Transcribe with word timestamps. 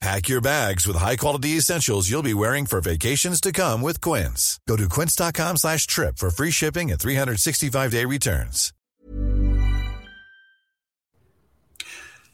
Pack 0.00 0.28
your 0.28 0.40
bags 0.40 0.86
with 0.86 0.94
high-quality 0.94 1.56
essentials 1.56 2.08
you'll 2.08 2.22
be 2.22 2.34
wearing 2.34 2.66
for 2.66 2.80
vacations 2.80 3.40
to 3.40 3.50
come 3.50 3.82
with 3.82 4.00
Quince. 4.00 4.60
Go 4.68 4.76
to 4.76 4.88
quince.com 4.88 5.56
slash 5.56 5.88
trip 5.88 6.18
for 6.18 6.30
free 6.30 6.52
shipping 6.52 6.92
and 6.92 7.00
365-day 7.00 8.04
returns. 8.04 8.72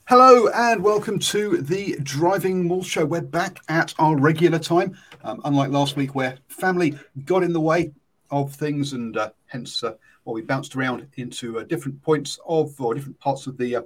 Hello 0.07 0.49
and 0.49 0.85
welcome 0.85 1.19
to 1.19 1.57
the 1.57 1.95
DrivingMaul 1.95 2.85
Show. 2.85 3.07
We're 3.07 3.23
back 3.23 3.61
at 3.71 3.95
our 3.99 4.15
regular 4.15 4.59
time, 4.59 4.99
um, 5.23 5.41
unlike 5.47 5.71
last 5.71 5.97
week 5.97 6.15
where 6.15 6.37
family 6.49 6.99
got 7.25 7.43
in 7.43 7.55
the 7.55 7.61
way 7.61 7.95
of 8.31 8.55
things 8.55 8.93
and 8.93 9.17
uh, 9.17 9.31
hence 9.47 9.83
uh, 9.83 9.95
well, 10.27 10.35
we 10.35 10.43
bounced 10.43 10.77
around 10.77 11.07
into 11.17 11.59
uh, 11.59 11.63
different 11.63 12.03
points 12.03 12.39
of 12.47 12.79
or 12.79 12.93
different 12.93 13.19
parts 13.21 13.47
of 13.47 13.57
the 13.57 13.77
uh, 13.77 13.83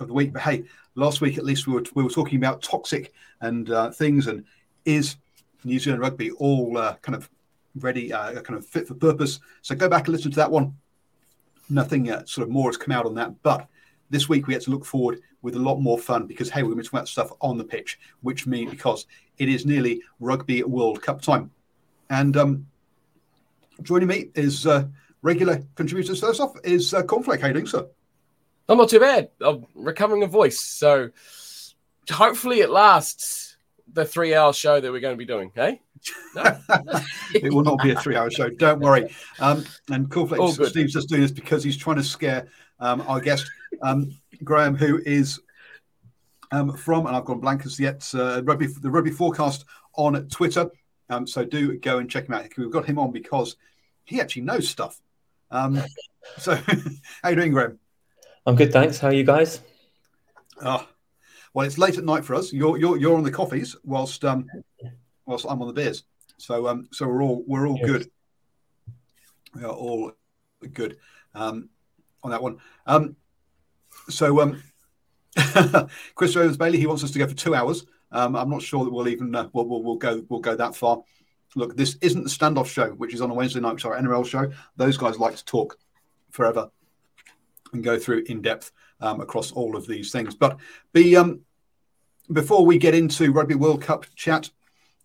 of 0.00 0.08
the 0.08 0.14
week. 0.14 0.32
But 0.32 0.42
hey, 0.42 0.64
last 0.94 1.20
week 1.20 1.38
at 1.38 1.44
least 1.44 1.66
we 1.66 1.74
were, 1.74 1.84
we 1.94 2.02
were 2.02 2.10
talking 2.10 2.38
about 2.38 2.62
toxic 2.62 3.12
and 3.40 3.70
uh, 3.70 3.90
things 3.90 4.26
and 4.26 4.44
is 4.84 5.16
New 5.64 5.78
Zealand 5.78 6.02
rugby 6.02 6.30
all 6.32 6.76
uh, 6.78 6.94
kind 6.96 7.16
of 7.16 7.28
ready, 7.76 8.12
uh, 8.12 8.40
kind 8.42 8.58
of 8.58 8.66
fit 8.66 8.86
for 8.86 8.94
purpose. 8.94 9.40
So 9.62 9.74
go 9.74 9.88
back 9.88 10.06
and 10.06 10.14
listen 10.14 10.30
to 10.30 10.36
that 10.36 10.50
one. 10.50 10.76
Nothing 11.68 12.10
uh, 12.10 12.24
sort 12.26 12.46
of 12.46 12.52
more 12.52 12.68
has 12.68 12.76
come 12.76 12.92
out 12.92 13.06
on 13.06 13.14
that, 13.14 13.42
but 13.42 13.66
this 14.10 14.28
week 14.28 14.46
we 14.46 14.52
had 14.52 14.62
to 14.62 14.70
look 14.70 14.84
forward 14.84 15.20
with 15.42 15.56
a 15.56 15.58
lot 15.58 15.76
more 15.76 15.98
fun 15.98 16.26
because 16.26 16.50
hey, 16.50 16.62
we're 16.62 16.70
going 16.70 16.82
to 16.82 16.84
talk 16.84 16.92
about 16.92 17.08
stuff 17.08 17.32
on 17.40 17.56
the 17.56 17.64
pitch, 17.64 17.98
which 18.20 18.46
means 18.46 18.70
because 18.70 19.06
it 19.38 19.48
is 19.48 19.66
nearly 19.66 20.02
Rugby 20.20 20.62
World 20.62 21.02
Cup 21.02 21.22
time, 21.22 21.50
and 22.10 22.36
um, 22.36 22.66
joining 23.82 24.08
me 24.08 24.30
is 24.34 24.66
uh, 24.66 24.86
regular 25.22 25.62
contributor 25.74 26.14
first 26.14 26.40
off 26.40 26.54
is 26.64 26.92
uh, 26.92 27.02
Cornflake. 27.02 27.40
How 27.40 27.48
you 27.48 27.54
doing, 27.54 27.66
sir? 27.66 27.86
I'm 28.68 28.78
not 28.78 28.88
too 28.88 29.00
bad. 29.00 29.30
I'm 29.40 29.66
recovering 29.74 30.22
a 30.22 30.26
voice, 30.26 30.60
so 30.60 31.10
hopefully 32.10 32.60
it 32.60 32.70
lasts 32.70 33.56
the 33.92 34.04
three-hour 34.04 34.52
show 34.52 34.80
that 34.80 34.90
we're 34.90 35.00
going 35.00 35.14
to 35.14 35.18
be 35.18 35.26
doing. 35.26 35.52
Hey, 35.54 35.80
no? 36.34 36.58
it 37.34 37.52
will 37.52 37.62
not 37.62 37.82
be 37.82 37.90
a 37.90 38.00
three-hour 38.00 38.30
show. 38.30 38.48
Don't 38.48 38.80
worry. 38.80 39.14
Um, 39.38 39.64
and 39.90 40.08
Cornflake, 40.08 40.68
Steve's 40.68 40.92
just 40.92 41.08
doing 41.08 41.20
this 41.20 41.30
because 41.30 41.62
he's 41.62 41.76
trying 41.76 41.96
to 41.96 42.02
scare 42.04 42.48
um, 42.80 43.02
our 43.06 43.20
guest 43.20 43.50
um, 43.82 44.16
Graeme, 44.42 44.74
who 44.74 45.00
is 45.04 45.40
um, 46.50 46.76
from, 46.76 47.06
and 47.06 47.16
I've 47.16 47.24
gone 47.24 47.40
blank 47.40 47.66
as 47.66 47.78
yet, 47.78 48.08
uh, 48.14 48.42
rugby, 48.44 48.66
the 48.66 48.90
rugby 48.90 49.10
forecast 49.10 49.64
on 49.94 50.28
Twitter. 50.28 50.70
Um, 51.10 51.26
so 51.26 51.44
do 51.44 51.78
go 51.78 51.98
and 51.98 52.10
check 52.10 52.28
him 52.28 52.34
out. 52.34 52.46
We've 52.56 52.70
got 52.70 52.86
him 52.86 52.98
on 52.98 53.12
because 53.12 53.56
he 54.04 54.20
actually 54.20 54.42
knows 54.42 54.68
stuff. 54.68 55.00
Um, 55.50 55.82
so, 56.38 56.54
how 57.22 57.28
you 57.28 57.36
doing, 57.36 57.52
Graeme? 57.52 57.78
I'm 58.46 58.56
good, 58.56 58.72
thanks. 58.72 58.98
How 58.98 59.08
are 59.08 59.12
you 59.12 59.24
guys? 59.24 59.62
Oh, 60.62 60.86
well, 61.54 61.66
it's 61.66 61.78
late 61.78 61.96
at 61.96 62.04
night 62.04 62.26
for 62.26 62.34
us. 62.34 62.52
You're 62.52 62.76
you're, 62.76 62.98
you're 62.98 63.16
on 63.16 63.22
the 63.22 63.30
coffees, 63.30 63.74
whilst 63.84 64.22
um, 64.22 64.46
whilst 65.24 65.46
I'm 65.48 65.62
on 65.62 65.68
the 65.68 65.72
beers. 65.72 66.04
So 66.36 66.68
um, 66.68 66.86
so 66.92 67.06
we're 67.08 67.22
all 67.22 67.42
we're 67.46 67.66
all 67.66 67.78
yes. 67.78 67.86
good. 67.86 68.10
We 69.54 69.64
are 69.64 69.72
all 69.72 70.12
good 70.74 70.98
um, 71.34 71.70
on 72.22 72.32
that 72.32 72.42
one. 72.42 72.58
Um, 72.86 73.16
so 74.10 74.40
um, 74.42 74.62
Chris 76.14 76.36
Rose 76.36 76.58
Bailey, 76.58 76.78
he 76.78 76.86
wants 76.86 77.02
us 77.02 77.12
to 77.12 77.18
go 77.18 77.26
for 77.26 77.34
two 77.34 77.54
hours. 77.54 77.86
Um, 78.12 78.36
I'm 78.36 78.50
not 78.50 78.60
sure 78.60 78.84
that 78.84 78.92
we'll 78.92 79.08
even 79.08 79.34
uh, 79.34 79.48
we'll, 79.54 79.66
we'll, 79.66 79.82
we'll 79.82 79.96
go 79.96 80.22
we'll 80.28 80.40
go 80.40 80.54
that 80.54 80.76
far. 80.76 81.02
Look, 81.56 81.78
this 81.78 81.96
isn't 82.02 82.24
the 82.24 82.28
standoff 82.28 82.66
show, 82.66 82.90
which 82.90 83.14
is 83.14 83.22
on 83.22 83.30
a 83.30 83.34
Wednesday 83.34 83.60
night, 83.60 83.72
which 83.72 83.86
our 83.86 83.96
NRL 83.98 84.26
show. 84.26 84.52
Those 84.76 84.98
guys 84.98 85.18
like 85.18 85.36
to 85.36 85.44
talk 85.46 85.78
forever 86.30 86.68
and 87.74 87.84
go 87.84 87.98
through 87.98 88.24
in 88.26 88.40
depth 88.40 88.72
um, 89.00 89.20
across 89.20 89.52
all 89.52 89.76
of 89.76 89.86
these 89.86 90.10
things. 90.10 90.34
But 90.34 90.58
be 90.92 91.16
um, 91.16 91.40
before 92.32 92.64
we 92.64 92.78
get 92.78 92.94
into 92.94 93.32
Rugby 93.32 93.54
World 93.54 93.82
Cup 93.82 94.06
chat, 94.14 94.50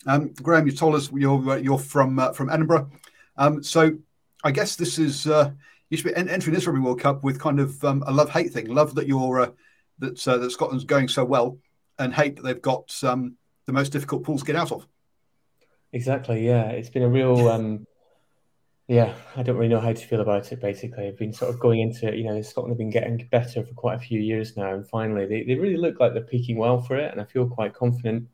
um, 0.05 0.33
Graeme, 0.41 0.65
you 0.65 0.71
told 0.71 0.95
us 0.95 1.11
you're 1.11 1.49
uh, 1.49 1.55
you're 1.57 1.77
from 1.77 2.19
uh, 2.19 2.31
from 2.31 2.49
Edinburgh, 2.49 2.89
um, 3.37 3.61
so 3.61 3.97
I 4.43 4.51
guess 4.51 4.75
this 4.77 4.97
is 4.97 5.27
uh, 5.27 5.51
you 5.89 5.97
should 5.97 6.05
be 6.05 6.15
entering 6.15 6.53
this 6.53 6.65
Rugby 6.65 6.81
World 6.81 7.01
Cup 7.01 7.23
with 7.23 7.39
kind 7.39 7.59
of 7.59 7.83
um, 7.83 8.03
a 8.07 8.11
love 8.11 8.29
hate 8.29 8.53
thing. 8.53 8.67
Love 8.67 8.95
that 8.95 9.07
you're 9.07 9.41
uh, 9.41 9.51
that 9.99 10.25
uh, 10.27 10.37
that 10.37 10.51
Scotland's 10.51 10.85
going 10.85 11.09
so 11.09 11.25
well, 11.25 11.57
and 11.97 12.13
hate 12.13 12.37
that 12.37 12.43
they've 12.43 12.61
got 12.61 12.95
um, 13.03 13.35
the 13.65 13.73
most 13.73 13.91
difficult 13.91 14.23
pools 14.23 14.41
to 14.41 14.47
get 14.47 14.55
out 14.55 14.71
of. 14.71 14.87
Exactly. 15.91 16.45
Yeah, 16.45 16.69
it's 16.69 16.89
been 16.89 17.03
a 17.03 17.09
real. 17.09 17.85
Yeah, 18.89 19.13
I 19.35 19.43
don't 19.43 19.55
really 19.55 19.69
know 19.69 19.79
how 19.79 19.93
to 19.93 20.07
feel 20.07 20.19
about 20.19 20.51
it. 20.51 20.59
Basically, 20.59 21.05
I've 21.07 21.17
been 21.17 21.31
sort 21.31 21.53
of 21.53 21.59
going 21.59 21.79
into 21.79 22.07
it. 22.07 22.15
You 22.15 22.23
know, 22.23 22.41
Scotland 22.41 22.71
have 22.71 22.79
been 22.79 22.89
getting 22.89 23.17
better 23.29 23.63
for 23.63 23.73
quite 23.75 23.97
a 23.97 23.99
few 23.99 24.19
years 24.19 24.57
now, 24.57 24.73
and 24.73 24.89
finally, 24.89 25.27
they, 25.27 25.43
they 25.43 25.53
really 25.53 25.77
look 25.77 25.99
like 25.99 26.13
they're 26.13 26.23
peaking 26.23 26.57
well 26.57 26.81
for 26.81 26.97
it, 26.97 27.11
and 27.11 27.21
I 27.21 27.25
feel 27.25 27.47
quite 27.47 27.75
confident. 27.75 28.27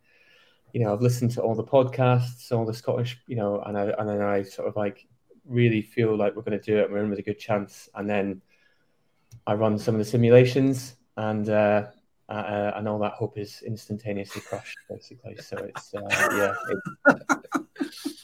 You 0.71 0.79
know, 0.79 0.93
I've 0.93 1.01
listened 1.01 1.31
to 1.31 1.41
all 1.41 1.55
the 1.55 1.63
podcasts, 1.66 2.53
all 2.53 2.66
the 2.66 2.73
Scottish, 2.73 3.17
you 3.27 3.35
know, 3.35 3.61
and 3.66 3.77
I 3.77 3.89
and 3.99 4.07
then 4.07 4.21
I 4.21 4.43
sort 4.43 4.69
of 4.69 4.77
like 4.77 5.05
really 5.43 5.81
feel 5.81 6.16
like 6.16 6.38
we're 6.38 6.41
going 6.41 6.57
to 6.57 6.66
do 6.66 6.79
it. 6.79 6.89
We're 6.89 7.03
in 7.03 7.09
with 7.09 7.19
a 7.19 7.23
good 7.23 7.37
chance, 7.37 7.89
and 7.93 8.09
then 8.09 8.41
I 9.45 9.55
run 9.55 9.77
some 9.77 9.95
of 9.95 9.99
the 9.99 10.05
simulations, 10.05 10.95
and 11.17 11.49
uh, 11.49 11.87
uh, 12.29 12.72
and 12.75 12.87
all 12.87 12.99
that 12.99 13.11
hope 13.11 13.37
is 13.37 13.61
instantaneously 13.61 14.41
crushed, 14.47 14.77
basically. 14.89 15.35
So 15.35 15.57
it's 15.57 15.93
uh, 15.93 15.99
yeah, 16.31 16.53
it's 16.69 17.57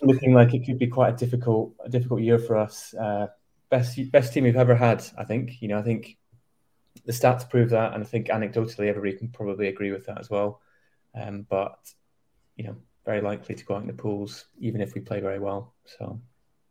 looking 0.02 0.34
like 0.34 0.54
it 0.54 0.66
could 0.66 0.80
be 0.80 0.88
quite 0.88 1.14
a 1.14 1.18
difficult 1.18 1.74
a 1.84 1.90
difficult 1.90 2.22
year 2.22 2.40
for 2.40 2.58
us. 2.58 2.94
Uh, 2.94 3.28
best 3.70 4.00
best 4.12 4.34
team 4.34 4.44
we've 4.44 4.56
ever 4.56 4.76
had, 4.76 5.04
I 5.18 5.24
think. 5.24 5.62
You 5.62 5.70
know, 5.70 5.80
I 5.80 5.82
think 5.82 6.18
the 7.06 7.14
stats 7.14 7.50
prove 7.50 7.70
that, 7.72 7.94
and 7.94 8.04
I 8.04 8.06
think 8.06 8.28
anecdotally 8.28 8.88
everybody 8.88 9.18
can 9.18 9.30
probably 9.30 9.68
agree 9.68 9.92
with 9.92 10.06
that 10.06 10.20
as 10.20 10.30
well. 10.30 10.62
Um, 11.16 11.46
but 11.50 11.78
you 12.56 12.66
know, 12.66 12.78
very 13.06 13.22
likely 13.22 13.56
to 13.56 13.66
go 13.66 13.76
out 13.76 13.82
in 13.82 13.88
the 13.88 13.94
pools, 13.94 14.46
even 14.60 14.82
if 14.82 14.94
we 14.94 15.02
play 15.02 15.20
very 15.20 15.40
well. 15.40 15.74
So 15.86 16.22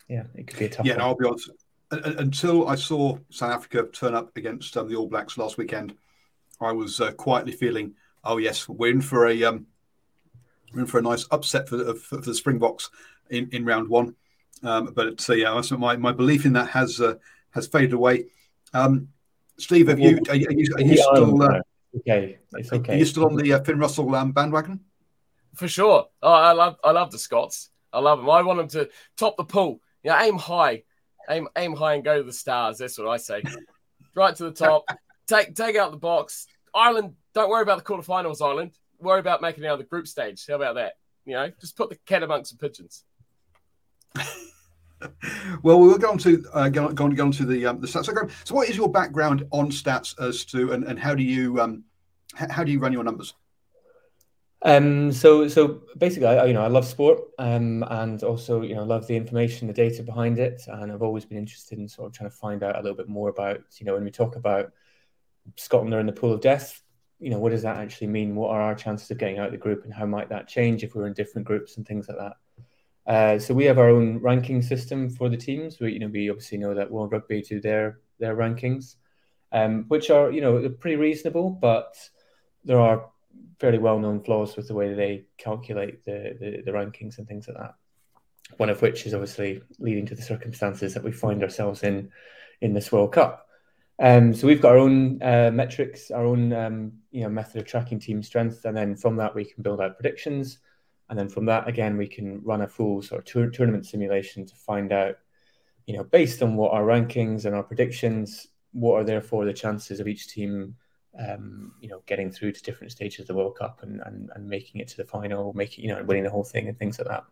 yeah, 0.09 0.25
it 0.35 0.47
could 0.47 0.59
be 0.59 0.67
a 0.67 0.69
tough. 0.69 0.87
Yeah, 0.87 0.95
one. 0.95 1.03
I'll 1.03 1.17
be 1.17 1.27
honest. 1.27 1.51
Until 1.93 2.69
I 2.69 2.77
saw 2.77 3.19
South 3.31 3.51
Africa 3.51 3.89
turn 3.93 4.15
up 4.15 4.37
against 4.37 4.77
um, 4.77 4.89
the 4.89 4.95
All 4.95 5.09
Blacks 5.09 5.37
last 5.37 5.59
weekend, 5.59 5.97
I 6.61 6.71
was 6.71 7.01
uh, 7.01 7.11
quietly 7.13 7.51
feeling, 7.51 7.95
oh 8.23 8.37
yes, 8.37 8.69
we're 8.69 8.93
in 8.93 9.01
for 9.01 9.27
a 9.27 9.43
um, 9.43 9.67
in 10.75 10.87
for 10.87 10.99
a 10.99 11.03
nice 11.03 11.27
upset 11.31 11.69
for, 11.69 11.95
for, 11.95 12.17
for 12.23 12.31
the 12.31 12.35
Springboks 12.35 12.91
in, 13.31 13.49
in 13.53 13.65
round 13.65 13.89
one. 13.89 14.15
Um, 14.63 14.93
but 14.95 15.21
so 15.21 15.33
yeah, 15.33 15.61
my, 15.79 15.97
my 15.97 16.13
belief 16.13 16.45
in 16.45 16.53
that 16.53 16.69
has 16.71 17.01
uh, 17.01 17.15
has 17.51 17.67
faded 17.67 17.93
away. 17.93 18.27
Um, 18.75 19.09
Steve, 19.57 19.89
have 19.89 19.99
you 19.99 20.21
are 20.29 20.35
you, 20.35 20.47
are 20.47 20.53
you, 20.53 20.75
are 20.75 20.83
you 20.83 20.97
still 20.97 21.43
uh, 21.43 21.61
okay? 21.99 22.39
It's 22.55 22.73
okay. 22.73 22.95
Are 22.95 22.97
you 22.97 23.05
still 23.05 23.27
on 23.27 23.37
the 23.37 23.53
uh, 23.55 23.61
Finn 23.63 23.79
Russell 23.79 24.15
um, 24.15 24.33
bandwagon? 24.33 24.81
For 25.55 25.69
sure. 25.69 26.07
Oh, 26.23 26.33
I 26.33 26.53
love 26.53 26.77
I 26.85 26.93
love 26.93 27.11
the 27.11 27.19
Scots. 27.19 27.71
I 27.93 28.01
love 28.01 28.19
them. 28.19 28.31
I 28.31 28.43
want 28.43 28.59
them 28.59 28.69
to 28.69 28.91
top 29.17 29.37
the 29.37 29.45
pool. 29.45 29.81
Yeah, 30.03 30.23
aim 30.23 30.37
high, 30.37 30.85
aim 31.29 31.49
aim 31.57 31.75
high 31.75 31.95
and 31.95 32.05
go 32.05 32.19
to 32.19 32.23
the 32.23 32.33
stars. 32.33 32.79
That's 32.79 32.99
what 32.99 33.09
I 33.09 33.17
say. 33.17 33.43
right 34.15 34.35
to 34.37 34.45
the 34.45 34.53
top. 34.53 34.85
Take 35.27 35.55
take 35.55 35.77
out 35.77 35.93
the 35.93 35.97
box. 35.97 36.49
Ireland, 36.75 37.15
don't 37.35 37.51
worry 37.51 37.63
about 37.63 37.79
the 37.79 37.85
quarterfinals, 37.85 38.45
Ireland. 38.45 38.73
Worry 39.01 39.21
about 39.21 39.43
making 39.43 39.65
it 39.65 39.67
out 39.67 39.75
of 39.75 39.79
the 39.79 39.85
group 39.85 40.07
stage. 40.07 40.45
How 40.49 40.55
about 40.55 40.75
that? 40.77 40.95
You 41.25 41.35
know, 41.35 41.51
just 41.61 41.77
put 41.77 41.91
the 41.91 41.97
cat 42.07 42.23
amongst 42.23 42.53
the 42.53 42.59
pigeons. 42.59 43.05
well, 45.63 45.81
we'll 45.81 45.99
go 45.99 46.11
on 46.11 46.19
to 46.19 46.45
uh, 46.53 46.69
go, 46.69 46.87
on, 46.87 46.95
go 46.95 47.05
on, 47.05 47.15
go 47.15 47.25
on 47.25 47.33
to 47.33 47.45
the 47.45 47.67
um, 47.67 47.81
the 47.81 47.87
stats. 47.87 48.07
So, 48.07 48.15
so, 48.45 48.55
what 48.55 48.69
is 48.69 48.77
your 48.77 48.91
background 48.91 49.47
on 49.51 49.71
stats 49.71 50.19
as 50.21 50.45
to 50.47 50.73
and, 50.73 50.85
and 50.85 50.99
how 50.99 51.15
do 51.15 51.23
you 51.23 51.61
um, 51.61 51.85
how 52.35 52.65
do 52.65 52.73
you 52.73 52.79
run 52.79 52.93
your 52.93 53.05
numbers? 53.05 53.35
Um, 54.63 55.11
so 55.11 55.49
so 55.49 55.83
basically, 55.97 56.27
I 56.27 56.45
you 56.45 56.53
know 56.53 56.63
I 56.63 56.69
love 56.69 56.85
sport, 56.85 57.21
um, 57.39 57.83
and 57.89 58.23
also 58.23 58.63
you 58.63 58.75
know 58.75 58.85
love 58.85 59.07
the 59.07 59.17
information, 59.17 59.67
the 59.67 59.73
data 59.73 60.03
behind 60.03 60.39
it, 60.39 60.63
and 60.67 60.93
I've 60.93 61.03
always 61.03 61.25
been 61.25 61.39
interested 61.39 61.79
in 61.79 61.89
sort 61.89 62.09
of 62.09 62.13
trying 62.13 62.31
to 62.31 62.37
find 62.37 62.63
out 62.63 62.77
a 62.77 62.83
little 62.83 62.97
bit 62.97 63.09
more 63.09 63.31
about 63.31 63.61
you 63.79 63.87
know 63.87 63.95
when 63.95 64.05
we 64.05 64.11
talk 64.11 64.37
about 64.37 64.73
Scotland 65.57 65.95
are 65.95 66.01
in 66.01 66.07
the 66.07 66.13
pool 66.13 66.33
of 66.33 66.43
death, 66.43 66.83
you 67.21 67.31
know 67.31 67.39
what 67.39 67.51
does 67.51 67.63
that 67.63 67.77
actually 67.77 68.09
mean? 68.09 68.35
What 68.35 68.51
are 68.51 68.61
our 68.61 68.75
chances 68.75 69.11
of 69.11 69.19
getting 69.19 69.39
out 69.39 69.47
of 69.47 69.53
the 69.53 69.59
group, 69.59 69.85
and 69.85 69.93
how 69.93 70.07
might 70.07 70.31
that 70.31 70.49
change 70.49 70.83
if 70.83 70.95
we're 70.95 71.07
in 71.07 71.13
different 71.13 71.47
groups 71.47 71.77
and 71.77 71.87
things 71.87 72.09
like 72.09 72.19
that? 72.19 72.37
Uh, 73.07 73.39
so 73.39 73.55
we 73.55 73.65
have 73.65 73.79
our 73.79 73.89
own 73.89 74.19
ranking 74.19 74.63
system 74.63 75.11
for 75.11 75.29
the 75.29 75.37
teams. 75.37 75.79
We 75.79 75.93
you 75.93 75.99
know 75.99 76.09
we 76.09 76.31
obviously 76.31 76.59
know 76.59 76.75
that 76.75 76.91
World 76.91 77.13
Rugby 77.13 77.43
do 77.43 77.61
their 77.61 78.01
their 78.19 78.35
rankings, 78.35 78.97
um, 79.53 79.85
which 79.89 80.11
are 80.11 80.31
you 80.31 80.41
know 80.41 80.69
pretty 80.69 80.97
reasonable, 80.97 81.51
but 81.51 81.97
there 82.65 82.81
are 82.81 83.11
fairly 83.59 83.79
well-known 83.79 84.23
flaws 84.23 84.57
with 84.57 84.69
the 84.69 84.75
way 84.75 84.95
they 84.95 85.25
calculate 85.37 86.05
the, 86.05 86.37
the, 86.41 86.63
the 86.65 86.71
rankings 86.73 87.19
and 87.19 87.29
things 87.29 87.47
like 87.47 87.59
that. 87.59 87.75
One 88.57 88.71
of 88.71 88.81
which 88.83 89.07
is 89.07 89.15
obviously 89.15 89.63
leading 89.79 90.07
to 90.07 90.15
the 90.15 90.23
circumstances 90.23 90.95
that 90.95 91.05
we 91.05 91.13
find 91.13 91.43
ourselves 91.43 91.83
in 91.83 92.11
in 92.61 92.75
this 92.75 92.91
World 92.91 93.13
Cup. 93.13 93.47
Um, 94.01 94.33
so 94.33 94.47
we've 94.47 94.63
got 94.63 94.73
our 94.73 94.79
own 94.79 95.23
uh, 95.23 95.51
metrics, 95.53 96.11
our 96.11 96.25
own 96.25 96.53
um, 96.53 96.93
you 97.11 97.23
know 97.23 97.29
method 97.29 97.61
of 97.61 97.67
tracking 97.67 98.01
team 98.01 98.23
strength, 98.23 98.65
and 98.65 98.77
then 98.77 98.97
from 98.97 99.17
that 99.17 99.35
we 99.35 99.45
can 99.45 99.63
build 99.63 99.81
out 99.81 99.97
predictions, 99.97 100.59
and 101.11 101.19
then 101.19 101.29
from 101.29 101.45
that 101.47 101.69
again 101.69 101.97
we 101.97 102.09
can 102.09 102.41
run 102.43 102.63
a 102.63 102.69
full 102.69 103.03
sort 103.03 103.21
of 103.21 103.25
tour- 103.27 103.51
tournament 103.51 103.87
simulation 103.87 104.47
to 104.47 104.55
find 104.55 104.93
out, 104.93 105.17
you 105.87 105.97
know, 105.97 106.05
based 106.05 106.43
on 106.43 106.57
what 106.57 106.73
our 106.73 106.85
rankings 106.85 107.45
and 107.45 107.55
our 107.55 107.63
predictions, 107.63 108.49
what 108.73 108.95
are 108.95 109.05
therefore 109.05 109.45
the 109.45 109.53
chances 109.53 110.01
of 110.01 110.09
each 110.09 110.29
team 110.29 110.75
um, 111.19 111.73
you 111.81 111.89
know, 111.89 112.03
getting 112.07 112.31
through 112.31 112.53
to 112.53 112.63
different 112.63 112.93
stages 112.93 113.21
of 113.21 113.27
the 113.27 113.35
World 113.35 113.57
Cup 113.59 113.83
and, 113.83 114.01
and, 114.07 114.31
and 114.35 114.49
making 114.49 114.81
it 114.81 114.89
to 114.89 114.97
the 114.97 115.05
final, 115.05 115.53
making, 115.55 115.85
you 115.85 115.95
know, 115.95 116.03
winning 116.05 116.25
the 116.25 116.31
whole 116.31 116.45
thing 116.45 116.69
and 116.69 116.79
things 116.79 116.99
like 116.99 117.09
that. 117.09 117.25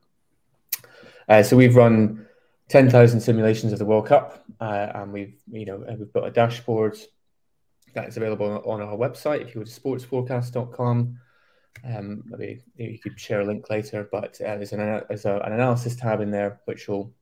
Uh, 1.29 1.43
so 1.43 1.56
we've 1.56 1.76
run 1.76 2.26
10,000 2.69 3.20
simulations 3.20 3.73
of 3.73 3.79
the 3.79 3.85
World 3.85 4.06
Cup 4.06 4.44
uh, 4.61 4.93
and 4.94 5.12
we've, 5.12 5.35
you 5.50 5.65
know, 5.65 5.82
uh, 5.88 5.94
we've 5.99 6.12
got 6.12 6.26
a 6.26 6.31
dashboard 6.31 6.99
that 7.94 8.09
is 8.09 8.17
available 8.17 8.62
on 8.67 8.82
our 8.82 8.97
website. 8.97 9.41
If 9.41 9.55
you 9.55 9.62
go 9.62 9.65
to 9.65 9.81
sportsforecast.com, 9.81 11.19
um, 11.85 12.23
maybe 12.26 12.62
you 12.76 12.99
could 12.99 13.19
share 13.19 13.41
a 13.41 13.44
link 13.44 13.70
later, 13.70 14.09
but 14.11 14.41
uh, 14.41 14.56
there's, 14.56 14.73
an, 14.73 15.03
there's 15.09 15.25
a, 15.25 15.37
an 15.44 15.53
analysis 15.53 15.97
tab 15.97 16.20
in 16.20 16.31
there 16.31 16.61
which 16.67 16.88
will 16.88 17.15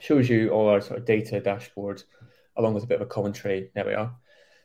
shows 0.00 0.28
you 0.28 0.50
all 0.50 0.68
our 0.68 0.80
sort 0.80 0.98
of 0.98 1.06
data 1.06 1.40
dashboard 1.40 2.02
along 2.56 2.74
with 2.74 2.84
a 2.84 2.86
bit 2.86 3.00
of 3.00 3.06
a 3.06 3.10
commentary. 3.10 3.70
There 3.74 3.86
we 3.86 3.94
are 3.94 4.04
A 4.04 4.12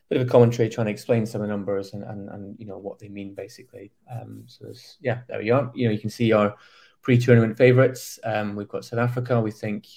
bit 0.09 0.21
of 0.21 0.27
a 0.27 0.29
commentary 0.29 0.69
trying 0.69 0.87
to 0.87 0.91
explain 0.91 1.25
some 1.25 1.41
of 1.41 1.47
the 1.47 1.53
numbers 1.53 1.93
and, 1.93 2.03
and, 2.03 2.29
and 2.29 2.59
you 2.59 2.65
know 2.65 2.77
what 2.77 2.99
they 2.99 3.09
mean 3.09 3.33
basically. 3.33 3.91
Um, 4.11 4.43
so 4.47 4.73
yeah, 5.01 5.21
there 5.27 5.39
we 5.39 5.51
are. 5.51 5.71
You 5.73 5.87
know, 5.87 5.93
you 5.93 5.99
can 5.99 6.09
see 6.09 6.31
our 6.31 6.55
pre-tournament 7.01 7.57
favourites. 7.57 8.19
Um, 8.23 8.55
we've 8.55 8.67
got 8.67 8.85
South 8.85 8.99
Africa. 8.99 9.39
We 9.41 9.51
think 9.51 9.87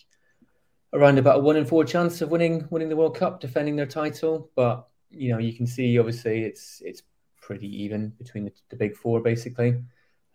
around 0.92 1.18
about 1.18 1.36
a 1.36 1.40
one 1.40 1.56
in 1.56 1.66
four 1.66 1.84
chance 1.84 2.20
of 2.20 2.30
winning 2.30 2.66
winning 2.70 2.88
the 2.88 2.96
World 2.96 3.16
Cup, 3.16 3.40
defending 3.40 3.76
their 3.76 3.86
title. 3.86 4.50
But 4.54 4.86
you 5.10 5.32
know, 5.32 5.38
you 5.38 5.52
can 5.52 5.66
see 5.66 5.98
obviously 5.98 6.44
it's 6.44 6.82
it's 6.84 7.02
pretty 7.40 7.82
even 7.82 8.10
between 8.18 8.44
the, 8.44 8.52
the 8.70 8.76
big 8.76 8.96
four 8.96 9.20
basically. 9.20 9.82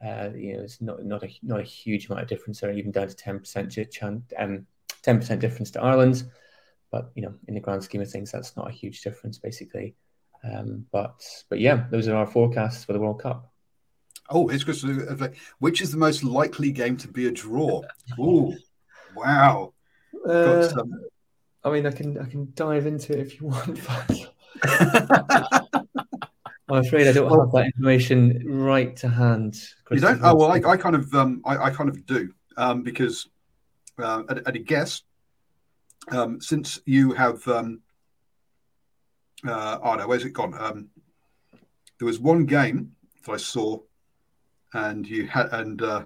Uh, 0.05 0.29
you 0.33 0.53
know, 0.53 0.63
it's 0.63 0.81
not 0.81 1.03
not 1.03 1.23
a 1.23 1.29
not 1.41 1.59
a 1.59 1.63
huge 1.63 2.07
amount 2.07 2.21
of 2.21 2.29
difference 2.29 2.59
there, 2.59 2.71
even 2.71 2.91
down 2.91 3.07
to 3.07 3.15
ten 3.15 3.39
percent 3.39 3.71
chance, 3.91 4.23
um, 4.37 4.65
ten 5.01 5.17
percent 5.19 5.41
difference 5.41 5.71
to 5.71 5.81
Ireland. 5.81 6.23
But 6.91 7.11
you 7.15 7.21
know, 7.21 7.33
in 7.47 7.53
the 7.53 7.59
grand 7.59 7.83
scheme 7.83 8.01
of 8.01 8.09
things, 8.09 8.31
that's 8.31 8.55
not 8.55 8.69
a 8.69 8.73
huge 8.73 9.01
difference, 9.01 9.37
basically. 9.37 9.95
Um, 10.43 10.85
but 10.91 11.21
but 11.49 11.59
yeah, 11.59 11.85
those 11.91 12.07
are 12.07 12.15
our 12.15 12.27
forecasts 12.27 12.85
for 12.85 12.93
the 12.93 12.99
World 12.99 13.21
Cup. 13.21 13.48
Oh, 14.29 14.49
it's 14.49 14.63
good. 14.63 15.35
Which 15.59 15.81
is 15.81 15.91
the 15.91 15.97
most 15.97 16.23
likely 16.23 16.71
game 16.71 16.97
to 16.97 17.07
be 17.07 17.27
a 17.27 17.31
draw? 17.31 17.81
Oh, 18.19 18.55
wow. 19.15 19.73
Uh, 20.27 20.67
I 21.63 21.69
mean, 21.71 21.85
I 21.85 21.91
can 21.91 22.17
I 22.17 22.25
can 22.25 22.51
dive 22.55 22.85
into 22.85 23.13
it 23.13 23.19
if 23.19 23.39
you 23.39 23.47
want. 23.47 23.79
I'm 26.69 26.85
afraid 26.85 27.07
I 27.07 27.13
don't 27.13 27.29
well, 27.29 27.41
have 27.41 27.51
that 27.53 27.65
information 27.65 28.43
right 28.45 28.95
to 28.97 29.09
hand. 29.09 29.59
You 29.89 29.99
don't? 29.99 30.19
Oh 30.23 30.35
well, 30.35 30.51
I, 30.51 30.61
I 30.71 30.77
kind 30.77 30.95
of 30.95 31.13
um, 31.15 31.41
I, 31.45 31.57
I 31.57 31.69
kind 31.71 31.89
of 31.89 32.05
do 32.05 32.31
um, 32.57 32.83
because 32.83 33.27
uh, 33.97 34.23
at, 34.29 34.47
at, 34.47 34.55
a 34.55 34.59
guess, 34.59 35.01
um, 36.11 36.39
since 36.39 36.79
you 36.85 37.11
have, 37.13 37.45
um, 37.47 37.81
uh, 39.47 39.79
oh 39.83 39.95
no, 39.95 40.07
where's 40.07 40.25
it 40.25 40.31
gone? 40.31 40.53
Um, 40.59 40.89
there 41.97 42.05
was 42.05 42.19
one 42.19 42.45
game 42.45 42.91
that 43.25 43.31
I 43.33 43.37
saw, 43.37 43.79
and 44.73 45.07
you 45.07 45.27
had, 45.27 45.47
and 45.51 45.81
uh, 45.81 46.05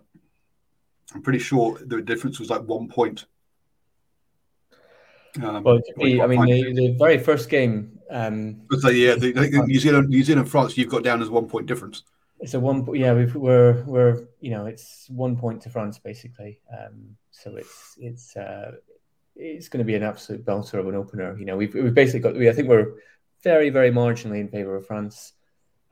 I'm 1.14 1.22
pretty 1.22 1.40
sure 1.40 1.78
the 1.86 2.02
difference 2.02 2.40
was 2.40 2.50
like 2.50 2.64
one 2.64 2.88
point. 2.88 3.26
Um, 5.42 5.64
well, 5.64 5.80
be, 5.98 6.22
I 6.22 6.28
mean, 6.28 6.42
the, 6.42 6.74
the, 6.74 6.96
very 6.98 7.18
first 7.18 7.50
game. 7.50 8.00
Um, 8.12 8.62
so 8.80 8.90
yeah, 8.90 9.16
the, 9.16 9.32
the 9.32 9.64
New 9.66 9.80
Zealand, 9.80 10.10
New 10.10 10.24
Zealand, 10.24 10.50
France, 10.50 10.78
you've 10.78 10.90
got 10.90 11.04
down 11.04 11.22
as 11.22 11.30
one 11.30 11.48
point 11.48 11.66
difference. 11.66 12.04
It's 12.40 12.54
a 12.54 12.60
one. 12.60 12.86
Yeah, 12.94 13.14
we 13.14 13.24
are 13.50 13.84
we're 13.84 14.28
you 14.42 14.52
know 14.52 14.66
it's 14.66 15.08
one 15.10 15.38
point 15.38 15.62
to 15.62 15.70
France 15.70 15.98
basically. 15.98 16.60
Um, 16.72 17.16
so 17.32 17.56
it's 17.56 17.96
it's 17.98 18.36
uh, 18.38 18.74
it's 19.36 19.70
going 19.70 19.80
to 19.80 19.86
be 19.86 19.96
an 19.96 20.04
absolute 20.04 20.46
belter 20.46 20.80
of 20.80 20.88
an 20.88 20.96
opener. 20.96 21.38
You 21.38 21.46
know, 21.46 21.58
we've, 21.58 21.74
we've 21.74 21.94
basically 21.94 22.20
got, 22.20 22.36
we, 22.36 22.50
I 22.50 22.54
think 22.54 22.68
we're 22.68 22.94
very, 23.44 23.70
very 23.70 23.92
marginally 23.92 24.40
in 24.40 24.48
favour 24.48 24.76
of 24.76 24.86
France, 24.86 25.34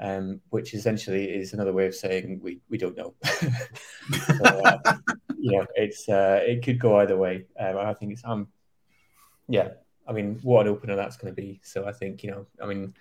um, 0.01 0.41
which 0.49 0.73
essentially 0.73 1.25
is 1.25 1.53
another 1.53 1.73
way 1.73 1.85
of 1.85 1.95
saying 1.95 2.39
we, 2.43 2.59
we 2.69 2.77
don't 2.77 2.97
know. 2.97 3.13
so, 3.23 4.43
uh, 4.43 4.77
know, 5.37 5.65
it's, 5.75 6.09
uh, 6.09 6.39
it 6.43 6.63
could 6.63 6.79
go 6.79 6.97
either 6.97 7.15
way. 7.15 7.45
Um, 7.59 7.77
I 7.77 7.93
think 7.93 8.13
it's, 8.13 8.23
um, 8.25 8.47
yeah, 9.47 9.69
I 10.07 10.13
mean, 10.13 10.39
what 10.41 10.65
an 10.65 10.73
opener 10.73 10.95
that's 10.95 11.17
going 11.17 11.33
to 11.33 11.39
be. 11.41 11.61
So 11.63 11.87
I 11.87 11.91
think, 11.91 12.23
you 12.23 12.31
know, 12.31 12.47
I 12.61 12.65
mean, 12.65 12.95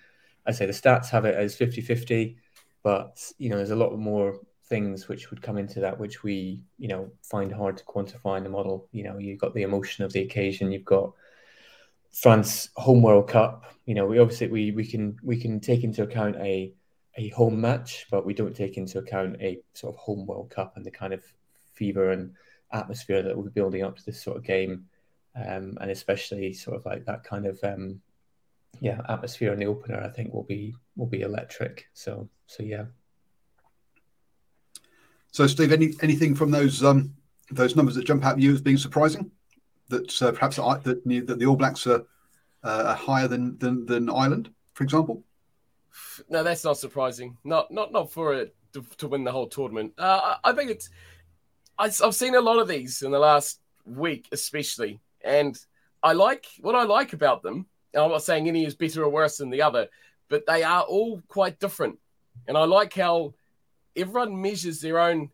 I 0.45 0.51
say 0.51 0.65
the 0.65 0.73
stats 0.73 1.09
have 1.09 1.25
it 1.25 1.35
as 1.35 1.55
50 1.55 1.81
50, 1.81 2.37
but, 2.83 3.31
you 3.37 3.49
know, 3.49 3.57
there's 3.57 3.71
a 3.71 3.75
lot 3.75 3.97
more 3.97 4.39
things 4.65 5.07
which 5.07 5.29
would 5.29 5.41
come 5.41 5.57
into 5.57 5.79
that, 5.81 5.99
which 5.99 6.23
we, 6.23 6.63
you 6.77 6.87
know, 6.87 7.11
find 7.23 7.51
hard 7.51 7.77
to 7.77 7.83
quantify 7.83 8.37
in 8.37 8.43
the 8.43 8.49
model. 8.49 8.87
You 8.91 9.03
know, 9.03 9.17
you've 9.17 9.39
got 9.39 9.53
the 9.53 9.63
emotion 9.63 10.05
of 10.05 10.13
the 10.13 10.21
occasion, 10.21 10.71
you've 10.71 10.85
got 10.85 11.13
France 12.11 12.69
home 12.75 13.01
World 13.01 13.27
Cup. 13.27 13.65
You 13.85 13.95
know, 13.95 14.05
we 14.05 14.19
obviously 14.19 14.47
we 14.47 14.71
we 14.71 14.85
can 14.85 15.17
we 15.23 15.39
can 15.39 15.59
take 15.59 15.83
into 15.83 16.03
account 16.03 16.35
a 16.37 16.73
a 17.17 17.29
home 17.29 17.59
match, 17.59 18.07
but 18.09 18.25
we 18.25 18.33
don't 18.33 18.55
take 18.55 18.77
into 18.77 18.99
account 18.99 19.37
a 19.41 19.59
sort 19.73 19.93
of 19.93 19.99
home 19.99 20.25
World 20.25 20.49
Cup 20.49 20.77
and 20.77 20.85
the 20.85 20.91
kind 20.91 21.13
of 21.13 21.23
fever 21.73 22.11
and 22.11 22.33
atmosphere 22.71 23.21
that 23.21 23.37
we're 23.37 23.49
building 23.49 23.83
up 23.83 23.97
to 23.97 24.05
this 24.05 24.21
sort 24.21 24.37
of 24.37 24.43
game, 24.43 24.85
um, 25.35 25.77
and 25.81 25.91
especially 25.91 26.53
sort 26.53 26.77
of 26.77 26.85
like 26.85 27.05
that 27.05 27.23
kind 27.23 27.45
of 27.45 27.59
um, 27.63 28.01
yeah 28.79 29.01
atmosphere 29.09 29.53
in 29.53 29.59
the 29.59 29.65
opener. 29.65 30.01
I 30.01 30.09
think 30.09 30.33
will 30.33 30.43
be 30.43 30.73
will 30.95 31.07
be 31.07 31.21
electric. 31.21 31.87
So 31.93 32.29
so 32.47 32.63
yeah. 32.63 32.85
So, 35.31 35.47
Steve, 35.47 35.71
any 35.71 35.93
anything 36.01 36.35
from 36.35 36.51
those 36.51 36.83
um, 36.83 37.15
those 37.49 37.75
numbers 37.75 37.95
that 37.95 38.05
jump 38.05 38.25
out 38.25 38.33
at 38.33 38.39
you 38.39 38.53
as 38.53 38.61
being 38.61 38.77
surprising? 38.77 39.31
That 39.87 40.21
uh, 40.21 40.31
perhaps 40.31 40.57
that, 40.57 40.83
that 40.83 41.39
the 41.39 41.45
All 41.45 41.55
Blacks 41.55 41.85
are, 41.87 42.05
uh, 42.63 42.95
higher 42.95 43.27
than, 43.27 43.57
than 43.57 43.85
than 43.85 44.09
Ireland, 44.09 44.49
for 44.73 44.83
example. 44.83 45.23
No, 46.29 46.43
that's 46.43 46.63
not 46.63 46.77
surprising. 46.77 47.37
Not 47.43 47.71
not 47.71 47.91
not 47.91 48.11
for 48.11 48.33
it 48.33 48.55
to, 48.73 48.85
to 48.97 49.07
win 49.07 49.23
the 49.23 49.31
whole 49.31 49.47
tournament. 49.47 49.93
Uh, 49.97 50.35
I 50.43 50.53
think 50.53 50.71
it's. 50.71 50.89
I've 51.77 52.13
seen 52.13 52.35
a 52.35 52.41
lot 52.41 52.59
of 52.59 52.67
these 52.67 53.01
in 53.01 53.09
the 53.09 53.17
last 53.17 53.59
week, 53.85 54.27
especially, 54.31 54.99
and 55.21 55.57
I 56.03 56.13
like 56.13 56.45
what 56.59 56.75
I 56.75 56.83
like 56.83 57.13
about 57.13 57.41
them. 57.41 57.65
I'm 57.95 58.11
not 58.11 58.23
saying 58.23 58.47
any 58.47 58.65
is 58.65 58.75
better 58.75 59.03
or 59.03 59.09
worse 59.09 59.37
than 59.37 59.49
the 59.49 59.63
other, 59.63 59.87
but 60.29 60.45
they 60.45 60.63
are 60.63 60.83
all 60.83 61.21
quite 61.27 61.59
different, 61.59 61.97
and 62.47 62.55
I 62.55 62.65
like 62.65 62.93
how 62.93 63.33
everyone 63.95 64.41
measures 64.41 64.79
their 64.79 64.99
own 64.99 65.31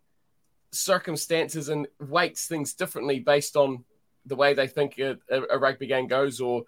circumstances 0.71 1.69
and 1.69 1.87
weights 1.99 2.47
things 2.47 2.73
differently 2.73 3.19
based 3.19 3.55
on 3.55 3.83
the 4.25 4.35
way 4.35 4.53
they 4.53 4.67
think 4.67 4.99
a, 4.99 5.17
a, 5.29 5.57
rugby 5.57 5.87
game 5.87 6.07
goes 6.07 6.41
or 6.41 6.63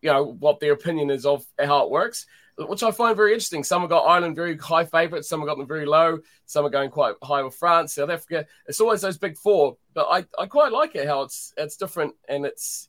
you 0.00 0.10
know 0.10 0.24
what 0.24 0.60
their 0.60 0.72
opinion 0.72 1.10
is 1.10 1.26
of 1.26 1.44
how 1.62 1.84
it 1.84 1.90
works 1.90 2.26
which 2.58 2.82
i 2.82 2.90
find 2.90 3.16
very 3.16 3.32
interesting. 3.32 3.64
Some 3.64 3.80
have 3.82 3.90
got 3.90 4.04
ireland 4.04 4.36
very 4.36 4.56
high 4.56 4.84
favorites 4.84 5.28
some 5.28 5.40
have 5.40 5.48
got 5.48 5.58
them 5.58 5.66
very 5.66 5.86
low 5.86 6.18
some 6.46 6.64
are 6.66 6.70
going 6.70 6.90
quite 6.90 7.14
high 7.22 7.42
with 7.42 7.54
france 7.54 7.94
south 7.94 8.10
africa. 8.10 8.46
It's 8.66 8.80
always 8.80 9.00
those 9.00 9.18
big 9.18 9.36
four 9.36 9.76
but 9.94 10.06
i, 10.10 10.24
I 10.38 10.46
quite 10.46 10.72
like 10.72 10.94
it 10.94 11.06
how 11.06 11.22
it's 11.22 11.54
it's 11.56 11.76
different 11.76 12.14
and 12.28 12.44
it's 12.44 12.88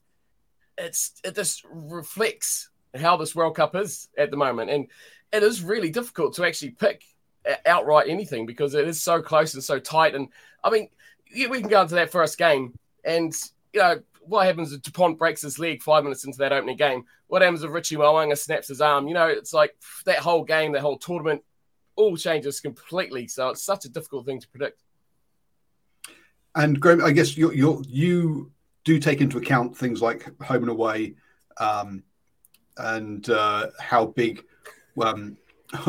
it's 0.77 1.13
it 1.23 1.35
just 1.35 1.63
reflects 1.69 2.69
how 2.95 3.17
this 3.17 3.35
world 3.35 3.55
cup 3.55 3.75
is 3.75 4.09
at 4.17 4.31
the 4.31 4.37
moment. 4.37 4.69
And 4.69 4.87
it 5.31 5.43
is 5.43 5.63
really 5.63 5.89
difficult 5.89 6.35
to 6.35 6.45
actually 6.45 6.71
pick 6.71 7.03
uh, 7.49 7.55
outright 7.65 8.07
anything 8.09 8.45
because 8.45 8.73
it 8.73 8.87
is 8.87 9.01
so 9.01 9.21
close 9.21 9.53
and 9.53 9.63
so 9.63 9.79
tight. 9.79 10.15
And 10.15 10.29
I 10.63 10.69
mean, 10.69 10.89
we 11.33 11.59
can 11.59 11.69
go 11.69 11.81
into 11.81 11.95
that 11.95 12.11
first 12.11 12.37
game, 12.37 12.77
and 13.03 13.33
you 13.73 13.79
know 13.79 14.01
what 14.25 14.45
happens 14.45 14.73
if 14.73 14.81
Dupont 14.81 15.17
breaks 15.17 15.41
his 15.41 15.59
leg 15.59 15.81
five 15.81 16.03
minutes 16.03 16.25
into 16.25 16.37
that 16.39 16.53
opening 16.53 16.77
game? 16.77 17.05
What 17.27 17.41
happens 17.41 17.63
if 17.63 17.71
Richie 17.71 17.97
Mo'unga 17.97 18.37
snaps 18.37 18.67
his 18.67 18.81
arm? 18.81 19.07
You 19.07 19.13
know, 19.13 19.27
it's 19.27 19.53
like 19.53 19.75
that 20.05 20.19
whole 20.19 20.43
game, 20.43 20.73
that 20.73 20.81
whole 20.81 20.97
tournament, 20.97 21.41
all 21.95 22.17
changes 22.17 22.59
completely. 22.59 23.27
So 23.27 23.49
it's 23.49 23.63
such 23.63 23.85
a 23.85 23.89
difficult 23.89 24.25
thing 24.25 24.39
to 24.39 24.47
predict. 24.49 24.81
And 26.55 26.79
Graeme, 26.79 27.03
I 27.03 27.11
guess 27.11 27.35
you 27.35 27.51
you 27.87 28.51
do 28.83 28.99
take 28.99 29.21
into 29.21 29.37
account 29.37 29.75
things 29.75 30.01
like 30.01 30.39
home 30.41 30.63
and 30.63 30.69
away, 30.69 31.15
um, 31.57 32.03
and 32.77 33.27
uh, 33.29 33.67
how 33.79 34.05
big 34.05 34.43
um, 35.01 35.37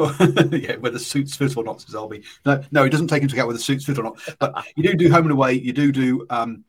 yeah, 0.51 0.77
whether 0.77 0.99
suits 0.99 1.37
fit 1.37 1.57
or 1.57 1.65
not, 1.65 1.81
says 1.81 1.95
Elby. 1.95 2.25
No, 2.47 2.63
no, 2.71 2.85
it 2.85 2.91
doesn't 2.91 3.09
take 3.09 3.23
into 3.23 3.35
account 3.35 3.49
whether 3.49 3.59
suits 3.59 3.85
fit 3.85 3.99
or 3.99 4.05
not. 4.05 4.19
But 4.39 4.65
you 4.77 4.83
do 4.83 4.95
do 4.95 5.11
home 5.11 5.25
and 5.25 5.33
away. 5.33 5.55
You 5.55 5.73
do 5.73 5.93
do, 5.93 6.27
um, 6.31 6.65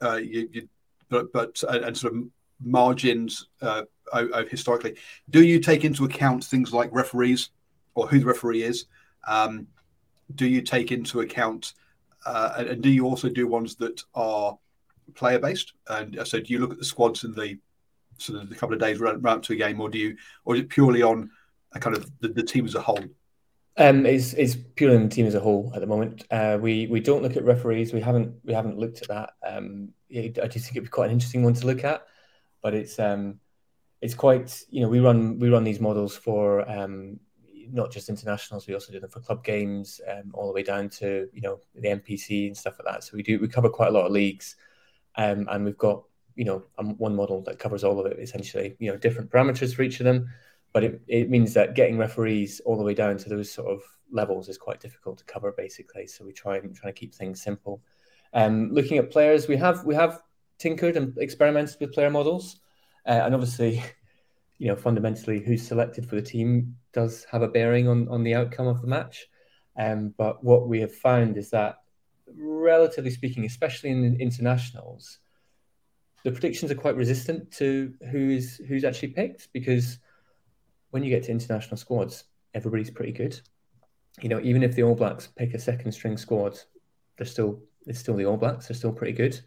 uh, 0.00 0.16
you, 0.16 0.48
you, 0.52 0.68
but 1.08 1.32
but 1.32 1.62
uh, 1.68 1.80
and 1.84 1.96
sort 1.96 2.14
of 2.14 2.24
margins 2.62 3.48
uh, 3.62 3.82
historically. 4.50 4.96
Do 5.30 5.44
you 5.44 5.60
take 5.60 5.84
into 5.84 6.04
account 6.04 6.44
things 6.44 6.72
like 6.72 6.90
referees 6.92 7.50
or 7.94 8.06
who 8.06 8.18
the 8.18 8.26
referee 8.26 8.62
is? 8.62 8.86
Um, 9.26 9.66
do 10.34 10.46
you 10.46 10.62
take 10.62 10.92
into 10.92 11.20
account, 11.20 11.74
uh, 12.24 12.54
and, 12.56 12.82
do 12.82 12.88
you 12.88 13.06
also 13.06 13.28
do 13.28 13.46
ones 13.46 13.76
that 13.76 14.02
are 14.14 14.58
player 15.14 15.38
based? 15.38 15.72
And 15.88 16.18
uh, 16.18 16.24
so, 16.24 16.40
do 16.40 16.52
you 16.52 16.58
look 16.58 16.72
at 16.72 16.78
the 16.78 16.84
squads 16.84 17.24
in 17.24 17.32
the 17.32 17.58
sort 18.18 18.42
of 18.42 18.48
the 18.48 18.54
couple 18.54 18.74
of 18.74 18.80
days 18.80 18.98
run, 18.98 19.20
run 19.20 19.38
up 19.38 19.42
to 19.44 19.52
a 19.52 19.56
game, 19.56 19.80
or 19.80 19.88
do 19.88 19.98
you, 19.98 20.16
or 20.44 20.54
is 20.54 20.62
it 20.62 20.68
purely 20.68 21.02
on 21.02 21.30
a 21.72 21.78
kind 21.78 21.96
of 21.96 22.10
the, 22.20 22.28
the 22.28 22.42
team 22.42 22.64
as 22.64 22.74
a 22.74 22.80
whole? 22.80 23.04
Um, 23.78 24.06
is 24.06 24.32
is 24.32 24.56
purely 24.74 24.96
on 24.96 25.02
the 25.02 25.14
team 25.14 25.26
as 25.26 25.34
a 25.34 25.40
whole 25.40 25.70
at 25.74 25.80
the 25.80 25.86
moment. 25.86 26.24
Uh, 26.30 26.56
we 26.58 26.86
we 26.86 26.98
don't 27.00 27.22
look 27.22 27.36
at 27.36 27.44
referees. 27.44 27.92
We 27.92 28.00
haven't 28.00 28.34
we 28.42 28.54
haven't 28.54 28.78
looked 28.78 29.02
at 29.02 29.08
that. 29.08 29.34
Um, 29.46 29.90
I 30.10 30.28
do 30.28 30.48
think 30.48 30.70
it'd 30.70 30.84
be 30.84 30.88
quite 30.88 31.06
an 31.06 31.12
interesting 31.12 31.42
one 31.42 31.52
to 31.54 31.66
look 31.66 31.84
at, 31.84 32.06
but 32.62 32.72
it's 32.72 32.98
um, 32.98 33.38
it's 34.00 34.14
quite 34.14 34.62
you 34.70 34.80
know 34.80 34.88
we 34.88 35.00
run 35.00 35.38
we 35.38 35.50
run 35.50 35.62
these 35.62 35.80
models 35.80 36.16
for 36.16 36.66
um, 36.70 37.20
not 37.70 37.90
just 37.90 38.08
internationals. 38.08 38.66
We 38.66 38.72
also 38.72 38.92
do 38.92 39.00
them 39.00 39.10
for 39.10 39.20
club 39.20 39.44
games, 39.44 40.00
um, 40.10 40.30
all 40.32 40.46
the 40.46 40.54
way 40.54 40.62
down 40.62 40.88
to 41.00 41.28
you 41.34 41.42
know 41.42 41.60
the 41.74 41.88
NPC 41.88 42.46
and 42.46 42.56
stuff 42.56 42.76
like 42.78 42.94
that. 42.94 43.04
So 43.04 43.14
we 43.14 43.22
do 43.22 43.38
we 43.38 43.48
cover 43.48 43.68
quite 43.68 43.88
a 43.88 43.92
lot 43.92 44.06
of 44.06 44.12
leagues, 44.12 44.56
um, 45.16 45.46
and 45.50 45.66
we've 45.66 45.76
got 45.76 46.02
you 46.34 46.46
know 46.46 46.64
um, 46.78 46.96
one 46.96 47.14
model 47.14 47.42
that 47.42 47.58
covers 47.58 47.84
all 47.84 48.00
of 48.00 48.06
it 48.06 48.18
essentially. 48.18 48.74
You 48.78 48.92
know 48.92 48.96
different 48.96 49.30
parameters 49.30 49.74
for 49.74 49.82
each 49.82 50.00
of 50.00 50.04
them 50.04 50.30
but 50.76 50.84
it, 50.84 51.00
it 51.08 51.30
means 51.30 51.54
that 51.54 51.74
getting 51.74 51.96
referees 51.96 52.60
all 52.66 52.76
the 52.76 52.84
way 52.84 52.92
down 52.92 53.16
to 53.16 53.30
those 53.30 53.50
sort 53.50 53.72
of 53.72 53.80
levels 54.12 54.46
is 54.50 54.58
quite 54.58 54.78
difficult 54.78 55.16
to 55.16 55.24
cover 55.24 55.50
basically. 55.56 56.06
So 56.06 56.22
we 56.22 56.34
try 56.34 56.58
and 56.58 56.76
try 56.76 56.90
to 56.90 56.94
keep 56.94 57.14
things 57.14 57.40
simple. 57.40 57.80
Um, 58.34 58.68
looking 58.70 58.98
at 58.98 59.10
players 59.10 59.48
we 59.48 59.56
have 59.56 59.86
we 59.86 59.94
have 59.94 60.20
tinkered 60.58 60.98
and 60.98 61.16
experimented 61.16 61.78
with 61.80 61.94
player 61.94 62.10
models. 62.10 62.60
Uh, 63.06 63.22
and 63.24 63.32
obviously 63.32 63.82
you 64.58 64.68
know 64.68 64.76
fundamentally 64.76 65.40
who's 65.40 65.66
selected 65.66 66.06
for 66.06 66.16
the 66.16 66.20
team 66.20 66.76
does 66.92 67.24
have 67.32 67.40
a 67.40 67.48
bearing 67.48 67.88
on 67.88 68.06
on 68.10 68.22
the 68.22 68.34
outcome 68.34 68.66
of 68.66 68.82
the 68.82 68.86
match. 68.86 69.28
Um, 69.78 70.12
but 70.18 70.44
what 70.44 70.68
we 70.68 70.80
have 70.80 70.94
found 70.94 71.38
is 71.38 71.48
that 71.52 71.76
relatively 72.36 73.12
speaking 73.12 73.46
especially 73.46 73.88
in 73.88 74.20
internationals 74.20 75.20
the 76.22 76.32
predictions 76.32 76.70
are 76.70 76.74
quite 76.74 76.96
resistant 76.96 77.50
to 77.52 77.94
who's 78.10 78.58
who's 78.68 78.84
actually 78.84 79.08
picked 79.08 79.50
because 79.54 80.00
when 80.96 81.04
you 81.04 81.10
get 81.10 81.24
to 81.24 81.30
international 81.30 81.76
squads, 81.76 82.24
everybody's 82.54 82.88
pretty 82.88 83.12
good. 83.12 83.38
You 84.22 84.30
know, 84.30 84.40
even 84.42 84.62
if 84.62 84.74
the 84.74 84.82
All 84.82 84.94
Blacks 84.94 85.26
pick 85.26 85.52
a 85.52 85.58
second 85.58 85.92
string 85.92 86.16
squad, 86.16 86.58
they're 87.18 87.26
still 87.26 87.60
it's 87.86 87.98
still 87.98 88.16
the 88.16 88.24
All 88.24 88.38
Blacks. 88.38 88.66
They're 88.66 88.74
still 88.78 88.94
pretty 88.94 89.12
good. 89.12 89.38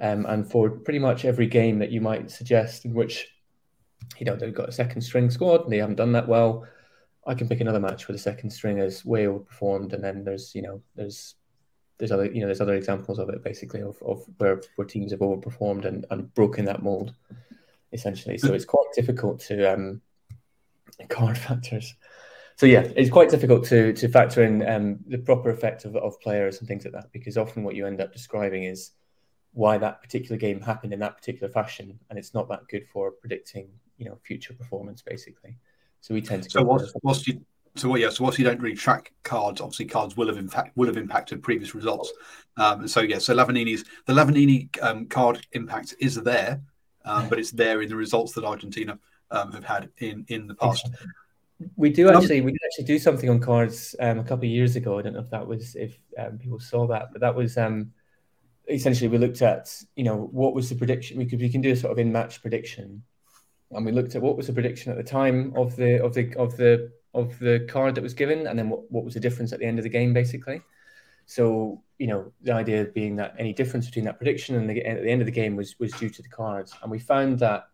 Um, 0.00 0.26
and 0.26 0.50
for 0.50 0.68
pretty 0.68 0.98
much 0.98 1.24
every 1.24 1.46
game 1.46 1.78
that 1.78 1.92
you 1.92 2.00
might 2.00 2.28
suggest 2.28 2.86
in 2.86 2.92
which 2.92 3.28
you 4.18 4.26
know 4.26 4.34
they've 4.34 4.52
got 4.52 4.68
a 4.68 4.72
second 4.72 5.02
string 5.02 5.30
squad 5.30 5.62
and 5.62 5.72
they 5.72 5.78
haven't 5.78 5.94
done 5.94 6.10
that 6.10 6.26
well, 6.26 6.66
I 7.24 7.34
can 7.34 7.48
pick 7.48 7.60
another 7.60 7.78
match 7.78 8.08
where 8.08 8.16
the 8.16 8.18
second 8.30 8.50
stringers 8.50 9.04
way 9.04 9.26
overperformed, 9.26 9.92
and 9.92 10.02
then 10.02 10.24
there's 10.24 10.56
you 10.56 10.62
know 10.62 10.82
there's 10.96 11.36
there's 11.98 12.10
other 12.10 12.26
you 12.26 12.40
know 12.40 12.46
there's 12.46 12.60
other 12.60 12.74
examples 12.74 13.20
of 13.20 13.28
it 13.28 13.44
basically 13.44 13.82
of, 13.82 13.96
of 14.02 14.24
where 14.38 14.60
where 14.74 14.88
teams 14.88 15.12
have 15.12 15.20
overperformed 15.20 15.84
and, 15.84 16.04
and 16.10 16.34
broken 16.34 16.64
that 16.64 16.82
mold 16.82 17.14
essentially. 17.92 18.38
So 18.38 18.54
it's 18.54 18.64
quite 18.64 18.86
difficult 18.96 19.38
to 19.42 19.72
um, 19.72 20.00
card 21.08 21.38
factors. 21.38 21.94
So 22.56 22.66
yeah, 22.66 22.80
it's 22.94 23.10
quite 23.10 23.30
difficult 23.30 23.64
to 23.66 23.92
to 23.94 24.08
factor 24.08 24.42
in 24.44 24.66
um, 24.68 24.98
the 25.06 25.18
proper 25.18 25.50
effect 25.50 25.84
of, 25.84 25.96
of 25.96 26.20
players 26.20 26.58
and 26.58 26.68
things 26.68 26.84
like 26.84 26.92
that 26.92 27.10
because 27.12 27.38
often 27.38 27.62
what 27.62 27.74
you 27.74 27.86
end 27.86 28.00
up 28.00 28.12
describing 28.12 28.64
is 28.64 28.92
why 29.52 29.78
that 29.78 30.02
particular 30.02 30.36
game 30.36 30.60
happened 30.60 30.92
in 30.92 31.00
that 31.00 31.16
particular 31.16 31.50
fashion, 31.50 31.98
and 32.10 32.18
it's 32.18 32.34
not 32.34 32.48
that 32.48 32.68
good 32.68 32.86
for 32.92 33.12
predicting 33.12 33.70
you 33.96 34.06
know 34.06 34.18
future 34.24 34.52
performance 34.52 35.02
basically. 35.02 35.56
So 36.02 36.14
we 36.14 36.20
tend 36.20 36.44
to. 36.44 36.50
So 36.50 36.62
whilst, 36.62 36.94
whilst 37.02 37.26
you 37.26 37.40
so 37.76 37.88
what? 37.88 38.00
Yeah. 38.00 38.10
So 38.10 38.24
whilst 38.24 38.38
you 38.38 38.44
don't 38.44 38.60
really 38.60 38.76
track 38.76 39.12
cards, 39.22 39.60
obviously 39.60 39.86
cards 39.86 40.16
will 40.16 40.26
have 40.26 40.36
impact 40.36 40.76
will 40.76 40.86
have 40.86 40.96
impacted 40.96 41.42
previous 41.42 41.74
results. 41.74 42.12
Um, 42.56 42.88
so 42.88 43.00
yeah. 43.00 43.18
So 43.18 43.34
Lavanini's 43.34 43.84
the 44.06 44.12
Lavanini 44.12 44.68
um, 44.82 45.06
card 45.06 45.46
impact 45.52 45.94
is 46.00 46.16
there, 46.16 46.60
um, 47.04 47.28
but 47.28 47.38
it's 47.38 47.52
there 47.52 47.80
in 47.80 47.88
the 47.88 47.96
results 47.96 48.32
that 48.32 48.44
Argentina 48.44 48.98
um, 49.30 49.52
have 49.52 49.64
had 49.64 49.90
in 49.98 50.24
in 50.28 50.46
the 50.46 50.54
past. 50.54 50.88
We 51.76 51.90
do 51.90 52.08
actually 52.08 52.40
we 52.40 52.52
did 52.52 52.60
actually 52.64 52.84
do 52.84 52.98
something 52.98 53.28
on 53.28 53.38
cards 53.40 53.94
um, 54.00 54.18
a 54.18 54.24
couple 54.24 54.46
of 54.46 54.50
years 54.50 54.76
ago. 54.76 54.98
I 54.98 55.02
don't 55.02 55.12
know 55.12 55.20
if 55.20 55.30
that 55.30 55.46
was 55.46 55.76
if 55.76 55.98
um, 56.18 56.38
people 56.38 56.58
saw 56.58 56.86
that, 56.86 57.08
but 57.12 57.20
that 57.20 57.34
was 57.34 57.58
um, 57.58 57.92
essentially 58.68 59.08
we 59.08 59.18
looked 59.18 59.42
at 59.42 59.74
you 59.96 60.04
know 60.04 60.28
what 60.32 60.54
was 60.54 60.68
the 60.68 60.74
prediction. 60.74 61.18
We 61.18 61.26
could 61.26 61.40
we 61.40 61.50
can 61.50 61.60
do 61.60 61.72
a 61.72 61.76
sort 61.76 61.92
of 61.92 61.98
in 61.98 62.12
match 62.12 62.40
prediction, 62.40 63.02
and 63.72 63.84
we 63.84 63.92
looked 63.92 64.14
at 64.14 64.22
what 64.22 64.36
was 64.36 64.46
the 64.46 64.52
prediction 64.52 64.90
at 64.90 64.98
the 64.98 65.04
time 65.04 65.52
of 65.56 65.76
the 65.76 66.02
of 66.02 66.14
the 66.14 66.34
of 66.36 66.56
the 66.56 66.90
of 67.12 67.38
the 67.40 67.66
card 67.68 67.94
that 67.96 68.02
was 68.02 68.14
given, 68.14 68.46
and 68.46 68.58
then 68.58 68.70
what, 68.70 68.90
what 68.90 69.04
was 69.04 69.14
the 69.14 69.20
difference 69.20 69.52
at 69.52 69.58
the 69.58 69.66
end 69.66 69.78
of 69.78 69.82
the 69.82 69.90
game, 69.90 70.14
basically. 70.14 70.62
So 71.26 71.82
you 71.98 72.06
know 72.06 72.32
the 72.42 72.52
idea 72.52 72.84
being 72.84 73.16
that 73.16 73.34
any 73.38 73.52
difference 73.52 73.86
between 73.86 74.06
that 74.06 74.18
prediction 74.18 74.56
and 74.56 74.68
the, 74.68 74.84
at 74.84 75.02
the 75.02 75.10
end 75.10 75.20
of 75.20 75.26
the 75.26 75.32
game 75.32 75.56
was 75.56 75.78
was 75.78 75.92
due 75.92 76.10
to 76.10 76.22
the 76.22 76.28
cards, 76.28 76.74
and 76.82 76.90
we 76.90 76.98
found 76.98 77.38
that 77.40 77.64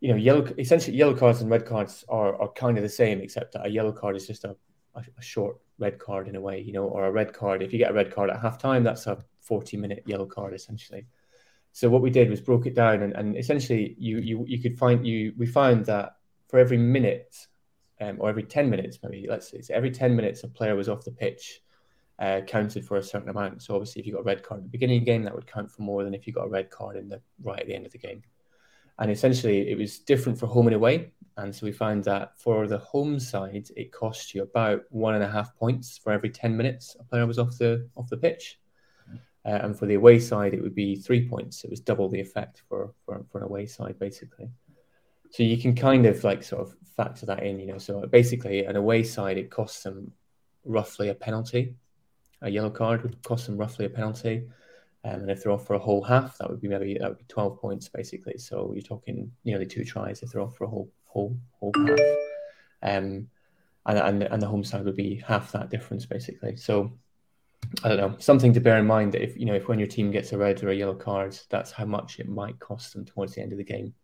you 0.00 0.10
know, 0.10 0.16
yellow 0.16 0.46
essentially 0.58 0.96
yellow 0.96 1.14
cards 1.14 1.40
and 1.40 1.50
red 1.50 1.66
cards 1.66 2.04
are, 2.08 2.40
are 2.40 2.52
kind 2.52 2.76
of 2.76 2.82
the 2.82 2.88
same, 2.88 3.20
except 3.20 3.52
that 3.52 3.66
a 3.66 3.68
yellow 3.68 3.92
card 3.92 4.16
is 4.16 4.26
just 4.26 4.44
a, 4.44 4.56
a, 4.94 5.02
a 5.18 5.22
short 5.22 5.58
red 5.78 5.98
card 5.98 6.28
in 6.28 6.36
a 6.36 6.40
way, 6.40 6.60
you 6.60 6.72
know, 6.72 6.84
or 6.84 7.06
a 7.06 7.12
red 7.12 7.32
card. 7.32 7.62
If 7.62 7.72
you 7.72 7.78
get 7.78 7.90
a 7.90 7.94
red 7.94 8.14
card 8.14 8.30
at 8.30 8.40
halftime, 8.40 8.84
that's 8.84 9.06
a 9.06 9.24
40 9.40 9.76
minute 9.76 10.02
yellow 10.06 10.26
card 10.26 10.54
essentially. 10.54 11.06
So 11.72 11.88
what 11.88 12.02
we 12.02 12.10
did 12.10 12.30
was 12.30 12.40
broke 12.40 12.66
it 12.66 12.74
down 12.74 13.02
and, 13.02 13.12
and 13.14 13.36
essentially 13.36 13.94
you, 13.98 14.18
you 14.18 14.44
you 14.48 14.58
could 14.62 14.78
find 14.78 15.06
you 15.06 15.34
we 15.36 15.44
found 15.44 15.84
that 15.86 16.16
for 16.48 16.58
every 16.58 16.78
minute 16.78 17.36
um, 18.00 18.16
or 18.18 18.30
every 18.30 18.44
10 18.44 18.70
minutes 18.70 18.98
maybe 19.02 19.26
let's 19.28 19.50
say 19.50 19.60
so 19.60 19.74
every 19.74 19.90
10 19.90 20.16
minutes 20.16 20.42
a 20.42 20.48
player 20.48 20.74
was 20.74 20.88
off 20.88 21.04
the 21.04 21.10
pitch 21.10 21.60
uh, 22.18 22.40
counted 22.46 22.84
for 22.84 22.96
a 22.96 23.02
certain 23.02 23.28
amount. 23.28 23.62
So 23.62 23.74
obviously 23.74 24.00
if 24.00 24.06
you 24.06 24.14
got 24.14 24.20
a 24.20 24.24
red 24.24 24.42
card 24.42 24.60
at 24.60 24.64
the 24.64 24.70
beginning 24.70 24.98
of 24.98 25.04
the 25.04 25.12
game, 25.12 25.22
that 25.24 25.34
would 25.34 25.46
count 25.46 25.70
for 25.70 25.82
more 25.82 26.02
than 26.02 26.14
if 26.14 26.26
you 26.26 26.32
got 26.32 26.46
a 26.46 26.50
red 26.50 26.70
card 26.70 26.96
in 26.96 27.08
the 27.08 27.20
right 27.42 27.60
at 27.60 27.66
the 27.66 27.74
end 27.74 27.86
of 27.86 27.92
the 27.92 27.98
game. 27.98 28.22
And 28.98 29.10
essentially, 29.10 29.70
it 29.70 29.76
was 29.76 29.98
different 29.98 30.38
for 30.38 30.46
home 30.46 30.66
and 30.66 30.76
away. 30.76 31.10
And 31.36 31.54
so 31.54 31.66
we 31.66 31.72
found 31.72 32.04
that 32.04 32.38
for 32.40 32.66
the 32.66 32.78
home 32.78 33.20
side, 33.20 33.68
it 33.76 33.92
cost 33.92 34.34
you 34.34 34.42
about 34.42 34.84
one 34.88 35.14
and 35.14 35.22
a 35.22 35.28
half 35.28 35.54
points 35.56 35.98
for 35.98 36.12
every 36.12 36.30
10 36.30 36.56
minutes 36.56 36.96
a 36.98 37.04
player 37.04 37.26
was 37.26 37.38
off 37.38 37.58
the 37.58 37.88
off 37.94 38.08
the 38.08 38.16
pitch. 38.16 38.58
Uh, 39.44 39.60
and 39.62 39.78
for 39.78 39.86
the 39.86 39.94
away 39.94 40.18
side, 40.18 40.54
it 40.54 40.62
would 40.62 40.74
be 40.74 40.96
three 40.96 41.28
points. 41.28 41.62
It 41.62 41.70
was 41.70 41.78
double 41.78 42.08
the 42.08 42.18
effect 42.18 42.62
for, 42.68 42.92
for, 43.04 43.24
for 43.30 43.38
an 43.38 43.44
away 43.44 43.66
side, 43.66 43.96
basically. 43.98 44.48
So 45.30 45.44
you 45.44 45.56
can 45.56 45.74
kind 45.74 46.04
of 46.06 46.24
like 46.24 46.42
sort 46.42 46.62
of 46.62 46.74
factor 46.96 47.26
that 47.26 47.44
in, 47.44 47.60
you 47.60 47.66
know. 47.66 47.78
So 47.78 48.04
basically, 48.06 48.64
an 48.64 48.74
away 48.74 49.04
side, 49.04 49.38
it 49.38 49.50
costs 49.50 49.84
them 49.84 50.12
roughly 50.64 51.10
a 51.10 51.14
penalty. 51.14 51.74
A 52.42 52.50
yellow 52.50 52.70
card 52.70 53.02
would 53.02 53.22
cost 53.22 53.46
them 53.46 53.56
roughly 53.56 53.84
a 53.84 53.90
penalty. 53.90 54.48
Um, 55.06 55.20
and 55.20 55.30
if 55.30 55.42
they're 55.42 55.52
off 55.52 55.66
for 55.66 55.74
a 55.74 55.78
whole 55.78 56.02
half, 56.02 56.36
that 56.38 56.50
would 56.50 56.60
be 56.60 56.68
maybe 56.68 56.98
that 56.98 57.08
would 57.08 57.18
be 57.18 57.24
12 57.28 57.60
points 57.60 57.88
basically. 57.88 58.38
So 58.38 58.72
you're 58.74 58.82
talking 58.82 59.30
nearly 59.44 59.66
two 59.66 59.84
tries 59.84 60.22
if 60.22 60.32
they're 60.32 60.40
off 60.40 60.56
for 60.56 60.64
a 60.64 60.68
whole 60.68 60.90
whole 61.04 61.36
whole 61.60 61.72
half. 61.76 62.00
Um, 62.82 63.28
and, 63.86 63.98
and 63.98 64.22
and 64.24 64.42
the 64.42 64.48
home 64.48 64.64
side 64.64 64.84
would 64.84 64.96
be 64.96 65.22
half 65.26 65.52
that 65.52 65.70
difference 65.70 66.06
basically. 66.06 66.56
So 66.56 66.92
I 67.84 67.88
don't 67.88 67.98
know, 67.98 68.16
something 68.18 68.52
to 68.54 68.60
bear 68.60 68.78
in 68.78 68.86
mind 68.86 69.12
that 69.12 69.22
if 69.22 69.36
you 69.36 69.46
know 69.46 69.54
if 69.54 69.68
when 69.68 69.78
your 69.78 69.88
team 69.88 70.10
gets 70.10 70.32
a 70.32 70.38
red 70.38 70.62
or 70.64 70.70
a 70.70 70.74
yellow 70.74 70.94
card, 70.94 71.38
that's 71.50 71.70
how 71.70 71.84
much 71.84 72.18
it 72.18 72.28
might 72.28 72.58
cost 72.58 72.92
them 72.92 73.04
towards 73.04 73.34
the 73.34 73.42
end 73.42 73.52
of 73.52 73.58
the 73.58 73.64
game. 73.64 73.94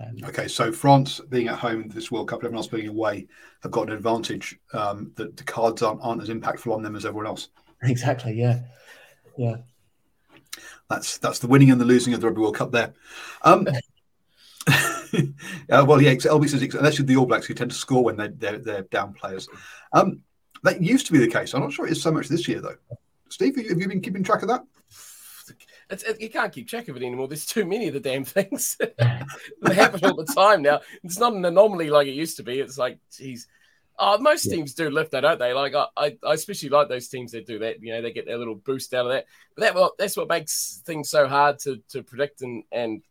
Um, 0.00 0.16
okay, 0.24 0.46
so 0.46 0.70
France 0.70 1.20
being 1.28 1.48
at 1.48 1.58
home 1.58 1.88
this 1.88 2.12
World 2.12 2.28
Cup, 2.28 2.38
everyone 2.38 2.58
else 2.58 2.68
being 2.68 2.86
away, 2.88 3.26
have 3.62 3.72
got 3.72 3.88
an 3.88 3.94
advantage 3.94 4.58
um, 4.72 5.10
that 5.16 5.36
the 5.36 5.42
cards 5.42 5.82
aren't, 5.82 6.00
aren't 6.02 6.22
as 6.22 6.28
impactful 6.28 6.72
on 6.72 6.82
them 6.82 6.94
as 6.94 7.04
everyone 7.04 7.26
else. 7.26 7.48
Exactly. 7.80 8.32
Yeah. 8.32 8.62
Yeah. 9.36 9.58
That's 10.90 11.18
that's 11.18 11.38
the 11.38 11.46
winning 11.46 11.70
and 11.70 11.80
the 11.80 11.84
losing 11.84 12.14
of 12.14 12.20
the 12.20 12.26
Rugby 12.26 12.40
World 12.40 12.56
Cup 12.56 12.72
there. 12.72 12.94
Um, 13.42 13.66
uh, 14.68 15.84
well, 15.86 16.00
yeah, 16.00 16.14
LB 16.14 16.48
says 16.48 16.74
unless 16.74 16.98
you're 16.98 17.06
the 17.06 17.16
All 17.16 17.26
Blacks 17.26 17.46
who 17.46 17.54
tend 17.54 17.70
to 17.70 17.76
score 17.76 18.04
when 18.04 18.16
they're, 18.16 18.28
they're, 18.28 18.58
they're 18.58 18.82
down 18.82 19.12
players. 19.14 19.48
Um, 19.92 20.22
That 20.62 20.82
used 20.82 21.06
to 21.06 21.12
be 21.12 21.18
the 21.18 21.28
case. 21.28 21.54
I'm 21.54 21.62
not 21.62 21.72
sure 21.72 21.86
it 21.86 21.92
is 21.92 22.02
so 22.02 22.10
much 22.10 22.28
this 22.28 22.48
year, 22.48 22.60
though. 22.60 22.76
Steve, 23.28 23.56
have 23.56 23.80
you 23.80 23.88
been 23.88 24.00
keeping 24.00 24.24
track 24.24 24.42
of 24.42 24.48
that? 24.48 24.64
It's, 25.90 26.02
it, 26.02 26.20
you 26.20 26.28
can't 26.28 26.52
keep 26.52 26.68
track 26.68 26.88
of 26.88 26.96
it 26.96 27.02
anymore. 27.02 27.28
There's 27.28 27.46
too 27.46 27.64
many 27.64 27.88
of 27.88 27.94
the 27.94 28.00
damn 28.00 28.24
things. 28.24 28.76
they 28.98 29.74
happen 29.74 30.04
all 30.04 30.16
the 30.16 30.26
time 30.26 30.62
now. 30.62 30.80
It's 31.02 31.18
not 31.18 31.32
an 31.32 31.44
anomaly 31.44 31.90
like 31.90 32.06
it 32.06 32.12
used 32.12 32.36
to 32.38 32.42
be. 32.42 32.60
It's 32.60 32.76
like, 32.76 32.98
geez. 33.16 33.48
Uh, 33.98 34.16
most 34.20 34.46
yeah. 34.46 34.54
teams 34.54 34.74
do 34.74 34.90
lift 34.90 35.10
that, 35.10 35.22
don't 35.22 35.40
they? 35.40 35.52
Like 35.52 35.74
I, 35.74 35.86
I, 35.96 36.16
I, 36.24 36.34
especially 36.34 36.68
like 36.68 36.88
those 36.88 37.08
teams 37.08 37.32
that 37.32 37.46
do 37.46 37.58
that. 37.58 37.82
You 37.82 37.92
know, 37.92 38.02
they 38.02 38.12
get 38.12 38.26
their 38.26 38.38
little 38.38 38.54
boost 38.54 38.94
out 38.94 39.06
of 39.06 39.12
that. 39.12 39.26
But 39.56 39.62
that, 39.62 39.74
well, 39.74 39.94
that's 39.98 40.16
what 40.16 40.28
makes 40.28 40.82
things 40.86 41.10
so 41.10 41.26
hard 41.26 41.58
to 41.60 41.82
to 41.88 42.02
predict 42.02 42.42
and 42.42 42.62
and 42.70 43.02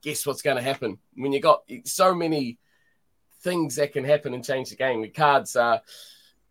guess 0.00 0.26
what's 0.26 0.42
going 0.42 0.56
to 0.56 0.62
happen 0.62 0.96
when 1.16 1.32
you 1.32 1.40
got 1.40 1.62
so 1.84 2.14
many 2.14 2.58
things 3.42 3.76
that 3.76 3.92
can 3.92 4.04
happen 4.04 4.32
and 4.32 4.44
change 4.44 4.70
the 4.70 4.76
game. 4.76 5.02
The 5.02 5.08
cards 5.08 5.56
are, 5.56 5.82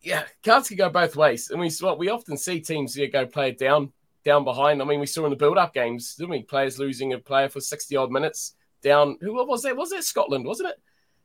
yeah, 0.01 0.23
cards 0.43 0.67
can 0.67 0.77
go 0.77 0.89
both 0.89 1.15
ways. 1.15 1.49
And 1.49 1.59
we 1.59 1.71
what 1.81 1.97
we 1.97 2.09
often 2.09 2.37
see 2.37 2.59
teams 2.59 2.93
here 2.93 3.07
go 3.07 3.25
play 3.25 3.49
it 3.49 3.57
down 3.57 3.91
down 4.23 4.43
behind. 4.43 4.81
I 4.81 4.85
mean, 4.85 4.99
we 4.99 5.07
saw 5.07 5.23
in 5.25 5.31
the 5.31 5.35
build-up 5.35 5.73
games, 5.73 6.15
didn't 6.15 6.29
we? 6.29 6.43
Players 6.43 6.77
losing 6.77 7.13
a 7.13 7.17
player 7.17 7.49
for 7.49 7.59
sixty 7.59 7.95
odd 7.95 8.11
minutes 8.11 8.53
down. 8.83 9.17
Who 9.21 9.33
what 9.33 9.47
was 9.47 9.63
that? 9.63 9.75
Was 9.75 9.89
that 9.89 10.03
Scotland? 10.03 10.45
Wasn't 10.45 10.69
it? 10.69 10.79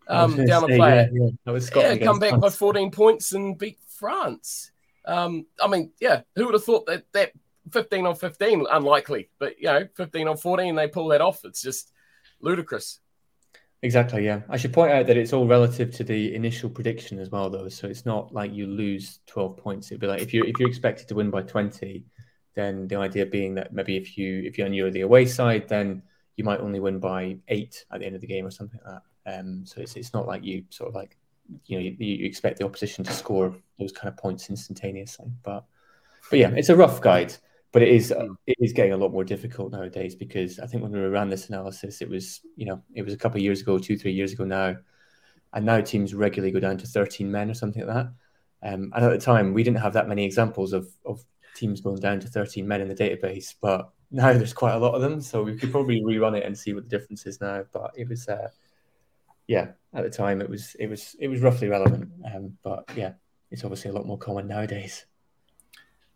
Um, 0.09 0.45
down 0.45 0.67
say, 0.67 0.75
a 0.75 0.77
player. 0.77 1.11
Yeah, 1.13 1.29
yeah. 1.47 1.53
Was 1.53 1.67
Scotland. 1.67 2.01
Yeah, 2.01 2.07
come 2.07 2.19
back 2.19 2.31
France. 2.31 2.43
by 2.43 2.51
fourteen 2.51 2.91
points 2.91 3.33
and 3.33 3.59
beat 3.59 3.79
France. 3.87 4.71
Um, 5.05 5.47
I 5.63 5.69
mean, 5.69 5.93
yeah, 6.01 6.23
who 6.37 6.47
would 6.47 6.55
have 6.55 6.65
thought 6.65 6.87
that 6.87 7.05
that 7.13 7.33
15 7.71 8.07
on 8.07 8.17
15 8.17 8.67
unlikely 8.73 9.31
but 9.39 9.57
you 9.57 9.67
know 9.67 9.87
15 9.95 10.27
on 10.27 10.37
14 10.37 10.75
they 10.75 10.89
pull 10.89 11.07
that 11.07 11.21
off 11.21 11.45
it's 11.45 11.63
just 11.63 11.93
ludicrous 12.41 12.99
exactly 13.83 14.25
yeah 14.25 14.41
i 14.49 14.57
should 14.57 14.73
point 14.73 14.91
out 14.91 15.07
that 15.07 15.17
it's 15.17 15.33
all 15.33 15.47
relative 15.47 15.93
to 15.93 16.03
the 16.03 16.35
initial 16.35 16.69
prediction 16.69 17.21
as 17.21 17.31
well 17.31 17.49
though 17.49 17.69
so 17.69 17.87
it's 17.87 18.05
not 18.05 18.35
like 18.35 18.53
you 18.53 18.67
lose 18.67 19.21
12 19.29 19.57
points 19.57 19.93
it'd 19.93 20.01
be 20.01 20.09
like 20.09 20.21
if 20.21 20.35
you 20.35 20.43
if 20.43 20.59
you're 20.59 20.69
expected 20.69 21.07
to 21.07 21.15
win 21.15 21.31
by 21.31 21.41
20 21.41 22.05
then 22.55 22.87
the 22.89 22.97
idea 22.97 23.27
being 23.27 23.55
that 23.55 23.73
maybe 23.73 23.97
if 23.97 24.19
you 24.19 24.43
if 24.45 24.59
you're 24.59 24.67
on 24.67 24.75
your 24.75 24.91
the 24.91 25.01
away 25.01 25.27
side, 25.27 25.69
then 25.69 26.03
you 26.37 26.45
might 26.45 26.61
only 26.61 26.81
win 26.81 26.99
by 26.99 27.37
eight 27.49 27.85
at 27.91 28.01
the 28.01 28.07
end 28.07 28.15
of 28.15 28.21
the 28.21 28.27
game 28.27 28.47
or 28.47 28.51
something 28.51 28.81
like 28.85 28.95
that. 28.95 29.03
Um, 29.27 29.65
so 29.65 29.81
it's 29.81 29.97
it's 29.97 30.13
not 30.13 30.27
like 30.27 30.45
you 30.45 30.65
sort 30.71 30.89
of 30.89 30.95
like 30.95 31.17
you 31.67 31.77
know 31.77 31.83
you, 31.83 31.97
you 31.99 32.27
expect 32.27 32.59
the 32.59 32.65
opposition 32.65 33.05
to 33.05 33.13
score 33.13 33.55
those 33.79 33.93
kind 33.93 34.09
of 34.09 34.17
points 34.17 34.51
instantaneously. 34.51 35.31
But 35.43 35.65
but 36.31 36.39
yeah, 36.39 36.51
it's 36.51 36.69
a 36.69 36.77
rough 36.77 37.01
guide, 37.01 37.35
but 37.73 37.83
it 37.83 37.89
is 37.89 38.13
mm. 38.17 38.35
it 38.47 38.57
is 38.61 38.73
getting 38.73 38.93
a 38.93 38.97
lot 38.97 39.13
more 39.13 39.25
difficult 39.25 39.73
nowadays 39.73 40.15
because 40.15 40.59
I 40.59 40.67
think 40.67 40.83
when 40.83 40.93
we 40.93 41.01
ran 41.01 41.29
this 41.29 41.49
analysis, 41.49 42.01
it 42.01 42.09
was 42.09 42.41
you 42.57 42.67
know 42.67 42.83
it 42.95 43.03
was 43.03 43.15
a 43.15 43.19
couple 43.19 43.39
of 43.39 43.45
years 43.45 43.61
ago, 43.61 43.79
two 43.79 43.97
three 43.97 44.13
years 44.13 44.33
ago 44.33 44.45
now, 44.45 44.77
and 45.53 45.67
now 45.67 45.81
teams 45.81 46.15
regularly 46.15 46.53
go 46.53 46.61
down 46.61 46.79
to 46.79 46.87
thirteen 46.87 47.31
men 47.31 47.51
or 47.51 47.55
something 47.55 47.87
like 47.87 47.95
that. 47.95 48.13
Um, 48.65 48.93
and 48.95 49.05
at 49.05 49.11
the 49.11 49.19
time, 49.19 49.53
we 49.55 49.65
didn't 49.65 49.81
have 49.81 49.95
that 49.95 50.09
many 50.09 50.25
examples 50.25 50.73
of 50.73 50.89
of 51.05 51.25
teams 51.55 51.81
going 51.81 52.01
down 52.01 52.21
to 52.21 52.29
13 52.29 52.67
men 52.67 52.81
in 52.81 52.89
the 52.89 52.95
database, 52.95 53.55
but 53.61 53.91
now 54.11 54.33
there's 54.33 54.53
quite 54.53 54.75
a 54.75 54.79
lot 54.79 54.95
of 54.95 55.01
them. 55.01 55.21
So 55.21 55.43
we 55.43 55.57
could 55.57 55.71
probably 55.71 56.01
rerun 56.01 56.37
it 56.37 56.45
and 56.45 56.57
see 56.57 56.73
what 56.73 56.89
the 56.89 56.99
difference 56.99 57.27
is 57.27 57.41
now. 57.41 57.65
But 57.73 57.93
it 57.97 58.09
was, 58.09 58.29
uh, 58.29 58.49
yeah, 59.47 59.73
at 59.95 60.05
the 60.05 60.11
time 60.11 60.41
it 60.41 60.49
was 60.49 60.75
it 60.79 60.89
was 60.89 61.17
it 61.19 61.29
was 61.29 61.41
roughly 61.41 61.69
relevant. 61.69 62.11
Um, 62.35 62.57
but 62.63 62.89
yeah, 62.97 63.13
it's 63.51 63.65
obviously 63.65 63.91
a 63.91 63.95
lot 63.95 64.07
more 64.07 64.19
common 64.19 64.47
nowadays. 64.47 65.07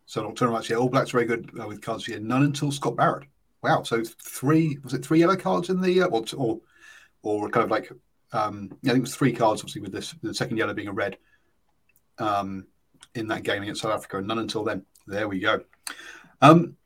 So 0.07 0.23
long 0.23 0.35
term, 0.35 0.55
actually, 0.55 0.77
All 0.77 0.89
Blacks 0.89 1.11
very 1.11 1.25
good 1.25 1.51
uh, 1.61 1.67
with 1.67 1.83
cards 1.83 2.07
here. 2.07 2.21
None 2.21 2.45
until 2.45 2.71
Scott 2.71 2.97
Barrett. 2.97 3.29
Wow. 3.63 3.83
So 3.83 4.03
three 4.05 4.79
was 4.85 4.95
it 4.95 5.05
three 5.05 5.19
yellow 5.19 5.37
cards 5.37 5.69
in 5.69 5.81
the 5.81 6.03
uh, 6.03 6.07
or 6.07 6.25
or 6.37 6.61
or 7.23 7.49
kind 7.51 7.65
of 7.65 7.71
like 7.71 7.91
um, 8.33 8.71
yeah, 8.83 8.93
I 8.93 8.95
think 8.95 9.03
it 9.03 9.09
was 9.09 9.17
three 9.17 9.33
cards 9.33 9.61
obviously 9.61 9.83
with 9.83 9.93
this 9.93 10.15
the 10.23 10.35
second 10.35 10.57
yellow 10.57 10.75
being 10.75 10.89
a 10.89 10.93
red 10.93 11.19
um, 12.19 12.67
in 13.15 13.27
that 13.29 13.43
game 13.43 13.63
against 13.63 13.83
South 13.83 13.93
Africa, 13.93 14.19
and 14.19 14.27
none 14.27 14.39
until 14.39 14.65
then. 14.65 14.85
There 15.09 15.29
we 15.29 15.41
go. 15.41 15.61
Um, 16.41 16.77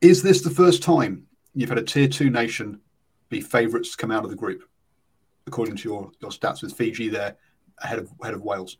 is 0.00 0.22
this 0.22 0.42
the 0.42 0.50
first 0.50 0.82
time 0.82 1.26
you've 1.54 1.68
had 1.68 1.78
a 1.78 1.82
tier 1.82 2.08
two 2.08 2.30
nation 2.30 2.80
be 3.28 3.40
favourites 3.40 3.92
to 3.92 3.96
come 3.96 4.10
out 4.10 4.24
of 4.24 4.30
the 4.30 4.36
group, 4.36 4.62
according 5.46 5.76
to 5.76 5.88
your, 5.88 6.10
your 6.20 6.30
stats 6.30 6.62
with 6.62 6.72
Fiji 6.72 7.08
there 7.08 7.36
ahead 7.78 7.98
of 7.98 8.10
ahead 8.20 8.34
of 8.34 8.42
Wales? 8.42 8.78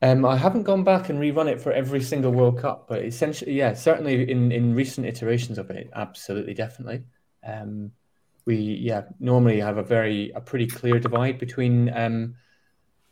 Um, 0.00 0.24
I 0.24 0.36
haven't 0.36 0.64
gone 0.64 0.82
back 0.82 1.08
and 1.08 1.20
rerun 1.20 1.48
it 1.48 1.60
for 1.60 1.72
every 1.72 2.02
single 2.02 2.32
World 2.32 2.58
Cup, 2.58 2.88
but 2.88 3.04
essentially, 3.04 3.52
yeah, 3.52 3.72
certainly 3.74 4.28
in, 4.28 4.50
in 4.50 4.74
recent 4.74 5.06
iterations 5.06 5.58
of 5.58 5.70
it, 5.70 5.90
absolutely, 5.94 6.54
definitely. 6.54 7.04
Um, 7.46 7.92
we 8.44 8.56
yeah 8.56 9.02
normally 9.20 9.60
have 9.60 9.76
a 9.76 9.82
very 9.82 10.32
a 10.34 10.40
pretty 10.40 10.66
clear 10.66 10.98
divide 10.98 11.38
between 11.38 11.96
um, 11.96 12.34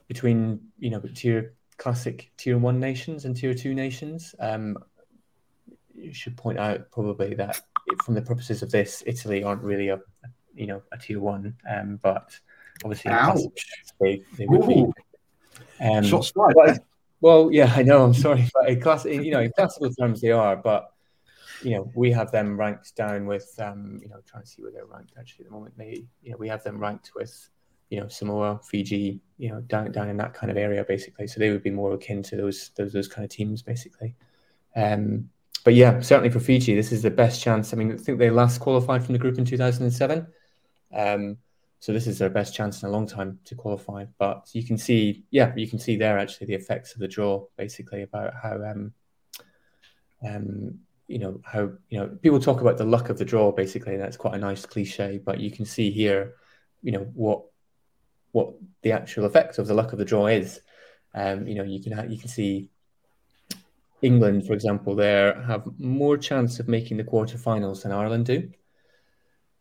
between 0.09 0.61
you 0.79 0.91
know 0.91 1.01
tier 1.15 1.55
classic 1.77 2.33
tier 2.37 2.59
one 2.59 2.81
nations 2.81 3.25
and 3.25 3.37
tier 3.37 3.55
two 3.55 3.75
nations. 3.75 4.35
Um, 4.41 4.77
you 5.95 6.13
should 6.13 6.37
point 6.37 6.59
out 6.59 6.91
probably 6.91 7.35
that 7.35 7.61
from 8.05 8.15
the 8.15 8.23
purposes 8.23 8.63
of 8.63 8.71
this, 8.71 9.03
Italy 9.07 9.45
aren't 9.45 9.63
really 9.63 9.89
a 9.89 10.01
you 10.61 10.67
know 10.67 10.83
a 10.93 10.99
tier 10.99 11.21
one, 11.21 11.57
um, 11.69 11.99
but 12.03 12.39
obviously 12.85 13.11
they, 14.01 14.23
they 14.37 14.47
would 14.47 14.69
be. 14.69 14.87
Um, 15.81 16.05
Shots 16.05 16.31
fired. 16.31 16.81
well, 17.21 17.51
yeah, 17.51 17.73
I 17.75 17.83
know. 17.83 18.05
I'm 18.05 18.15
sorry, 18.15 18.47
but 18.55 18.69
in 18.69 18.81
class, 18.81 19.05
you 19.07 19.31
know, 19.31 19.41
in 19.41 19.51
classical 19.57 19.93
terms, 19.95 20.21
they 20.21 20.31
are, 20.31 20.57
but 20.57 20.93
you 21.63 21.73
know, 21.73 21.91
we 21.95 22.13
have 22.13 22.31
them 22.31 22.59
ranked 22.59 22.95
down 22.97 23.27
with, 23.27 23.53
um, 23.59 23.99
you 24.03 24.09
know, 24.09 24.21
trying 24.27 24.43
to 24.43 24.49
see 24.49 24.63
where 24.63 24.73
they're 24.73 24.87
ranked 24.87 25.13
actually 25.19 25.45
at 25.45 25.51
the 25.51 25.57
moment. 25.57 25.77
They, 25.77 26.05
you 26.23 26.31
know, 26.31 26.37
we 26.39 26.49
have 26.49 26.63
them 26.65 26.79
ranked 26.79 27.13
with 27.15 27.49
you 27.91 28.01
know 28.01 28.09
Samoa, 28.09 28.61
Fiji, 28.65 29.21
you 29.39 29.51
know 29.51 29.61
down 29.63 29.91
down 29.91 30.09
in 30.09 30.17
that 30.19 30.35
kind 30.35 30.51
of 30.51 30.57
area 30.57 30.85
basically. 30.85 31.27
So 31.27 31.41
they 31.41 31.51
would 31.51 31.63
be 31.63 31.71
more 31.71 31.95
akin 31.95 32.23
to 32.25 32.37
those 32.37 32.71
those 32.77 32.93
those 32.93 33.09
kind 33.09 33.25
of 33.25 33.31
teams 33.31 33.63
basically. 33.63 34.15
Um, 34.77 35.29
but 35.65 35.75
yeah, 35.75 36.01
certainly 36.01 36.31
for 36.31 36.41
Fiji, 36.41 36.75
this 36.75 36.93
is 36.93 37.03
the 37.03 37.11
best 37.11 37.43
chance. 37.43 37.73
I 37.73 37.77
mean, 37.77 37.93
I 37.93 37.97
think 37.97 38.19
they 38.19 38.31
last 38.31 38.61
qualified 38.61 39.05
from 39.05 39.13
the 39.13 39.19
group 39.19 39.39
in 39.39 39.45
2007. 39.45 40.27
Um, 40.95 41.39
so 41.79 41.93
this 41.93 42.07
is 42.07 42.19
their 42.19 42.31
best 42.31 42.55
chance 42.55 42.83
in 42.83 42.89
a 42.89 42.93
long 42.93 43.07
time 43.07 43.39
to 43.47 43.55
qualify. 43.55 44.05
But 44.19 44.49
you 44.53 44.65
can 44.65 44.77
see, 44.77 45.25
yeah, 45.31 45.53
you 45.57 45.67
can 45.67 45.79
see 45.79 45.97
there 45.97 46.19
actually 46.19 46.49
the 46.49 46.55
effects 46.55 46.93
of 46.93 47.01
the 47.01 47.09
draw, 47.09 47.47
basically 47.57 48.03
about 48.03 48.35
how, 48.35 48.63
um, 48.63 48.93
um, 50.27 50.79
you 51.09 51.19
know, 51.19 51.41
how 51.45 51.73
you 51.89 51.99
know 51.99 52.07
people 52.23 52.39
talk 52.39 52.61
about 52.61 52.77
the 52.77 52.85
luck 52.85 53.09
of 53.09 53.19
the 53.19 53.25
draw, 53.25 53.51
basically. 53.51 53.97
That's 53.97 54.19
quite 54.19 54.35
a 54.35 54.39
nice 54.39 54.67
cliche, 54.67 55.19
but 55.25 55.41
you 55.41 55.51
can 55.51 55.65
see 55.65 55.91
here, 55.91 56.35
you 56.83 56.93
know, 56.93 57.11
what 57.15 57.45
what 58.33 58.53
the 58.83 58.93
actual 58.93 59.25
effect 59.25 59.59
of 59.59 59.67
the 59.67 59.75
luck 59.75 59.93
of 59.93 59.99
the 59.99 60.05
draw 60.05 60.27
is. 60.27 60.61
Um, 61.15 61.49
you 61.49 61.55
know, 61.57 61.65
you 61.65 61.83
can 61.83 61.93
ha- 61.93 62.05
you 62.09 62.19
can 62.19 62.29
see 62.29 62.69
England, 64.03 64.47
for 64.47 64.53
example, 64.53 64.95
there 64.95 65.41
have 65.43 65.67
more 65.79 66.17
chance 66.17 66.59
of 66.59 66.69
making 66.69 66.97
the 66.97 67.05
quarterfinals 67.05 67.83
than 67.83 67.93
Ireland 67.93 68.27
do, 68.27 68.51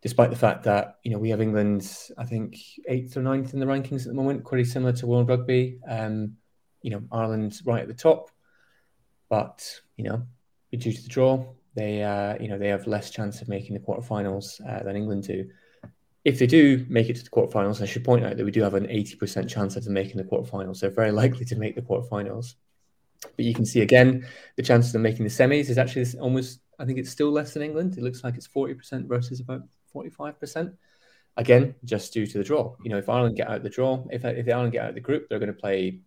despite 0.01 0.29
the 0.29 0.35
fact 0.35 0.63
that 0.63 0.97
you 1.03 1.11
know 1.11 1.17
we 1.17 1.29
have 1.29 1.41
England, 1.41 1.91
I 2.17 2.25
think 2.25 2.57
eighth 2.87 3.15
or 3.17 3.21
ninth 3.21 3.53
in 3.53 3.59
the 3.59 3.65
rankings 3.65 4.01
at 4.01 4.07
the 4.07 4.13
moment, 4.13 4.45
pretty 4.45 4.65
similar 4.65 4.93
to 4.93 5.07
World 5.07 5.29
Rugby. 5.29 5.79
Um, 5.87 6.37
you 6.81 6.91
know, 6.91 7.03
Ireland's 7.11 7.65
right 7.65 7.81
at 7.81 7.87
the 7.87 7.93
top, 7.93 8.31
but 9.29 9.81
you 9.97 10.05
know, 10.05 10.23
due 10.71 10.93
to 10.93 11.01
the 11.01 11.09
draw, 11.09 11.45
they 11.75 12.03
uh, 12.03 12.37
you 12.39 12.47
know 12.47 12.57
they 12.57 12.69
have 12.69 12.87
less 12.87 13.09
chance 13.09 13.41
of 13.41 13.49
making 13.49 13.73
the 13.73 13.81
quarterfinals 13.81 14.61
uh, 14.67 14.83
than 14.83 14.95
England 14.95 15.23
do 15.23 15.49
if 16.25 16.37
they 16.37 16.47
do 16.47 16.85
make 16.89 17.09
it 17.09 17.15
to 17.15 17.23
the 17.23 17.29
quarterfinals, 17.29 17.81
I 17.81 17.85
should 17.85 18.03
point 18.03 18.25
out 18.25 18.35
that 18.37 18.45
we 18.45 18.51
do 18.51 18.61
have 18.61 18.73
an 18.73 18.87
80% 18.87 19.47
chance 19.49 19.75
of 19.75 19.83
them 19.83 19.93
making 19.93 20.17
the 20.17 20.23
quarterfinals. 20.23 20.79
They're 20.79 20.89
very 20.89 21.11
likely 21.11 21.45
to 21.45 21.55
make 21.55 21.75
the 21.75 21.81
quarterfinals. 21.81 22.55
But 23.21 23.45
you 23.45 23.53
can 23.53 23.65
see 23.65 23.81
again, 23.81 24.27
the 24.55 24.63
chances 24.63 24.93
of 24.95 25.01
making 25.01 25.25
the 25.25 25.31
semis 25.31 25.69
is 25.69 25.77
actually 25.77 26.05
almost, 26.19 26.59
I 26.77 26.85
think 26.85 26.99
it's 26.99 27.09
still 27.09 27.31
less 27.31 27.53
than 27.53 27.63
England. 27.63 27.97
It 27.97 28.03
looks 28.03 28.23
like 28.23 28.35
it's 28.35 28.47
40% 28.47 29.07
versus 29.07 29.39
about 29.39 29.61
45%. 29.93 30.73
Again, 31.37 31.75
just 31.85 32.11
due 32.11 32.27
to 32.27 32.37
the 32.37 32.43
draw. 32.43 32.75
You 32.83 32.89
know, 32.89 32.97
if 32.97 33.07
Ireland 33.07 33.37
get 33.37 33.47
out 33.49 33.57
of 33.57 33.63
the 33.63 33.69
draw, 33.69 34.03
if, 34.11 34.25
if 34.25 34.47
Ireland 34.47 34.73
get 34.73 34.83
out 34.83 34.89
of 34.89 34.95
the 34.95 35.01
group, 35.01 35.29
they're 35.29 35.39
going 35.39 35.53
to 35.53 35.59
play 35.59 35.99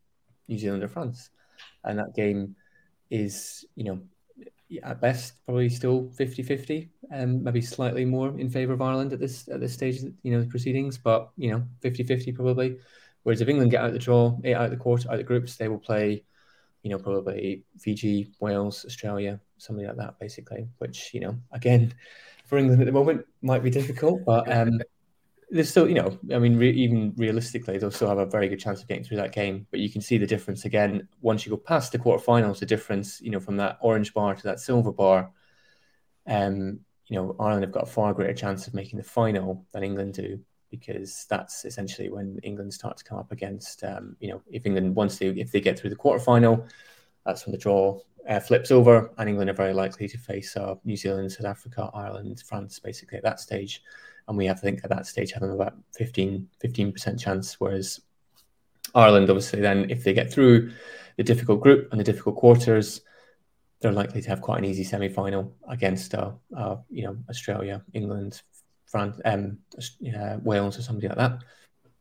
New 0.49 0.59
Zealand 0.59 0.83
or 0.83 0.89
France. 0.89 1.31
And 1.85 1.99
that 1.99 2.15
game 2.15 2.55
is, 3.11 3.65
you 3.75 3.85
know, 3.85 4.01
at 4.83 5.01
best 5.01 5.35
probably 5.45 5.69
still 5.69 6.05
50-50 6.19 6.89
and 7.11 7.23
um, 7.39 7.45
maybe 7.45 7.61
slightly 7.61 8.05
more 8.05 8.39
in 8.39 8.49
favor 8.49 8.73
of 8.73 8.81
Ireland 8.81 9.13
at 9.13 9.21
this 9.21 9.49
at 9.49 9.61
this 9.61 9.75
stage 9.75 10.01
you 10.23 10.33
know 10.33 10.41
the 10.41 10.47
proceedings 10.47 10.97
but 10.97 11.31
you 11.37 11.51
know 11.51 11.63
50-50 11.83 12.35
probably 12.35 12.79
whereas 13.23 13.41
if 13.41 13.49
England 13.49 13.71
get 13.71 13.83
out 13.83 13.89
of 13.89 13.93
the 13.93 13.99
draw 13.99 14.29
out 14.29 14.65
of 14.65 14.71
the 14.71 14.77
quarter 14.77 15.09
out 15.09 15.15
of 15.15 15.19
the 15.19 15.25
groups 15.25 15.57
they 15.57 15.69
will 15.69 15.79
play 15.79 16.25
you 16.83 16.91
know 16.91 16.99
probably 16.99 17.65
Fiji 17.79 18.31
Wales 18.41 18.85
Australia 18.87 19.39
something 19.59 19.87
like 19.87 19.97
that 19.97 20.19
basically 20.19 20.67
which 20.79 21.13
you 21.13 21.21
know 21.21 21.37
again 21.53 21.93
for 22.45 22.59
England 22.59 22.81
at 22.81 22.87
the 22.87 22.93
moment 22.93 23.25
might 23.41 23.63
be 23.63 23.71
difficult 23.71 24.25
but 24.25 24.51
um 24.53 24.81
there's 25.55 25.69
still, 25.69 25.87
you 25.87 25.95
know, 25.95 26.19
I 26.33 26.39
mean, 26.39 26.57
re- 26.57 26.73
even 26.73 27.13
realistically, 27.19 27.77
they'll 27.77 27.91
still 27.91 28.09
have 28.09 28.17
a 28.17 28.25
very 28.25 28.49
good 28.49 28.59
chance 28.59 28.81
of 28.81 28.89
getting 28.89 29.05
through 29.05 29.19
that 29.19 29.33
game. 29.33 29.67
But 29.71 29.81
you 29.81 29.91
can 29.91 30.01
see 30.01 30.17
the 30.17 30.27
difference 30.27 30.65
again 30.65 31.07
once 31.21 31.45
you 31.45 31.51
go 31.51 31.59
past 31.59 31.93
the 31.93 31.99
quarterfinals. 31.99 32.59
The 32.59 32.65
difference, 32.65 33.21
you 33.21 33.31
know, 33.31 33.39
from 33.39 33.59
that 33.59 33.77
orange 33.83 34.15
bar 34.15 34.35
to 34.35 34.43
that 34.45 34.61
silver 34.61 34.93
bar. 34.93 35.31
Um, 36.27 36.81
you 37.07 37.17
know, 37.17 37.37
Ireland 37.39 37.65
have 37.65 37.73
got 37.73 37.83
a 37.83 37.87
far 37.93 38.15
greater 38.15 38.33
chance 38.33 38.67
of 38.67 38.73
making 38.73 38.97
the 38.97 39.05
final 39.05 39.67
than 39.73 39.85
England 39.85 40.15
do. 40.15 40.41
because 40.73 41.27
that's 41.29 41.67
essentially 41.67 42.09
when 42.09 42.41
England 42.43 42.73
start 42.73 42.97
to 42.97 43.05
come 43.05 43.19
up 43.19 43.31
against, 43.31 43.85
um, 43.85 44.17
you 44.21 44.29
know, 44.29 44.43
if 44.51 44.65
England 44.65 44.97
once 44.97 45.19
they 45.19 45.27
if 45.27 45.53
they 45.53 45.61
get 45.61 45.79
through 45.79 45.91
the 45.91 45.97
quarterfinal, 45.97 46.67
that's 47.27 47.45
when 47.45 47.53
the 47.53 47.59
draw 47.59 48.01
uh, 48.29 48.41
flips 48.41 48.71
over, 48.71 49.11
and 49.19 49.29
England 49.29 49.51
are 49.51 49.55
very 49.55 49.73
likely 49.73 50.09
to 50.09 50.19
face 50.19 50.57
uh, 50.57 50.75
New 50.85 50.97
Zealand, 50.97 51.33
South 51.33 51.47
Africa, 51.47 51.91
Ireland, 51.95 52.43
France, 52.47 52.79
basically 52.79 53.19
at 53.19 53.25
that 53.25 53.41
stage. 53.41 53.83
And 54.29 54.37
we 54.37 54.47
have 54.47 54.57
to 54.57 54.63
think 54.63 54.81
at 54.85 54.91
that 54.91 55.07
stage 55.07 55.33
having 55.33 55.51
about 55.51 55.75
15 55.95 56.49
percent 56.93 57.19
chance, 57.19 57.61
whereas 57.61 58.01
Ireland, 58.95 59.31
obviously, 59.31 59.61
then 59.61 59.91
if 59.91 60.05
they 60.05 60.13
get 60.13 60.33
through 60.33 60.73
the 61.17 61.25
difficult 61.25 61.61
group 61.61 61.89
and 61.91 62.01
the 62.01 62.05
difficult 62.05 62.37
quarters, 62.37 63.01
they're 63.81 63.93
likely 63.93 64.23
to 64.23 64.29
have 64.29 64.41
quite 64.41 64.59
an 64.59 64.65
easy 64.65 64.85
semi-final 64.85 65.53
against, 65.69 66.15
uh, 66.15 66.31
uh, 66.57 66.77
you 66.89 67.05
know, 67.05 67.17
Australia, 67.29 67.83
England, 67.95 68.43
France, 68.87 69.21
um, 69.25 69.59
uh, 70.17 70.37
Wales, 70.43 70.79
or 70.79 70.83
somebody 70.83 71.09
like 71.09 71.19
that, 71.19 71.39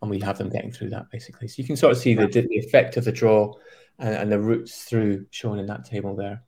and 0.02 0.12
we 0.12 0.20
have 0.20 0.38
them 0.38 0.50
getting 0.50 0.72
through 0.72 0.90
that 0.90 1.10
basically. 1.12 1.48
So 1.48 1.56
you 1.62 1.66
can 1.66 1.76
sort 1.76 1.94
of 1.94 1.98
see 1.98 2.14
the, 2.14 2.28
the 2.28 2.58
effect 2.58 2.98
of 2.98 3.06
the 3.06 3.12
draw 3.12 3.54
and, 4.02 4.16
and 4.16 4.32
the 4.32 4.40
routes 4.40 4.84
through 4.84 5.26
shown 5.30 5.60
in 5.60 5.68
that 5.68 5.86
table 5.86 6.16
there. 6.16 6.44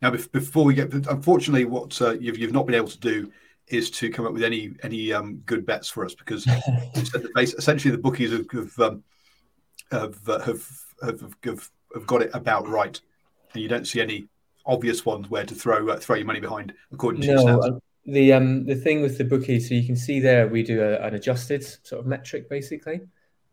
Now, 0.00 0.10
before 0.10 0.64
we 0.64 0.74
get, 0.74 0.92
unfortunately, 0.92 1.64
what 1.64 2.00
uh, 2.00 2.12
you've 2.12 2.38
you've 2.38 2.52
not 2.52 2.66
been 2.66 2.74
able 2.74 2.88
to 2.88 3.00
do 3.00 3.32
is 3.66 3.90
to 3.90 4.10
come 4.10 4.26
up 4.26 4.32
with 4.32 4.42
any 4.42 4.72
any 4.82 5.12
um, 5.12 5.36
good 5.46 5.66
bets 5.66 5.88
for 5.88 6.04
us 6.04 6.14
because 6.14 6.46
essentially 7.36 7.90
the 7.90 8.00
bookies 8.00 8.32
have 8.32 8.46
have, 8.52 8.78
um, 8.78 9.02
have, 9.90 10.28
uh, 10.28 10.38
have, 10.40 10.68
have, 11.02 11.36
have, 11.44 11.70
have 11.94 12.06
got 12.06 12.22
it 12.22 12.30
about 12.34 12.68
right, 12.68 13.00
and 13.54 13.62
you 13.62 13.68
don't 13.68 13.86
see 13.86 14.00
any 14.00 14.28
obvious 14.66 15.06
ones 15.06 15.30
where 15.30 15.44
to 15.44 15.54
throw 15.54 15.88
uh, 15.88 15.98
throw 15.98 16.16
your 16.16 16.26
money 16.26 16.40
behind 16.40 16.74
according 16.92 17.22
to 17.22 17.34
no, 17.34 17.60
uh, 17.60 17.78
the 18.04 18.32
um 18.32 18.66
the 18.66 18.74
thing 18.74 19.00
with 19.00 19.16
the 19.16 19.24
bookies, 19.24 19.68
so 19.68 19.74
you 19.74 19.86
can 19.86 19.96
see 19.96 20.20
there 20.20 20.48
we 20.48 20.62
do 20.62 20.82
a, 20.82 20.96
an 20.98 21.14
adjusted 21.14 21.64
sort 21.64 22.00
of 22.00 22.06
metric 22.06 22.48
basically. 22.48 23.00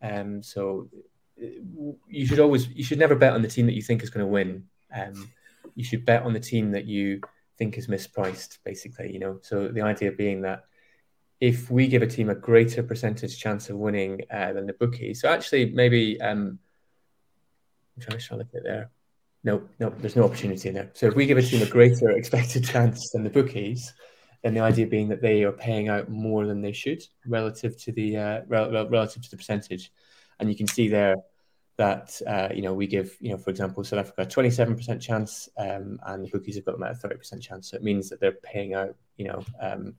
Um, 0.01 0.43
so 0.43 0.89
you 1.37 2.25
should 2.25 2.39
always 2.39 2.67
you 2.69 2.83
should 2.83 2.99
never 2.99 3.15
bet 3.15 3.33
on 3.33 3.41
the 3.41 3.47
team 3.47 3.65
that 3.67 3.75
you 3.75 3.81
think 3.81 4.03
is 4.03 4.09
going 4.09 4.25
to 4.25 4.31
win. 4.31 4.65
Um, 4.93 5.29
you 5.75 5.83
should 5.83 6.05
bet 6.05 6.23
on 6.23 6.33
the 6.33 6.39
team 6.39 6.71
that 6.71 6.85
you 6.85 7.21
think 7.57 7.77
is 7.77 7.87
mispriced, 7.87 8.59
basically. 8.63 9.11
You 9.11 9.19
know, 9.19 9.39
so 9.41 9.67
the 9.67 9.81
idea 9.81 10.11
being 10.11 10.41
that 10.41 10.63
if 11.39 11.69
we 11.69 11.87
give 11.87 12.01
a 12.01 12.07
team 12.07 12.29
a 12.29 12.35
greater 12.35 12.81
percentage 12.81 13.39
chance 13.39 13.69
of 13.69 13.77
winning 13.77 14.21
uh, 14.31 14.53
than 14.53 14.65
the 14.65 14.73
bookie, 14.73 15.13
so 15.13 15.29
actually 15.29 15.69
maybe 15.71 16.19
um, 16.21 16.59
I'm 17.95 18.01
trying 18.01 18.19
to 18.19 18.35
look 18.37 18.47
at 18.55 18.63
there. 18.63 18.89
No, 19.43 19.63
no, 19.79 19.89
there's 19.89 20.15
no 20.15 20.23
opportunity 20.23 20.69
in 20.69 20.75
there. 20.75 20.89
So 20.93 21.07
if 21.07 21.15
we 21.15 21.25
give 21.25 21.37
a 21.37 21.41
team 21.43 21.61
a 21.61 21.67
greater 21.69 22.09
expected 22.17 22.65
chance 22.65 23.11
than 23.11 23.23
the 23.23 23.29
bookies, 23.29 23.93
then 24.43 24.53
the 24.53 24.61
idea 24.61 24.87
being 24.87 25.09
that 25.09 25.21
they 25.21 25.43
are 25.43 25.51
paying 25.51 25.89
out 25.89 26.09
more 26.09 26.45
than 26.45 26.61
they 26.61 26.71
should 26.71 27.03
relative 27.25 27.77
to 27.83 27.91
the 27.91 28.17
uh, 28.17 28.41
rel- 28.47 28.89
relative 28.89 29.21
to 29.23 29.29
the 29.29 29.37
percentage 29.37 29.91
and 30.39 30.49
you 30.49 30.55
can 30.55 30.67
see 30.67 30.87
there 30.87 31.15
that 31.77 32.19
uh, 32.27 32.49
you 32.53 32.61
know 32.61 32.73
we 32.73 32.87
give 32.87 33.15
you 33.19 33.31
know 33.31 33.37
for 33.37 33.49
example 33.49 33.83
South 33.83 33.99
Africa 33.99 34.23
a 34.23 34.25
27% 34.25 34.99
chance 34.99 35.47
um, 35.57 35.99
and 36.07 36.25
the 36.25 36.29
bookies 36.29 36.55
have 36.55 36.65
got 36.65 36.75
about 36.75 36.91
a 36.91 37.07
30% 37.07 37.41
chance. 37.41 37.69
So 37.69 37.77
it 37.77 37.83
means 37.83 38.09
that 38.09 38.19
they're 38.19 38.31
paying 38.31 38.73
out 38.73 38.95
you 39.15 39.27
know 39.27 39.43
um, 39.61 39.95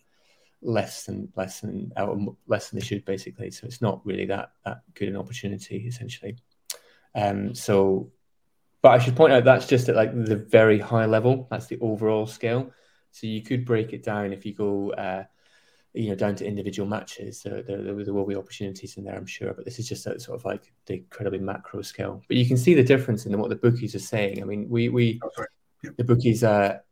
less 0.61 1.05
than 1.05 1.33
less 1.37 1.61
than 1.61 1.93
out 1.97 2.19
less 2.47 2.71
than 2.71 2.81
they 2.81 2.85
should 2.85 3.05
basically. 3.05 3.51
So 3.51 3.67
it's 3.67 3.81
not 3.81 4.05
really 4.05 4.27
that 4.27 4.51
that 4.65 4.83
good 4.95 5.09
an 5.09 5.17
opportunity 5.17 5.87
essentially. 5.87 6.37
Um, 7.15 7.55
so 7.55 8.11
but 8.83 8.91
I 8.91 8.99
should 8.99 9.17
point 9.17 9.33
out 9.33 9.45
that's 9.45 9.67
just 9.67 9.89
at 9.89 9.97
like 9.97 10.13
the 10.13 10.37
very 10.37 10.79
high 10.79 11.07
level. 11.07 11.47
That's 11.51 11.67
the 11.67 11.79
overall 11.81 12.27
scale. 12.27 12.71
So 13.11 13.27
you 13.27 13.43
could 13.43 13.65
break 13.65 13.93
it 13.93 14.03
down 14.03 14.33
if 14.33 14.45
you 14.45 14.55
go 14.55 14.93
uh, 14.93 15.25
you 15.99 16.11
know, 16.11 16.15
down 16.15 16.37
to 16.37 16.47
individual 16.47 16.89
matches. 16.89 17.43
There, 17.43 17.61
there, 17.61 17.83
there, 17.83 18.15
will 18.15 18.25
be 18.25 18.37
opportunities 18.37 18.97
in 18.97 19.05
there, 19.05 19.17
I'm 19.17 19.27
sure. 19.27 19.53
But 19.53 19.65
this 19.65 19.81
is 19.81 19.89
just 19.89 20.07
at 20.07 20.23
sort 20.23 20.39
of 20.39 20.45
like 20.45 20.73
the 20.87 20.95
incredibly 20.95 21.41
macro 21.41 21.83
scale. 21.83 22.23
But 22.29 22.37
you 22.37 22.47
can 22.47 22.57
see 22.57 22.73
the 22.75 22.85
difference 22.85 23.27
in 23.27 23.37
what 23.37 23.49
the 23.51 23.57
bookies 23.57 23.97
are 23.97 24.01
saying. 24.01 24.41
I 24.41 24.45
mean, 24.45 24.69
we 24.71 24.89
we 24.91 25.21
oh, 25.25 25.45
yeah. 25.83 25.91
the 25.97 26.05
bookies 26.05 26.45
are. 26.45 26.85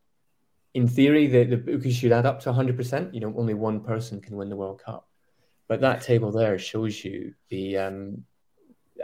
In 0.74 0.88
theory, 0.88 1.26
the, 1.28 1.44
the 1.44 1.56
bookies 1.56 1.96
should 1.96 2.12
add 2.12 2.26
up 2.26 2.40
to 2.40 2.52
100%. 2.52 3.14
You 3.14 3.20
know, 3.20 3.32
only 3.38 3.54
one 3.54 3.80
person 3.80 4.20
can 4.20 4.36
win 4.36 4.50
the 4.50 4.56
World 4.56 4.82
Cup. 4.84 5.08
But 5.68 5.80
that 5.80 6.02
table 6.02 6.32
there 6.32 6.58
shows 6.58 7.02
you 7.02 7.32
the 7.48 7.78
um, 7.78 8.24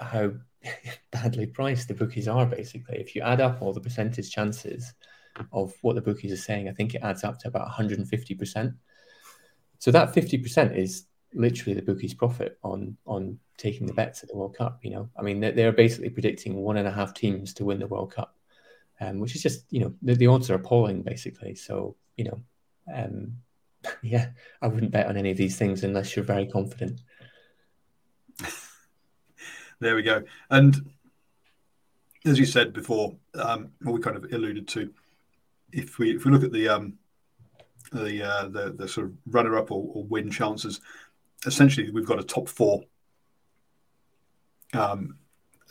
how 0.00 0.32
badly 1.12 1.46
priced 1.46 1.88
the 1.88 1.94
bookies 1.94 2.26
are. 2.26 2.44
Basically, 2.44 2.98
if 2.98 3.14
you 3.14 3.22
add 3.22 3.40
up 3.40 3.62
all 3.62 3.72
the 3.72 3.80
percentage 3.80 4.30
chances 4.30 4.92
of 5.52 5.72
what 5.80 5.94
the 5.94 6.02
bookies 6.02 6.32
are 6.32 6.36
saying, 6.36 6.68
I 6.68 6.72
think 6.72 6.94
it 6.94 7.02
adds 7.02 7.22
up 7.22 7.38
to 7.38 7.48
about 7.48 7.66
150 7.66 8.34
percent. 8.34 8.74
So 9.82 9.90
that 9.90 10.14
50% 10.14 10.76
is 10.76 11.06
literally 11.34 11.74
the 11.74 11.82
bookies' 11.82 12.14
profit 12.14 12.56
on 12.62 12.96
on 13.04 13.40
taking 13.56 13.84
the 13.88 13.92
bets 13.92 14.22
at 14.22 14.28
the 14.28 14.36
World 14.36 14.56
Cup. 14.56 14.78
You 14.84 14.90
know, 14.92 15.10
I 15.18 15.22
mean, 15.22 15.40
they're, 15.40 15.50
they're 15.50 15.72
basically 15.72 16.10
predicting 16.10 16.54
one 16.54 16.76
and 16.76 16.86
a 16.86 16.92
half 16.92 17.14
teams 17.14 17.52
to 17.54 17.64
win 17.64 17.80
the 17.80 17.88
World 17.88 18.14
Cup, 18.14 18.36
um, 19.00 19.18
which 19.18 19.34
is 19.34 19.42
just 19.42 19.64
you 19.70 19.80
know 19.80 19.92
the, 20.00 20.14
the, 20.14 20.28
odds 20.28 20.50
are 20.50 20.54
appalling 20.54 21.02
basically. 21.02 21.56
So 21.56 21.96
you 22.16 22.26
know, 22.26 22.40
um, 22.94 23.32
yeah, 24.04 24.28
I 24.62 24.68
wouldn't 24.68 24.92
bet 24.92 25.08
on 25.08 25.16
any 25.16 25.32
of 25.32 25.36
these 25.36 25.58
things 25.58 25.82
unless 25.82 26.14
you're 26.14 26.24
very 26.24 26.46
confident. 26.46 27.00
there 29.80 29.96
we 29.96 30.02
go. 30.02 30.22
And 30.48 30.92
as 32.24 32.38
you 32.38 32.46
said 32.46 32.72
before, 32.72 33.16
um, 33.34 33.72
we 33.80 33.98
kind 33.98 34.16
of 34.16 34.32
alluded 34.32 34.68
to, 34.68 34.94
if 35.72 35.98
we 35.98 36.14
if 36.14 36.24
we 36.24 36.30
look 36.30 36.44
at 36.44 36.52
the 36.52 36.68
um, 36.68 36.98
the 37.92 38.22
uh, 38.22 38.48
the, 38.48 38.74
the 38.76 38.88
sort 38.88 39.06
of 39.06 39.12
runner 39.26 39.56
up 39.56 39.70
or, 39.70 39.90
or, 39.94 40.04
win 40.04 40.30
chances. 40.30 40.80
Essentially, 41.46 41.90
we've 41.90 42.06
got 42.06 42.20
a 42.20 42.24
top 42.24 42.48
four. 42.48 42.82
Um, 44.72 45.18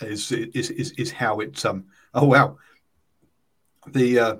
is 0.01 0.31
is 0.31 0.69
is 0.69 0.91
is 0.91 1.11
how 1.11 1.39
it's 1.39 1.65
um. 1.65 1.85
Oh 2.13 2.25
wow, 2.25 2.57
the 3.87 4.19
uh, 4.19 4.35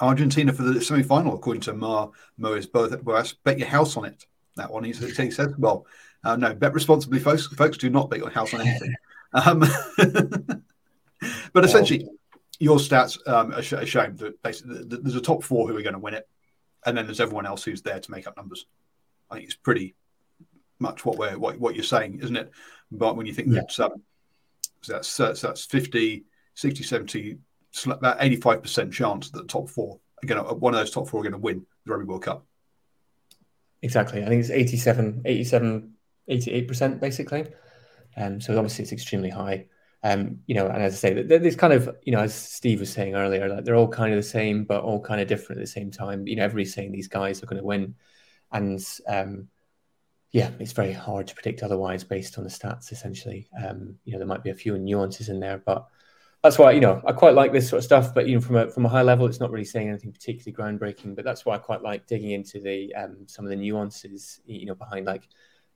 Argentina 0.00 0.52
for 0.52 0.62
the 0.62 0.80
semi 0.80 1.02
final, 1.02 1.34
according 1.34 1.62
to 1.62 1.74
Mar 1.74 2.10
Moes 2.38 2.66
Boas. 2.66 3.32
Bet 3.44 3.58
your 3.58 3.68
house 3.68 3.96
on 3.96 4.04
it. 4.04 4.26
That 4.56 4.70
one 4.70 4.84
he, 4.84 4.92
he 4.92 5.30
said. 5.30 5.54
Well, 5.58 5.86
uh, 6.24 6.36
no, 6.36 6.54
bet 6.54 6.74
responsibly, 6.74 7.18
folks. 7.18 7.46
Folks, 7.46 7.78
do 7.78 7.90
not 7.90 8.10
bet 8.10 8.18
your 8.18 8.30
house 8.30 8.52
on 8.54 8.60
anything. 8.60 8.94
um, 9.32 9.60
but 11.52 11.64
essentially, 11.64 12.06
your 12.58 12.78
stats 12.78 13.18
um, 13.26 13.52
are, 13.54 13.62
sh- 13.62 13.72
are 13.72 13.86
showing 13.86 14.16
that 14.16 14.40
basically 14.42 14.84
there's 14.84 15.16
a 15.16 15.20
top 15.20 15.42
four 15.42 15.68
who 15.68 15.76
are 15.76 15.82
going 15.82 15.94
to 15.94 15.98
win 15.98 16.14
it 16.14 16.28
and 16.84 16.96
then 16.96 17.06
there's 17.06 17.20
everyone 17.20 17.46
else 17.46 17.64
who's 17.64 17.82
there 17.82 18.00
to 18.00 18.10
make 18.10 18.26
up 18.26 18.36
numbers. 18.36 18.66
I 19.30 19.36
think 19.36 19.46
it's 19.46 19.56
pretty 19.56 19.94
much 20.78 21.04
what 21.04 21.18
we're 21.18 21.38
what, 21.38 21.58
what 21.58 21.74
you're 21.74 21.84
saying, 21.84 22.20
isn't 22.22 22.36
it? 22.36 22.50
But 22.90 23.16
when 23.16 23.26
you 23.26 23.32
think 23.32 23.48
yeah. 23.48 23.60
that 23.60 23.80
um, 23.80 24.02
so 24.82 24.92
that's 24.94 25.08
so 25.08 25.32
that's 25.32 25.64
50, 25.64 26.24
60, 26.54 26.82
70, 26.82 27.38
about 27.86 28.18
85% 28.18 28.92
chance 28.92 29.30
that 29.30 29.38
the 29.42 29.48
top 29.48 29.68
four 29.68 29.98
again 30.22 30.38
one 30.38 30.74
of 30.74 30.80
those 30.80 30.90
top 30.90 31.08
four 31.08 31.20
are 31.20 31.24
going 31.24 31.32
to 31.32 31.38
win 31.38 31.64
the 31.84 31.92
Rugby 31.92 32.06
World 32.06 32.22
Cup. 32.22 32.46
Exactly. 33.82 34.22
I 34.22 34.28
think 34.28 34.40
it's 34.40 34.50
87, 34.50 35.22
87, 35.24 35.94
88% 36.28 37.00
basically. 37.00 37.46
Um, 38.16 38.40
so 38.40 38.56
obviously 38.56 38.82
it's 38.84 38.92
extremely 38.92 39.30
high. 39.30 39.66
Um, 40.04 40.40
you 40.46 40.54
know, 40.54 40.66
and 40.66 40.82
as 40.82 40.94
I 40.94 40.96
say, 40.96 41.22
there's 41.22 41.54
kind 41.54 41.72
of, 41.72 41.96
you 42.02 42.12
know, 42.12 42.20
as 42.20 42.34
Steve 42.34 42.80
was 42.80 42.92
saying 42.92 43.14
earlier, 43.14 43.48
like 43.48 43.64
they're 43.64 43.76
all 43.76 43.88
kind 43.88 44.12
of 44.12 44.16
the 44.16 44.28
same, 44.28 44.64
but 44.64 44.82
all 44.82 45.00
kind 45.00 45.20
of 45.20 45.28
different 45.28 45.60
at 45.60 45.64
the 45.64 45.70
same 45.70 45.92
time. 45.92 46.26
You 46.26 46.36
know, 46.36 46.44
everybody's 46.44 46.74
saying 46.74 46.90
these 46.90 47.08
guys 47.08 47.42
are 47.42 47.46
going 47.46 47.60
to 47.60 47.66
win, 47.66 47.94
and 48.50 48.84
um, 49.06 49.48
yeah, 50.32 50.50
it's 50.58 50.72
very 50.72 50.92
hard 50.92 51.28
to 51.28 51.34
predict 51.34 51.62
otherwise 51.62 52.02
based 52.02 52.36
on 52.36 52.44
the 52.44 52.50
stats. 52.50 52.90
Essentially, 52.90 53.48
um, 53.64 53.96
you 54.04 54.12
know, 54.12 54.18
there 54.18 54.26
might 54.26 54.42
be 54.42 54.50
a 54.50 54.56
few 54.56 54.76
nuances 54.76 55.28
in 55.28 55.38
there, 55.38 55.58
but 55.58 55.86
that's 56.42 56.58
why 56.58 56.72
you 56.72 56.80
know 56.80 57.00
I 57.06 57.12
quite 57.12 57.34
like 57.34 57.52
this 57.52 57.68
sort 57.68 57.78
of 57.78 57.84
stuff. 57.84 58.12
But 58.12 58.26
you 58.26 58.34
know, 58.34 58.40
from 58.40 58.56
a 58.56 58.70
from 58.70 58.86
a 58.86 58.88
high 58.88 59.02
level, 59.02 59.26
it's 59.26 59.40
not 59.40 59.52
really 59.52 59.64
saying 59.64 59.88
anything 59.88 60.12
particularly 60.12 60.52
groundbreaking. 60.52 61.14
But 61.14 61.24
that's 61.24 61.46
why 61.46 61.54
I 61.54 61.58
quite 61.58 61.82
like 61.82 62.06
digging 62.06 62.32
into 62.32 62.60
the 62.60 62.92
um, 62.94 63.18
some 63.26 63.44
of 63.44 63.50
the 63.50 63.56
nuances, 63.56 64.40
you 64.46 64.66
know, 64.66 64.74
behind 64.74 65.06
like 65.06 65.28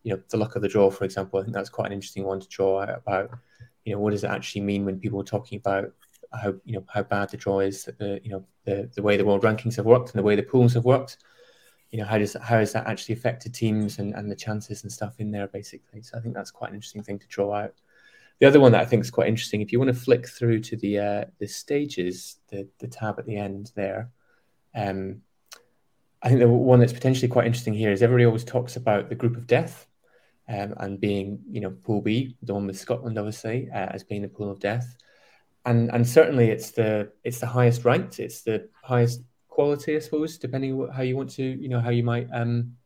you 0.02 0.14
know 0.14 0.22
the 0.30 0.36
luck 0.36 0.56
of 0.56 0.62
the 0.62 0.68
draw, 0.68 0.90
for 0.90 1.04
example. 1.04 1.38
I 1.38 1.42
think 1.42 1.54
that's 1.54 1.70
quite 1.70 1.86
an 1.86 1.92
interesting 1.92 2.24
one 2.24 2.40
to 2.40 2.48
draw 2.48 2.82
out 2.82 2.98
about 3.06 3.30
you 3.86 3.92
know, 3.92 4.00
what 4.00 4.10
does 4.10 4.24
it 4.24 4.30
actually 4.30 4.62
mean 4.62 4.84
when 4.84 4.98
people 4.98 5.20
are 5.20 5.24
talking 5.24 5.58
about 5.58 5.92
how 6.34 6.54
you 6.64 6.72
know 6.72 6.84
how 6.92 7.04
bad 7.04 7.30
the 7.30 7.36
draw 7.36 7.60
is, 7.60 7.84
the 7.84 8.20
you 8.22 8.30
know 8.30 8.44
the 8.64 8.90
the 8.94 9.02
way 9.02 9.16
the 9.16 9.24
world 9.24 9.42
rankings 9.42 9.76
have 9.76 9.86
worked 9.86 10.10
and 10.10 10.18
the 10.18 10.24
way 10.24 10.34
the 10.34 10.42
pools 10.42 10.74
have 10.74 10.84
worked. 10.84 11.18
You 11.92 12.00
know, 12.00 12.04
how 12.04 12.18
does 12.18 12.34
how 12.34 12.58
has 12.58 12.72
that 12.72 12.88
actually 12.88 13.14
affected 13.14 13.54
teams 13.54 14.00
and, 14.00 14.12
and 14.14 14.28
the 14.30 14.34
chances 14.34 14.82
and 14.82 14.90
stuff 14.90 15.20
in 15.20 15.30
there 15.30 15.46
basically? 15.46 16.02
So 16.02 16.18
I 16.18 16.20
think 16.20 16.34
that's 16.34 16.50
quite 16.50 16.70
an 16.70 16.74
interesting 16.74 17.04
thing 17.04 17.20
to 17.20 17.28
draw 17.28 17.54
out. 17.54 17.74
The 18.40 18.46
other 18.46 18.60
one 18.60 18.72
that 18.72 18.82
I 18.82 18.84
think 18.84 19.02
is 19.02 19.10
quite 19.10 19.28
interesting, 19.28 19.62
if 19.62 19.72
you 19.72 19.78
want 19.78 19.94
to 19.94 19.98
flick 19.98 20.28
through 20.28 20.60
to 20.62 20.76
the 20.76 20.98
uh, 20.98 21.24
the 21.38 21.46
stages, 21.46 22.38
the 22.48 22.68
the 22.80 22.88
tab 22.88 23.20
at 23.20 23.26
the 23.26 23.36
end 23.36 23.70
there, 23.76 24.10
um, 24.74 25.22
I 26.22 26.28
think 26.28 26.40
the 26.40 26.48
one 26.48 26.80
that's 26.80 26.92
potentially 26.92 27.28
quite 27.28 27.46
interesting 27.46 27.72
here 27.74 27.92
is 27.92 28.02
everybody 28.02 28.26
always 28.26 28.44
talks 28.44 28.74
about 28.74 29.08
the 29.08 29.14
group 29.14 29.36
of 29.36 29.46
death 29.46 29.85
um, 30.48 30.74
and 30.78 31.00
being, 31.00 31.40
you 31.50 31.60
know, 31.60 31.70
Pool 31.70 32.00
B, 32.00 32.36
the 32.42 32.54
one 32.54 32.66
with 32.66 32.78
Scotland, 32.78 33.18
obviously, 33.18 33.68
uh, 33.72 33.88
as 33.90 34.04
being 34.04 34.22
the 34.22 34.28
pool 34.28 34.50
of 34.50 34.60
death, 34.60 34.96
and 35.64 35.90
and 35.90 36.06
certainly 36.06 36.50
it's 36.50 36.70
the 36.70 37.10
it's 37.24 37.40
the 37.40 37.46
highest 37.46 37.84
ranked, 37.84 38.20
it's 38.20 38.42
the 38.42 38.68
highest 38.82 39.22
quality, 39.48 39.96
I 39.96 40.00
suppose, 40.00 40.38
depending 40.38 40.88
how 40.94 41.02
you 41.02 41.16
want 41.16 41.30
to, 41.30 41.42
you 41.42 41.68
know, 41.68 41.80
how 41.80 41.90
you 41.90 42.04
might 42.04 42.28
um, 42.32 42.76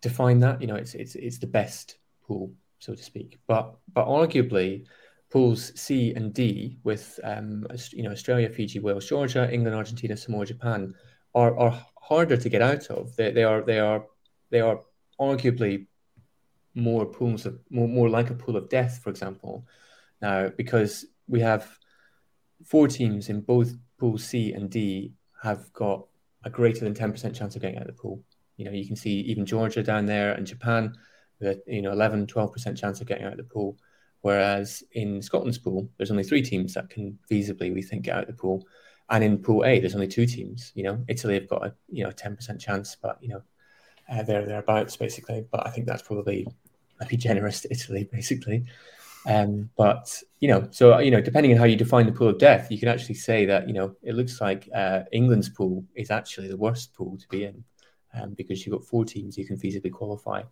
define 0.00 0.38
that. 0.40 0.60
You 0.60 0.68
know, 0.68 0.76
it's 0.76 0.94
it's 0.94 1.16
it's 1.16 1.38
the 1.38 1.46
best 1.46 1.98
pool, 2.26 2.52
so 2.78 2.94
to 2.94 3.02
speak. 3.02 3.38
But 3.46 3.74
but 3.92 4.06
arguably, 4.06 4.86
pools 5.30 5.72
C 5.80 6.14
and 6.14 6.32
D 6.32 6.78
with 6.84 7.18
um, 7.24 7.66
you 7.92 8.04
know 8.04 8.12
Australia, 8.12 8.48
Fiji, 8.48 8.78
Wales, 8.78 9.08
Georgia, 9.08 9.52
England, 9.52 9.76
Argentina, 9.76 10.16
Samoa, 10.16 10.46
Japan 10.46 10.94
are 11.34 11.58
are 11.58 11.86
harder 12.00 12.36
to 12.36 12.48
get 12.48 12.62
out 12.62 12.86
of. 12.88 13.16
They 13.16 13.30
they 13.32 13.44
are 13.44 13.62
they 13.62 13.80
are 13.80 14.04
they 14.50 14.60
are 14.60 14.80
arguably 15.20 15.86
more 16.74 17.04
pools 17.04 17.46
of 17.46 17.58
more 17.68 17.88
more 17.88 18.08
like 18.08 18.30
a 18.30 18.34
pool 18.34 18.56
of 18.56 18.68
death, 18.68 19.00
for 19.02 19.10
example. 19.10 19.66
Now 20.20 20.48
because 20.48 21.06
we 21.28 21.40
have 21.40 21.68
four 22.64 22.88
teams 22.88 23.28
in 23.28 23.40
both 23.40 23.74
pool 23.98 24.18
C 24.18 24.52
and 24.52 24.70
D 24.70 25.12
have 25.42 25.72
got 25.72 26.06
a 26.44 26.50
greater 26.50 26.80
than 26.80 26.94
10% 26.94 27.34
chance 27.34 27.54
of 27.54 27.62
getting 27.62 27.76
out 27.76 27.88
of 27.88 27.96
the 27.96 28.00
pool. 28.00 28.22
You 28.56 28.64
know, 28.64 28.72
you 28.72 28.86
can 28.86 28.96
see 28.96 29.20
even 29.20 29.46
Georgia 29.46 29.82
down 29.82 30.06
there 30.06 30.32
and 30.32 30.46
Japan 30.46 30.94
with 31.38 31.48
a, 31.48 31.62
you 31.74 31.82
know 31.82 31.92
11, 31.92 32.26
12% 32.26 32.78
chance 32.78 33.00
of 33.00 33.06
getting 33.06 33.24
out 33.24 33.32
of 33.32 33.38
the 33.38 33.44
pool. 33.44 33.78
Whereas 34.22 34.82
in 34.92 35.22
Scotland's 35.22 35.58
pool, 35.58 35.88
there's 35.96 36.10
only 36.10 36.24
three 36.24 36.42
teams 36.42 36.74
that 36.74 36.90
can 36.90 37.18
feasibly, 37.30 37.72
we 37.72 37.80
think, 37.82 38.04
get 38.04 38.16
out 38.16 38.28
of 38.28 38.36
the 38.36 38.40
pool. 38.40 38.66
And 39.08 39.24
in 39.24 39.38
Pool 39.38 39.64
A, 39.64 39.80
there's 39.80 39.94
only 39.94 40.08
two 40.08 40.26
teams. 40.26 40.72
You 40.74 40.84
know, 40.84 41.04
Italy 41.08 41.34
have 41.34 41.48
got 41.48 41.66
a 41.66 41.74
you 41.88 42.04
know 42.04 42.10
10% 42.10 42.60
chance, 42.60 42.96
but 43.00 43.18
you 43.20 43.28
know, 43.28 43.42
uh, 44.10 44.22
they're 44.22 44.46
thereabouts 44.46 44.96
basically. 44.96 45.44
But 45.50 45.66
I 45.66 45.70
think 45.70 45.86
that's 45.86 46.02
probably 46.02 46.46
maybe 47.00 47.16
generous 47.16 47.60
to 47.62 47.72
Italy, 47.72 48.08
basically. 48.12 48.64
Um, 49.26 49.68
but 49.76 50.22
you 50.40 50.48
know, 50.48 50.66
so 50.70 50.98
you 50.98 51.10
know, 51.10 51.20
depending 51.20 51.52
on 51.52 51.58
how 51.58 51.64
you 51.64 51.76
define 51.76 52.06
the 52.06 52.12
pool 52.12 52.28
of 52.28 52.38
death, 52.38 52.70
you 52.70 52.78
can 52.78 52.88
actually 52.88 53.16
say 53.16 53.44
that 53.46 53.68
you 53.68 53.74
know 53.74 53.94
it 54.02 54.14
looks 54.14 54.40
like 54.40 54.68
uh, 54.74 55.02
England's 55.12 55.48
pool 55.48 55.84
is 55.94 56.10
actually 56.10 56.48
the 56.48 56.56
worst 56.56 56.94
pool 56.94 57.18
to 57.18 57.28
be 57.28 57.44
in 57.44 57.62
um, 58.14 58.34
because 58.34 58.64
you've 58.64 58.76
got 58.76 58.86
four 58.86 59.04
teams 59.04 59.36
you 59.36 59.46
can 59.46 59.58
feasibly 59.58 59.92
qualify. 59.92 60.42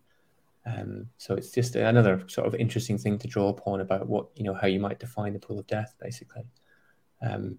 Um, 0.67 1.07
so 1.17 1.35
it's 1.35 1.51
just 1.51 1.77
another 1.77 2.23
sort 2.29 2.47
of 2.47 2.55
interesting 2.57 2.99
thing 2.99 3.19
to 3.19 3.29
draw 3.29 3.49
upon 3.49 3.81
about 3.81 4.07
what 4.07 4.29
you 4.35 4.45
know 4.45 4.55
how 4.55 4.67
you 4.67 4.81
might 4.81 5.01
define 5.01 5.33
the 5.33 5.39
pool 5.39 5.59
of 5.59 5.67
death, 5.67 5.95
basically. 6.01 6.45
Um, 7.23 7.59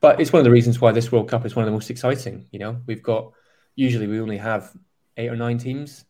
but 0.00 0.20
it's 0.20 0.32
one 0.32 0.40
of 0.40 0.44
the 0.44 0.50
reasons 0.50 0.80
why 0.80 0.92
this 0.92 1.10
World 1.10 1.28
Cup 1.28 1.44
is 1.46 1.56
one 1.56 1.64
of 1.64 1.66
the 1.66 1.72
most 1.72 1.90
exciting. 1.90 2.46
You 2.52 2.60
know, 2.60 2.76
we've 2.86 3.02
got 3.02 3.32
usually 3.74 4.06
we 4.06 4.20
only 4.20 4.36
have 4.36 4.72
eight 5.16 5.30
or 5.30 5.36
nine 5.36 5.58
teams. 5.58 6.04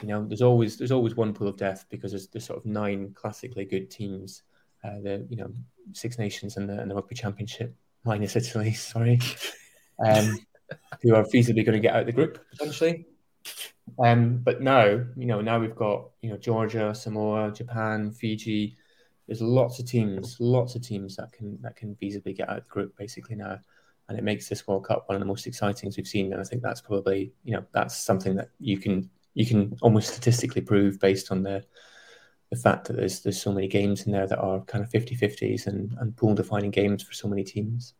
You 0.00 0.08
know, 0.08 0.26
there's 0.26 0.42
always 0.42 0.76
there's 0.76 0.92
always 0.92 1.14
one 1.14 1.32
pool 1.32 1.48
of 1.48 1.56
death 1.56 1.86
because 1.88 2.12
there's, 2.12 2.28
there's 2.28 2.46
sort 2.46 2.58
of 2.58 2.66
nine 2.66 3.12
classically 3.14 3.64
good 3.64 3.90
teams. 3.90 4.42
Uh, 4.84 5.00
the 5.02 5.26
you 5.28 5.36
know 5.36 5.50
Six 5.92 6.18
Nations 6.18 6.56
and 6.56 6.68
the, 6.68 6.78
and 6.78 6.90
the 6.90 6.94
Rugby 6.94 7.14
Championship 7.14 7.74
minus 8.04 8.36
Italy, 8.36 8.72
sorry, 8.74 9.20
um, 10.04 10.38
who 11.02 11.14
are 11.14 11.24
feasibly 11.24 11.64
going 11.64 11.72
to 11.72 11.80
get 11.80 11.94
out 11.94 12.00
of 12.00 12.06
the 12.06 12.12
group 12.12 12.44
potentially. 12.50 13.06
Um, 13.98 14.38
but 14.38 14.60
now, 14.60 14.84
you 14.84 15.26
know, 15.26 15.40
now 15.40 15.58
we've 15.58 15.76
got 15.76 16.10
you 16.22 16.30
know 16.30 16.36
Georgia, 16.36 16.94
Samoa, 16.94 17.52
Japan, 17.52 18.10
Fiji. 18.10 18.76
There's 19.26 19.42
lots 19.42 19.78
of 19.78 19.86
teams, 19.86 20.36
lots 20.40 20.74
of 20.74 20.82
teams 20.82 21.16
that 21.16 21.32
can 21.32 21.60
that 21.62 21.76
can 21.76 21.94
feasibly 21.96 22.36
get 22.36 22.48
out 22.48 22.58
of 22.58 22.64
the 22.64 22.70
group 22.70 22.96
basically 22.96 23.36
now, 23.36 23.58
and 24.12 24.18
it 24.18 24.24
makes 24.24 24.46
this 24.46 24.68
World 24.68 24.84
Cup 24.84 25.08
one 25.08 25.16
of 25.16 25.20
the 25.20 25.26
most 25.26 25.46
exciting 25.46 25.80
things 25.80 25.96
we've 25.96 26.06
seen. 26.06 26.32
And 26.32 26.40
I 26.40 26.44
think 26.44 26.62
that's 26.62 26.82
probably 26.82 27.32
you 27.44 27.54
know 27.54 27.64
that's 27.72 27.96
something 27.96 28.36
that 28.36 28.50
you 28.60 28.76
can 28.76 29.08
you 29.32 29.46
can 29.46 29.74
almost 29.80 30.12
statistically 30.12 30.60
prove 30.60 31.00
based 31.00 31.32
on 31.32 31.42
the 31.42 31.64
the 32.50 32.56
fact 32.56 32.86
that 32.86 32.96
there's 32.96 33.20
there's 33.20 33.40
so 33.40 33.52
many 33.52 33.68
games 33.68 34.02
in 34.02 34.12
there 34.12 34.26
that 34.26 34.38
are 34.38 34.60
kind 34.60 34.84
of 34.84 34.90
50-50s 34.90 35.66
and, 35.66 35.96
and 35.98 36.14
pool 36.14 36.34
defining 36.34 36.70
games 36.70 37.02
for 37.02 37.14
so 37.14 37.26
many 37.26 37.42
teams. 37.42 37.94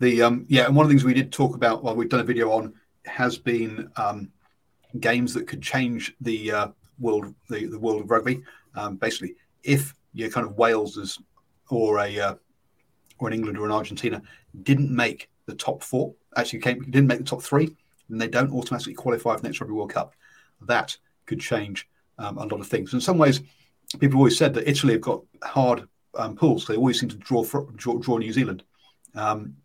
The 0.00 0.20
um, 0.20 0.44
yeah, 0.46 0.66
and 0.66 0.76
one 0.76 0.84
of 0.84 0.90
the 0.90 0.92
things 0.92 1.04
we 1.04 1.14
did 1.14 1.32
talk 1.32 1.54
about 1.54 1.82
while 1.82 1.94
well, 1.94 1.96
we've 1.96 2.10
done 2.10 2.20
a 2.20 2.24
video 2.24 2.50
on 2.50 2.74
has 3.06 3.38
been 3.38 3.90
um, 3.96 4.30
games 5.00 5.32
that 5.32 5.46
could 5.46 5.62
change 5.62 6.14
the 6.20 6.52
uh, 6.52 6.68
world 6.98 7.34
the, 7.48 7.64
the 7.64 7.78
world 7.78 8.02
of 8.02 8.10
rugby. 8.10 8.42
Um, 8.74 8.96
basically, 8.96 9.36
if 9.62 9.94
you're 10.12 10.30
kind 10.30 10.46
of 10.46 10.58
Wales 10.58 10.98
as 10.98 11.18
or 11.70 11.98
a 12.00 12.20
uh, 12.20 12.34
or 13.18 13.28
an 13.28 13.34
England 13.34 13.58
or 13.58 13.66
an 13.66 13.72
Argentina 13.72 14.22
didn't 14.62 14.90
make 14.90 15.30
the 15.46 15.54
top 15.54 15.82
four, 15.82 16.14
actually 16.36 16.60
came 16.60 16.82
didn't 16.82 17.06
make 17.06 17.18
the 17.18 17.24
top 17.24 17.42
three, 17.42 17.76
then 18.08 18.18
they 18.18 18.28
don't 18.28 18.52
automatically 18.52 18.94
qualify 18.94 19.34
for 19.34 19.40
the 19.40 19.48
next 19.48 19.60
Rugby 19.60 19.74
World 19.74 19.92
Cup. 19.92 20.14
That 20.62 20.96
could 21.26 21.40
change 21.40 21.88
um, 22.18 22.38
a 22.38 22.46
lot 22.46 22.60
of 22.60 22.66
things. 22.66 22.94
In 22.94 23.00
some 23.00 23.18
ways, 23.18 23.40
people 23.98 24.18
always 24.18 24.36
said 24.36 24.54
that 24.54 24.68
Italy 24.68 24.94
have 24.94 25.02
got 25.02 25.22
hard 25.42 25.88
um, 26.16 26.36
pools. 26.36 26.66
They 26.66 26.76
always 26.76 27.00
seem 27.00 27.08
to 27.10 27.16
draw 27.16 27.42
for, 27.42 27.66
draw, 27.76 27.98
draw 27.98 28.18
New 28.18 28.32
Zealand. 28.32 28.62
Um, 29.14 29.56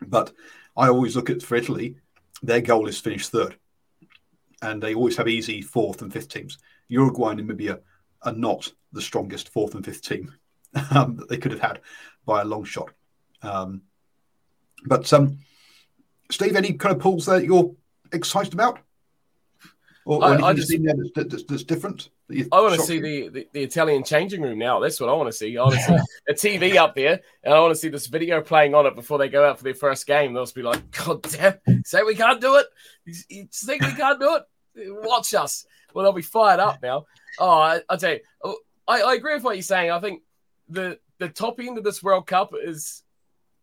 but 0.00 0.32
I 0.76 0.88
always 0.88 1.16
look 1.16 1.30
at 1.30 1.42
for 1.42 1.56
Italy, 1.56 1.96
their 2.42 2.60
goal 2.60 2.88
is 2.88 2.98
finish 2.98 3.28
third, 3.28 3.56
and 4.62 4.82
they 4.82 4.94
always 4.94 5.16
have 5.16 5.28
easy 5.28 5.60
fourth 5.62 6.02
and 6.02 6.12
fifth 6.12 6.28
teams. 6.28 6.58
Uruguay 6.88 7.32
and 7.32 7.40
Namibia 7.40 7.80
are 8.22 8.32
not 8.32 8.72
the 8.92 9.02
strongest 9.02 9.50
fourth 9.50 9.74
and 9.74 9.84
fifth 9.84 10.02
team 10.02 10.32
um, 10.90 11.16
that 11.16 11.28
they 11.28 11.38
could 11.38 11.52
have 11.52 11.60
had 11.60 11.80
by 12.30 12.42
a 12.42 12.44
long 12.44 12.62
shot. 12.62 12.90
Um, 13.42 13.82
but 14.86 15.12
um, 15.12 15.38
Steve, 16.30 16.54
any 16.54 16.74
kind 16.74 16.94
of 16.94 17.02
pools 17.02 17.26
that 17.26 17.44
you're 17.44 17.74
excited 18.12 18.54
about? 18.54 18.78
Or, 20.04 20.18
or 20.18 20.24
I, 20.24 20.36
I 20.36 20.52
just, 20.52 20.68
seen 20.68 20.84
there 20.84 20.94
that's, 20.96 21.28
that's, 21.28 21.42
that's 21.42 21.64
different? 21.64 22.08
That 22.28 22.46
I 22.52 22.60
want 22.60 22.76
to 22.76 22.82
see 22.82 23.00
the, 23.00 23.28
the, 23.30 23.48
the, 23.52 23.62
Italian 23.64 24.04
changing 24.04 24.42
room 24.42 24.60
now. 24.60 24.78
That's 24.78 25.00
what 25.00 25.10
I 25.10 25.12
want 25.12 25.28
to 25.28 25.32
see. 25.32 25.58
I 25.58 25.62
want 25.62 25.74
to 25.74 25.82
see 25.82 25.94
a 26.28 26.32
TV 26.32 26.76
up 26.76 26.94
there, 26.94 27.20
and 27.42 27.52
I 27.52 27.58
want 27.58 27.74
to 27.74 27.80
see 27.80 27.88
this 27.88 28.06
video 28.06 28.40
playing 28.40 28.76
on 28.76 28.86
it 28.86 28.94
before 28.94 29.18
they 29.18 29.28
go 29.28 29.44
out 29.44 29.58
for 29.58 29.64
their 29.64 29.74
first 29.74 30.06
game. 30.06 30.32
They'll 30.32 30.44
just 30.44 30.54
be 30.54 30.62
like, 30.62 30.88
God 30.92 31.22
damn, 31.22 31.84
say 31.84 32.04
we 32.04 32.14
can't 32.14 32.40
do 32.40 32.56
it. 32.56 32.66
You, 33.28 33.48
think 33.52 33.82
we 33.82 33.92
can't 33.92 34.20
do 34.20 34.36
it? 34.36 34.44
Watch 35.04 35.34
us. 35.34 35.66
Well, 35.92 36.04
they'll 36.04 36.12
be 36.12 36.22
fired 36.22 36.60
up 36.60 36.80
now. 36.80 37.06
Oh, 37.40 37.58
I, 37.58 37.80
I 37.88 37.96
tell 37.96 38.12
you, 38.12 38.20
oh, 38.44 38.56
I, 38.86 39.02
I 39.02 39.14
agree 39.14 39.34
with 39.34 39.42
what 39.42 39.56
you're 39.56 39.62
saying. 39.62 39.90
I 39.90 39.98
think 39.98 40.22
the 40.68 41.00
the 41.20 41.28
top 41.28 41.60
end 41.60 41.78
of 41.78 41.84
this 41.84 42.02
World 42.02 42.26
Cup 42.26 42.52
is, 42.60 43.04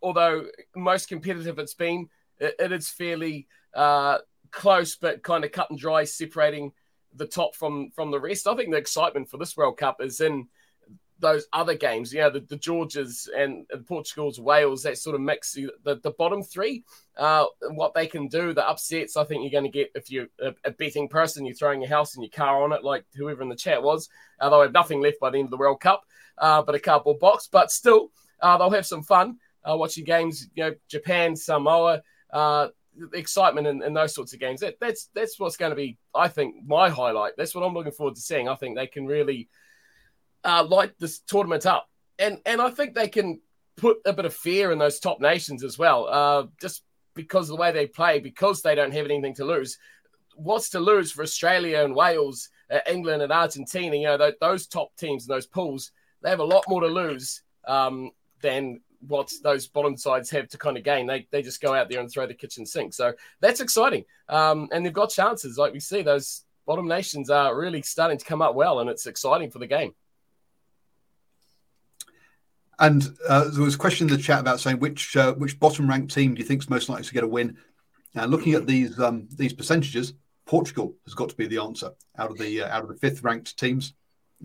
although 0.01 0.45
most 0.75 1.09
competitive 1.09 1.59
it's 1.59 1.73
been, 1.73 2.07
it, 2.39 2.55
it 2.59 2.71
is 2.71 2.87
fairly 2.87 3.47
uh, 3.75 4.19
close, 4.51 4.95
but 4.95 5.23
kind 5.23 5.43
of 5.43 5.51
cut 5.51 5.69
and 5.69 5.77
dry, 5.77 6.05
separating 6.05 6.71
the 7.15 7.25
top 7.25 7.55
from 7.55 7.89
from 7.95 8.11
the 8.11 8.19
rest. 8.19 8.47
I 8.47 8.55
think 8.55 8.71
the 8.71 8.77
excitement 8.77 9.27
for 9.27 9.37
this 9.37 9.57
World 9.57 9.77
Cup 9.77 9.97
is 10.01 10.21
in 10.21 10.47
those 11.19 11.47
other 11.53 11.75
games, 11.75 12.13
you 12.13 12.19
know, 12.19 12.29
the, 12.29 12.41
the 12.41 12.57
Georgias 12.57 13.27
and, 13.35 13.65
and 13.71 13.85
Portugal's, 13.85 14.39
Wales, 14.39 14.83
that 14.83 14.97
sort 14.97 15.15
of 15.15 15.21
mix, 15.21 15.53
the, 15.53 15.99
the 16.01 16.11
bottom 16.11 16.43
three, 16.43 16.83
uh, 17.17 17.45
what 17.71 17.93
they 17.93 18.07
can 18.07 18.27
do, 18.27 18.53
the 18.53 18.67
upsets, 18.67 19.17
I 19.17 19.23
think 19.23 19.41
you're 19.41 19.59
going 19.61 19.71
to 19.71 19.77
get 19.77 19.91
if 19.95 20.11
you're 20.11 20.27
a, 20.39 20.53
a, 20.65 20.71
betting 20.71 21.07
person, 21.07 21.45
you're 21.45 21.55
throwing 21.55 21.81
your 21.81 21.89
house 21.89 22.15
and 22.15 22.23
your 22.23 22.31
car 22.31 22.63
on 22.63 22.71
it, 22.71 22.83
like 22.83 23.05
whoever 23.15 23.41
in 23.41 23.49
the 23.49 23.55
chat 23.55 23.81
was. 23.81 24.09
Uh, 24.39 24.49
they'll 24.49 24.61
have 24.61 24.73
nothing 24.73 25.01
left 25.01 25.19
by 25.19 25.29
the 25.29 25.37
end 25.37 25.47
of 25.47 25.51
the 25.51 25.57
World 25.57 25.81
Cup, 25.81 26.03
uh, 26.37 26.61
but 26.61 26.75
a 26.75 26.79
cardboard 26.79 27.19
box. 27.19 27.47
But 27.51 27.71
still, 27.71 28.11
uh, 28.41 28.57
they'll 28.57 28.69
have 28.69 28.85
some 28.85 29.01
fun 29.01 29.37
uh, 29.69 29.75
watching 29.75 30.05
games, 30.05 30.47
you 30.55 30.63
know, 30.63 30.75
Japan, 30.87 31.35
Samoa, 31.35 32.03
uh, 32.31 32.67
excitement 33.13 33.67
in, 33.67 33.83
in, 33.83 33.93
those 33.93 34.13
sorts 34.13 34.33
of 34.33 34.39
games. 34.39 34.61
That, 34.61 34.79
that's 34.79 35.09
that's 35.13 35.39
what's 35.39 35.57
going 35.57 35.71
to 35.71 35.75
be, 35.75 35.97
I 36.13 36.27
think, 36.27 36.55
my 36.65 36.89
highlight. 36.89 37.33
That's 37.37 37.55
what 37.55 37.63
I'm 37.63 37.73
looking 37.73 37.91
forward 37.91 38.15
to 38.15 38.21
seeing. 38.21 38.47
I 38.47 38.55
think 38.55 38.75
they 38.75 38.87
can 38.87 39.05
really 39.05 39.49
uh, 40.47 40.63
light 40.63 40.93
this 40.97 41.19
tournament 41.19 41.65
up, 41.65 41.89
and 42.17 42.39
and 42.45 42.61
I 42.61 42.69
think 42.69 42.95
they 42.95 43.09
can 43.09 43.41
put 43.75 43.97
a 44.05 44.13
bit 44.13 44.25
of 44.25 44.33
fear 44.33 44.71
in 44.71 44.79
those 44.79 44.99
top 44.99 45.19
nations 45.19 45.63
as 45.63 45.77
well, 45.77 46.07
uh, 46.07 46.47
just 46.59 46.83
because 47.13 47.49
of 47.49 47.57
the 47.57 47.61
way 47.61 47.71
they 47.71 47.85
play, 47.85 48.19
because 48.19 48.61
they 48.61 48.73
don't 48.73 48.93
have 48.93 49.05
anything 49.05 49.35
to 49.35 49.45
lose. 49.45 49.77
What's 50.35 50.69
to 50.69 50.79
lose 50.79 51.11
for 51.11 51.21
Australia 51.21 51.83
and 51.83 51.95
Wales, 51.95 52.49
uh, 52.71 52.79
England 52.89 53.21
and 53.21 53.31
Argentina? 53.31 53.95
You 53.95 54.07
know, 54.07 54.17
th- 54.17 54.35
those 54.39 54.67
top 54.67 54.95
teams 54.95 55.27
and 55.27 55.35
those 55.35 55.47
pools, 55.47 55.91
they 56.21 56.29
have 56.29 56.39
a 56.39 56.45
lot 56.45 56.63
more 56.67 56.81
to 56.81 56.87
lose 56.87 57.41
um, 57.67 58.11
than 58.41 58.79
what 59.07 59.31
those 59.43 59.67
bottom 59.67 59.97
sides 59.97 60.29
have 60.29 60.47
to 60.49 60.57
kind 60.57 60.77
of 60.77 60.83
gain. 60.83 61.05
They, 61.05 61.27
they 61.31 61.41
just 61.41 61.61
go 61.61 61.73
out 61.73 61.89
there 61.89 61.99
and 61.99 62.09
throw 62.09 62.25
the 62.25 62.33
kitchen 62.33 62.65
sink. 62.65 62.93
So 62.93 63.13
that's 63.41 63.61
exciting. 63.61 64.05
Um, 64.29 64.69
and 64.71 64.85
they've 64.85 64.93
got 64.93 65.09
chances. 65.09 65.57
Like 65.57 65.73
we 65.73 65.79
see, 65.79 66.01
those 66.01 66.43
bottom 66.65 66.87
nations 66.87 67.29
are 67.29 67.57
really 67.57 67.81
starting 67.81 68.17
to 68.17 68.25
come 68.25 68.41
up 68.41 68.55
well, 68.55 68.79
and 68.79 68.89
it's 68.89 69.05
exciting 69.05 69.51
for 69.51 69.59
the 69.59 69.67
game. 69.67 69.93
And 72.79 73.07
uh, 73.27 73.49
there 73.49 73.63
was 73.63 73.75
a 73.75 73.79
question 73.79 74.07
in 74.07 74.15
the 74.15 74.21
chat 74.21 74.39
about 74.39 74.59
saying 74.59 74.79
which 74.79 75.15
uh, 75.17 75.33
which 75.33 75.59
bottom 75.59 75.89
ranked 75.89 76.13
team 76.13 76.35
do 76.35 76.39
you 76.39 76.47
think 76.47 76.61
is 76.61 76.69
most 76.69 76.89
likely 76.89 77.05
to 77.05 77.13
get 77.13 77.23
a 77.23 77.27
win? 77.27 77.57
Now, 78.13 78.25
looking 78.25 78.53
at 78.53 78.67
these 78.67 78.99
um, 78.99 79.27
these 79.35 79.53
percentages, 79.53 80.13
Portugal 80.45 80.95
has 81.05 81.13
got 81.13 81.29
to 81.29 81.35
be 81.35 81.47
the 81.47 81.61
answer 81.61 81.91
out 82.17 82.31
of 82.31 82.37
the 82.37 82.61
uh, 82.61 82.69
out 82.69 82.83
of 82.83 82.89
the 82.89 82.95
fifth 82.95 83.23
ranked 83.23 83.57
teams, 83.57 83.93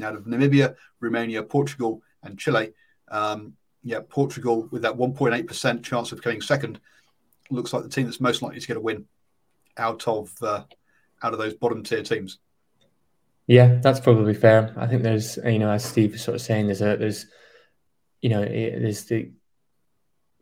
out 0.02 0.14
of 0.14 0.24
Namibia, 0.24 0.76
Romania, 1.00 1.42
Portugal, 1.42 2.02
and 2.22 2.38
Chile. 2.38 2.72
Um, 3.08 3.54
yeah, 3.84 4.00
Portugal 4.08 4.68
with 4.70 4.82
that 4.82 4.96
1.8% 4.96 5.82
chance 5.82 6.12
of 6.12 6.22
coming 6.22 6.40
second 6.40 6.80
looks 7.50 7.72
like 7.72 7.82
the 7.82 7.88
team 7.88 8.06
that's 8.06 8.20
most 8.20 8.40
likely 8.40 8.60
to 8.60 8.66
get 8.66 8.76
a 8.76 8.80
win 8.80 9.04
out 9.76 10.06
of 10.06 10.32
uh, 10.42 10.62
out 11.22 11.32
of 11.32 11.38
those 11.38 11.54
bottom 11.54 11.82
tier 11.82 12.02
teams. 12.02 12.38
Yeah, 13.46 13.78
that's 13.82 14.00
probably 14.00 14.34
fair. 14.34 14.72
I 14.76 14.86
think 14.86 15.02
there's 15.02 15.36
you 15.44 15.58
know 15.58 15.70
as 15.70 15.84
Steve 15.84 16.12
was 16.12 16.22
sort 16.22 16.36
of 16.36 16.40
saying 16.40 16.66
there's 16.66 16.82
a 16.82 16.96
there's 16.96 17.26
you 18.22 18.30
know 18.30 18.42
there's 18.42 19.04
the 19.04 19.30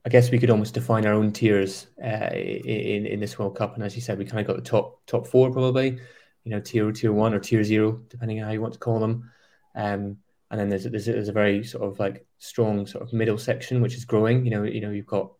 I 0.04 0.08
guess 0.08 0.30
we 0.30 0.38
could 0.38 0.50
almost 0.50 0.74
define 0.74 1.04
our 1.06 1.12
own 1.12 1.32
tiers 1.32 1.86
uh, 2.02 2.30
in 2.32 3.06
in 3.06 3.20
this 3.20 3.38
World 3.38 3.56
Cup. 3.56 3.74
And 3.74 3.84
as 3.84 3.94
you 3.94 4.00
said, 4.02 4.18
we 4.18 4.24
kind 4.24 4.40
of 4.40 4.46
got 4.46 4.56
the 4.56 4.70
top 4.70 5.04
top 5.06 5.26
four 5.26 5.50
probably, 5.50 5.98
you 6.44 6.50
know, 6.50 6.60
tier 6.60 6.90
tier 6.92 7.12
one 7.12 7.34
or 7.34 7.38
tier 7.38 7.62
zero, 7.64 8.00
depending 8.08 8.40
on 8.40 8.46
how 8.46 8.52
you 8.52 8.62
want 8.62 8.74
to 8.74 8.78
call 8.78 8.98
them. 8.98 9.30
Um, 9.74 10.18
and 10.50 10.58
then 10.58 10.68
there's 10.68 10.84
there's, 10.84 11.06
there's 11.06 11.28
a 11.28 11.32
very 11.32 11.64
sort 11.64 11.84
of 11.84 11.98
like 11.98 12.26
strong 12.38 12.86
sort 12.86 13.04
of 13.04 13.12
middle 13.12 13.38
section 13.38 13.82
which 13.82 13.94
is 13.94 14.04
growing. 14.04 14.44
You 14.44 14.50
know, 14.52 14.62
you 14.62 14.80
know, 14.80 14.90
you've 14.90 15.06
got 15.06 15.32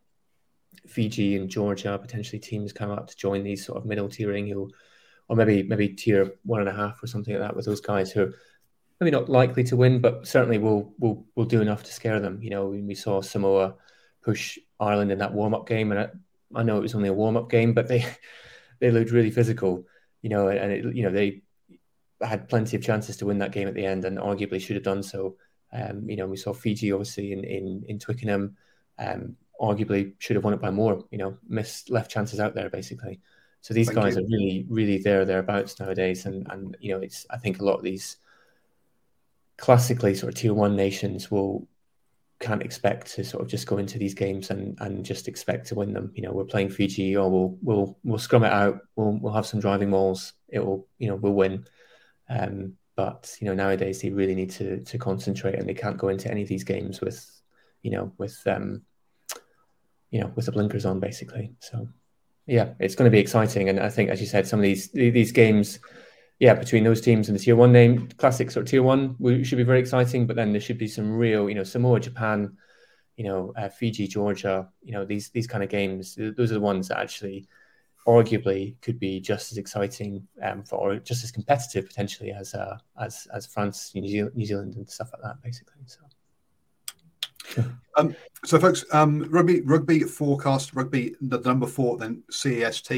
Fiji 0.86 1.36
and 1.36 1.48
Georgia 1.48 1.98
potentially 1.98 2.38
teams 2.38 2.72
come 2.72 2.90
up 2.90 3.08
to 3.08 3.16
join 3.16 3.42
these 3.42 3.64
sort 3.64 3.78
of 3.78 3.86
middle 3.86 4.08
tiering 4.08 4.48
who, 4.52 4.70
or 5.28 5.36
maybe 5.36 5.62
maybe 5.62 5.88
tier 5.88 6.34
one 6.44 6.60
and 6.60 6.68
a 6.68 6.72
half 6.72 7.02
or 7.02 7.06
something 7.06 7.34
like 7.34 7.42
that 7.42 7.56
with 7.56 7.64
those 7.64 7.80
guys 7.80 8.12
who 8.12 8.24
are 8.24 8.34
maybe 9.00 9.10
not 9.10 9.28
likely 9.28 9.64
to 9.64 9.76
win, 9.76 10.00
but 10.00 10.26
certainly 10.26 10.58
will 10.58 10.94
will 10.98 11.26
will 11.34 11.46
do 11.46 11.60
enough 11.60 11.82
to 11.84 11.92
scare 11.92 12.20
them. 12.20 12.40
You 12.42 12.50
know, 12.50 12.68
we 12.68 12.94
saw 12.94 13.20
Samoa 13.20 13.74
push 14.22 14.58
Ireland 14.78 15.10
in 15.10 15.18
that 15.18 15.32
warm 15.32 15.54
up 15.54 15.66
game, 15.66 15.90
and 15.90 16.00
I, 16.00 16.08
I 16.54 16.62
know 16.62 16.76
it 16.76 16.82
was 16.82 16.94
only 16.94 17.08
a 17.08 17.14
warm 17.14 17.36
up 17.36 17.50
game, 17.50 17.72
but 17.72 17.88
they 17.88 18.04
they 18.80 18.90
looked 18.90 19.10
really 19.10 19.30
physical. 19.30 19.86
You 20.22 20.30
know, 20.30 20.48
and 20.48 20.72
it, 20.72 20.94
you 20.94 21.02
know 21.02 21.10
they 21.10 21.42
had 22.20 22.48
plenty 22.48 22.76
of 22.76 22.82
chances 22.82 23.16
to 23.16 23.26
win 23.26 23.38
that 23.38 23.52
game 23.52 23.68
at 23.68 23.74
the 23.74 23.86
end, 23.86 24.04
and 24.04 24.18
arguably 24.18 24.60
should 24.60 24.76
have 24.76 24.84
done 24.84 25.02
so. 25.02 25.36
Um, 25.72 26.08
you 26.08 26.16
know, 26.16 26.26
we 26.26 26.36
saw 26.36 26.52
Fiji 26.52 26.92
obviously 26.92 27.32
in 27.32 27.44
in, 27.44 27.84
in 27.88 27.98
Twickenham. 27.98 28.56
Um, 28.98 29.36
arguably 29.60 30.14
should 30.18 30.36
have 30.36 30.44
won 30.44 30.54
it 30.54 30.60
by 30.60 30.70
more. 30.70 31.04
You 31.10 31.18
know, 31.18 31.38
missed 31.48 31.90
left 31.90 32.10
chances 32.10 32.40
out 32.40 32.54
there 32.54 32.70
basically. 32.70 33.20
So 33.62 33.74
these 33.74 33.88
Thank 33.88 33.98
guys 33.98 34.16
you. 34.16 34.22
are 34.22 34.26
really, 34.26 34.66
really 34.68 34.98
there 34.98 35.24
thereabouts 35.24 35.78
nowadays, 35.78 36.26
and 36.26 36.46
and 36.50 36.76
you 36.80 36.92
know, 36.92 37.00
it's 37.00 37.26
I 37.30 37.38
think 37.38 37.60
a 37.60 37.64
lot 37.64 37.76
of 37.76 37.82
these 37.82 38.18
classically 39.60 40.14
sort 40.14 40.32
of 40.32 40.38
tier 40.40 40.54
one 40.54 40.74
nations 40.74 41.30
will 41.30 41.68
can't 42.40 42.62
expect 42.62 43.14
to 43.14 43.22
sort 43.22 43.42
of 43.42 43.48
just 43.48 43.66
go 43.66 43.76
into 43.76 43.98
these 43.98 44.14
games 44.14 44.48
and 44.48 44.76
and 44.80 45.04
just 45.04 45.28
expect 45.28 45.66
to 45.66 45.74
win 45.74 45.92
them. 45.92 46.10
You 46.14 46.22
know, 46.22 46.32
we're 46.32 46.44
playing 46.44 46.70
Fiji, 46.70 47.14
or 47.16 47.30
we'll 47.30 47.58
we'll 47.62 47.98
we'll 48.02 48.18
scrum 48.18 48.44
it 48.44 48.52
out. 48.52 48.80
We'll 48.96 49.18
we'll 49.20 49.34
have 49.34 49.46
some 49.46 49.60
driving 49.60 49.90
mauls. 49.90 50.32
It 50.48 50.64
will, 50.64 50.88
you 50.98 51.08
know, 51.08 51.16
we'll 51.16 51.34
win. 51.34 51.66
Um, 52.28 52.76
but 52.96 53.36
you 53.40 53.46
know, 53.46 53.54
nowadays 53.54 54.00
they 54.00 54.10
really 54.10 54.34
need 54.34 54.50
to 54.52 54.80
to 54.80 54.98
concentrate, 54.98 55.56
and 55.56 55.68
they 55.68 55.74
can't 55.74 55.98
go 55.98 56.08
into 56.08 56.30
any 56.30 56.42
of 56.42 56.48
these 56.48 56.64
games 56.64 57.02
with, 57.02 57.24
you 57.82 57.90
know, 57.90 58.12
with 58.16 58.40
um, 58.46 58.82
you 60.10 60.20
know, 60.20 60.32
with 60.34 60.46
the 60.46 60.52
blinkers 60.52 60.86
on, 60.86 60.98
basically. 60.98 61.52
So, 61.60 61.86
yeah, 62.46 62.70
it's 62.78 62.94
going 62.94 63.10
to 63.10 63.14
be 63.14 63.20
exciting, 63.20 63.68
and 63.68 63.78
I 63.78 63.90
think, 63.90 64.08
as 64.08 64.20
you 64.20 64.26
said, 64.26 64.46
some 64.46 64.58
of 64.58 64.64
these 64.64 64.88
these 64.92 65.32
games 65.32 65.78
yeah, 66.40 66.54
between 66.54 66.84
those 66.84 67.02
teams 67.02 67.28
and 67.28 67.38
the 67.38 67.42
tier 67.42 67.54
one 67.54 67.70
name 67.70 68.08
classics 68.16 68.56
or 68.56 68.64
tier 68.64 68.82
one 68.82 69.14
should 69.44 69.58
be 69.58 69.62
very 69.62 69.78
exciting. 69.78 70.26
But 70.26 70.36
then 70.36 70.52
there 70.52 70.60
should 70.60 70.78
be 70.78 70.88
some 70.88 71.12
real, 71.12 71.50
you 71.50 71.54
know, 71.54 71.64
Samoa, 71.64 72.00
Japan, 72.00 72.56
you 73.16 73.24
know, 73.24 73.52
uh, 73.58 73.68
Fiji, 73.68 74.08
Georgia, 74.08 74.66
you 74.82 74.92
know, 74.92 75.04
these 75.04 75.28
these 75.28 75.46
kind 75.46 75.62
of 75.62 75.68
games. 75.68 76.16
Those 76.16 76.50
are 76.50 76.54
the 76.54 76.60
ones 76.60 76.88
that 76.88 76.98
actually, 76.98 77.46
arguably, 78.06 78.80
could 78.80 78.98
be 78.98 79.20
just 79.20 79.52
as 79.52 79.58
exciting 79.58 80.26
um, 80.42 80.62
for 80.64 80.76
or 80.76 80.96
just 80.96 81.22
as 81.22 81.30
competitive 81.30 81.86
potentially 81.86 82.32
as 82.32 82.54
uh, 82.54 82.78
as 82.98 83.28
as 83.34 83.44
France, 83.44 83.92
New 83.94 84.08
Zealand, 84.08 84.34
New 84.34 84.46
Zealand, 84.46 84.76
and 84.76 84.88
stuff 84.88 85.10
like 85.12 85.22
that, 85.22 85.42
basically. 85.42 85.82
So. 85.86 86.00
Um, 87.96 88.14
so, 88.44 88.58
folks, 88.60 88.84
um, 88.92 89.26
rugby 89.30 89.62
rugby 89.62 90.04
forecast 90.04 90.74
rugby 90.74 91.16
the 91.20 91.40
number 91.40 91.66
four 91.66 91.98
then 91.98 92.22
CAST 92.30 92.92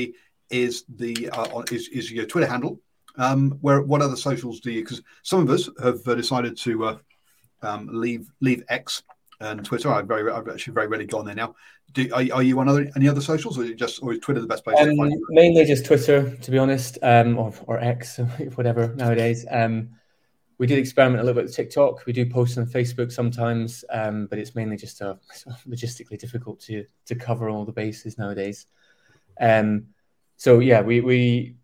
is 0.50 0.84
the 0.86 1.30
uh, 1.30 1.62
is, 1.72 1.88
is 1.88 2.12
your 2.12 2.26
Twitter 2.26 2.46
handle 2.46 2.78
um, 3.16 3.58
where 3.60 3.82
what 3.82 4.02
other 4.02 4.16
socials 4.16 4.60
do 4.60 4.70
you? 4.70 4.82
Because 4.82 5.02
some 5.22 5.40
of 5.40 5.50
us 5.50 5.68
have 5.82 6.06
uh, 6.06 6.14
decided 6.14 6.56
to 6.58 6.84
uh, 6.84 6.98
um, 7.62 7.88
leave 7.92 8.30
leave 8.40 8.62
X 8.68 9.02
and 9.40 9.64
Twitter. 9.64 9.90
I've 9.90 10.06
very 10.06 10.30
I've 10.30 10.48
actually 10.48 10.74
very 10.74 10.86
rarely 10.86 11.06
gone 11.06 11.24
there 11.24 11.34
now. 11.34 11.54
Do, 11.92 12.08
are, 12.14 12.24
are 12.34 12.42
you 12.42 12.58
on 12.58 12.68
other 12.68 12.90
any 12.96 13.08
other 13.08 13.20
socials, 13.20 13.58
or 13.58 13.72
just 13.74 14.02
or 14.02 14.12
is 14.12 14.18
Twitter 14.20 14.40
the 14.40 14.46
best 14.46 14.64
place? 14.64 14.78
Um, 14.80 14.96
mainly 15.28 15.64
just 15.64 15.84
Twitter, 15.84 16.34
to 16.36 16.50
be 16.50 16.58
honest, 16.58 16.98
um, 17.02 17.38
or 17.38 17.52
or 17.66 17.78
X, 17.78 18.18
whatever 18.54 18.94
nowadays. 18.94 19.44
Um, 19.50 19.90
we 20.58 20.66
did 20.66 20.78
experiment 20.78 21.20
a 21.20 21.24
little 21.24 21.40
bit 21.40 21.46
with 21.46 21.56
TikTok. 21.56 22.06
We 22.06 22.12
do 22.12 22.24
post 22.24 22.56
on 22.56 22.66
Facebook 22.66 23.10
sometimes, 23.10 23.84
um, 23.90 24.26
but 24.26 24.38
it's 24.38 24.54
mainly 24.54 24.76
just 24.76 25.02
uh, 25.02 25.16
logistically 25.68 26.18
difficult 26.18 26.60
to 26.60 26.86
to 27.06 27.14
cover 27.14 27.50
all 27.50 27.64
the 27.64 27.72
bases 27.72 28.16
nowadays. 28.16 28.66
Um, 29.40 29.88
so 30.36 30.60
yeah, 30.60 30.80
we 30.80 31.00
we 31.00 31.56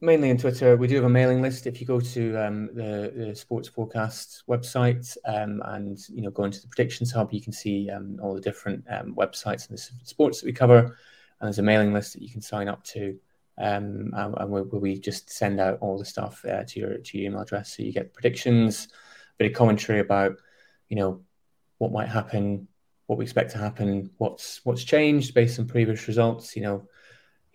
mainly 0.00 0.30
on 0.30 0.36
Twitter. 0.36 0.76
We 0.76 0.86
do 0.86 0.96
have 0.96 1.04
a 1.04 1.08
mailing 1.08 1.42
list. 1.42 1.66
If 1.66 1.80
you 1.80 1.86
go 1.86 2.00
to 2.00 2.36
um, 2.36 2.66
the, 2.74 3.12
the, 3.14 3.34
Sports 3.34 3.68
Forecast 3.68 4.44
website 4.48 5.16
um, 5.24 5.62
and 5.66 5.98
you 6.08 6.22
know 6.22 6.30
go 6.30 6.44
into 6.44 6.60
the 6.60 6.68
Predictions 6.68 7.12
Hub, 7.12 7.32
you 7.32 7.40
can 7.40 7.52
see 7.52 7.90
um, 7.90 8.18
all 8.22 8.34
the 8.34 8.40
different 8.40 8.84
um, 8.90 9.14
websites 9.14 9.68
and 9.68 9.78
the 9.78 9.82
sports 10.04 10.40
that 10.40 10.46
we 10.46 10.52
cover. 10.52 10.78
And 10.78 11.46
there's 11.46 11.58
a 11.58 11.62
mailing 11.62 11.92
list 11.92 12.12
that 12.14 12.22
you 12.22 12.30
can 12.30 12.40
sign 12.40 12.68
up 12.68 12.82
to, 12.84 13.18
um, 13.58 14.12
and, 14.16 14.34
and 14.38 14.50
where, 14.50 14.64
we 14.64 14.98
just 14.98 15.30
send 15.30 15.60
out 15.60 15.78
all 15.80 15.98
the 15.98 16.04
stuff 16.04 16.44
uh, 16.44 16.64
to 16.64 16.80
your 16.80 16.98
to 16.98 17.18
your 17.18 17.30
email 17.30 17.42
address. 17.42 17.76
So 17.76 17.82
you 17.82 17.92
get 17.92 18.14
predictions, 18.14 18.86
a 18.86 19.36
bit 19.38 19.50
of 19.50 19.56
commentary 19.56 20.00
about 20.00 20.36
you 20.88 20.96
know 20.96 21.22
what 21.78 21.92
might 21.92 22.08
happen, 22.08 22.68
what 23.06 23.18
we 23.18 23.24
expect 23.24 23.52
to 23.52 23.58
happen, 23.58 24.10
what's 24.18 24.64
what's 24.64 24.84
changed 24.84 25.34
based 25.34 25.58
on 25.58 25.66
previous 25.66 26.06
results. 26.06 26.54
You 26.54 26.62
know 26.62 26.88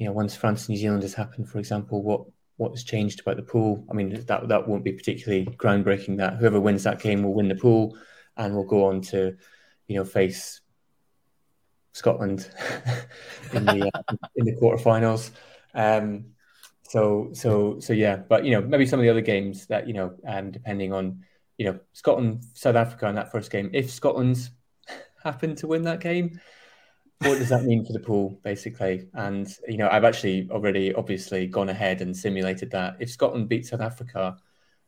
you 0.04 0.10
know, 0.10 0.14
once 0.14 0.36
France 0.36 0.68
New 0.68 0.76
Zealand 0.76 1.04
has 1.04 1.14
happened, 1.14 1.48
for 1.48 1.60
example, 1.60 2.04
what 2.04 2.26
what's 2.58 2.84
changed 2.84 3.22
about 3.22 3.38
the 3.38 3.42
pool? 3.42 3.86
I 3.90 3.94
mean, 3.94 4.10
that 4.26 4.50
that 4.50 4.68
won't 4.68 4.84
be 4.84 4.92
particularly 4.92 5.46
groundbreaking. 5.46 6.18
That 6.18 6.36
whoever 6.36 6.60
wins 6.60 6.84
that 6.84 7.00
game 7.00 7.24
will 7.24 7.34
win 7.34 7.48
the 7.48 7.56
pool, 7.56 7.98
and 8.36 8.54
will 8.54 8.66
go 8.66 8.88
on 8.88 9.00
to, 9.04 9.38
you 9.88 9.96
know, 9.96 10.04
face 10.04 10.60
Scotland 11.94 12.50
in 13.54 13.64
the 13.64 13.90
uh, 13.94 14.16
in 14.36 14.46
the 14.46 14.58
quarterfinals. 14.58 15.32
Um, 15.74 16.26
so 16.82 17.30
so 17.32 17.80
so 17.80 17.94
yeah, 17.94 18.18
but 18.18 18.44
you 18.44 18.52
know, 18.52 18.62
maybe 18.62 18.86
some 18.86 19.00
of 19.00 19.06
the 19.06 19.10
other 19.10 19.22
games 19.22 19.68
that 19.68 19.88
you 19.88 19.94
know, 19.94 20.16
um, 20.28 20.52
depending 20.52 20.92
on 20.92 21.24
you 21.58 21.68
know, 21.68 21.80
Scotland 21.94 22.44
South 22.56 22.76
Africa 22.76 23.08
in 23.08 23.16
that 23.16 23.32
first 23.32 23.52
game. 23.52 23.70
If 23.72 23.90
Scotland's 23.90 24.52
happen 25.24 25.56
to 25.56 25.68
win 25.68 25.84
that 25.84 26.02
game, 26.02 26.42
what 27.24 27.40
does 27.40 27.50
that 27.50 27.64
mean 27.64 27.86
for 27.86 27.94
the 27.94 28.00
pool, 28.00 28.40
basically? 28.44 29.08
And 29.14 29.48
you 29.68 29.78
know, 29.78 29.90
I've 29.90 30.04
actually 30.04 30.48
already 30.52 30.94
obviously 30.94 31.48
gone 31.48 31.70
ahead 31.70 32.02
and 32.02 32.16
simulated 32.16 32.72
that. 32.72 32.98
If 33.00 33.10
Scotland 33.12 33.50
beats 33.50 33.70
South 33.70 33.82
Africa, 33.82 34.38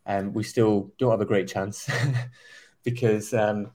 um, 0.05 0.33
we 0.33 0.43
still 0.43 0.91
don't 0.97 1.11
have 1.11 1.21
a 1.21 1.25
great 1.25 1.47
chance 1.47 1.89
because 2.83 3.33
um, 3.33 3.71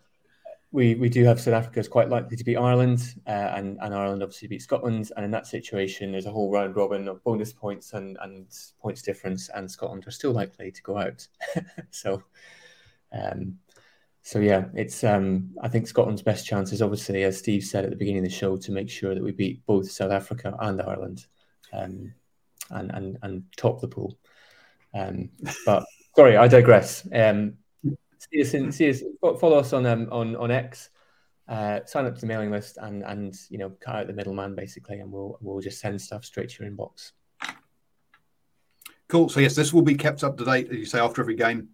we 0.72 0.94
we 0.94 1.08
do 1.08 1.24
have 1.24 1.40
South 1.40 1.54
Africa 1.54 1.80
is 1.80 1.88
quite 1.88 2.08
likely 2.08 2.36
to 2.36 2.44
beat 2.44 2.56
Ireland, 2.56 3.14
uh, 3.26 3.30
and 3.54 3.78
and 3.80 3.94
Ireland 3.94 4.22
obviously 4.22 4.48
beat 4.48 4.62
Scotland. 4.62 5.10
And 5.16 5.24
in 5.24 5.30
that 5.32 5.46
situation, 5.46 6.12
there's 6.12 6.26
a 6.26 6.32
whole 6.32 6.50
round 6.50 6.76
robin 6.76 7.08
of 7.08 7.22
bonus 7.24 7.52
points 7.52 7.92
and 7.94 8.18
and 8.22 8.46
points 8.80 9.02
difference, 9.02 9.48
and 9.50 9.70
Scotland 9.70 10.06
are 10.06 10.12
still 10.12 10.32
likely 10.32 10.70
to 10.70 10.82
go 10.82 10.98
out. 10.98 11.26
so. 11.90 12.22
Um, 13.12 13.58
so 14.30 14.38
yeah, 14.38 14.66
it's 14.74 15.02
um, 15.02 15.50
I 15.60 15.66
think 15.66 15.88
Scotland's 15.88 16.22
best 16.22 16.46
chance 16.46 16.72
is 16.72 16.82
obviously, 16.82 17.24
as 17.24 17.36
Steve 17.36 17.64
said 17.64 17.82
at 17.82 17.90
the 17.90 17.96
beginning 17.96 18.20
of 18.20 18.30
the 18.30 18.36
show, 18.36 18.56
to 18.56 18.70
make 18.70 18.88
sure 18.88 19.12
that 19.12 19.24
we 19.24 19.32
beat 19.32 19.66
both 19.66 19.90
South 19.90 20.12
Africa 20.12 20.56
and 20.60 20.80
Ireland, 20.80 21.26
um, 21.72 22.14
and 22.70 22.92
and 22.92 23.18
and 23.22 23.42
top 23.56 23.80
the 23.80 23.88
pool. 23.88 24.16
Um, 24.94 25.30
but 25.66 25.82
sorry, 26.16 26.36
I 26.36 26.46
digress. 26.46 27.08
Um, 27.12 27.54
see 27.82 28.40
us, 28.40 28.54
in, 28.54 28.70
see 28.70 28.90
us, 28.90 29.02
follow 29.20 29.58
us 29.58 29.72
on 29.72 29.84
um, 29.84 30.06
on 30.12 30.36
on 30.36 30.52
X. 30.52 30.90
Uh, 31.48 31.80
sign 31.84 32.06
up 32.06 32.14
to 32.14 32.20
the 32.20 32.28
mailing 32.28 32.52
list 32.52 32.78
and 32.80 33.02
and 33.02 33.34
you 33.48 33.58
know 33.58 33.70
cut 33.80 33.96
out 33.96 34.06
the 34.06 34.12
middleman 34.12 34.54
basically, 34.54 35.00
and 35.00 35.10
we'll 35.10 35.38
we'll 35.40 35.60
just 35.60 35.80
send 35.80 36.00
stuff 36.00 36.24
straight 36.24 36.50
to 36.50 36.62
your 36.62 36.70
inbox. 36.70 37.10
Cool. 39.08 39.28
So 39.28 39.40
yes, 39.40 39.56
this 39.56 39.72
will 39.72 39.82
be 39.82 39.96
kept 39.96 40.22
up 40.22 40.38
to 40.38 40.44
date, 40.44 40.68
as 40.70 40.76
you 40.76 40.86
say, 40.86 41.00
after 41.00 41.20
every 41.20 41.34
game. 41.34 41.70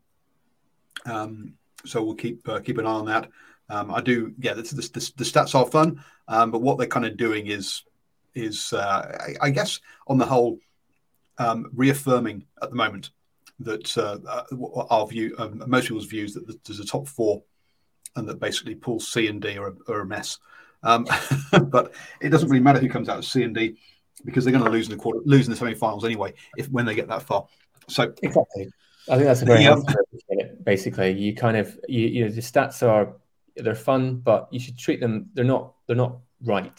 Um, 1.05 1.53
so 1.87 2.03
we'll 2.03 2.15
keep 2.15 2.49
uh, 2.49 2.61
keep 2.61 2.79
an 2.79 2.87
eye 2.87 2.91
on 2.91 3.07
that. 3.07 3.29
Um, 3.69 3.93
I 3.93 4.01
do, 4.01 4.33
yeah. 4.39 4.55
The, 4.55 4.63
the, 4.63 5.13
the 5.17 5.25
stats 5.25 5.55
are 5.55 5.67
fun, 5.67 6.03
um, 6.29 6.51
but 6.51 6.63
what 6.63 6.79
they're 6.79 6.87
kind 6.87 7.07
of 7.07 7.17
doing 7.17 7.47
is 7.47 7.83
is 8.35 8.73
uh, 8.73 9.17
I, 9.41 9.47
I, 9.47 9.51
guess 9.51 9.81
on 10.07 10.19
the 10.19 10.27
whole 10.27 10.59
um, 11.39 11.71
reaffirming 11.75 12.45
at 12.63 12.71
the 12.71 12.77
moment 12.77 13.11
that 13.61 13.97
uh, 13.97 14.19
uh 14.29 14.85
our 14.91 15.07
view, 15.07 15.35
um, 15.39 15.63
most 15.67 15.89
people's 15.89 16.05
views 16.05 16.35
that 16.35 16.65
there's 16.65 16.81
a 16.81 16.85
top 16.85 17.09
four, 17.09 17.43
and 18.15 18.29
that 18.29 18.39
basically 18.39 18.75
pools 18.75 19.09
C 19.09 19.29
and 19.29 19.41
D 19.41 19.57
are 19.59 19.69
a, 19.69 19.93
are 19.93 20.01
a 20.01 20.07
mess. 20.07 20.39
Um, 20.83 21.07
but 21.69 21.93
it 22.21 22.29
doesn't 22.29 22.49
really 22.49 22.63
matter 22.63 22.79
who 22.79 22.89
comes 22.89 23.09
out 23.09 23.19
of 23.19 23.25
C 23.25 23.43
and 23.43 23.55
D 23.55 23.77
because 24.25 24.45
they're 24.45 24.53
going 24.53 24.65
to 24.65 24.71
lose 24.71 24.87
in 24.87 24.97
the 24.97 25.03
quarter, 25.03 25.21
lose 25.25 25.47
in 25.47 25.51
the 25.51 25.57
semi-finals 25.57 26.05
anyway 26.05 26.35
if 26.57 26.69
when 26.71 26.87
they 26.87 26.95
get 26.95 27.09
that 27.09 27.23
far. 27.23 27.47
So 27.89 28.13
exactly. 28.23 28.69
I 29.09 29.17
think 29.17 29.27
that's 29.27 29.43
a 29.43 29.45
very 29.45 29.63
yeah. 29.63 29.81
Basically. 30.67 31.13
You 31.13 31.35
kind 31.35 31.57
of 31.57 31.79
you, 31.89 32.07
you 32.09 32.25
know 32.25 32.31
the 32.31 32.43
stats 32.43 32.87
are 32.87 33.17
they're 33.57 33.75
fun, 33.75 34.17
but 34.17 34.49
you 34.51 34.61
should 34.61 34.77
treat 34.77 35.01
them. 35.01 35.31
They're 35.33 35.47
not 35.47 35.73
they're 35.87 35.97
not 35.97 36.19
right. 36.43 36.79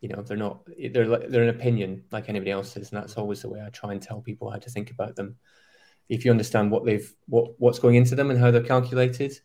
You 0.00 0.08
know 0.08 0.22
they're 0.22 0.36
not 0.36 0.66
they're 0.66 1.06
they're 1.06 1.44
an 1.44 1.50
opinion 1.50 2.02
like 2.10 2.28
anybody 2.28 2.50
else's, 2.50 2.90
and 2.90 3.00
that's 3.00 3.16
always 3.16 3.42
the 3.42 3.48
way 3.48 3.62
I 3.64 3.68
try 3.68 3.92
and 3.92 4.02
tell 4.02 4.20
people 4.20 4.50
how 4.50 4.58
to 4.58 4.70
think 4.70 4.90
about 4.90 5.14
them. 5.14 5.36
If 6.08 6.24
you 6.24 6.30
understand 6.32 6.72
what 6.72 6.84
they've 6.84 7.08
what 7.26 7.60
what's 7.60 7.78
going 7.78 7.94
into 7.94 8.16
them 8.16 8.30
and 8.30 8.40
how 8.40 8.50
they're 8.50 8.62
calculated, 8.62 9.38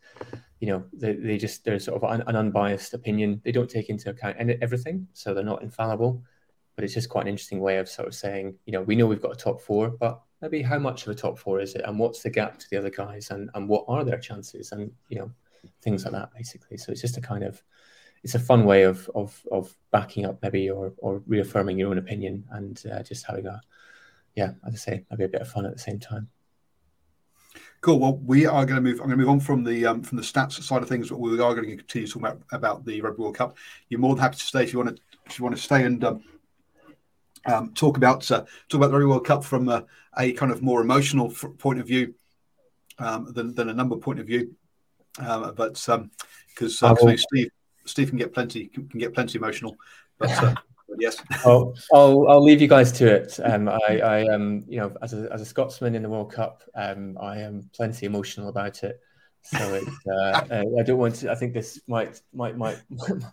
you 0.58 0.68
know, 0.68 0.84
they, 0.92 1.14
they 1.14 1.38
just 1.38 1.64
they're 1.64 1.78
sort 1.78 2.02
of 2.02 2.10
an, 2.10 2.24
an 2.26 2.36
unbiased 2.36 2.94
opinion. 2.94 3.40
They 3.44 3.52
don't 3.52 3.70
take 3.70 3.88
into 3.88 4.10
account 4.10 4.36
everything, 4.38 5.06
so 5.12 5.34
they're 5.34 5.44
not 5.44 5.62
infallible. 5.62 6.24
But 6.74 6.84
it's 6.84 6.94
just 6.94 7.10
quite 7.10 7.22
an 7.22 7.28
interesting 7.28 7.60
way 7.60 7.76
of 7.76 7.88
sort 7.88 8.08
of 8.08 8.14
saying, 8.14 8.54
you 8.64 8.72
know, 8.72 8.80
we 8.80 8.96
know 8.96 9.06
we've 9.06 9.20
got 9.20 9.32
a 9.32 9.36
top 9.36 9.60
four, 9.60 9.90
but 9.90 10.22
maybe 10.42 10.60
how 10.60 10.78
much 10.78 11.06
of 11.06 11.08
a 11.08 11.14
top 11.14 11.38
four 11.38 11.60
is 11.60 11.74
it, 11.74 11.82
and 11.86 11.98
what's 11.98 12.22
the 12.22 12.30
gap 12.30 12.58
to 12.58 12.66
the 12.70 12.76
other 12.76 12.90
guys, 12.90 13.30
and 13.30 13.48
and 13.54 13.68
what 13.68 13.84
are 13.88 14.04
their 14.04 14.18
chances, 14.18 14.72
and 14.72 14.90
you 15.08 15.18
know, 15.18 15.30
things 15.80 16.04
like 16.04 16.12
that 16.12 16.30
basically. 16.34 16.76
So 16.76 16.92
it's 16.92 17.00
just 17.00 17.16
a 17.16 17.20
kind 17.20 17.44
of 17.44 17.62
it's 18.24 18.34
a 18.34 18.40
fun 18.40 18.64
way 18.64 18.82
of 18.82 19.08
of 19.14 19.40
of 19.50 19.74
backing 19.90 20.26
up 20.26 20.38
maybe 20.42 20.68
or 20.68 20.92
or 20.98 21.22
reaffirming 21.26 21.78
your 21.78 21.90
own 21.90 21.98
opinion 21.98 22.44
and 22.50 22.82
uh, 22.92 23.02
just 23.02 23.24
having 23.26 23.46
a 23.46 23.60
yeah, 24.34 24.52
as 24.66 24.74
I 24.74 24.76
say, 24.76 25.04
maybe 25.10 25.24
a 25.24 25.28
bit 25.28 25.42
of 25.42 25.48
fun 25.48 25.66
at 25.66 25.72
the 25.72 25.78
same 25.78 25.98
time. 25.98 26.28
Cool. 27.82 27.98
Well, 27.98 28.18
we 28.24 28.46
are 28.46 28.64
going 28.64 28.76
to 28.76 28.80
move. 28.80 29.00
I'm 29.00 29.08
going 29.08 29.18
to 29.18 29.24
move 29.24 29.28
on 29.28 29.40
from 29.40 29.64
the 29.64 29.86
um, 29.86 30.02
from 30.02 30.16
the 30.16 30.22
stats 30.22 30.62
side 30.62 30.82
of 30.82 30.88
things, 30.88 31.10
but 31.10 31.18
we 31.18 31.32
are 31.32 31.54
going 31.54 31.68
to 31.68 31.76
continue 31.76 32.06
talking 32.06 32.22
about 32.22 32.42
about 32.52 32.84
the 32.84 33.00
Rugby 33.00 33.22
World 33.22 33.36
Cup. 33.36 33.56
You're 33.88 34.00
more 34.00 34.14
than 34.14 34.22
happy 34.22 34.36
to 34.36 34.44
stay 34.44 34.62
if 34.62 34.72
you 34.72 34.78
want 34.78 34.96
to. 34.96 35.02
If 35.26 35.38
you 35.38 35.44
want 35.44 35.56
to 35.56 35.62
stay 35.62 35.84
and 35.84 36.02
um, 36.04 36.22
um, 37.46 37.72
talk 37.74 37.96
about 37.96 38.30
uh, 38.30 38.44
talk 38.68 38.78
about 38.78 38.88
the 38.88 38.94
Rugby 38.94 39.06
World 39.06 39.26
Cup 39.26 39.44
from 39.44 39.68
a, 39.68 39.84
a 40.18 40.32
kind 40.32 40.52
of 40.52 40.62
more 40.62 40.80
emotional 40.80 41.30
f- 41.30 41.44
point 41.58 41.80
of 41.80 41.86
view 41.86 42.14
um, 42.98 43.32
than, 43.32 43.54
than 43.54 43.68
a 43.68 43.74
number 43.74 43.96
point 43.96 44.20
of 44.20 44.26
view. 44.26 44.54
Um, 45.18 45.54
but 45.54 45.74
because 45.74 46.82
um, 46.82 46.96
uh, 47.00 47.16
Steve 47.16 47.48
Steve 47.84 48.08
can 48.08 48.18
get 48.18 48.32
plenty 48.32 48.66
can, 48.66 48.88
can 48.88 49.00
get 49.00 49.14
plenty 49.14 49.38
emotional, 49.38 49.76
but. 50.18 50.30
Uh, 50.30 50.54
yes. 50.98 51.22
I'll, 51.44 51.74
I'll, 51.92 52.28
I'll 52.28 52.42
leave 52.42 52.60
you 52.60 52.68
guys 52.68 52.92
to 52.92 53.06
it. 53.06 53.38
Um, 53.42 53.68
I, 53.68 54.00
I 54.00 54.18
am, 54.32 54.64
you 54.68 54.78
know, 54.78 54.94
as 55.02 55.14
a, 55.14 55.28
as 55.32 55.40
a 55.40 55.44
Scotsman 55.44 55.94
in 55.94 56.02
the 56.02 56.08
World 56.08 56.32
Cup, 56.32 56.62
um, 56.74 57.16
I 57.20 57.38
am 57.38 57.70
plenty 57.74 58.06
emotional 58.06 58.48
about 58.48 58.82
it. 58.84 59.00
So 59.42 59.74
it, 59.74 59.84
uh, 60.08 60.54
uh, 60.54 60.64
I 60.78 60.82
don't 60.82 60.98
want 60.98 61.16
to. 61.16 61.30
I 61.30 61.34
think 61.34 61.54
this 61.54 61.80
might 61.86 62.20
might 62.32 62.56
might 62.56 62.80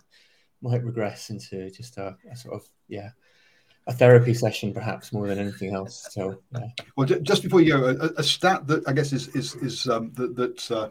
might 0.62 0.84
regress 0.84 1.30
into 1.30 1.70
just 1.70 1.96
a, 1.98 2.16
a 2.30 2.36
sort 2.36 2.54
of 2.54 2.68
yeah 2.88 3.10
a 3.90 3.92
therapy 3.92 4.32
session, 4.32 4.72
perhaps 4.72 5.12
more 5.12 5.26
than 5.26 5.38
anything 5.38 5.74
else. 5.74 6.06
So, 6.10 6.40
yeah. 6.52 6.68
well, 6.96 7.06
just 7.06 7.42
before 7.42 7.60
you 7.60 7.76
go, 7.76 7.84
a, 7.88 8.20
a 8.20 8.22
stat 8.22 8.66
that 8.68 8.88
I 8.88 8.92
guess 8.92 9.12
is 9.12 9.28
is 9.28 9.56
is 9.56 9.88
um, 9.88 10.12
that 10.14 10.36
that 10.36 10.70
uh, 10.70 10.90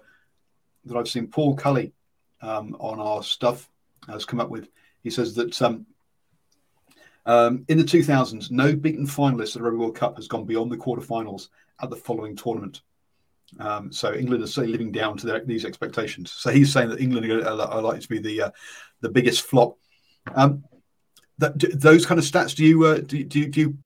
that 0.85 0.97
I've 0.97 1.07
seen 1.07 1.27
Paul 1.27 1.55
Cully 1.55 1.93
um, 2.41 2.75
on 2.79 2.99
our 2.99 3.23
stuff 3.23 3.69
has 4.07 4.25
come 4.25 4.41
up 4.41 4.49
with. 4.49 4.67
He 5.01 5.09
says 5.09 5.33
that 5.35 5.61
um, 5.61 5.85
um, 7.25 7.63
in 7.69 7.77
the 7.77 7.85
2000s, 7.85 8.51
no 8.51 8.75
beaten 8.75 9.07
finalist 9.07 9.55
at 9.55 9.61
the 9.61 9.63
Rugby 9.63 9.77
World 9.77 9.95
Cup 9.95 10.17
has 10.17 10.27
gone 10.27 10.45
beyond 10.45 10.69
the 10.69 10.77
quarterfinals 10.77 11.47
at 11.81 11.89
the 11.89 11.95
following 11.95 12.35
tournament. 12.35 12.81
Um, 13.59 13.93
so 13.93 14.13
England 14.13 14.43
is 14.43 14.53
certainly 14.53 14.73
living 14.73 14.91
down 14.91 15.17
to 15.17 15.25
their, 15.25 15.45
these 15.45 15.63
expectations. 15.63 16.31
So 16.31 16.51
he's 16.51 16.71
saying 16.73 16.89
that 16.89 16.99
England 16.99 17.31
are, 17.31 17.61
are 17.61 17.81
likely 17.81 18.01
to 18.01 18.09
be 18.09 18.19
the 18.19 18.41
uh, 18.41 18.51
the 18.99 19.09
biggest 19.09 19.43
flop. 19.43 19.77
Um, 20.35 20.65
that, 21.39 21.79
those 21.81 22.05
kind 22.05 22.19
of 22.19 22.25
stats, 22.25 22.55
do 22.55 22.63
you, 22.63 22.85
uh, 22.85 22.97
do, 22.99 23.23
do, 23.23 23.47
do 23.47 23.61
you? 23.61 23.77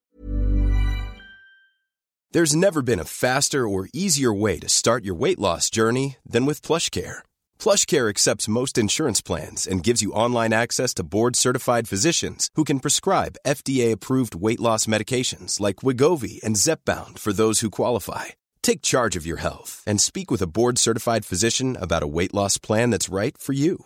There's 2.32 2.56
never 2.56 2.82
been 2.82 3.00
a 3.00 3.06
faster 3.06 3.68
or 3.68 3.88
easier 3.94 4.34
way 4.34 4.58
to 4.58 4.68
start 4.68 5.06
your 5.06 5.14
weight 5.14 5.38
loss 5.38 5.70
journey 5.70 6.18
than 6.26 6.48
with 6.48 6.64
PlushCare. 6.64 7.20
PlushCare 7.60 8.10
accepts 8.10 8.48
most 8.48 8.76
insurance 8.76 9.22
plans 9.22 9.68
and 9.68 9.84
gives 9.84 10.02
you 10.02 10.12
online 10.14 10.52
access 10.52 10.96
to 10.96 11.04
board-certified 11.06 11.88
physicians 11.88 12.50
who 12.56 12.64
can 12.64 12.80
prescribe 12.80 13.38
FDA-approved 13.46 14.34
weight 14.34 14.60
loss 14.60 14.88
medications 14.88 15.60
like 15.60 15.84
Wegovy 15.84 16.42
and 16.44 16.56
Zepbound 16.56 17.20
for 17.20 17.34
those 17.34 17.60
who 17.60 17.70
qualify. 17.70 18.34
Take 18.64 18.82
charge 18.82 19.16
of 19.16 19.28
your 19.28 19.38
health 19.38 19.84
and 19.86 20.02
speak 20.02 20.32
with 20.32 20.42
a 20.42 20.50
board-certified 20.50 21.26
physician 21.26 21.78
about 21.80 22.02
a 22.04 22.08
weight 22.08 22.34
loss 22.34 22.58
plan 22.58 22.90
that's 22.90 23.14
right 23.14 23.38
for 23.38 23.54
you. 23.54 23.86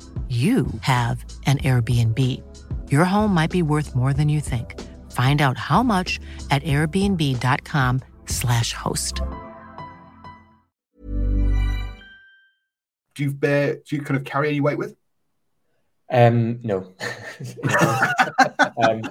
you 0.31 0.67
have 0.79 1.25
an 1.45 1.57
Airbnb. 1.57 2.17
Your 2.89 3.03
home 3.03 3.33
might 3.33 3.51
be 3.51 3.61
worth 3.61 3.93
more 3.93 4.13
than 4.13 4.29
you 4.29 4.39
think. 4.39 4.79
Find 5.11 5.41
out 5.41 5.57
how 5.57 5.83
much 5.83 6.21
at 6.49 6.63
airbnb.com/slash 6.63 8.71
host. 8.71 9.19
Do 13.13 13.23
you 13.23 13.31
bear 13.31 13.75
do 13.75 13.97
you 13.97 14.03
kind 14.03 14.15
of 14.15 14.23
carry 14.23 14.47
any 14.47 14.61
weight 14.61 14.77
with? 14.77 14.95
Um 16.09 16.61
no. 16.63 16.87
um, 18.87 19.01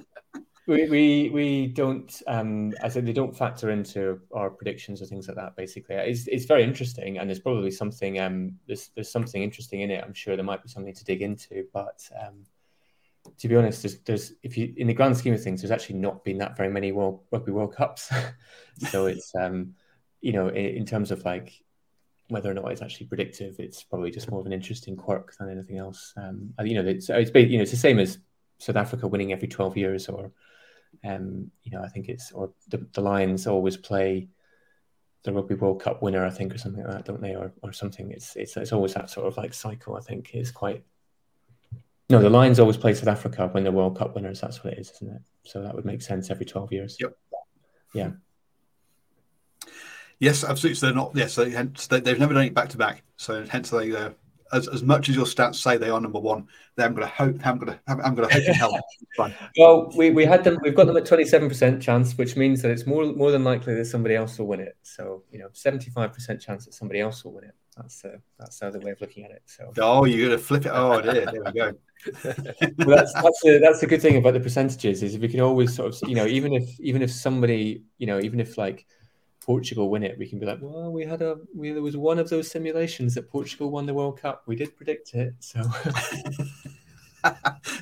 we, 0.71 0.89
we 0.89 1.31
we 1.31 1.67
don't 1.67 2.23
um 2.29 2.73
I 2.83 2.89
said 2.89 3.05
they 3.05 3.13
don't 3.13 3.37
factor 3.37 3.71
into 3.71 4.21
our 4.33 4.51
predictions 4.51 5.03
or 5.03 5.07
things 5.07 5.27
like 5.27 5.37
that 5.37 5.57
basically. 5.57 5.97
It's, 5.97 6.29
it's 6.29 6.45
very 6.45 6.63
interesting 6.63 7.19
and 7.19 7.29
there's 7.29 7.41
probably 7.41 7.73
something 7.73 8.21
um 8.21 8.53
there's 8.67 8.91
there's 8.95 9.11
something 9.11 9.43
interesting 9.43 9.81
in 9.81 9.91
it. 9.91 10.03
I'm 10.05 10.15
sure 10.15 10.37
there 10.37 10.45
might 10.45 10.63
be 10.63 10.69
something 10.69 10.95
to 10.95 11.05
dig 11.05 11.23
into 11.23 11.67
but 11.73 12.09
um 12.25 12.47
to 13.39 13.49
be 13.49 13.57
honest 13.57 13.83
there's, 13.83 13.99
there's 14.01 14.33
if 14.45 14.57
you 14.57 14.73
in 14.77 14.87
the 14.87 14.95
grand 14.95 15.17
scheme 15.17 15.35
of 15.35 15.43
things 15.43 15.61
there's 15.61 15.73
actually 15.73 15.97
not 15.97 16.23
been 16.23 16.39
that 16.39 16.57
very 16.57 16.71
many 16.71 16.93
world 16.93 17.23
rugby 17.33 17.53
world 17.53 17.75
cups. 17.75 18.13
So 18.89 19.07
it's 19.07 19.35
um 19.35 19.75
you 20.21 20.33
know 20.33 20.49
in, 20.49 20.77
in 20.77 20.87
terms 20.87 21.11
of 21.11 21.25
like 21.25 21.53
whether 22.29 22.49
or 22.49 22.55
not 22.55 22.71
it's 22.71 22.81
actually 22.81 23.07
predictive 23.07 23.57
it's 23.59 23.83
probably 23.83 24.13
just 24.13 24.31
more 24.31 24.39
of 24.39 24.47
an 24.47 24.53
interesting 24.53 24.95
quirk 24.97 25.35
than 25.37 25.51
anything 25.51 25.79
else. 25.79 26.15
Um 26.17 26.55
you 26.65 26.81
know 26.81 26.89
it's 26.89 27.11
it's 27.11 27.33
you 27.35 27.59
know 27.59 27.63
it's 27.63 27.73
the 27.73 27.77
same 27.77 27.99
as 27.99 28.19
South 28.59 28.77
Africa 28.77 29.09
winning 29.09 29.33
every 29.33 29.49
12 29.49 29.77
years 29.77 30.09
or 30.09 30.31
um, 31.05 31.51
you 31.63 31.71
know, 31.73 31.83
I 31.83 31.89
think 31.89 32.09
it's 32.09 32.33
or 32.33 32.53
the, 32.69 32.87
the 32.93 33.01
Lions 33.01 33.47
always 33.47 33.77
play 33.77 34.29
the 35.23 35.33
Rugby 35.33 35.55
World 35.55 35.83
Cup 35.83 36.03
winner, 36.03 36.25
I 36.25 36.31
think, 36.31 36.55
or 36.55 36.59
something 36.59 36.85
like 36.85 36.93
that, 36.93 37.05
don't 37.05 37.21
they? 37.21 37.35
Or 37.35 37.53
or 37.63 37.73
something. 37.73 38.11
It's 38.11 38.37
it's 38.37 38.57
it's 38.57 38.73
always 38.73 38.95
that 38.95 39.11
sort 39.11 39.27
of 39.27 39.37
like 39.37 39.55
cycle. 39.55 39.97
I 39.97 40.01
think 40.01 40.35
is 40.35 40.51
quite. 40.51 40.85
No, 42.09 42.21
the 42.21 42.29
Lions 42.29 42.59
always 42.59 42.77
play 42.77 42.93
South 42.93 43.09
Africa 43.09 43.49
when 43.53 43.63
they're 43.63 43.73
World 43.73 43.97
Cup 43.97 44.17
winners. 44.17 44.41
That's 44.41 44.65
what 44.65 44.73
it 44.73 44.81
is, 44.81 44.91
isn't 44.91 45.15
it? 45.15 45.23
So 45.45 45.63
that 45.63 45.75
would 45.75 45.85
make 45.85 46.03
sense 46.03 46.31
every 46.31 46.47
twelve 46.47 46.73
years. 46.73 46.97
Yep. 47.01 47.17
Yeah. 47.95 48.11
Yes, 50.19 50.45
absolutely. 50.45 50.75
So 50.75 50.87
they're 50.87 50.95
not. 50.95 51.13
Yes, 51.15 51.37
they, 51.37 51.51
hence 51.51 51.87
they, 51.87 51.97
have 51.99 52.19
never 52.19 52.35
done 52.35 52.45
it 52.45 52.55
back 52.55 52.69
to 52.71 52.77
back. 52.77 53.03
So 53.17 53.45
hence 53.45 53.71
they 53.71 53.95
uh, 53.95 54.11
as, 54.53 54.69
as 54.69 54.83
much 54.83 55.09
as 55.09 55.17
your 55.17 55.25
stats 55.25 55.57
say 55.57 55.77
they 55.77 55.91
are 55.91 56.01
number 56.01 56.19
one, 56.19 56.47
they 56.77 56.83
haven't 56.83 56.99
got 56.99 57.05
a 57.05 57.09
hope. 57.09 57.47
I'm 57.47 57.59
going 57.59 57.73
to 57.73 57.81
haven't 57.87 58.15
got 58.15 58.31
a 58.31 58.35
hope 58.35 58.49
in 58.49 58.55
hell. 58.55 58.81
well, 59.59 59.93
we, 59.97 60.11
we 60.11 60.25
had 60.25 60.45
them. 60.45 60.59
We've 60.63 60.75
got 60.75 60.87
them 60.87 60.97
at 60.97 61.07
twenty 61.07 61.25
seven 61.25 61.49
percent 61.49 61.83
chance, 61.83 62.17
which 62.17 62.37
means 62.37 62.63
that 62.63 62.71
it's 62.71 62.87
more 62.87 63.05
more 63.13 63.31
than 63.31 63.45
likely 63.45 63.75
that 63.75 63.87
somebody 63.87 64.15
else 64.15 64.39
will 64.39 64.47
win 64.47 64.61
it. 64.61 64.77
So 64.83 65.23
you 65.31 65.39
know, 65.39 65.49
seventy 65.53 65.91
five 65.91 66.13
percent 66.13 66.41
chance 66.41 66.65
that 66.65 66.75
somebody 66.75 67.01
else 67.01 67.25
will 67.25 67.33
win 67.33 67.45
it. 67.45 67.55
That's 67.77 68.05
uh, 68.05 68.17
that's 68.39 68.59
the 68.59 68.67
other 68.67 68.81
way 68.81 68.91
of 68.91 69.01
looking 69.01 69.25
at 69.25 69.31
it. 69.31 69.43
So 69.47 69.73
oh, 69.79 70.05
you're 70.05 70.29
gonna 70.29 70.39
flip 70.39 70.67
it. 70.67 70.73
Oh, 70.73 71.01
dear. 71.01 71.27
there 71.27 71.43
we 71.45 71.53
go. 71.53 71.73
well, 72.25 72.97
that's 72.97 73.13
that's 73.13 73.41
the, 73.43 73.61
that's 73.63 73.81
the 73.81 73.87
good 73.87 74.03
thing 74.03 74.17
about 74.17 74.33
the 74.35 74.41
percentages 74.41 75.03
is 75.03 75.19
we 75.19 75.29
can 75.29 75.41
always 75.41 75.75
sort 75.75 75.95
of 75.95 76.09
you 76.09 76.15
know 76.15 76.27
even 76.27 76.53
if 76.53 76.81
even 76.81 77.03
if 77.03 77.11
somebody 77.11 77.83
you 77.99 78.07
know 78.07 78.19
even 78.21 78.41
if 78.41 78.57
like 78.57 78.87
Portugal 79.41 79.89
win 79.89 80.03
it, 80.03 80.19
we 80.19 80.29
can 80.29 80.39
be 80.39 80.47
like, 80.47 80.59
well, 80.61 80.93
we 80.93 81.05
had 81.05 81.23
a 81.23 81.39
we, 81.55 81.73
there 81.73 81.83
was 81.83 81.97
one 81.97 82.19
of 82.19 82.29
those 82.29 82.51
simulations 82.51 83.15
that 83.15 83.31
Portugal 83.31 83.71
won 83.71 83.87
the 83.87 83.95
World 83.95 84.21
Cup. 84.21 84.43
We 84.47 84.57
did 84.57 84.77
predict 84.77 85.15
it, 85.15 85.35
so. 85.41 85.63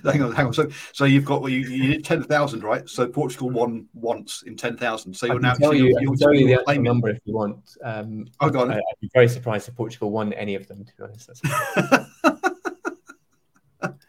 hang 0.05 0.23
on, 0.23 0.33
hang 0.33 0.47
on. 0.47 0.53
So, 0.53 0.69
so 0.93 1.05
you've 1.05 1.25
got 1.25 1.43
well, 1.43 1.51
you, 1.51 1.61
you 1.69 1.95
did 1.95 2.05
ten 2.05 2.23
thousand, 2.23 2.63
right? 2.63 2.89
So 2.89 3.07
Portugal 3.07 3.51
won 3.51 3.87
once 3.95 4.43
in 4.47 4.57
ten 4.57 4.77
thousand. 4.77 5.15
So 5.15 5.27
you're 5.27 5.41
now 5.41 5.55
tell 5.55 5.75
you, 5.75 5.97
you're, 6.01 6.17
tell 6.17 6.35
you 6.35 6.47
the 6.47 6.55
actual 6.55 6.83
number 6.83 7.11
if 7.11 7.19
you 7.25 7.35
want. 7.35 7.77
Um, 7.83 8.27
oh, 8.41 8.51
God. 8.51 8.71
I, 8.71 8.75
would 8.75 8.83
be 9.01 9.11
very 9.13 9.29
surprised 9.29 9.69
if 9.69 9.77
Portugal 9.77 10.11
won 10.11 10.33
any 10.35 10.55
of 10.55 10.67
them. 10.69 10.85
To 10.85 10.93
be 10.97 11.03
honest, 11.03 11.31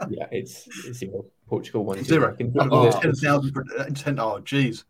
yeah, 0.10 0.28
it's, 0.32 0.68
it's 0.86 1.00
zero. 1.00 1.26
Portugal 1.48 1.86
won 1.86 2.04
zero. 2.04 2.36
zero. 2.38 2.68
Oh, 2.72 2.92
ten 3.00 3.14
thousand. 3.14 3.54
Ten. 3.96 4.20
Oh, 4.20 4.40
geez. 4.40 4.86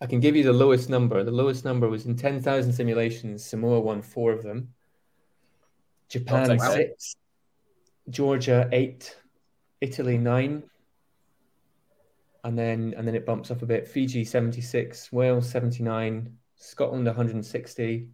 I 0.00 0.06
can 0.06 0.20
give 0.20 0.36
you 0.36 0.42
the 0.42 0.52
lowest 0.52 0.90
number. 0.90 1.24
The 1.24 1.30
lowest 1.30 1.64
number 1.64 1.88
was 1.88 2.06
in 2.06 2.16
10,000 2.16 2.72
simulations. 2.72 3.44
Samoa 3.44 3.80
won 3.80 4.02
four 4.02 4.32
of 4.32 4.42
them. 4.42 4.74
Japan 6.08 6.58
six. 6.58 7.16
Georgia 8.10 8.68
eight. 8.72 9.16
Italy 9.80 10.18
nine. 10.18 10.62
and 12.44 12.58
then 12.58 12.94
and 12.96 13.06
then 13.06 13.14
it 13.14 13.26
bumps 13.26 13.50
up 13.50 13.62
a 13.62 13.66
bit. 13.66 13.88
Fiji 13.88 14.24
76, 14.24 15.12
Wales 15.12 15.48
79, 15.50 16.36
Scotland 16.56 17.06
160. 17.06 18.08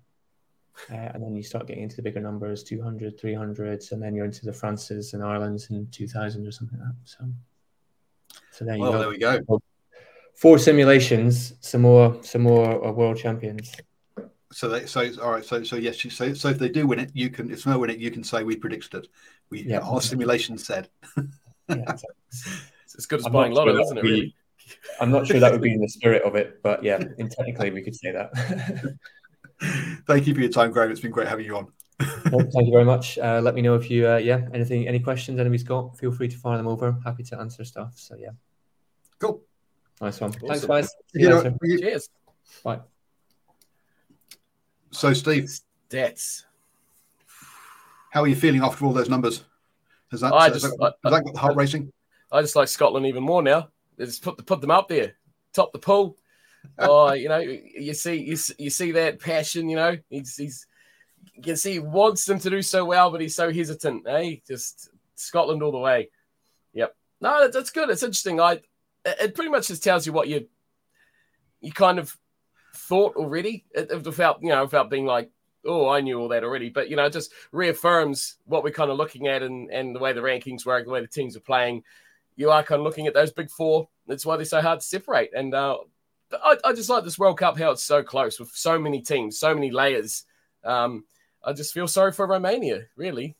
Uh, 0.91 0.95
and 0.95 1.23
then 1.23 1.37
you 1.37 1.43
start 1.43 1.67
getting 1.67 1.83
into 1.83 1.97
the 1.97 2.03
bigger 2.03 2.19
numbers 2.19 2.63
200 2.65 3.21
300s 3.21 3.93
and 3.93 4.03
then 4.03 4.15
you're 4.15 4.25
into 4.25 4.47
the 4.47 4.53
frances 4.53 5.13
and 5.13 5.23
irelands 5.23 5.69
in 5.69 5.87
2000 5.91 6.47
or 6.47 6.51
something 6.51 6.79
like 6.79 6.89
that 6.89 6.95
so 7.05 7.19
so 8.51 8.65
there 8.65 8.77
you 8.77 8.81
well, 8.81 8.93
go 8.93 8.99
there 8.99 9.09
we 9.11 9.19
go 9.19 9.39
four 10.35 10.59
simulations 10.59 11.55
Samoa 11.61 12.23
Samoa 12.23 12.89
uh, 12.89 12.93
world 12.93 13.17
champions 13.17 13.73
so 14.53 14.69
they 14.69 14.87
so 14.87 15.09
all 15.23 15.31
right 15.31 15.45
so 15.45 15.63
so 15.63 15.77
yes 15.77 15.99
so 16.11 16.35
so 16.35 16.49
if 16.49 16.59
they 16.59 16.69
do 16.69 16.87
win 16.87 16.99
it 16.99 17.11
you 17.15 17.31
can 17.31 17.51
if 17.51 17.67
no 17.67 17.79
win 17.79 17.91
it 17.91 17.99
you 17.99 18.11
can 18.11 18.23
say 18.23 18.43
we 18.43 18.55
predicted 18.57 19.05
it 19.05 19.11
we 19.51 19.63
yeah. 19.63 19.79
our 19.79 20.01
simulation 20.01 20.59
said 20.59 20.89
yeah, 21.17 21.25
exactly. 21.69 22.11
it's 22.85 22.95
as 22.99 23.07
good 23.07 23.21
as 23.21 23.27
I'm 23.27 23.33
buying 23.33 23.53
lotto 23.53 23.79
isn't 23.81 23.99
it 23.99 24.03
really 24.05 24.35
i'm 25.01 25.11
not 25.11 25.27
sure 25.27 25.41
that 25.41 25.53
would 25.53 25.63
be 25.63 25.73
in 25.73 25.81
the 25.81 25.89
spirit 25.99 26.23
of 26.23 26.35
it 26.37 26.63
but 26.63 26.83
yeah 26.85 27.03
in 27.19 27.29
technically 27.29 27.71
we 27.71 27.83
could 27.83 27.97
say 27.97 28.13
that 28.13 28.99
Thank 30.07 30.27
you 30.27 30.35
for 30.35 30.41
your 30.41 30.51
time, 30.51 30.73
Graeme. 30.73 30.91
It's 30.91 31.01
been 31.01 31.11
great 31.11 31.29
having 31.29 31.47
you 31.47 31.57
on. 31.57 31.73
well, 32.31 32.41
thank 32.53 32.67
you 32.67 32.73
very 32.73 32.85
much. 32.85 33.19
Uh, 33.19 33.41
let 33.43 33.55
me 33.55 33.63
know 33.63 33.77
if 33.77 33.91
you, 33.91 34.09
uh, 34.09 34.17
yeah, 34.17 34.49
anything, 34.53 34.89
any 34.89 34.99
questions 34.99 35.39
anybody's 35.39 35.63
got. 35.63 35.97
Feel 35.99 36.11
free 36.11 36.29
to 36.29 36.37
fire 36.37 36.57
them 36.57 36.67
over. 36.67 36.99
Happy 37.05 37.23
to 37.25 37.39
answer 37.39 37.65
stuff. 37.65 37.93
So 37.97 38.17
yeah, 38.17 38.31
cool. 39.19 39.43
Nice 40.03 40.21
one. 40.21 40.31
Awesome. 40.31 40.49
Thanks, 40.49 40.65
guys. 40.67 40.95
You 41.15 41.29
know, 41.29 41.57
you... 41.63 41.79
Cheers. 41.79 42.09
Bye. 42.65 42.81
So, 44.91 45.13
Steve, 45.13 45.49
stats. 45.89 46.43
How 48.11 48.23
are 48.23 48.29
you 48.29 48.37
feeling 48.37 48.63
after 48.63 48.85
all 48.85 48.93
those 48.93 49.09
numbers? 49.09 49.45
Has 50.11 50.21
that, 50.21 50.35
I 50.35 50.51
has 50.51 50.61
just, 50.61 50.77
that, 50.79 50.95
has 51.05 51.13
that 51.13 51.25
got 51.25 51.33
the 51.33 51.41
heart 51.41 51.57
racing? 51.57 51.93
I 52.31 52.43
just 52.43 52.57
like 52.57 52.69
Scotland 52.69 53.07
even 53.07 53.23
more 53.23 53.43
now. 53.43 53.69
They 53.97 54.05
just 54.05 54.23
put 54.23 54.45
put 54.45 54.61
them 54.61 54.71
up 54.71 54.89
there, 54.89 55.15
top 55.55 55.73
the 55.73 55.79
pool 55.79 56.17
oh, 56.79 57.13
you 57.13 57.29
know, 57.29 57.39
you 57.39 57.95
see, 57.95 58.17
you, 58.17 58.37
you 58.59 58.71
see 58.71 58.93
that 58.93 59.21
passion. 59.21 59.69
You 59.69 59.77
know, 59.77 59.97
he's 60.11 60.37
he's 60.37 60.67
you 61.35 61.43
can 61.43 61.57
see 61.57 61.73
he 61.73 61.79
wants 61.79 62.25
them 62.25 62.39
to 62.41 62.51
do 62.51 62.63
so 62.63 62.85
well, 62.85 63.11
but 63.11 63.21
he's 63.21 63.37
so 63.37 63.53
hesitant. 63.53 64.07
Eh? 64.09 64.37
Just 64.47 64.91
Scotland 65.15 65.63
all 65.63 65.73
the 65.73 65.79
way. 65.79 66.11
Yep. 66.75 66.95
No, 67.21 67.49
that's 67.49 67.71
good. 67.71 67.91
It's 67.91 68.03
interesting. 68.03 68.41
I 68.41 68.61
it 69.05 69.35
pretty 69.35 69.51
much 69.51 69.69
just 69.69 69.85
tells 69.85 70.07
you 70.07 70.13
what 70.13 70.29
you 70.29 70.49
you 71.61 71.73
kind 71.73 71.99
of 71.99 72.17
thought 72.75 73.17
already, 73.17 73.65
without 73.75 74.43
you 74.43 74.49
know, 74.49 74.63
without 74.63 74.91
being 74.91 75.07
like, 75.07 75.31
oh, 75.65 75.89
I 75.89 76.01
knew 76.01 76.19
all 76.19 76.29
that 76.29 76.45
already. 76.45 76.71
But 76.71 76.91
you 76.91 76.97
know, 76.97 77.05
it 77.05 77.13
just 77.13 77.33
reaffirms 77.53 78.37
what 78.45 78.65
we're 78.65 78.73
kind 78.73 78.91
of 78.91 78.97
looking 78.97 79.29
at 79.29 79.43
and 79.43 79.71
and 79.71 79.95
the 79.95 80.01
way 80.01 80.13
the 80.13 80.21
rankings 80.21 80.67
work, 80.67 80.85
the 80.85 80.91
way 80.91 81.01
the 81.01 81.07
teams 81.07 81.37
are 81.37 81.41
playing. 81.41 81.85
You 82.37 82.51
are 82.51 82.63
kind 82.63 82.81
of 82.81 82.85
looking 82.85 83.07
at 83.07 83.15
those 83.15 83.33
big 83.33 83.51
four. 83.51 83.89
That's 84.07 84.25
why 84.25 84.37
they're 84.37 84.47
so 84.47 84.61
hard 84.61 84.81
to 84.81 84.87
separate. 84.87 85.31
And 85.35 85.55
uh, 85.55 85.79
I, 86.33 86.57
I, 86.65 86.73
just 86.73 86.89
like 86.89 87.05
this 87.05 87.19
World 87.19 87.39
Cup 87.39 87.59
how 87.59 87.73
it's 87.73 87.85
so 87.85 88.03
close 88.03 88.41
with 88.41 88.51
so 88.55 88.79
many 88.79 89.03
teams, 89.03 89.39
so 89.39 89.55
many 89.55 89.71
layers. 89.71 90.25
Um, 90.65 91.05
I 91.45 91.53
just 91.53 91.75
feel 91.75 91.87
sorry 91.87 92.13
for 92.13 92.27
Romania, 92.27 92.87
really. 92.97 93.37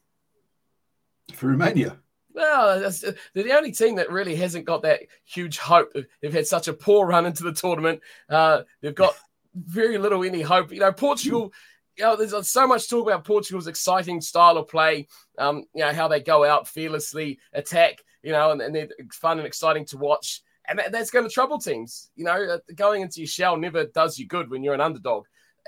For 1.33 1.49
Romania? 1.49 1.99
Well, 2.35 2.81
they're 2.81 3.45
the 3.45 3.57
only 3.57 3.73
team 3.73 3.97
that 3.97 4.11
really 4.11 4.35
hasn't 4.35 4.65
got 4.65 4.83
that 4.83 5.01
huge 5.25 5.59
hope. 5.59 5.93
They've 6.21 6.33
had 6.33 6.47
such 6.47 6.69
a 6.69 6.73
poor 6.73 7.07
run 7.07 7.27
into 7.27 7.43
the 7.43 7.53
tournament. 7.53 8.01
Uh, 8.29 8.63
they've 8.81 8.95
got 8.95 9.15
very 9.55 9.99
little 9.99 10.25
any 10.25 10.43
hope. 10.43 10.73
You 10.73 10.81
know, 10.81 10.93
Portugal. 10.93 11.53
You 11.99 12.05
know, 12.05 12.17
there's 12.17 12.51
so 12.51 12.67
much 12.67 12.89
talk 12.89 13.07
about 13.07 13.25
Portugal's 13.25 13.67
exciting 13.67 14.23
style 14.23 14.57
of 14.57 14.67
play. 14.67 15.09
Um, 15.37 15.65
you 15.75 15.85
know 15.85 15.93
how 15.93 16.09
they 16.09 16.21
go 16.21 16.43
out 16.43 16.67
fearlessly, 16.67 17.39
attack. 17.53 17.99
You 18.23 18.33
know, 18.33 18.53
and, 18.53 18.63
and 18.63 18.75
they're 18.75 18.89
fun 19.13 19.39
and 19.39 19.47
exciting 19.47 19.85
to 19.87 19.99
watch 19.99 20.43
and 20.69 20.81
that's 20.91 21.11
going 21.11 21.27
to 21.27 21.33
trouble 21.33 21.59
teams. 21.59 22.11
You 22.17 22.25
know, 22.25 22.55
uh, 22.55 22.59
going 22.75 23.03
into 23.03 23.21
your 23.21 23.27
shell 23.27 23.57
never 23.57 23.87
does 23.87 24.19
you 24.19 24.27
good 24.27 24.51
when 24.51 24.63
you're 24.63 24.75
an 24.75 24.81
underdog. 24.81 25.25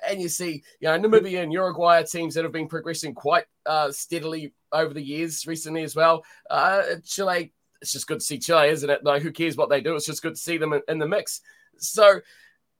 And 0.08 0.20
you 0.20 0.28
see, 0.28 0.62
you 0.80 0.88
know, 0.88 0.98
Namibia 0.98 1.42
and 1.42 1.52
Uruguay 1.52 2.00
are 2.00 2.04
teams 2.04 2.34
that 2.34 2.44
have 2.44 2.52
been 2.52 2.68
progressing 2.68 3.14
quite 3.14 3.44
uh, 3.64 3.92
steadily 3.92 4.52
over 4.74 4.92
the 4.92 5.02
years 5.02 5.46
recently 5.46 5.82
as 5.82 5.96
well. 5.96 6.24
Uh, 6.50 6.82
Chile, 7.04 7.52
it's 7.80 7.92
just 7.92 8.06
good 8.06 8.20
to 8.20 8.24
see 8.24 8.38
Chile, 8.38 8.68
isn't 8.68 8.90
it? 8.90 9.04
Like, 9.04 9.22
who 9.22 9.32
cares 9.32 9.56
what 9.56 9.70
they 9.70 9.80
do? 9.80 9.94
It's 9.94 10.06
just 10.06 10.22
good 10.22 10.34
to 10.34 10.40
see 10.40 10.56
them 10.58 10.72
in, 10.72 10.82
in 10.88 10.98
the 10.98 11.08
mix. 11.08 11.40
So, 11.78 12.20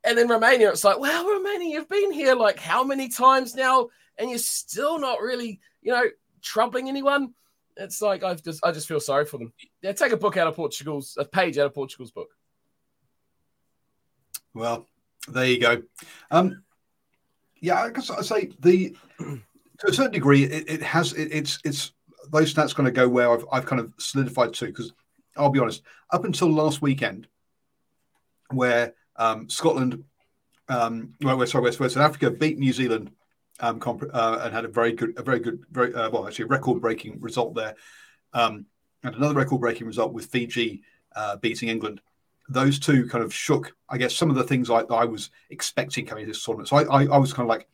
and 0.05 0.18
then 0.18 0.28
Romania, 0.28 0.70
it's 0.70 0.84
like, 0.84 0.99
wow, 0.99 1.24
Romania, 1.26 1.74
you've 1.78 1.88
been 1.88 2.12
here 2.12 2.34
like 2.34 2.59
how 2.59 2.84
many 2.84 3.09
times 3.09 3.55
now, 3.55 3.88
and 4.18 4.28
you're 4.28 4.38
still 4.38 4.99
not 4.99 5.20
really, 5.20 5.61
you 5.82 5.92
know, 5.92 6.05
troubling 6.42 6.88
anyone 6.88 7.32
it's 7.76 8.01
like 8.01 8.22
I 8.22 8.34
just 8.34 8.64
I 8.64 8.72
just 8.72 8.88
feel 8.88 9.01
sorry 9.01 9.24
for 9.24 9.38
them. 9.38 9.53
Yeah, 9.82 9.92
take 9.92 10.12
a 10.12 10.16
book 10.16 10.36
out 10.36 10.47
of 10.47 10.57
Portugal's 10.57 11.16
a 11.18 11.24
page 11.24 11.59
out 11.59 11.66
of 11.66 11.74
Portugal's 11.74 12.11
book. 12.11 12.28
Well, 14.53 14.86
there 15.28 15.47
you 15.47 15.61
go. 15.61 15.82
Um, 16.30 16.62
yeah, 17.61 17.82
I 17.82 17.90
guess 17.90 18.11
I 18.11 18.22
say 18.22 18.51
the 18.61 18.97
to 19.78 19.88
a 19.88 19.92
certain 19.92 20.12
degree 20.12 20.44
it, 20.44 20.68
it 20.68 20.82
has 20.82 21.12
it, 21.14 21.28
it's 21.32 21.58
it's 21.64 21.92
those 22.30 22.52
stats 22.52 22.74
going 22.74 22.86
to 22.86 22.92
go 22.92 23.08
where 23.08 23.30
I've 23.30 23.44
I've 23.52 23.66
kind 23.66 23.80
of 23.80 23.92
solidified 23.98 24.54
too 24.54 24.66
because 24.66 24.92
I'll 25.36 25.50
be 25.50 25.60
honest 25.60 25.82
up 26.10 26.24
until 26.24 26.50
last 26.50 26.80
weekend 26.80 27.28
where 28.50 28.94
um, 29.16 29.48
Scotland 29.48 30.04
um, 30.68 31.14
well, 31.20 31.46
sorry, 31.46 31.70
where 31.70 31.88
South 31.88 31.96
Africa 32.02 32.30
beat 32.30 32.58
New 32.58 32.72
Zealand 32.72 33.10
um, 33.60 33.78
comp- 33.78 34.10
uh, 34.12 34.40
and 34.42 34.54
had 34.54 34.64
a 34.64 34.68
very 34.68 34.92
good, 34.92 35.18
a 35.18 35.22
very 35.22 35.38
good, 35.38 35.64
very 35.70 35.94
uh, 35.94 36.10
well, 36.10 36.26
actually, 36.26 36.46
record-breaking 36.46 37.20
result 37.20 37.54
there, 37.54 37.74
um, 38.32 38.66
and 39.02 39.14
another 39.14 39.34
record-breaking 39.34 39.86
result 39.86 40.12
with 40.12 40.26
Fiji 40.26 40.82
uh, 41.14 41.36
beating 41.36 41.68
England. 41.68 42.00
Those 42.48 42.78
two 42.78 43.06
kind 43.06 43.24
of 43.24 43.32
shook, 43.32 43.74
I 43.88 43.98
guess, 43.98 44.14
some 44.14 44.30
of 44.30 44.36
the 44.36 44.44
things 44.44 44.70
I, 44.70 44.80
I 44.80 45.04
was 45.04 45.30
expecting 45.50 46.06
coming 46.06 46.24
to 46.24 46.30
this 46.30 46.44
tournament. 46.44 46.68
So 46.68 46.76
I, 46.76 46.82
I, 46.82 47.06
I 47.06 47.18
was 47.18 47.32
kind 47.32 47.46
of 47.46 47.48
like, 47.48 47.68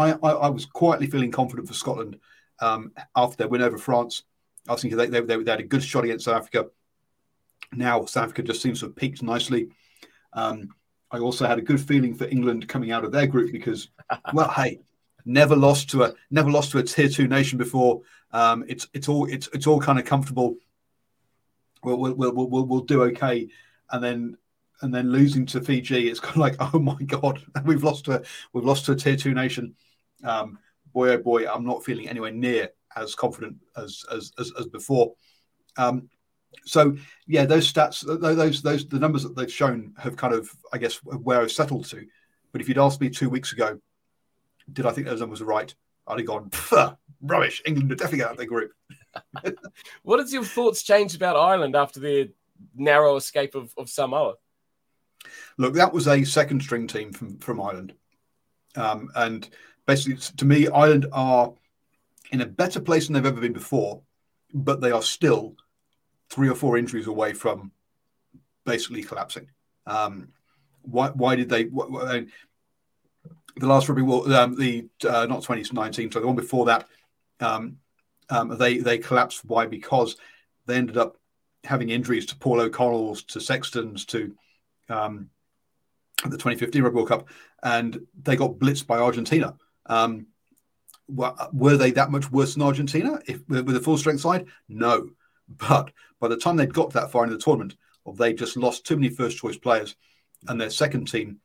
I, 0.00 0.10
I, 0.22 0.30
I, 0.30 0.48
was 0.48 0.66
quietly 0.66 1.06
feeling 1.06 1.30
confident 1.30 1.68
for 1.68 1.74
Scotland 1.74 2.18
um, 2.60 2.92
after 3.14 3.36
their 3.36 3.48
win 3.48 3.62
over 3.62 3.78
France. 3.78 4.22
I 4.68 4.72
was 4.72 4.82
thinking 4.82 4.98
they, 4.98 5.06
they, 5.06 5.20
they, 5.20 5.50
had 5.50 5.60
a 5.60 5.64
good 5.64 5.82
shot 5.82 6.04
against 6.04 6.24
South 6.24 6.36
Africa. 6.36 6.66
Now 7.72 8.04
South 8.04 8.24
Africa 8.24 8.42
just 8.42 8.62
seems 8.62 8.80
to 8.80 8.86
have 8.86 8.96
peaked 8.96 9.22
nicely. 9.22 9.68
Um, 10.32 10.70
I 11.10 11.18
also 11.18 11.46
had 11.46 11.58
a 11.58 11.62
good 11.62 11.80
feeling 11.80 12.14
for 12.14 12.26
England 12.26 12.68
coming 12.68 12.92
out 12.92 13.04
of 13.04 13.12
their 13.12 13.26
group 13.26 13.52
because, 13.52 13.88
well, 14.32 14.50
hey, 14.50 14.80
never 15.24 15.56
lost 15.56 15.90
to 15.90 16.04
a 16.04 16.14
never 16.30 16.50
lost 16.50 16.72
to 16.72 16.78
a 16.78 16.82
tier 16.82 17.08
two 17.08 17.28
nation 17.28 17.58
before. 17.58 18.02
Um, 18.32 18.64
it's 18.68 18.86
it's 18.94 19.08
all 19.08 19.26
it's 19.26 19.48
it's 19.52 19.66
all 19.66 19.80
kind 19.80 19.98
of 19.98 20.04
comfortable. 20.04 20.56
We'll 21.82 21.98
we'll, 21.98 22.14
we'll 22.14 22.32
we'll 22.32 22.66
we'll 22.66 22.80
do 22.80 23.02
okay, 23.04 23.48
and 23.90 24.02
then 24.02 24.36
and 24.82 24.94
then 24.94 25.10
losing 25.10 25.46
to 25.46 25.60
Fiji, 25.60 26.08
it's 26.08 26.20
kind 26.20 26.36
of 26.36 26.40
like 26.40 26.56
oh 26.74 26.78
my 26.78 27.00
god, 27.04 27.42
we've 27.64 27.84
lost 27.84 28.04
to 28.06 28.20
a, 28.20 28.22
we've 28.52 28.64
lost 28.64 28.86
to 28.86 28.92
a 28.92 28.96
tier 28.96 29.16
two 29.16 29.34
nation. 29.34 29.74
Um, 30.24 30.58
boy 30.92 31.10
oh 31.10 31.18
boy, 31.18 31.48
I'm 31.48 31.64
not 31.64 31.84
feeling 31.84 32.08
anywhere 32.08 32.32
near 32.32 32.70
as 32.96 33.14
confident 33.14 33.56
as 33.76 34.04
as 34.12 34.32
as, 34.38 34.52
as 34.58 34.66
before. 34.66 35.14
Um, 35.76 36.08
so 36.64 36.96
yeah, 37.26 37.44
those 37.46 37.72
stats, 37.72 38.04
those 38.20 38.62
those 38.62 38.88
the 38.88 38.98
numbers 38.98 39.22
that 39.22 39.36
they've 39.36 39.52
shown 39.52 39.94
have 39.98 40.16
kind 40.16 40.34
of 40.34 40.50
I 40.72 40.78
guess 40.78 40.96
where 40.96 41.40
I've 41.40 41.52
settled 41.52 41.86
to. 41.86 42.04
But 42.52 42.60
if 42.60 42.68
you'd 42.68 42.78
asked 42.78 43.00
me 43.00 43.10
two 43.10 43.30
weeks 43.30 43.52
ago, 43.52 43.78
did 44.72 44.86
I 44.86 44.90
think 44.90 45.06
those 45.06 45.20
numbers 45.20 45.40
were 45.40 45.46
right? 45.46 45.72
I'd 46.06 46.18
have 46.18 46.26
gone, 46.26 46.50
rubbish. 47.22 47.62
England 47.64 47.92
are 47.92 47.94
definitely 47.94 48.24
out 48.24 48.32
of 48.32 48.36
the 48.36 48.46
group. 48.46 48.72
what 50.02 50.18
has 50.18 50.32
your 50.32 50.44
thoughts 50.44 50.82
changed 50.82 51.14
about 51.14 51.36
Ireland 51.36 51.76
after 51.76 52.00
their 52.00 52.26
narrow 52.74 53.16
escape 53.16 53.54
of, 53.54 53.72
of 53.76 53.88
Samoa? 53.88 54.34
Look, 55.58 55.74
that 55.74 55.92
was 55.92 56.08
a 56.08 56.24
second 56.24 56.62
string 56.62 56.86
team 56.86 57.12
from, 57.12 57.38
from 57.38 57.60
Ireland. 57.60 57.94
Um, 58.76 59.10
and 59.14 59.48
basically, 59.90 60.16
to 60.36 60.44
me, 60.44 60.68
Ireland 60.68 61.06
are 61.12 61.52
in 62.30 62.40
a 62.40 62.46
better 62.46 62.80
place 62.80 63.06
than 63.06 63.14
they've 63.14 63.26
ever 63.26 63.40
been 63.40 63.52
before, 63.52 64.02
but 64.54 64.80
they 64.80 64.92
are 64.92 65.02
still 65.02 65.56
three 66.28 66.48
or 66.48 66.54
four 66.54 66.78
injuries 66.78 67.08
away 67.08 67.32
from 67.32 67.72
basically 68.64 69.02
collapsing. 69.02 69.48
Um, 69.86 70.28
why, 70.82 71.08
why 71.08 71.34
did 71.34 71.48
they? 71.48 71.64
Why, 71.64 72.24
the 73.56 73.66
last 73.66 73.88
Rugby 73.88 74.02
World, 74.02 74.32
um, 74.32 74.54
the 74.54 74.86
uh, 75.04 75.26
not 75.26 75.42
2019, 75.42 76.12
so 76.12 76.20
the 76.20 76.26
one 76.26 76.36
before 76.36 76.66
that, 76.66 76.86
um, 77.40 77.78
um, 78.28 78.56
they 78.56 78.78
they 78.78 78.98
collapsed. 78.98 79.44
Why? 79.44 79.66
Because 79.66 80.16
they 80.66 80.76
ended 80.76 80.96
up 80.96 81.16
having 81.64 81.90
injuries 81.90 82.26
to 82.26 82.36
Paul 82.36 82.60
O'Connell's, 82.60 83.24
to 83.24 83.40
Sextons, 83.40 84.04
to 84.06 84.36
um, 84.88 85.30
the 86.22 86.38
2015 86.38 86.82
Rugby 86.82 86.96
World 86.96 87.08
Cup, 87.08 87.28
and 87.62 88.06
they 88.22 88.36
got 88.36 88.58
blitzed 88.58 88.86
by 88.86 88.98
Argentina. 88.98 89.56
Um, 89.86 90.26
were 91.08 91.76
they 91.76 91.90
that 91.92 92.12
much 92.12 92.30
worse 92.30 92.54
than 92.54 92.62
Argentina 92.62 93.20
if, 93.26 93.46
with 93.48 93.76
a 93.76 93.80
full 93.80 93.98
strength 93.98 94.20
side? 94.20 94.46
No, 94.68 95.10
but 95.48 95.90
by 96.20 96.28
the 96.28 96.36
time 96.36 96.56
they'd 96.56 96.72
got 96.72 96.92
that 96.92 97.10
far 97.10 97.24
in 97.24 97.30
the 97.30 97.38
tournament, 97.38 97.76
well, 98.04 98.14
they 98.14 98.32
just 98.32 98.56
lost 98.56 98.86
too 98.86 98.96
many 98.96 99.08
first 99.08 99.38
choice 99.38 99.58
players, 99.58 99.96
and 100.46 100.60
their 100.60 100.70
second 100.70 101.08
team 101.08 101.40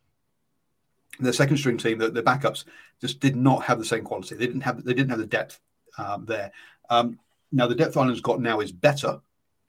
their 1.19 1.33
second 1.33 1.57
string 1.57 1.77
team, 1.77 1.97
the, 1.97 2.09
the 2.09 2.23
backups, 2.23 2.65
just 3.01 3.19
did 3.19 3.35
not 3.35 3.63
have 3.63 3.79
the 3.79 3.85
same 3.85 4.03
quality. 4.03 4.35
They 4.35 4.47
didn't 4.47 4.61
have 4.61 4.83
they 4.83 4.93
didn't 4.93 5.09
have 5.09 5.19
the 5.19 5.25
depth 5.25 5.59
um, 5.97 6.25
there. 6.25 6.51
Um, 6.89 7.19
now 7.51 7.67
the 7.67 7.75
depth 7.75 7.97
Ireland's 7.97 8.21
got 8.21 8.41
now 8.41 8.59
is 8.59 8.71
better. 8.71 9.19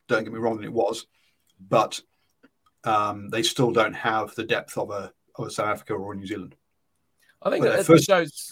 Don't 0.09 0.25
get 0.25 0.33
me 0.33 0.39
wrong, 0.39 0.57
than 0.57 0.65
it 0.65 0.73
was, 0.73 1.07
but 1.61 2.01
um, 2.85 3.29
they 3.31 3.43
still 3.43 3.73
don't 3.73 3.95
have 3.95 4.35
the 4.35 4.45
depth 4.45 4.77
of 4.79 4.91
a 4.91 5.13
of 5.37 5.47
a 5.47 5.51
South 5.51 5.69
Africa 5.69 5.95
or 5.95 6.15
New 6.15 6.27
Zealand. 6.27 6.55
I 7.43 7.51
think 7.51 7.65
that 7.65 7.85
first... 7.85 8.05
shows 8.05 8.51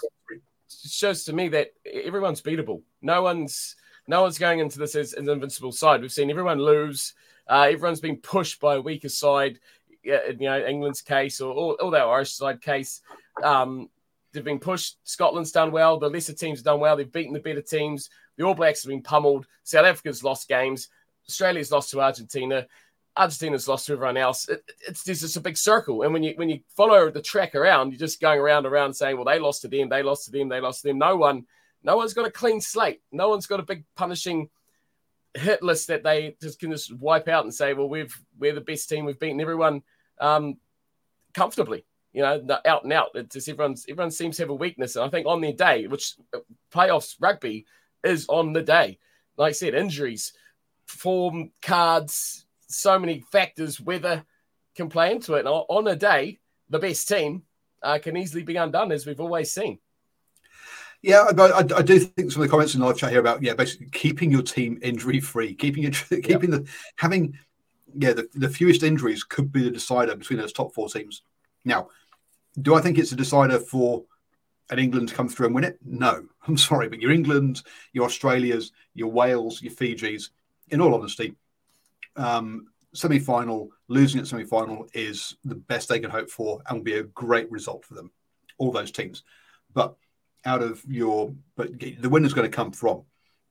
shows 0.68 1.24
to 1.24 1.32
me 1.32 1.49
that 1.49 1.68
everyone's 1.87 2.43
beatable. 2.43 2.82
No 3.03 3.22
one's 3.22 3.76
no 4.07 4.22
one's 4.22 4.39
going 4.39 4.59
into 4.59 4.78
this 4.78 4.95
as 4.95 5.14
an 5.14 5.28
invincible 5.28 5.72
side. 5.72 6.03
We've 6.03 6.12
seen 6.12 6.30
everyone 6.30 6.59
lose. 6.59 7.14
Uh, 7.49 7.68
everyone's 7.70 8.01
been 8.01 8.18
pushed 8.18 8.61
by 8.61 8.76
a 8.76 8.80
weaker 8.80 9.09
side. 9.09 9.59
You 10.03 10.37
know, 10.39 10.64
England's 10.64 11.01
case 11.01 11.41
or, 11.41 11.53
all, 11.53 11.76
or 11.80 11.91
that 11.93 12.03
Irish 12.03 12.32
side 12.32 12.61
case. 12.61 13.01
Um, 13.43 13.89
they've 14.32 14.45
been 14.45 14.59
pushed. 14.59 14.99
Scotland's 15.05 15.53
done 15.53 15.72
well. 15.72 15.99
The 15.99 16.11
lesser 16.11 16.35
teams 16.35 16.59
have 16.59 16.64
done 16.64 16.80
well. 16.80 16.97
They've 16.97 17.11
beaten 17.11 17.32
the 17.32 17.41
better 17.41 17.62
teams. 17.62 18.11
The 18.37 18.45
All 18.45 18.55
Blacks 18.55 18.82
have 18.82 18.91
been 18.91 19.03
pummeled. 19.03 19.47
South 19.62 19.87
Africa's 19.87 20.22
lost 20.22 20.49
games. 20.49 20.89
Australia's 21.26 21.72
lost 21.72 21.91
to 21.91 22.03
Argentina. 22.03 22.66
Argentina's 23.16 23.68
lost 23.68 23.86
to 23.86 23.92
everyone 23.92 24.16
else. 24.16 24.48
It, 24.48 24.64
it's 24.88 25.04
just 25.04 25.36
a 25.36 25.40
big 25.40 25.56
circle. 25.56 26.02
And 26.02 26.12
when 26.12 26.22
you 26.22 26.34
when 26.36 26.48
you 26.48 26.60
follow 26.76 27.10
the 27.10 27.22
track 27.22 27.54
around, 27.54 27.90
you're 27.90 27.98
just 27.98 28.20
going 28.20 28.40
around 28.40 28.66
and 28.66 28.74
around 28.74 28.94
saying, 28.94 29.16
well, 29.16 29.24
they 29.24 29.38
lost 29.38 29.62
to 29.62 29.68
them, 29.68 29.88
they 29.88 30.02
lost 30.02 30.24
to 30.26 30.30
them, 30.32 30.48
they 30.48 30.60
lost 30.60 30.82
to 30.82 30.88
them. 30.88 30.98
No 30.98 31.16
one, 31.16 31.44
no 31.82 31.96
one's 31.96 32.14
got 32.14 32.26
a 32.26 32.30
clean 32.30 32.60
slate. 32.60 33.02
No 33.12 33.28
one's 33.28 33.46
got 33.46 33.60
a 33.60 33.64
big 33.64 33.84
punishing 33.96 34.50
hit 35.34 35.62
list 35.62 35.88
that 35.88 36.04
they 36.04 36.36
just 36.40 36.60
can 36.60 36.70
just 36.70 36.96
wipe 36.96 37.28
out 37.28 37.44
and 37.44 37.54
say, 37.54 37.74
well, 37.74 37.88
we've 37.88 38.16
we're 38.38 38.54
the 38.54 38.60
best 38.60 38.88
team, 38.88 39.04
we've 39.04 39.18
beaten 39.18 39.40
everyone 39.40 39.82
um, 40.20 40.56
comfortably. 41.32 41.84
You 42.12 42.22
know, 42.22 42.46
out 42.64 42.84
and 42.84 42.92
out. 42.92 43.08
It's 43.14 43.34
just 43.34 43.48
everyone's 43.48 43.86
everyone 43.88 44.12
seems 44.12 44.36
to 44.36 44.42
have 44.42 44.50
a 44.50 44.54
weakness. 44.54 44.94
And 44.94 45.04
I 45.04 45.08
think 45.08 45.26
on 45.26 45.40
their 45.40 45.52
day, 45.52 45.88
which 45.88 46.14
uh, 46.32 46.38
playoffs 46.72 47.16
rugby 47.18 47.66
is 48.04 48.26
on 48.28 48.52
the 48.52 48.62
day. 48.62 48.98
Like 49.36 49.50
I 49.50 49.52
said, 49.52 49.74
injuries, 49.74 50.32
form, 50.86 51.50
cards, 51.60 52.43
so 52.68 52.98
many 52.98 53.20
factors, 53.32 53.80
weather 53.80 54.24
can 54.74 54.88
play 54.88 55.12
into 55.12 55.34
it. 55.34 55.40
And 55.40 55.48
on 55.48 55.86
a 55.86 55.96
day, 55.96 56.38
the 56.68 56.78
best 56.78 57.08
team 57.08 57.42
uh, 57.82 57.98
can 57.98 58.16
easily 58.16 58.42
be 58.42 58.56
undone, 58.56 58.92
as 58.92 59.06
we've 59.06 59.20
always 59.20 59.52
seen. 59.52 59.78
Yeah, 61.02 61.32
but 61.34 61.72
I, 61.72 61.78
I, 61.78 61.82
do 61.82 61.98
think 61.98 62.32
some 62.32 62.40
of 62.40 62.48
the 62.48 62.50
comments 62.50 62.74
in 62.74 62.80
the 62.80 62.86
live 62.86 62.96
chat 62.96 63.10
here 63.10 63.20
about 63.20 63.42
yeah, 63.42 63.52
basically 63.52 63.88
keeping 63.90 64.30
your 64.30 64.40
team 64.40 64.78
injury 64.80 65.20
free, 65.20 65.54
keeping 65.54 65.84
it, 65.84 66.02
keeping 66.24 66.50
the 66.50 66.66
having 66.96 67.38
yeah 67.98 68.14
the, 68.14 68.26
the 68.32 68.48
fewest 68.48 68.82
injuries 68.82 69.22
could 69.22 69.52
be 69.52 69.62
the 69.62 69.70
decider 69.70 70.16
between 70.16 70.38
those 70.38 70.54
top 70.54 70.72
four 70.72 70.88
teams. 70.88 71.20
Now, 71.62 71.88
do 72.60 72.74
I 72.74 72.80
think 72.80 72.96
it's 72.96 73.12
a 73.12 73.16
decider 73.16 73.58
for 73.58 74.04
an 74.70 74.78
England 74.78 75.10
to 75.10 75.14
come 75.14 75.28
through 75.28 75.46
and 75.46 75.54
win 75.54 75.64
it? 75.64 75.78
No, 75.84 76.24
I'm 76.48 76.56
sorry, 76.56 76.88
but 76.88 77.02
your 77.02 77.10
England, 77.10 77.62
your 77.92 78.06
Australias, 78.06 78.72
your 78.94 79.10
Wales, 79.10 79.60
your 79.60 79.74
Fijis, 79.74 80.30
in 80.70 80.80
all 80.80 80.94
honesty, 80.94 81.34
um, 82.16 82.66
semi 82.94 83.18
final, 83.18 83.70
losing 83.88 84.20
at 84.20 84.26
semi 84.26 84.44
final 84.44 84.86
is 84.94 85.36
the 85.44 85.54
best 85.54 85.88
they 85.88 85.98
can 85.98 86.10
hope 86.10 86.30
for 86.30 86.62
and 86.66 86.78
will 86.78 86.84
be 86.84 86.98
a 86.98 87.04
great 87.04 87.50
result 87.50 87.84
for 87.84 87.94
them, 87.94 88.10
all 88.58 88.72
those 88.72 88.90
teams. 88.90 89.22
But 89.72 89.94
out 90.44 90.62
of 90.62 90.82
your, 90.88 91.34
but 91.56 91.78
the 91.78 92.08
winner's 92.08 92.34
going 92.34 92.50
to 92.50 92.56
come 92.56 92.70
from 92.70 93.02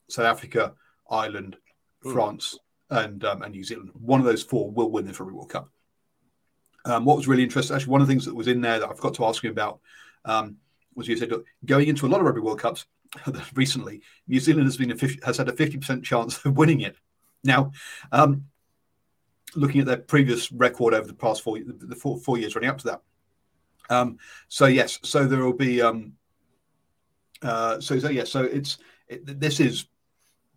South 0.10 0.26
Africa, 0.26 0.74
Ireland, 1.10 1.58
mm. 2.04 2.14
France, 2.14 2.58
and 2.90 3.24
um, 3.26 3.42
and 3.42 3.54
New 3.54 3.64
Zealand. 3.64 3.92
One 3.94 4.20
of 4.20 4.26
those 4.26 4.44
four 4.44 4.72
will 4.72 4.92
win 4.92 5.06
the 5.06 5.14
Rugby 5.14 5.34
World 5.34 5.50
Cup. 5.50 5.70
Um, 6.86 7.06
what 7.06 7.18
was 7.18 7.28
really 7.28 7.44
interesting, 7.44 7.76
actually, 7.76 7.92
one 7.92 8.02
of 8.02 8.08
the 8.08 8.12
things 8.12 8.26
that 8.26 8.36
was 8.36 8.48
in 8.48 8.62
there 8.62 8.80
that 8.80 8.90
I 8.90 8.94
forgot 8.94 9.14
to 9.16 9.26
ask 9.26 9.42
you 9.42 9.50
about 9.50 9.80
um, 10.26 10.58
was 10.96 11.08
you 11.08 11.16
said, 11.16 11.32
look, 11.32 11.46
going 11.66 11.88
into 11.88 12.06
a 12.06 12.10
lot 12.10 12.20
of 12.20 12.26
Rugby 12.26 12.42
World 12.42 12.60
Cups 12.60 12.86
recently, 13.56 14.02
New 14.28 14.40
Zealand 14.40 14.66
has 14.66 14.78
been 14.78 14.92
a 14.92 14.96
50, 14.96 15.20
has 15.26 15.38
had 15.38 15.50
a 15.50 15.54
fifty 15.54 15.78
percent 15.78 16.04
chance 16.04 16.44
of 16.46 16.58
winning 16.58 16.82
it. 16.82 16.96
Now, 17.44 17.72
um, 18.12 18.46
looking 19.56 19.82
at 19.82 19.88
their 19.88 19.98
previous 19.98 20.52
record 20.52 20.94
over 20.94 21.08
the 21.08 21.14
past 21.14 21.42
four, 21.42 21.60
the 21.60 21.96
four, 21.96 22.18
four 22.18 22.38
years 22.38 22.56
running 22.56 22.70
up 22.70 22.78
to 22.80 22.86
that. 22.88 23.02
Um, 23.90 24.18
so 24.48 24.66
yes, 24.66 25.00
so 25.04 25.26
there 25.26 25.44
will 25.44 25.54
be. 25.54 25.82
Um, 25.82 26.14
uh, 27.42 27.80
so, 27.82 28.00
so 28.00 28.10
yes, 28.10 28.32
so 28.32 28.44
it's 28.44 28.78
it, 29.08 29.40
this 29.40 29.60
is 29.60 29.88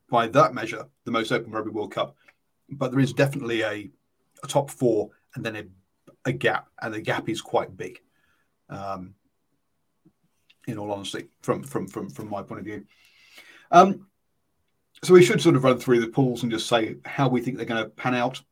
by 0.09 0.29
that 0.29 0.55
measure 0.55 0.87
the 1.05 1.11
most 1.11 1.33
open 1.33 1.51
rugby 1.51 1.71
World 1.71 1.93
Cup, 1.93 2.17
but 2.71 2.91
there 2.93 3.01
is 3.01 3.13
definitely 3.13 3.63
a, 3.63 3.91
a 4.43 4.47
top 4.47 4.71
four 4.71 5.11
and 5.35 5.45
then 5.45 5.57
a, 5.57 5.65
a 6.27 6.33
gap, 6.33 6.69
and 6.81 6.95
the 6.95 7.01
gap 7.01 7.29
is 7.29 7.41
quite 7.41 7.77
big. 7.77 8.01
Um, 8.69 9.15
in 10.67 10.79
all 10.79 10.93
honesty, 10.93 11.29
from 11.43 11.63
from 11.63 11.87
from 11.87 12.11
from 12.11 12.29
my 12.29 12.43
point 12.43 12.61
of 12.61 12.65
view. 12.65 12.85
Um, 13.71 14.07
so 15.03 15.13
we 15.13 15.23
should 15.23 15.41
sort 15.41 15.57
of 15.57 15.65
run 15.65 15.79
through 15.79 16.01
the 16.01 16.09
pools 16.09 16.43
and 16.43 16.51
just 16.51 16.69
say 16.69 16.97
how 17.05 17.29
we 17.29 17.41
think 17.41 17.57
they're 17.57 17.67
going 17.67 17.85
to 17.85 17.91
pan 17.91 18.15
out. 18.15 18.43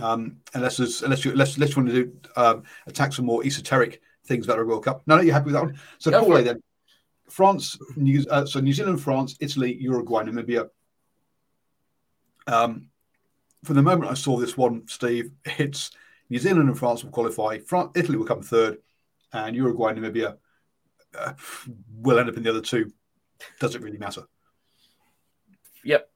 Um, 0.00 0.36
unless 0.54 0.76
there's, 0.76 1.02
unless 1.02 1.24
you 1.24 1.32
unless, 1.32 1.56
unless 1.56 1.70
you 1.70 1.82
want 1.82 1.88
to 1.88 2.04
do 2.04 2.12
um, 2.36 2.62
attack 2.86 3.12
some 3.12 3.26
more 3.26 3.44
esoteric 3.44 4.00
things 4.24 4.46
about 4.46 4.58
the 4.58 4.64
World 4.64 4.84
Cup. 4.84 5.02
No, 5.06 5.16
no, 5.16 5.22
you're 5.22 5.34
happy 5.34 5.46
with 5.46 5.54
that 5.54 5.64
one. 5.64 5.78
So 5.98 6.10
Pool 6.12 6.36
A 6.36 6.42
then, 6.42 6.62
France, 7.28 7.78
New, 7.96 8.24
uh, 8.30 8.46
so 8.46 8.60
New 8.60 8.72
Zealand, 8.72 9.02
France, 9.02 9.36
Italy, 9.40 9.74
Uruguay, 9.74 10.24
Namibia. 10.24 10.68
Um, 12.46 12.88
from 13.64 13.76
the 13.76 13.82
moment 13.82 14.10
I 14.10 14.14
saw 14.14 14.36
this 14.36 14.56
one, 14.56 14.86
Steve, 14.86 15.32
it's 15.44 15.90
New 16.28 16.38
Zealand 16.38 16.68
and 16.68 16.78
France 16.78 17.02
will 17.02 17.10
qualify. 17.10 17.58
France, 17.58 17.90
Italy 17.96 18.16
will 18.16 18.26
come 18.26 18.42
third, 18.42 18.78
and 19.32 19.56
Uruguay 19.56 19.94
Namibia 19.94 20.36
uh, 21.18 21.32
will 21.96 22.18
end 22.18 22.28
up 22.28 22.36
in 22.36 22.42
the 22.42 22.50
other 22.50 22.60
two. 22.60 22.92
Does 23.58 23.74
it 23.74 23.82
really 23.82 23.98
matter? 23.98 24.22
Yep, 25.84 26.08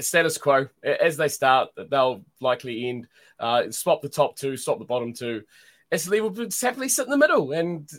status 0.00 0.38
quo. 0.38 0.68
As 0.82 1.16
they 1.16 1.28
start, 1.28 1.70
they'll 1.90 2.24
likely 2.40 2.88
end. 2.88 3.08
Uh, 3.38 3.70
swap 3.70 4.00
the 4.00 4.08
top 4.08 4.36
two, 4.36 4.56
swap 4.56 4.78
the 4.78 4.84
bottom 4.84 5.12
two. 5.12 5.42
Italy 5.90 6.20
will 6.20 6.34
happily 6.60 6.88
sit 6.88 7.04
in 7.04 7.10
the 7.10 7.18
middle 7.18 7.52
and 7.52 7.90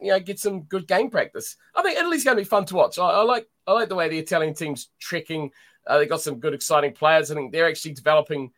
you 0.00 0.10
know 0.10 0.20
get 0.20 0.38
some 0.38 0.62
good 0.62 0.86
game 0.86 1.10
practice. 1.10 1.56
I 1.74 1.82
think 1.82 1.98
Italy's 1.98 2.24
going 2.24 2.36
to 2.36 2.42
be 2.42 2.48
fun 2.48 2.64
to 2.66 2.74
watch. 2.74 2.98
I, 2.98 3.08
I 3.08 3.22
like 3.22 3.48
I 3.66 3.72
like 3.72 3.88
the 3.88 3.94
way 3.94 4.08
the 4.08 4.18
Italian 4.18 4.54
team's 4.54 4.90
trekking. 4.98 5.50
Uh, 5.86 5.98
they 5.98 6.06
got 6.06 6.20
some 6.20 6.40
good, 6.40 6.54
exciting 6.54 6.92
players. 6.92 7.30
I 7.30 7.34
think 7.34 7.52
they're 7.52 7.68
actually 7.68 7.94
developing 7.94 8.52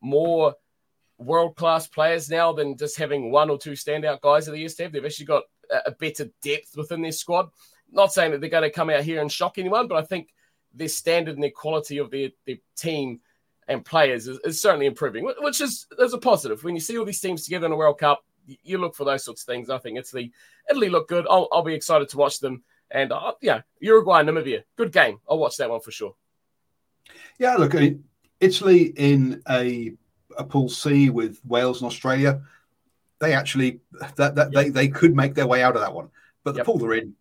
more 0.00 0.54
world 1.18 1.56
class 1.56 1.86
players 1.86 2.30
now 2.30 2.52
than 2.52 2.76
just 2.76 2.96
having 2.96 3.30
one 3.30 3.50
or 3.50 3.58
two 3.58 3.72
standout 3.72 4.20
guys 4.20 4.46
that 4.46 4.52
they 4.52 4.58
used 4.58 4.76
to 4.78 4.84
have. 4.84 4.92
They've 4.92 5.04
actually 5.04 5.26
got 5.26 5.44
a 5.86 5.92
better 5.92 6.28
depth 6.42 6.76
within 6.76 7.02
their 7.02 7.12
squad. 7.12 7.50
Not 7.90 8.12
saying 8.12 8.32
that 8.32 8.40
they're 8.40 8.50
going 8.50 8.62
to 8.62 8.70
come 8.70 8.90
out 8.90 9.04
here 9.04 9.20
and 9.20 9.30
shock 9.30 9.58
anyone, 9.58 9.86
but 9.86 9.98
I 9.98 10.02
think 10.02 10.30
their 10.74 10.88
standard 10.88 11.34
and 11.34 11.42
their 11.42 11.50
quality 11.50 11.98
of 11.98 12.10
their, 12.10 12.30
their 12.46 12.56
team 12.76 13.20
and 13.68 13.84
players 13.84 14.26
is, 14.26 14.38
is, 14.44 14.60
certainly 14.60 14.86
improving, 14.86 15.24
which 15.40 15.60
is 15.60 15.86
is 15.98 16.12
a 16.14 16.18
positive. 16.18 16.64
When 16.64 16.74
you 16.74 16.80
see 16.80 16.98
all 16.98 17.04
these 17.04 17.20
teams 17.20 17.44
together 17.44 17.66
in 17.66 17.72
a 17.72 17.76
World 17.76 17.98
Cup, 17.98 18.24
you 18.46 18.78
look 18.78 18.94
for 18.94 19.04
those 19.04 19.24
sorts 19.24 19.42
of 19.42 19.46
things. 19.46 19.70
I 19.70 19.78
think 19.78 19.98
Italy, 19.98 20.32
Italy 20.68 20.88
look 20.88 21.08
good. 21.08 21.26
I'll, 21.30 21.48
I'll 21.52 21.62
be 21.62 21.74
excited 21.74 22.08
to 22.10 22.16
watch 22.16 22.40
them. 22.40 22.62
And 22.90 23.12
uh, 23.12 23.34
yeah, 23.40 23.62
Uruguay, 23.80 24.20
and 24.20 24.28
Namibia, 24.28 24.64
good 24.76 24.92
game. 24.92 25.18
I'll 25.28 25.38
watch 25.38 25.56
that 25.58 25.70
one 25.70 25.80
for 25.80 25.90
sure. 25.90 26.14
Yeah, 27.38 27.54
look, 27.56 27.74
Italy 28.40 28.92
in 28.96 29.42
a 29.48 29.92
a 30.36 30.44
pool 30.44 30.68
C 30.68 31.10
with 31.10 31.40
Wales 31.44 31.80
and 31.80 31.86
Australia, 31.86 32.42
they 33.20 33.32
actually 33.32 33.80
that, 34.16 34.34
that 34.34 34.36
yep. 34.36 34.50
they 34.52 34.68
they 34.68 34.88
could 34.88 35.14
make 35.14 35.34
their 35.34 35.46
way 35.46 35.62
out 35.62 35.76
of 35.76 35.82
that 35.82 35.94
one. 35.94 36.08
But 36.44 36.52
the 36.52 36.58
yep. 36.58 36.66
pool 36.66 36.78
they're 36.78 36.94
in, 36.94 37.14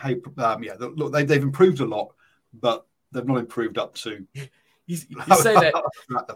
hey, 0.00 0.16
um, 0.36 0.62
yeah, 0.62 0.74
look, 0.78 1.12
they, 1.12 1.24
they've 1.24 1.42
improved 1.42 1.80
a 1.80 1.86
lot, 1.86 2.14
but 2.52 2.86
they've 3.12 3.26
not 3.26 3.38
improved 3.38 3.78
up 3.78 3.94
to. 3.96 4.26
You, 4.34 4.48
you 4.86 4.96
say 5.36 5.54
that 5.54 5.74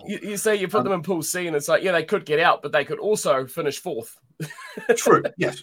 you, 0.06 0.18
you, 0.22 0.36
say 0.36 0.56
you 0.56 0.68
put 0.68 0.78
um, 0.78 0.84
them 0.84 0.92
in 0.92 1.02
pool 1.02 1.22
C, 1.22 1.46
and 1.46 1.56
it's 1.56 1.68
like, 1.68 1.82
yeah, 1.82 1.92
they 1.92 2.04
could 2.04 2.26
get 2.26 2.38
out, 2.38 2.62
but 2.62 2.70
they 2.70 2.84
could 2.84 2.98
also 2.98 3.46
finish 3.46 3.78
fourth. 3.78 4.18
True. 4.96 5.22
Yes. 5.36 5.62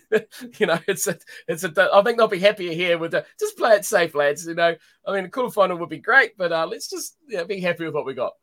you 0.58 0.66
know, 0.66 0.80
it's 0.88 1.08
a, 1.08 1.18
it's 1.48 1.64
a. 1.64 1.90
I 1.94 2.02
think 2.02 2.18
they'll 2.18 2.28
be 2.28 2.40
happier 2.40 2.74
here 2.74 2.98
with 2.98 3.12
the, 3.12 3.26
just 3.40 3.58
play 3.58 3.76
it 3.76 3.86
safe, 3.86 4.16
lads. 4.16 4.46
You 4.48 4.56
know, 4.56 4.76
I 5.06 5.14
mean, 5.14 5.26
a 5.26 5.30
quarterfinal 5.30 5.80
would 5.80 5.90
be 5.90 6.00
great, 6.00 6.38
but 6.38 6.52
uh, 6.52 6.66
let's 6.66 6.90
just 6.90 7.18
yeah, 7.28 7.44
be 7.44 7.60
happy 7.60 7.86
with 7.86 7.94
what 7.94 8.06
we 8.06 8.14
got. 8.14 8.34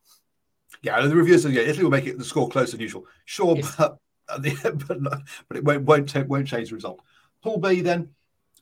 Yeah, 0.82 1.00
the 1.00 1.14
reviews 1.14 1.42
says 1.42 1.52
yeah, 1.52 1.62
Italy 1.62 1.84
will 1.84 1.90
make 1.90 2.07
it 2.07 2.18
the 2.18 2.24
score 2.24 2.48
closer 2.48 2.72
than 2.72 2.80
usual. 2.80 3.07
Sure, 3.24 3.57
yes. 3.57 3.74
but, 3.78 3.98
but 4.28 5.02
but 5.48 5.57
it 5.57 5.64
won't 5.64 5.82
won't, 5.84 6.28
won't 6.28 6.46
change 6.46 6.68
the 6.68 6.74
result. 6.74 7.00
Pool 7.42 7.59
B 7.59 7.80
then: 7.80 8.11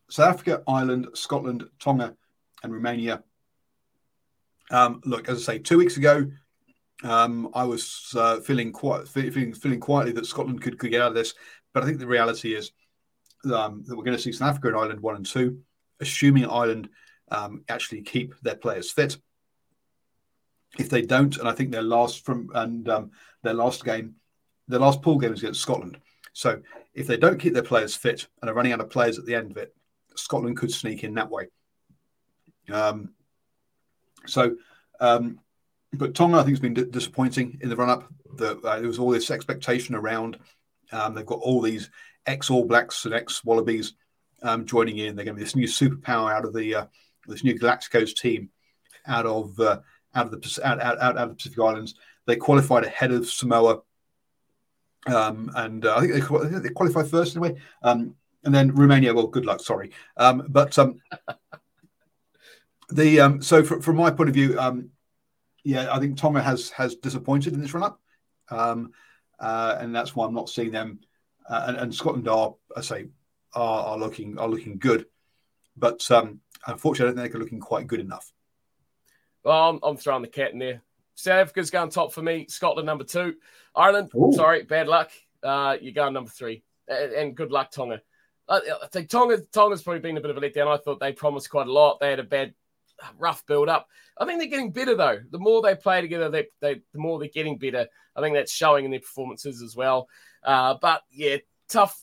South 0.08 0.34
Africa, 0.34 0.62
Ireland, 0.66 1.08
Scotland, 1.14 1.68
Tonga, 1.78 2.14
and 2.62 2.72
Romania. 2.72 3.22
Um, 4.70 5.00
look, 5.04 5.28
as 5.28 5.48
I 5.48 5.54
say, 5.54 5.58
two 5.58 5.78
weeks 5.78 5.96
ago, 5.96 6.26
um, 7.02 7.50
I 7.54 7.64
was 7.64 8.12
uh, 8.16 8.40
feeling 8.40 8.72
quite 8.72 9.06
feeling 9.08 9.52
feeling 9.52 9.80
quietly 9.80 10.12
that 10.12 10.26
Scotland 10.26 10.62
could, 10.62 10.78
could 10.78 10.90
get 10.90 11.02
out 11.02 11.08
of 11.08 11.14
this, 11.14 11.34
but 11.72 11.82
I 11.82 11.86
think 11.86 11.98
the 11.98 12.06
reality 12.06 12.54
is 12.54 12.72
um, 13.44 13.84
that 13.86 13.96
we're 13.96 14.04
going 14.04 14.16
to 14.16 14.22
see 14.22 14.32
South 14.32 14.50
Africa 14.50 14.68
and 14.68 14.76
Ireland 14.76 15.00
one 15.00 15.16
and 15.16 15.26
two, 15.26 15.60
assuming 16.00 16.46
Ireland 16.46 16.88
um, 17.30 17.64
actually 17.68 18.02
keep 18.02 18.34
their 18.40 18.56
players 18.56 18.90
fit. 18.90 19.16
If 20.78 20.88
they 20.88 21.02
don't, 21.02 21.36
and 21.36 21.48
I 21.48 21.52
think 21.52 21.70
their 21.70 21.82
last 21.82 22.24
from 22.24 22.50
and 22.54 22.88
um, 22.88 23.10
their 23.42 23.54
last 23.54 23.84
game, 23.84 24.14
their 24.66 24.80
last 24.80 25.02
pool 25.02 25.18
game 25.18 25.32
is 25.32 25.40
against 25.40 25.60
Scotland. 25.60 25.98
So 26.32 26.62
if 26.94 27.06
they 27.06 27.16
don't 27.16 27.38
keep 27.38 27.54
their 27.54 27.62
players 27.62 27.94
fit 27.94 28.26
and 28.40 28.50
are 28.50 28.54
running 28.54 28.72
out 28.72 28.80
of 28.80 28.90
players 28.90 29.18
at 29.18 29.26
the 29.26 29.34
end 29.34 29.50
of 29.50 29.56
it, 29.56 29.74
Scotland 30.16 30.56
could 30.56 30.72
sneak 30.72 31.04
in 31.04 31.14
that 31.14 31.30
way. 31.30 31.48
Um, 32.72 33.10
so 34.26 34.56
um, 35.00 35.40
but 35.92 36.14
Tonga, 36.14 36.38
I 36.38 36.42
think, 36.42 36.50
has 36.50 36.60
been 36.60 36.74
d- 36.74 36.84
disappointing 36.84 37.58
in 37.60 37.68
the 37.68 37.76
run 37.76 37.90
up. 37.90 38.10
The, 38.36 38.58
uh, 38.58 38.78
there 38.78 38.88
was 38.88 38.98
all 38.98 39.10
this 39.10 39.30
expectation 39.30 39.94
around. 39.94 40.38
Um, 40.92 41.14
they've 41.14 41.26
got 41.26 41.40
all 41.40 41.60
these 41.60 41.90
ex 42.26 42.50
All 42.50 42.64
Blacks 42.64 43.04
and 43.04 43.14
ex 43.14 43.44
Wallabies 43.44 43.94
um, 44.42 44.66
joining 44.66 44.98
in. 44.98 45.16
They're 45.16 45.24
going 45.24 45.36
to 45.36 45.38
be 45.38 45.44
this 45.44 45.56
new 45.56 45.66
superpower 45.66 46.32
out 46.32 46.44
of 46.44 46.54
the 46.54 46.74
uh, 46.74 46.86
this 47.26 47.44
new 47.44 47.58
Galacticos 47.58 48.14
team 48.14 48.50
out 49.06 49.26
of 49.26 49.58
uh, 49.60 49.80
out 50.14 50.26
of 50.26 50.30
the 50.30 50.60
out, 50.64 50.80
out, 50.80 50.98
out, 51.00 51.16
of 51.16 51.28
the 51.30 51.34
Pacific 51.34 51.58
Islands. 51.58 51.94
They 52.26 52.36
qualified 52.36 52.84
ahead 52.84 53.12
of 53.12 53.28
Samoa, 53.28 53.82
um, 55.06 55.50
and 55.54 55.84
uh, 55.84 55.96
I, 55.96 56.00
think 56.00 56.12
they, 56.12 56.58
they, 56.58 56.68
qualified 56.70 57.08
first 57.08 57.36
anyway. 57.36 57.60
Um, 57.82 58.14
and 58.44 58.54
then 58.54 58.74
Romania. 58.74 59.14
Well, 59.14 59.26
good 59.26 59.46
luck. 59.46 59.60
Sorry, 59.60 59.92
um, 60.16 60.46
but 60.48 60.78
um, 60.78 61.00
the 62.90 63.20
um, 63.20 63.42
so 63.42 63.62
from, 63.62 63.80
from 63.80 63.96
my 63.96 64.10
point 64.10 64.28
of 64.28 64.34
view, 64.34 64.58
um, 64.58 64.90
yeah, 65.64 65.92
I 65.92 65.98
think 65.98 66.16
Tonga 66.16 66.42
has 66.42 66.70
has 66.70 66.96
disappointed 66.96 67.54
in 67.54 67.60
this 67.60 67.74
run 67.74 67.84
up, 67.84 68.00
um, 68.50 68.92
uh, 69.40 69.76
and 69.80 69.94
that's 69.94 70.14
why 70.14 70.26
I'm 70.26 70.34
not 70.34 70.48
seeing 70.48 70.70
them. 70.70 71.00
Uh, 71.48 71.64
and, 71.68 71.76
and, 71.76 71.94
Scotland 71.94 72.26
are, 72.26 72.54
I 72.74 72.80
say, 72.80 73.08
are, 73.52 73.84
are 73.84 73.98
looking 73.98 74.38
are 74.38 74.48
looking 74.48 74.78
good, 74.78 75.06
but 75.76 76.10
um, 76.10 76.40
unfortunately, 76.66 77.08
I 77.08 77.14
don't 77.14 77.22
think 77.22 77.32
they're 77.32 77.42
looking 77.42 77.60
quite 77.60 77.86
good 77.86 78.00
enough. 78.00 78.32
Well, 79.44 79.70
I'm, 79.70 79.80
I'm 79.82 79.96
throwing 79.96 80.22
the 80.22 80.28
cat 80.28 80.52
in 80.52 80.58
there. 80.58 80.82
South 81.14 81.40
Africa's 81.40 81.70
going 81.70 81.90
top 81.90 82.12
for 82.12 82.22
me. 82.22 82.46
Scotland 82.48 82.86
number 82.86 83.04
two. 83.04 83.34
Ireland, 83.76 84.10
Ooh. 84.14 84.32
sorry, 84.34 84.62
bad 84.62 84.88
luck. 84.88 85.10
Uh, 85.42 85.76
you're 85.80 85.92
going 85.92 86.14
number 86.14 86.30
three, 86.30 86.62
and, 86.88 87.12
and 87.12 87.36
good 87.36 87.52
luck, 87.52 87.70
Tonga. 87.70 88.00
I, 88.48 88.60
I 88.82 88.86
think 88.88 89.08
Tonga 89.08 89.38
Tonga's 89.52 89.82
probably 89.82 90.00
been 90.00 90.16
a 90.16 90.20
bit 90.20 90.30
of 90.30 90.36
a 90.36 90.40
letdown. 90.40 90.68
I 90.68 90.78
thought 90.78 91.00
they 91.00 91.12
promised 91.12 91.50
quite 91.50 91.66
a 91.66 91.72
lot. 91.72 92.00
They 92.00 92.10
had 92.10 92.20
a 92.20 92.24
bad 92.24 92.54
rough 93.18 93.44
build 93.46 93.68
up. 93.68 93.88
I 94.18 94.24
think 94.24 94.38
they're 94.38 94.48
getting 94.48 94.72
better 94.72 94.94
though. 94.94 95.20
The 95.30 95.38
more 95.38 95.62
they 95.62 95.74
play 95.74 96.00
together, 96.00 96.28
they, 96.28 96.46
they 96.60 96.80
the 96.92 96.98
more 96.98 97.18
they're 97.18 97.28
getting 97.28 97.58
better. 97.58 97.86
I 98.16 98.20
think 98.20 98.34
that's 98.34 98.52
showing 98.52 98.84
in 98.84 98.90
their 98.90 99.00
performances 99.00 99.62
as 99.62 99.74
well. 99.76 100.08
Uh, 100.42 100.74
but 100.80 101.02
yeah, 101.10 101.38
tough, 101.68 102.02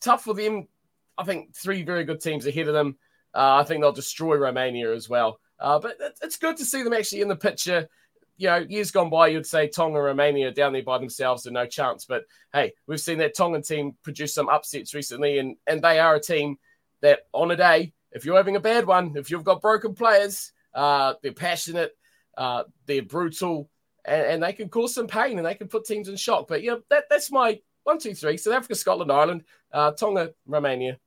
tough 0.00 0.24
for 0.24 0.34
them. 0.34 0.68
I 1.16 1.24
think 1.24 1.54
three 1.54 1.82
very 1.82 2.04
good 2.04 2.20
teams 2.20 2.46
ahead 2.46 2.68
of 2.68 2.74
them. 2.74 2.96
Uh, 3.34 3.56
I 3.56 3.64
think 3.64 3.82
they'll 3.82 3.92
destroy 3.92 4.36
Romania 4.36 4.94
as 4.94 5.08
well. 5.08 5.40
Uh, 5.58 5.78
but 5.78 5.96
it's 6.22 6.36
good 6.36 6.56
to 6.58 6.64
see 6.64 6.82
them 6.82 6.92
actually 6.92 7.22
in 7.22 7.28
the 7.28 7.36
picture. 7.36 7.88
You 8.36 8.48
know, 8.48 8.66
years 8.68 8.92
gone 8.92 9.10
by, 9.10 9.28
you'd 9.28 9.46
say 9.46 9.66
Tonga, 9.66 10.00
Romania 10.00 10.52
down 10.52 10.72
there 10.72 10.84
by 10.84 10.98
themselves 10.98 11.44
are 11.46 11.50
no 11.50 11.66
chance. 11.66 12.04
But 12.04 12.22
hey, 12.52 12.72
we've 12.86 13.00
seen 13.00 13.18
that 13.18 13.36
Tongan 13.36 13.62
team 13.62 13.96
produce 14.04 14.32
some 14.32 14.48
upsets 14.48 14.94
recently, 14.94 15.38
and 15.38 15.56
and 15.66 15.82
they 15.82 15.98
are 15.98 16.14
a 16.14 16.20
team 16.20 16.56
that 17.00 17.20
on 17.32 17.50
a 17.50 17.56
day 17.56 17.92
if 18.12 18.24
you're 18.24 18.36
having 18.36 18.56
a 18.56 18.60
bad 18.60 18.86
one, 18.86 19.12
if 19.16 19.30
you've 19.30 19.44
got 19.44 19.60
broken 19.60 19.94
players, 19.94 20.52
uh, 20.74 21.14
they're 21.22 21.32
passionate, 21.32 21.96
uh, 22.36 22.64
they're 22.86 23.02
brutal, 23.02 23.70
and, 24.04 24.22
and, 24.22 24.42
they 24.42 24.52
can 24.52 24.68
cause 24.68 24.94
some 24.94 25.06
pain 25.06 25.38
and 25.38 25.46
they 25.46 25.54
can 25.54 25.68
put 25.68 25.84
teams 25.84 26.08
in 26.08 26.16
shock. 26.16 26.46
But 26.48 26.62
yeah, 26.62 26.76
that, 26.90 27.04
that's 27.10 27.30
my 27.30 27.60
one, 27.84 27.98
two, 27.98 28.14
three. 28.14 28.36
South 28.36 28.54
Africa, 28.54 28.74
Scotland, 28.74 29.12
Ireland, 29.12 29.44
uh, 29.72 29.92
Tonga, 29.92 30.32
Romania. 30.46 30.98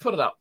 Put 0.00 0.14
it 0.14 0.20
up. 0.20 0.38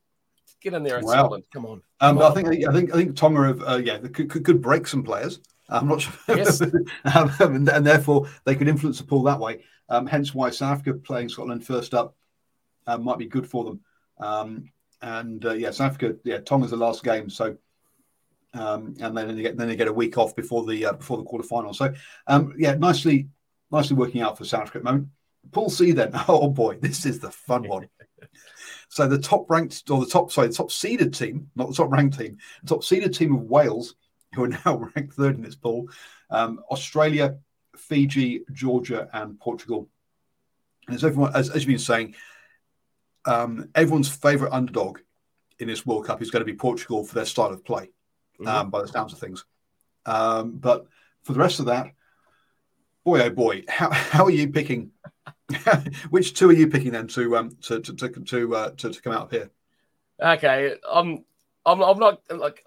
Get 0.61 0.73
in 0.73 0.83
there 0.83 0.99
in 0.99 1.05
wow. 1.05 1.13
Scotland. 1.13 1.43
Come 1.53 1.65
on. 1.65 1.71
Um, 1.71 1.81
Come 1.99 2.17
um, 2.17 2.23
on. 2.23 2.31
I 2.31 2.35
think 2.35 2.67
I 2.67 2.73
think 2.73 2.93
I 2.93 2.97
think 2.97 3.15
Tonga 3.15 3.47
have 3.47 3.61
uh, 3.61 3.81
yeah 3.83 3.99
could, 3.99 4.29
could, 4.29 4.45
could 4.45 4.61
break 4.61 4.87
some 4.87 5.03
players. 5.03 5.39
I'm 5.69 5.87
not 5.87 6.01
sure, 6.01 6.13
yes. 6.29 6.61
um, 6.61 6.71
and, 7.39 7.69
and, 7.69 7.85
therefore 7.85 8.29
they 8.45 8.55
could 8.55 8.69
influence 8.69 8.99
the 8.99 9.03
pool 9.03 9.23
that 9.23 9.39
way. 9.39 9.63
Um, 9.89 10.07
hence 10.07 10.33
why 10.33 10.49
South 10.49 10.79
Africa 10.79 10.97
playing 10.97 11.29
Scotland 11.29 11.65
first 11.65 11.93
up 11.93 12.15
uh, 12.85 12.97
might 12.97 13.17
be 13.17 13.25
good 13.25 13.47
for 13.47 13.65
them. 13.65 13.81
Um, 14.19 14.71
and 15.01 15.45
uh, 15.45 15.53
yeah, 15.53 15.71
South 15.71 15.91
Africa, 15.91 16.15
yeah, 16.23 16.39
Tonga's 16.39 16.71
the 16.71 16.77
last 16.77 17.03
game, 17.03 17.29
so 17.29 17.57
um, 18.53 18.95
and 18.99 19.15
then 19.15 19.35
they 19.35 19.41
get 19.41 19.57
then 19.57 19.67
they 19.67 19.75
get 19.75 19.87
a 19.87 19.93
week 19.93 20.17
off 20.17 20.35
before 20.35 20.65
the 20.65 20.85
uh, 20.85 20.93
before 20.93 21.17
the 21.17 21.23
quarterfinal. 21.23 21.75
So 21.75 21.93
um, 22.27 22.53
yeah, 22.57 22.73
nicely 22.75 23.29
nicely 23.71 23.95
working 23.95 24.21
out 24.21 24.37
for 24.37 24.45
South 24.45 24.63
Africa 24.63 24.79
at 24.79 24.83
the 24.83 24.91
moment. 24.91 25.09
Pool 25.51 25.69
C 25.69 25.91
then, 25.91 26.11
oh 26.27 26.49
boy, 26.49 26.77
this 26.81 27.05
is 27.05 27.19
the 27.19 27.31
fun 27.31 27.67
one. 27.67 27.87
so 28.89 29.07
the 29.07 29.19
top 29.19 29.49
ranked 29.49 29.89
or 29.89 29.99
the 29.99 30.09
top 30.09 30.31
sorry 30.31 30.47
the 30.47 30.53
top 30.53 30.71
seeded 30.71 31.13
team, 31.13 31.49
not 31.55 31.69
the 31.69 31.75
top 31.75 31.91
ranked 31.91 32.17
team, 32.17 32.37
the 32.63 32.69
top 32.69 32.83
seeded 32.83 33.13
team 33.13 33.35
of 33.35 33.43
Wales, 33.43 33.95
who 34.33 34.45
are 34.45 34.47
now 34.65 34.89
ranked 34.95 35.13
third 35.13 35.35
in 35.35 35.41
this 35.41 35.55
pool, 35.55 35.87
um, 36.29 36.59
Australia, 36.71 37.37
Fiji, 37.75 38.43
Georgia, 38.53 39.09
and 39.13 39.39
Portugal. 39.39 39.89
And 40.87 40.95
as 40.95 41.03
everyone 41.03 41.35
as, 41.35 41.49
as 41.49 41.63
you've 41.63 41.67
been 41.67 41.79
saying, 41.79 42.15
um, 43.27 43.69
everyone's 43.75 44.09
favourite 44.09 44.53
underdog 44.53 44.99
in 45.59 45.67
this 45.67 45.85
World 45.85 46.05
Cup 46.05 46.21
is 46.21 46.31
going 46.31 46.41
to 46.41 46.51
be 46.51 46.57
Portugal 46.57 47.03
for 47.03 47.15
their 47.15 47.25
style 47.25 47.47
of 47.47 47.65
play, 47.65 47.91
mm-hmm. 48.39 48.47
um, 48.47 48.69
by 48.69 48.81
the 48.81 48.87
sounds 48.87 49.13
of 49.13 49.19
things. 49.19 49.45
Um, 50.05 50.53
but 50.53 50.87
for 51.23 51.33
the 51.33 51.39
rest 51.39 51.59
of 51.59 51.65
that, 51.65 51.91
boy 53.03 53.21
oh 53.21 53.29
boy, 53.29 53.63
how, 53.67 53.91
how 53.91 54.25
are 54.25 54.31
you 54.31 54.49
picking? 54.49 54.91
which 56.09 56.33
two 56.33 56.49
are 56.49 56.53
you 56.53 56.67
picking 56.67 56.91
then 56.91 57.07
to 57.07 57.37
um 57.37 57.55
to 57.61 57.79
to 57.79 57.93
to 57.93 58.09
to, 58.09 58.55
uh, 58.55 58.69
to, 58.71 58.89
to 58.91 59.01
come 59.01 59.13
out 59.13 59.23
of 59.23 59.31
here? 59.31 59.49
Okay, 60.21 60.75
I'm 60.89 61.25
I'm 61.65 61.81
I'm 61.81 61.99
not 61.99 62.21
like 62.29 62.63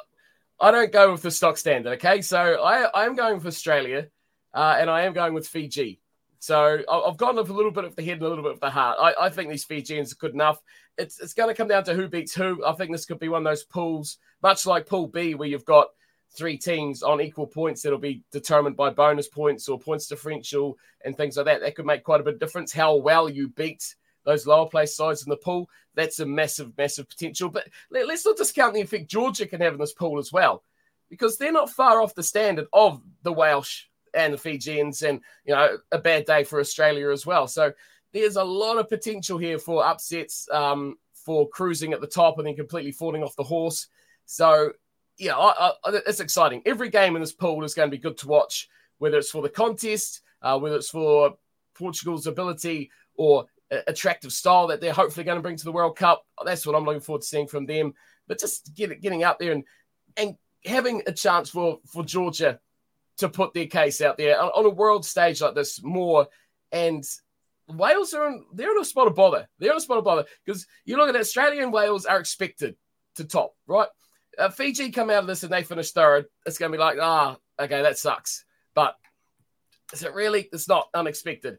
I 0.61 0.70
don't 0.70 0.92
go 0.92 1.12
with 1.12 1.22
the 1.22 1.30
stock 1.30 1.56
standard. 1.56 1.94
Okay, 1.94 2.22
so 2.22 2.38
I 2.38 2.82
I 2.82 3.06
am 3.06 3.16
going 3.16 3.36
with 3.36 3.46
Australia, 3.46 4.08
uh, 4.54 4.76
and 4.78 4.90
I 4.90 5.02
am 5.02 5.12
going 5.12 5.34
with 5.34 5.48
Fiji. 5.48 5.99
So 6.41 6.82
I've 6.91 7.18
gone 7.18 7.36
with 7.36 7.51
a 7.51 7.55
little 7.55 7.70
bit 7.70 7.84
of 7.84 7.95
the 7.95 8.03
head 8.03 8.14
and 8.14 8.22
a 8.22 8.28
little 8.28 8.43
bit 8.43 8.55
of 8.55 8.61
the 8.61 8.70
heart. 8.70 8.97
I, 8.99 9.26
I 9.26 9.28
think 9.28 9.51
these 9.51 9.64
Fijians 9.64 10.12
are 10.12 10.16
good 10.16 10.32
enough. 10.32 10.59
It's, 10.97 11.20
it's 11.20 11.34
going 11.34 11.51
to 11.51 11.55
come 11.55 11.68
down 11.68 11.84
to 11.84 11.95
who 11.95 12.09
beats 12.09 12.34
who. 12.34 12.64
I 12.64 12.72
think 12.72 12.91
this 12.91 13.05
could 13.05 13.18
be 13.18 13.28
one 13.28 13.47
of 13.47 13.51
those 13.51 13.62
pools, 13.62 14.16
much 14.43 14.64
like 14.64 14.86
Pool 14.86 15.07
B, 15.07 15.34
where 15.34 15.49
you've 15.49 15.66
got 15.66 15.88
three 16.32 16.57
teams 16.57 17.03
on 17.03 17.20
equal 17.20 17.47
points 17.47 17.82
that'll 17.82 17.99
be 17.99 18.22
determined 18.32 18.74
by 18.74 18.88
bonus 18.88 19.28
points 19.28 19.68
or 19.68 19.78
points 19.78 20.07
differential 20.07 20.78
and 21.05 21.14
things 21.14 21.36
like 21.36 21.45
that. 21.45 21.61
That 21.61 21.74
could 21.74 21.84
make 21.84 22.05
quite 22.05 22.22
a 22.22 22.24
bit 22.24 22.34
of 22.34 22.41
difference. 22.41 22.72
How 22.72 22.97
well 22.97 23.28
you 23.28 23.49
beat 23.49 23.95
those 24.24 24.47
lower 24.47 24.66
place 24.66 24.97
sides 24.97 25.22
in 25.22 25.28
the 25.30 25.36
pool, 25.36 25.68
that's 25.95 26.20
a 26.20 26.26
massive, 26.26 26.72
massive 26.78 27.09
potential. 27.09 27.51
But 27.51 27.68
let, 27.91 28.09
us 28.09 28.24
not 28.24 28.38
discount 28.38 28.72
the 28.72 28.80
effect 28.80 29.11
Georgia 29.11 29.47
can 29.47 29.61
have 29.61 29.74
in 29.74 29.80
this 29.80 29.93
pool 29.93 30.18
as 30.18 30.32
well, 30.32 30.62
because 31.11 31.36
they're 31.36 31.53
not 31.53 31.70
far 31.70 32.01
off 32.01 32.14
the 32.14 32.22
standard 32.22 32.66
of 32.72 33.03
the 33.22 33.32
Welsh 33.32 33.84
and 34.14 34.34
the 34.34 34.38
Fijians, 34.38 35.02
and 35.02 35.20
you 35.44 35.54
know 35.54 35.78
a 35.92 35.98
bad 35.98 36.24
day 36.24 36.44
for 36.44 36.61
Australia 36.61 37.11
as 37.11 37.26
well. 37.26 37.46
So 37.46 37.72
there's 38.12 38.36
a 38.36 38.44
lot 38.44 38.78
of 38.78 38.88
potential 38.88 39.38
here 39.38 39.58
for 39.58 39.84
upsets, 39.84 40.48
um, 40.52 40.96
for 41.14 41.48
cruising 41.48 41.92
at 41.92 42.00
the 42.00 42.06
top 42.06 42.38
and 42.38 42.46
then 42.46 42.56
completely 42.56 42.92
falling 42.92 43.22
off 43.22 43.36
the 43.36 43.42
horse. 43.42 43.88
So 44.26 44.72
yeah, 45.18 45.36
I, 45.36 45.72
I, 45.84 46.00
it's 46.06 46.20
exciting. 46.20 46.62
Every 46.66 46.88
game 46.88 47.14
in 47.14 47.22
this 47.22 47.32
pool 47.32 47.62
is 47.64 47.74
going 47.74 47.90
to 47.90 47.96
be 47.96 48.00
good 48.00 48.16
to 48.18 48.28
watch, 48.28 48.68
whether 48.98 49.18
it's 49.18 49.30
for 49.30 49.42
the 49.42 49.48
contest, 49.48 50.22
uh, 50.42 50.58
whether 50.58 50.76
it's 50.76 50.90
for 50.90 51.34
Portugal's 51.74 52.26
ability 52.26 52.90
or 53.14 53.46
attractive 53.86 54.32
style 54.32 54.66
that 54.68 54.80
they're 54.80 54.92
hopefully 54.92 55.24
going 55.24 55.36
to 55.36 55.42
bring 55.42 55.56
to 55.56 55.64
the 55.64 55.72
World 55.72 55.96
Cup. 55.96 56.24
That's 56.44 56.66
what 56.66 56.74
I'm 56.74 56.84
looking 56.84 57.00
forward 57.00 57.22
to 57.22 57.28
seeing 57.28 57.46
from 57.46 57.66
them. 57.66 57.94
But 58.26 58.40
just 58.40 58.74
get, 58.74 59.00
getting 59.00 59.22
out 59.22 59.38
there 59.38 59.52
and 59.52 59.64
and 60.16 60.36
having 60.64 61.02
a 61.06 61.12
chance 61.12 61.50
for 61.50 61.78
for 61.86 62.04
Georgia 62.04 62.61
to 63.21 63.29
put 63.29 63.55
their 63.55 63.66
case 63.66 64.01
out 64.01 64.18
there 64.18 64.41
on, 64.41 64.66
a 64.66 64.71
world 64.71 65.05
stage 65.05 65.41
like 65.41 65.55
this 65.55 65.83
more. 65.83 66.27
And 66.73 67.05
Wales 67.68 68.12
are 68.14 68.29
in, 68.29 68.45
they're 68.53 68.73
in 68.73 68.81
a 68.81 68.85
spot 68.85 69.07
of 69.07 69.14
bother. 69.14 69.49
They're 69.59 69.71
in 69.71 69.77
a 69.77 69.81
spot 69.81 69.99
of 69.99 70.05
bother 70.05 70.25
because 70.45 70.66
you 70.85 70.97
look 70.97 71.09
at 71.09 71.14
it, 71.14 71.21
Australia 71.21 71.62
and 71.62 71.73
Wales 71.73 72.07
are 72.07 72.18
expected 72.18 72.77
to 73.16 73.25
top, 73.25 73.55
right? 73.66 73.89
Uh, 74.39 74.49
Fiji 74.49 74.91
come 74.91 75.11
out 75.11 75.23
of 75.23 75.27
this 75.27 75.43
and 75.43 75.53
they 75.53 75.62
finish 75.62 75.93
third. 75.93 76.27
It's 76.47 76.59
going 76.59 76.73
to 76.73 76.77
be 76.77 76.83
like, 76.83 76.99
ah, 77.01 77.37
okay, 77.59 77.83
that 77.83 77.99
sucks. 77.99 78.45
But 78.75 78.97
is 79.93 80.03
it 80.03 80.14
really? 80.14 80.49
It's 80.53 80.68
not 80.68 80.89
unexpected. 80.95 81.59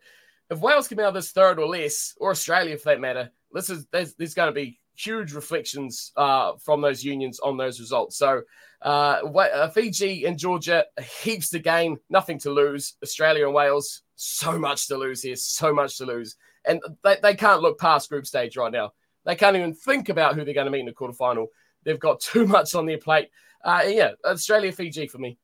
If 0.49 0.59
Wales 0.59 0.87
come 0.87 0.99
out 0.99 1.09
of 1.09 1.13
this 1.13 1.31
third 1.31 1.59
or 1.59 1.67
less, 1.67 2.13
or 2.17 2.31
Australia 2.31 2.77
for 2.77 2.89
that 2.89 2.99
matter, 2.99 3.31
this 3.51 3.69
is 3.69 3.85
there's, 3.91 4.15
there's 4.15 4.33
going 4.33 4.49
to 4.49 4.53
be 4.53 4.79
huge 4.95 5.33
reflections 5.33 6.11
uh, 6.17 6.53
from 6.63 6.81
those 6.81 7.03
unions 7.03 7.39
on 7.39 7.57
those 7.57 7.79
results. 7.79 8.17
So 8.17 8.41
uh, 8.81 9.21
uh, 9.23 9.69
Fiji 9.69 10.25
and 10.25 10.37
Georgia, 10.37 10.85
heaps 11.21 11.49
to 11.51 11.59
gain, 11.59 11.97
nothing 12.09 12.39
to 12.39 12.51
lose. 12.51 12.95
Australia 13.03 13.45
and 13.45 13.53
Wales, 13.53 14.01
so 14.15 14.57
much 14.57 14.87
to 14.87 14.97
lose 14.97 15.21
here, 15.21 15.35
so 15.35 15.73
much 15.73 15.97
to 15.97 16.05
lose. 16.05 16.35
And 16.65 16.81
they, 17.03 17.17
they 17.21 17.35
can't 17.35 17.61
look 17.61 17.79
past 17.79 18.09
group 18.09 18.25
stage 18.25 18.57
right 18.57 18.71
now. 18.71 18.93
They 19.25 19.35
can't 19.35 19.55
even 19.55 19.73
think 19.73 20.09
about 20.09 20.35
who 20.35 20.43
they're 20.43 20.53
going 20.53 20.65
to 20.65 20.71
meet 20.71 20.81
in 20.81 20.85
the 20.87 20.93
quarterfinal. 20.93 21.47
They've 21.83 21.99
got 21.99 22.19
too 22.19 22.45
much 22.47 22.75
on 22.75 22.85
their 22.85 22.97
plate. 22.97 23.29
Uh, 23.63 23.83
yeah, 23.87 24.11
Australia, 24.25 24.71
Fiji 24.71 25.07
for 25.07 25.19
me. 25.19 25.37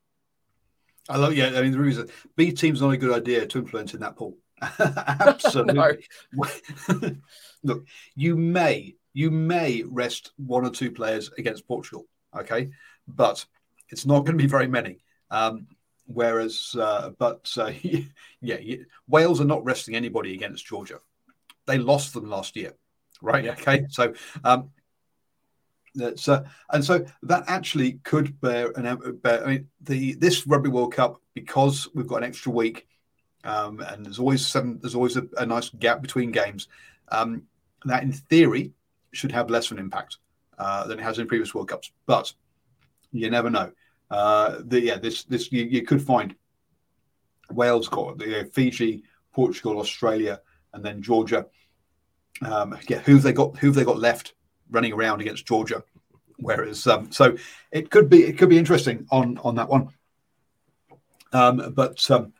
I 1.09 1.17
love, 1.17 1.35
yeah. 1.35 1.51
I 1.55 1.61
mean, 1.61 1.71
the 1.71 1.79
reason 1.79 2.09
B 2.35 2.51
team's 2.51 2.81
not 2.81 2.89
a 2.89 2.97
good 2.97 3.15
idea 3.15 3.45
to 3.45 3.59
influence 3.59 3.93
in 3.93 4.01
that 4.01 4.15
pool. 4.15 4.37
Absolutely. 4.79 6.07
Look, 7.63 7.85
you 8.15 8.35
may 8.35 8.95
you 9.13 9.31
may 9.31 9.83
rest 9.83 10.31
one 10.37 10.63
or 10.63 10.69
two 10.69 10.91
players 10.91 11.31
against 11.39 11.67
Portugal, 11.67 12.05
okay, 12.37 12.69
but 13.07 13.45
it's 13.89 14.05
not 14.05 14.25
going 14.25 14.37
to 14.37 14.43
be 14.43 14.49
very 14.49 14.67
many. 14.67 14.99
Um, 15.31 15.67
whereas, 16.05 16.75
uh, 16.79 17.11
but 17.17 17.51
uh, 17.57 17.71
yeah, 18.41 18.75
Wales 19.07 19.41
are 19.41 19.45
not 19.45 19.63
resting 19.63 19.95
anybody 19.95 20.33
against 20.33 20.65
Georgia. 20.65 20.99
They 21.65 21.77
lost 21.77 22.13
them 22.13 22.29
last 22.29 22.55
year, 22.55 22.73
right? 23.21 23.45
Okay, 23.47 23.85
so 23.89 24.13
um, 24.43 24.69
That's 25.95 26.27
uh, 26.27 26.45
and 26.71 26.83
so 26.83 27.05
that 27.23 27.43
actually 27.47 27.93
could 28.03 28.39
bear 28.39 28.71
an 28.77 29.19
bear. 29.21 29.45
I 29.45 29.49
mean, 29.51 29.67
the 29.81 30.13
this 30.13 30.47
Rugby 30.47 30.69
World 30.69 30.93
Cup 30.93 31.21
because 31.33 31.89
we've 31.93 32.07
got 32.07 32.17
an 32.17 32.23
extra 32.23 32.51
week, 32.51 32.87
um, 33.43 33.79
and 33.81 34.05
there's 34.05 34.19
always 34.19 34.45
seven. 34.45 34.79
There's 34.81 34.95
always 34.95 35.17
a, 35.17 35.27
a 35.37 35.45
nice 35.45 35.69
gap 35.69 36.01
between 36.01 36.31
games. 36.31 36.67
Um, 37.09 37.43
that 37.85 38.03
in 38.03 38.11
theory 38.11 38.73
should 39.11 39.31
have 39.31 39.49
less 39.49 39.71
of 39.71 39.77
an 39.77 39.83
impact 39.83 40.17
uh, 40.57 40.87
than 40.87 40.99
it 40.99 41.03
has 41.03 41.19
in 41.19 41.27
previous 41.27 41.53
World 41.53 41.69
Cups, 41.69 41.91
but 42.05 42.33
you 43.11 43.29
never 43.29 43.49
know. 43.49 43.71
Uh, 44.09 44.59
the, 44.63 44.81
yeah, 44.81 44.97
this 44.97 45.23
this 45.23 45.51
you, 45.51 45.63
you 45.63 45.81
could 45.83 46.01
find 46.01 46.35
Wales 47.51 47.87
got 47.87 48.17
the 48.17 48.49
Fiji, 48.53 49.03
Portugal, 49.33 49.79
Australia, 49.79 50.41
and 50.73 50.83
then 50.83 51.01
Georgia. 51.01 51.45
Um, 52.41 52.77
yeah, 52.87 52.99
who've 52.99 53.23
they 53.23 53.33
got? 53.33 53.57
Who've 53.57 53.75
they 53.75 53.83
got 53.83 53.99
left 53.99 54.33
running 54.69 54.93
around 54.93 55.21
against 55.21 55.45
Georgia. 55.45 55.83
Whereas, 56.39 56.85
um, 56.85 57.11
so 57.11 57.35
it 57.71 57.89
could 57.89 58.09
be 58.09 58.23
it 58.23 58.37
could 58.37 58.49
be 58.49 58.57
interesting 58.57 59.07
on 59.11 59.37
on 59.39 59.55
that 59.55 59.69
one. 59.69 59.89
Um, 61.33 61.73
but 61.75 62.09
um, 62.11 62.33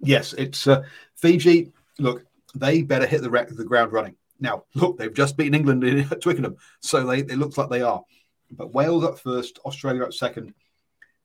yes, 0.00 0.32
it's 0.32 0.66
uh, 0.66 0.82
Fiji. 1.14 1.72
Look, 1.98 2.26
they 2.54 2.82
better 2.82 3.06
hit 3.06 3.22
the 3.22 3.46
the 3.50 3.64
ground 3.64 3.92
running. 3.92 4.16
Now, 4.38 4.64
look, 4.74 4.98
they've 4.98 5.14
just 5.14 5.36
beaten 5.36 5.54
England 5.54 5.84
at 5.84 6.20
Twickenham, 6.20 6.56
so 6.80 7.06
they 7.06 7.20
it 7.20 7.38
looks 7.38 7.56
like 7.56 7.70
they 7.70 7.82
are. 7.82 8.02
But 8.50 8.72
Wales 8.72 9.04
up 9.04 9.18
first, 9.18 9.58
Australia 9.64 10.04
up 10.04 10.12
second, 10.12 10.54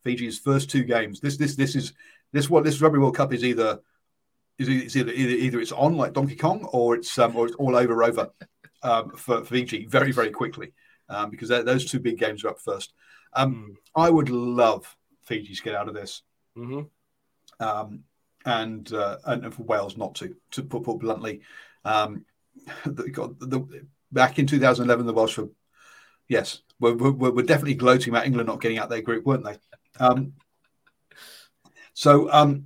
Fiji's 0.03 0.39
first 0.39 0.69
two 0.69 0.83
games. 0.83 1.19
This 1.19 1.37
this 1.37 1.55
this 1.55 1.75
is 1.75 1.93
this 2.31 2.49
what 2.49 2.63
this 2.63 2.81
Rugby 2.81 2.99
World 2.99 3.15
Cup 3.15 3.33
is 3.33 3.43
either 3.43 3.79
is 4.57 4.95
either, 4.95 5.11
either 5.11 5.35
either 5.35 5.59
it's 5.59 5.71
on 5.71 5.97
like 5.97 6.13
Donkey 6.13 6.35
Kong 6.35 6.65
or 6.71 6.95
it's 6.95 7.17
um, 7.17 7.35
or 7.35 7.47
it's 7.47 7.55
all 7.55 7.75
over 7.75 8.03
over 8.03 8.29
um, 8.83 9.11
for 9.11 9.43
Fiji 9.43 9.85
very, 9.85 10.11
very 10.11 10.31
quickly 10.31 10.73
um, 11.09 11.29
because 11.29 11.49
those 11.49 11.85
two 11.85 11.99
big 11.99 12.17
games 12.17 12.43
are 12.43 12.49
up 12.49 12.59
first. 12.59 12.93
Um. 13.33 13.77
I 13.95 14.09
would 14.09 14.29
love 14.29 14.95
Fiji 15.23 15.53
to 15.55 15.63
get 15.63 15.75
out 15.75 15.87
of 15.87 15.93
this. 15.93 16.23
Mm-hmm. 16.57 17.63
Um, 17.63 18.03
and, 18.45 18.91
uh, 18.91 19.17
and 19.25 19.53
for 19.53 19.63
Wales 19.63 19.97
not 19.97 20.15
to, 20.15 20.35
to 20.51 20.63
put, 20.63 20.83
put 20.83 20.99
bluntly. 20.99 21.41
Um, 21.85 22.25
the, 22.85 23.35
the, 23.39 23.85
back 24.11 24.39
in 24.39 24.47
2011, 24.47 25.05
the 25.05 25.13
Welsh 25.13 25.37
were, 25.37 25.49
yes, 26.27 26.61
were, 26.81 26.93
were, 26.95 27.31
were, 27.31 27.43
definitely 27.43 27.75
gloating 27.75 28.11
about 28.11 28.25
England 28.25 28.47
not 28.47 28.59
getting 28.59 28.79
out 28.79 28.89
their 28.89 29.01
group, 29.01 29.25
weren't 29.25 29.45
they? 29.45 29.57
Um, 29.99 30.33
so, 31.93 32.31
um, 32.31 32.65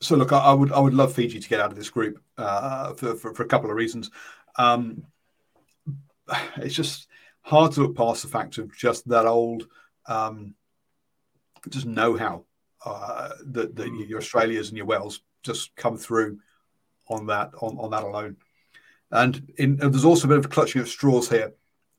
so 0.00 0.16
look, 0.16 0.32
I, 0.32 0.38
I, 0.38 0.52
would 0.54 0.72
I 0.72 0.78
would 0.78 0.94
love 0.94 1.12
Fiji 1.12 1.40
to 1.40 1.48
get 1.48 1.60
out 1.60 1.70
of 1.70 1.76
this 1.76 1.90
group 1.90 2.22
uh, 2.38 2.94
for, 2.94 3.14
for, 3.16 3.34
for 3.34 3.42
a 3.42 3.48
couple 3.48 3.68
of 3.68 3.76
reasons. 3.76 4.10
Um, 4.56 5.04
it's 6.56 6.74
just 6.74 7.08
hard 7.42 7.72
to 7.72 7.82
look 7.82 7.96
past 7.96 8.22
the 8.22 8.28
fact 8.28 8.58
of 8.58 8.74
just 8.76 9.08
that 9.08 9.26
old, 9.26 9.66
um, 10.06 10.54
just 11.68 11.86
know 11.86 12.16
how 12.16 12.44
uh, 12.84 13.30
that, 13.46 13.74
that 13.74 13.88
mm. 13.88 14.08
your 14.08 14.18
Australias 14.18 14.68
and 14.68 14.76
your 14.76 14.86
Wales 14.86 15.20
just 15.42 15.74
come 15.74 15.96
through 15.96 16.38
on 17.08 17.26
that 17.26 17.50
on, 17.60 17.76
on 17.78 17.90
that 17.90 18.04
alone. 18.04 18.36
And 19.10 19.52
in, 19.58 19.76
there's 19.76 20.04
also 20.04 20.26
a 20.26 20.28
bit 20.28 20.38
of 20.38 20.50
clutching 20.50 20.80
at 20.80 20.88
straws 20.88 21.28
here 21.28 21.52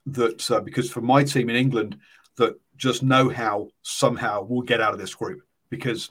that 0.07 0.49
uh, 0.51 0.59
because 0.59 0.89
for 0.89 1.01
my 1.01 1.23
team 1.23 1.49
in 1.49 1.55
England 1.55 1.97
that 2.37 2.59
just 2.77 3.03
know 3.03 3.29
how 3.29 3.69
somehow 3.81 4.43
we'll 4.43 4.61
get 4.61 4.81
out 4.81 4.93
of 4.93 4.99
this 4.99 5.13
group 5.13 5.41
because 5.69 6.09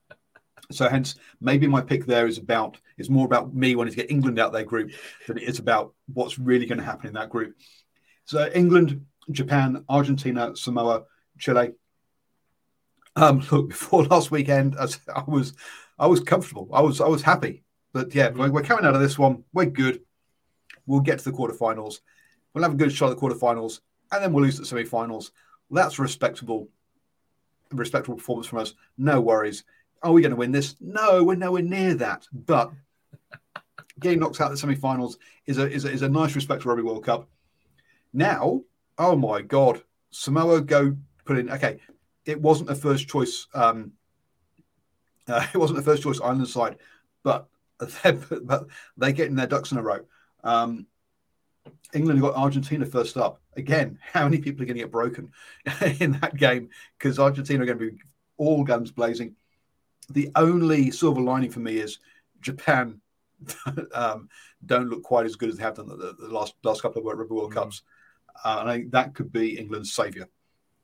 so 0.70 0.88
hence 0.88 1.16
maybe 1.40 1.66
my 1.66 1.80
pick 1.80 2.06
there 2.06 2.26
is 2.26 2.38
about 2.38 2.78
it's 2.98 3.08
more 3.08 3.26
about 3.26 3.54
me 3.54 3.76
wanting 3.76 3.92
to 3.92 3.96
get 3.96 4.10
England 4.10 4.38
out 4.38 4.52
their 4.52 4.64
group 4.64 4.90
than 5.26 5.38
it 5.38 5.44
is 5.44 5.58
about 5.58 5.94
what's 6.12 6.38
really 6.38 6.66
going 6.66 6.78
to 6.78 6.84
happen 6.84 7.06
in 7.06 7.14
that 7.14 7.30
group. 7.30 7.54
So 8.24 8.50
England, 8.52 9.06
Japan, 9.30 9.84
Argentina, 9.88 10.54
Samoa, 10.56 11.04
Chile. 11.38 11.72
Um, 13.14 13.42
look, 13.52 13.70
before 13.70 14.04
last 14.04 14.30
weekend, 14.30 14.76
I, 14.78 14.88
I 15.14 15.24
was 15.26 15.54
I 15.98 16.06
was 16.06 16.20
comfortable. 16.20 16.68
I 16.72 16.80
was 16.80 17.00
I 17.00 17.08
was 17.08 17.22
happy. 17.22 17.62
But 17.92 18.14
yeah, 18.14 18.30
we're, 18.30 18.50
we're 18.50 18.62
coming 18.62 18.84
out 18.84 18.94
of 18.94 19.00
this 19.00 19.18
one. 19.18 19.44
We're 19.52 19.66
good. 19.66 20.00
We'll 20.86 21.00
get 21.00 21.18
to 21.20 21.24
the 21.30 21.36
quarterfinals. 21.36 22.00
We'll 22.58 22.68
have 22.68 22.74
a 22.74 22.76
good 22.84 22.92
shot 22.92 23.12
at 23.12 23.16
the 23.16 23.22
quarterfinals, 23.22 23.82
and 24.10 24.20
then 24.20 24.32
we'll 24.32 24.42
lose 24.42 24.58
the 24.58 24.66
semi-finals. 24.66 25.30
That's 25.70 26.00
respectable, 26.00 26.68
respectable 27.70 28.16
performance 28.16 28.48
from 28.48 28.58
us. 28.58 28.74
No 28.96 29.20
worries. 29.20 29.62
Are 30.02 30.10
we 30.10 30.22
going 30.22 30.32
to 30.32 30.36
win 30.36 30.50
this? 30.50 30.74
No, 30.80 31.22
we're 31.22 31.36
nowhere 31.36 31.62
near 31.62 31.94
that. 31.94 32.26
But 32.32 32.72
getting 34.00 34.18
knocked 34.18 34.40
out 34.40 34.46
of 34.46 34.50
the 34.50 34.56
semi-finals 34.56 35.18
is 35.46 35.58
a, 35.58 35.70
is 35.70 35.84
a, 35.84 35.90
is 35.92 36.02
a 36.02 36.08
nice 36.08 36.34
respect 36.34 36.64
for 36.64 36.72
every 36.72 36.82
World 36.82 37.04
Cup. 37.04 37.28
Now, 38.12 38.62
oh 38.98 39.14
my 39.14 39.40
God, 39.40 39.80
Samoa 40.10 40.60
go 40.60 40.96
put 41.24 41.38
in. 41.38 41.50
Okay, 41.50 41.78
it 42.24 42.42
wasn't 42.42 42.70
a 42.70 42.74
first 42.74 43.06
choice. 43.06 43.46
Um, 43.54 43.92
uh, 45.28 45.46
it 45.54 45.58
wasn't 45.58 45.76
the 45.76 45.84
first 45.84 46.02
choice 46.02 46.20
Ireland 46.20 46.48
side, 46.48 46.78
but 47.22 47.46
but 48.42 48.66
they're 48.96 49.12
getting 49.12 49.36
their 49.36 49.46
ducks 49.46 49.70
in 49.70 49.78
a 49.78 49.82
row. 49.82 50.00
Um, 50.42 50.88
England 51.94 52.20
got 52.20 52.36
Argentina 52.36 52.86
first 52.86 53.16
up. 53.16 53.40
Again, 53.56 53.98
how 54.12 54.24
many 54.24 54.38
people 54.38 54.62
are 54.62 54.66
going 54.66 54.76
to 54.76 54.82
get 54.82 54.92
broken 54.92 55.32
in 56.00 56.12
that 56.20 56.36
game? 56.36 56.70
Because 56.98 57.18
Argentina 57.18 57.62
are 57.62 57.66
going 57.66 57.78
to 57.78 57.90
be 57.90 57.98
all 58.36 58.64
guns 58.64 58.90
blazing 58.90 59.34
the 60.10 60.30
only 60.36 60.90
silver 60.90 61.20
lining 61.20 61.50
for 61.50 61.60
me 61.60 61.78
is 61.78 61.98
Japan 62.40 63.00
um, 63.94 64.28
don't 64.64 64.88
look 64.88 65.02
quite 65.02 65.26
as 65.26 65.36
good 65.36 65.48
as 65.48 65.56
they 65.56 65.62
have 65.62 65.76
done 65.76 65.88
the, 65.88 66.14
the 66.18 66.28
last 66.28 66.54
last 66.64 66.82
couple 66.82 67.00
of 67.00 67.04
Rugby 67.04 67.34
World 67.34 67.50
mm-hmm. 67.50 67.60
Cups. 67.60 67.82
Uh, 68.44 68.58
and 68.60 68.70
I 68.70 68.76
think 68.76 68.92
that 68.92 69.14
could 69.14 69.32
be 69.32 69.58
England's 69.58 69.92
saviour. 69.92 70.28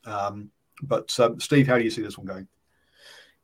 Um, 0.04 0.50
but 0.82 1.18
um, 1.20 1.40
Steve, 1.40 1.66
how 1.66 1.78
do 1.78 1.84
you 1.84 1.90
see 1.90 2.02
this 2.02 2.18
one 2.18 2.26
going? 2.26 2.48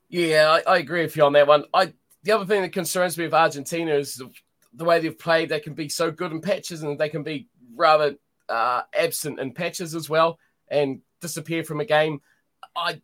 Yeah, 0.08 0.60
I, 0.66 0.74
I, 0.74 0.78
agree 0.78 1.02
with 1.02 1.16
you 1.16 1.24
on 1.24 1.32
that 1.34 1.46
one. 1.46 1.64
I 1.72 1.92
the 2.22 2.32
other 2.32 2.44
thing 2.44 2.62
that 2.62 2.72
concerns 2.72 3.16
me 3.16 3.24
with 3.24 3.34
Argentina 3.34 3.94
is 3.94 4.22
the 4.74 4.84
way 4.84 5.00
they've 5.00 5.18
played. 5.18 5.48
They 5.48 5.60
can 5.60 5.74
be 5.74 5.88
so 5.88 6.10
good 6.10 6.32
in 6.32 6.40
patches, 6.40 6.82
and 6.82 6.98
they 6.98 7.08
can 7.08 7.22
be 7.22 7.48
rather 7.74 8.16
uh, 8.48 8.82
absent 8.94 9.40
in 9.40 9.52
patches 9.52 9.94
as 9.94 10.08
well, 10.08 10.38
and 10.68 11.00
disappear 11.20 11.64
from 11.64 11.80
a 11.80 11.84
game. 11.84 12.20
I 12.76 13.00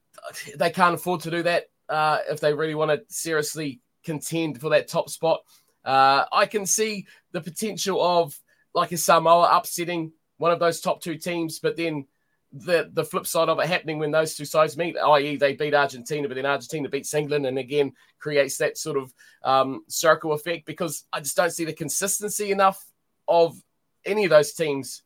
they 0.56 0.70
can't 0.70 0.94
afford 0.94 1.22
to 1.22 1.30
do 1.30 1.42
that 1.44 1.64
uh, 1.88 2.18
if 2.28 2.40
they 2.40 2.52
really 2.52 2.74
want 2.74 2.90
to 2.90 3.02
seriously 3.14 3.80
contend 4.04 4.60
for 4.60 4.70
that 4.70 4.88
top 4.88 5.10
spot. 5.10 5.40
Uh, 5.84 6.24
I 6.32 6.46
can 6.46 6.66
see 6.66 7.06
the 7.32 7.40
potential 7.40 8.02
of 8.02 8.38
like 8.74 8.92
a 8.92 8.96
Samoa 8.96 9.48
upsetting 9.52 10.12
one 10.38 10.52
of 10.52 10.58
those 10.58 10.80
top 10.80 11.00
two 11.00 11.16
teams, 11.16 11.58
but 11.58 11.76
then 11.76 12.06
the 12.52 12.90
the 12.92 13.04
flip 13.04 13.26
side 13.26 13.48
of 13.48 13.58
it 13.58 13.66
happening 13.66 13.98
when 13.98 14.10
those 14.10 14.34
two 14.34 14.44
sides 14.44 14.76
meet, 14.76 14.96
i.e., 14.96 15.36
they 15.36 15.54
beat 15.54 15.74
Argentina, 15.74 16.28
but 16.28 16.34
then 16.34 16.46
Argentina 16.46 16.88
beats 16.88 17.14
England, 17.14 17.46
and 17.46 17.58
again 17.58 17.92
creates 18.18 18.56
that 18.58 18.78
sort 18.78 18.96
of 18.96 19.12
um, 19.42 19.82
circle 19.88 20.32
effect. 20.32 20.66
Because 20.66 21.04
I 21.12 21.20
just 21.20 21.36
don't 21.36 21.50
see 21.50 21.64
the 21.64 21.72
consistency 21.72 22.50
enough 22.50 22.82
of 23.28 23.56
any 24.04 24.24
of 24.24 24.30
those 24.30 24.52
teams 24.52 25.02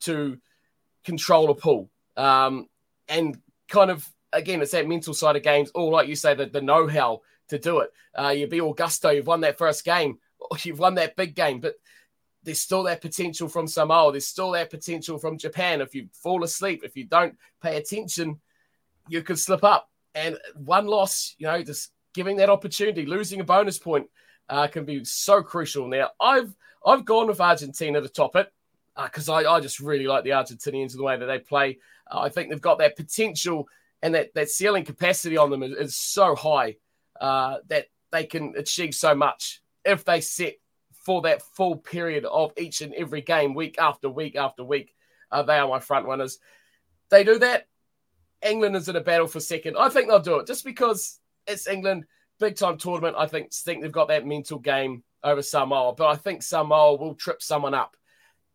to 0.00 0.38
control 1.04 1.50
a 1.50 1.54
pool 1.54 1.90
um, 2.16 2.68
and 3.08 3.38
kind 3.68 3.90
of 3.90 4.08
again, 4.32 4.60
it's 4.60 4.72
that 4.72 4.88
mental 4.88 5.14
side 5.14 5.36
of 5.36 5.42
games. 5.42 5.70
Or 5.74 5.90
like 5.90 6.08
you 6.08 6.16
say, 6.16 6.34
the, 6.34 6.46
the 6.46 6.60
know 6.60 6.86
how 6.86 7.22
to 7.48 7.58
do 7.58 7.80
it. 7.80 7.90
Uh, 8.18 8.28
you 8.28 8.46
be 8.46 8.58
Augusto, 8.58 9.14
you've 9.14 9.26
won 9.26 9.40
that 9.42 9.58
first 9.58 9.84
game, 9.84 10.18
you've 10.62 10.78
won 10.78 10.94
that 10.94 11.16
big 11.16 11.34
game, 11.34 11.60
but 11.60 11.74
there's 12.44 12.60
still 12.60 12.84
that 12.84 13.00
potential 13.00 13.48
from 13.48 13.66
Samoa. 13.66 14.12
There's 14.12 14.28
still 14.28 14.52
that 14.52 14.70
potential 14.70 15.18
from 15.18 15.38
Japan. 15.38 15.80
If 15.80 15.94
you 15.94 16.08
fall 16.12 16.44
asleep, 16.44 16.82
if 16.84 16.96
you 16.96 17.04
don't 17.04 17.36
pay 17.62 17.76
attention, 17.76 18.40
you 19.08 19.22
could 19.22 19.38
slip 19.38 19.64
up. 19.64 19.90
And 20.14 20.38
one 20.54 20.86
loss, 20.86 21.34
you 21.38 21.46
know, 21.46 21.62
just 21.62 21.90
giving 22.12 22.36
that 22.36 22.50
opportunity, 22.50 23.06
losing 23.06 23.40
a 23.40 23.44
bonus 23.44 23.78
point, 23.78 24.06
uh, 24.48 24.66
can 24.66 24.84
be 24.84 25.04
so 25.04 25.42
crucial. 25.42 25.88
Now, 25.88 26.10
I've 26.20 26.54
I've 26.84 27.04
gone 27.04 27.26
with 27.26 27.40
Argentina 27.40 28.00
to 28.00 28.08
top 28.08 28.36
it 28.36 28.52
because 29.02 29.28
uh, 29.28 29.34
I, 29.34 29.56
I 29.56 29.60
just 29.60 29.80
really 29.80 30.06
like 30.06 30.24
the 30.24 30.30
Argentinians 30.30 30.90
and 30.90 31.00
the 31.00 31.04
way 31.04 31.16
that 31.16 31.26
they 31.26 31.38
play. 31.38 31.78
Uh, 32.10 32.20
I 32.20 32.28
think 32.28 32.50
they've 32.50 32.60
got 32.60 32.78
that 32.78 32.96
potential 32.96 33.66
and 34.02 34.14
that 34.14 34.34
that 34.34 34.50
ceiling 34.50 34.84
capacity 34.84 35.36
on 35.36 35.50
them 35.50 35.62
is, 35.62 35.72
is 35.72 35.96
so 35.96 36.34
high 36.34 36.76
uh, 37.20 37.56
that 37.68 37.86
they 38.12 38.24
can 38.24 38.54
achieve 38.56 38.94
so 38.94 39.14
much 39.14 39.62
if 39.84 40.04
they 40.04 40.20
set 40.20 40.54
for 41.04 41.22
that 41.22 41.42
full 41.42 41.76
period 41.76 42.24
of 42.24 42.52
each 42.56 42.80
and 42.80 42.94
every 42.94 43.20
game, 43.20 43.54
week 43.54 43.78
after 43.78 44.08
week 44.08 44.36
after 44.36 44.64
week. 44.64 44.94
Uh, 45.30 45.42
they 45.42 45.58
are 45.58 45.68
my 45.68 45.80
front 45.80 46.06
runners. 46.06 46.38
They 47.10 47.24
do 47.24 47.38
that. 47.38 47.66
England 48.42 48.76
is 48.76 48.88
in 48.88 48.96
a 48.96 49.00
battle 49.00 49.26
for 49.26 49.40
second. 49.40 49.76
I 49.78 49.88
think 49.88 50.08
they'll 50.08 50.20
do 50.20 50.38
it 50.38 50.46
just 50.46 50.64
because 50.64 51.20
it's 51.46 51.66
England, 51.66 52.04
big 52.38 52.56
time 52.56 52.78
tournament. 52.78 53.16
I 53.18 53.26
think 53.26 53.52
think 53.52 53.82
they've 53.82 53.92
got 53.92 54.08
that 54.08 54.26
mental 54.26 54.58
game 54.58 55.02
over 55.22 55.42
Samoa, 55.42 55.94
but 55.94 56.08
I 56.08 56.16
think 56.16 56.42
Samoa 56.42 56.96
will 56.96 57.14
trip 57.14 57.42
someone 57.42 57.74
up, 57.74 57.96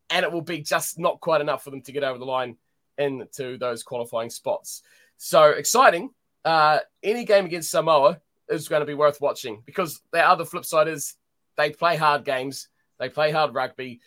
and 0.09 0.23
it 0.23 0.31
will 0.31 0.41
be 0.41 0.61
just 0.61 0.99
not 0.99 1.19
quite 1.19 1.41
enough 1.41 1.63
for 1.63 1.71
them 1.71 1.81
to 1.83 1.91
get 1.91 2.03
over 2.03 2.19
the 2.19 2.25
line 2.25 2.57
into 2.97 3.57
those 3.57 3.83
qualifying 3.83 4.29
spots. 4.29 4.83
So 5.17 5.45
exciting. 5.45 6.11
Uh, 6.45 6.79
any 7.03 7.25
game 7.25 7.45
against 7.45 7.71
Samoa 7.71 8.21
is 8.47 8.67
going 8.67 8.81
to 8.81 8.85
be 8.85 8.93
worth 8.93 9.21
watching 9.21 9.61
because 9.65 10.01
the 10.11 10.25
other 10.25 10.45
flip 10.45 10.65
side 10.65 10.87
is 10.87 11.15
they 11.59 11.69
play 11.71 11.97
hard 11.97 12.23
games, 12.23 12.69
they 12.99 13.09
play 13.09 13.31
hard 13.31 13.53
rugby, 13.53 13.99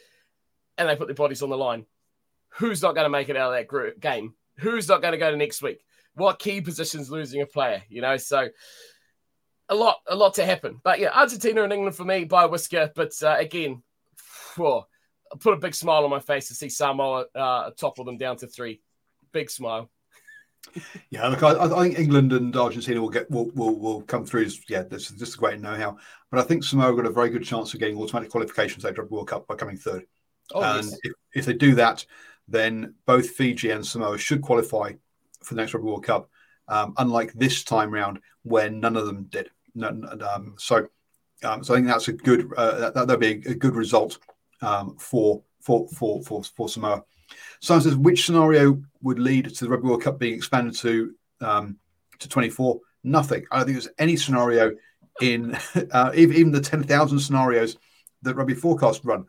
and 0.78 0.88
they 0.88 0.96
put 0.96 1.06
their 1.06 1.14
bodies 1.14 1.42
on 1.42 1.50
the 1.50 1.56
line. 1.56 1.84
who's 2.56 2.82
not 2.82 2.94
going 2.94 3.04
to 3.04 3.10
make 3.10 3.28
it 3.28 3.36
out 3.36 3.52
of 3.52 3.58
that 3.58 3.68
group 3.68 4.00
game? 4.00 4.34
Who's 4.58 4.88
not 4.88 5.02
going 5.02 5.12
to 5.12 5.18
go 5.18 5.30
to 5.30 5.36
next 5.36 5.62
week? 5.62 5.84
What 6.14 6.38
key 6.38 6.60
positions 6.60 7.10
losing 7.10 7.42
a 7.42 7.46
player? 7.46 7.82
You 7.88 8.00
know, 8.00 8.16
so 8.16 8.48
a 9.68 9.74
lot, 9.74 9.98
a 10.06 10.16
lot 10.16 10.34
to 10.34 10.44
happen. 10.44 10.80
But 10.82 10.98
yeah, 10.98 11.10
Argentina 11.14 11.62
and 11.62 11.72
England 11.72 11.96
for 11.96 12.04
me 12.04 12.24
by 12.24 12.46
whisker. 12.46 12.90
But 12.94 13.12
uh, 13.22 13.36
again, 13.38 13.82
whew, 14.54 14.82
put 15.40 15.54
a 15.54 15.58
big 15.58 15.74
smile 15.74 16.04
on 16.04 16.10
my 16.10 16.20
face 16.20 16.48
to 16.48 16.54
see 16.54 16.68
Samoa 16.68 17.26
uh, 17.34 17.70
topple 17.78 18.04
them 18.04 18.18
down 18.18 18.36
to 18.38 18.46
three. 18.46 18.80
Big 19.32 19.50
smile. 19.50 19.90
Yeah, 21.10 21.28
look, 21.28 21.42
I, 21.42 21.52
I, 21.52 21.82
think 21.82 21.98
England 21.98 22.32
and 22.32 22.56
Argentina 22.56 23.00
will 23.00 23.10
get 23.10 23.30
will 23.30 23.50
will, 23.50 23.78
will 23.78 24.02
come 24.02 24.24
through. 24.24 24.48
Yeah, 24.68 24.82
this 24.82 25.10
is 25.10 25.18
just 25.18 25.34
a 25.34 25.38
great 25.38 25.60
know-how. 25.60 25.98
But 26.30 26.40
I 26.40 26.44
think 26.44 26.64
Samoa 26.64 26.96
got 26.96 27.06
a 27.06 27.10
very 27.10 27.28
good 27.28 27.44
chance 27.44 27.74
of 27.74 27.80
getting 27.80 27.98
automatic 27.98 28.30
qualifications 28.30 28.84
at 28.84 28.96
the 28.96 29.04
World 29.04 29.28
Cup 29.28 29.46
by 29.46 29.54
coming 29.54 29.76
third. 29.76 30.06
Oh, 30.54 30.62
and 30.62 30.86
yes. 30.86 30.98
if, 31.02 31.12
if 31.34 31.44
they 31.44 31.52
do 31.52 31.74
that, 31.74 32.04
then 32.48 32.94
both 33.06 33.30
Fiji 33.30 33.70
and 33.70 33.86
Samoa 33.86 34.18
should 34.18 34.42
qualify 34.42 34.92
for 35.42 35.54
the 35.54 35.60
next 35.60 35.74
Rugby 35.74 35.88
World 35.88 36.04
Cup. 36.04 36.30
Um, 36.68 36.94
unlike 36.96 37.32
this 37.34 37.64
time 37.64 37.90
round, 37.90 38.20
when 38.42 38.80
none 38.80 38.96
of 38.96 39.06
them 39.06 39.24
did. 39.24 39.50
None, 39.74 40.22
um, 40.22 40.54
so, 40.58 40.86
um, 41.44 41.64
so 41.64 41.74
I 41.74 41.76
think 41.76 41.86
that's 41.86 42.08
a 42.08 42.12
good 42.12 42.50
uh, 42.56 42.90
That'll 42.90 43.16
be 43.16 43.42
a, 43.46 43.54
good 43.54 43.74
result 43.74 44.18
um, 44.60 44.96
for 44.98 45.42
for 45.60 45.88
for 45.88 46.22
for 46.22 46.42
for 46.44 46.68
Samoa. 46.68 47.04
Simon 47.62 47.82
says, 47.82 47.96
which 47.96 48.26
scenario 48.26 48.82
would 49.02 49.20
lead 49.20 49.54
to 49.54 49.64
the 49.64 49.70
Rugby 49.70 49.86
World 49.86 50.02
Cup 50.02 50.18
being 50.18 50.34
expanded 50.34 50.74
to 50.78 51.14
um, 51.40 51.78
to 52.18 52.28
24? 52.28 52.80
Nothing. 53.04 53.44
I 53.50 53.58
don't 53.58 53.66
think 53.66 53.76
there's 53.76 53.94
any 53.98 54.16
scenario 54.16 54.72
in 55.20 55.56
uh, 55.92 56.10
even, 56.14 56.50
the 56.50 56.60
10,000 56.60 57.20
scenarios 57.20 57.76
that 58.22 58.34
Rugby 58.34 58.54
Forecast 58.54 59.04
run. 59.04 59.26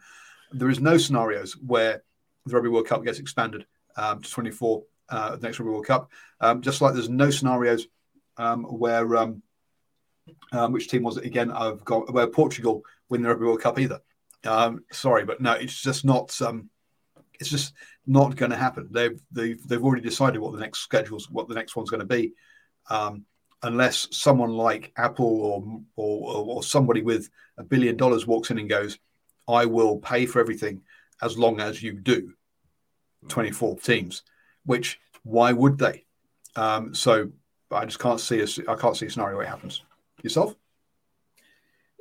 There 0.51 0.69
is 0.69 0.79
no 0.79 0.97
scenarios 0.97 1.53
where 1.53 2.03
the 2.45 2.55
Rugby 2.55 2.69
World 2.69 2.87
Cup 2.87 3.03
gets 3.03 3.19
expanded 3.19 3.67
um, 3.97 4.21
to 4.21 4.29
24 4.29 4.83
uh, 5.09 5.35
the 5.35 5.45
next 5.45 5.59
Rugby 5.59 5.71
World 5.71 5.85
Cup. 5.85 6.11
Um, 6.41 6.61
just 6.61 6.81
like 6.81 6.93
there's 6.93 7.09
no 7.09 7.29
scenarios 7.29 7.87
um, 8.37 8.63
where 8.63 9.15
um, 9.15 9.43
um, 10.51 10.71
which 10.71 10.89
team 10.89 11.03
was 11.03 11.17
it 11.17 11.25
again? 11.25 11.51
I've 11.51 11.85
got 11.85 12.11
where 12.11 12.27
Portugal 12.27 12.81
win 13.09 13.21
the 13.21 13.29
Rugby 13.29 13.45
World 13.45 13.61
Cup 13.61 13.77
either. 13.77 14.01
Um, 14.43 14.85
sorry, 14.91 15.23
but 15.23 15.39
no, 15.39 15.51
it's 15.53 15.79
just 15.79 16.03
not. 16.03 16.41
It's 17.39 17.49
just 17.49 17.73
not 18.05 18.35
going 18.35 18.51
to 18.51 18.57
happen. 18.57 18.89
They've 18.91 19.19
they've 19.31 19.67
they've 19.67 19.83
already 19.83 20.01
decided 20.01 20.39
what 20.39 20.53
the 20.53 20.59
next 20.59 20.79
schedules, 20.79 21.29
what 21.29 21.47
the 21.47 21.55
next 21.55 21.75
one's 21.75 21.89
going 21.89 21.99
to 21.99 22.05
be, 22.05 22.33
um, 22.89 23.25
unless 23.61 24.07
someone 24.11 24.51
like 24.51 24.91
Apple 24.97 25.41
or, 25.41 25.81
or 25.95 26.55
or 26.55 26.63
somebody 26.63 27.01
with 27.01 27.29
a 27.57 27.63
billion 27.63 27.97
dollars 27.97 28.27
walks 28.27 28.51
in 28.51 28.59
and 28.59 28.69
goes, 28.69 28.99
"I 29.47 29.65
will 29.65 29.97
pay 29.97 30.25
for 30.25 30.39
everything 30.39 30.81
as 31.21 31.37
long 31.37 31.59
as 31.59 31.81
you 31.81 31.93
do." 31.93 32.33
Twenty 33.29 33.51
four 33.51 33.77
teams, 33.77 34.23
which 34.65 34.99
why 35.23 35.53
would 35.53 35.77
they? 35.77 36.05
Um, 36.55 36.93
so 36.93 37.31
I 37.71 37.85
just 37.85 37.99
can't 37.99 38.19
see 38.19 38.41
a 38.41 38.47
I 38.71 38.75
can't 38.75 38.97
see 38.97 39.05
a 39.05 39.09
scenario 39.09 39.37
where 39.37 39.45
it 39.45 39.49
happens. 39.49 39.81
Yourself? 40.21 40.55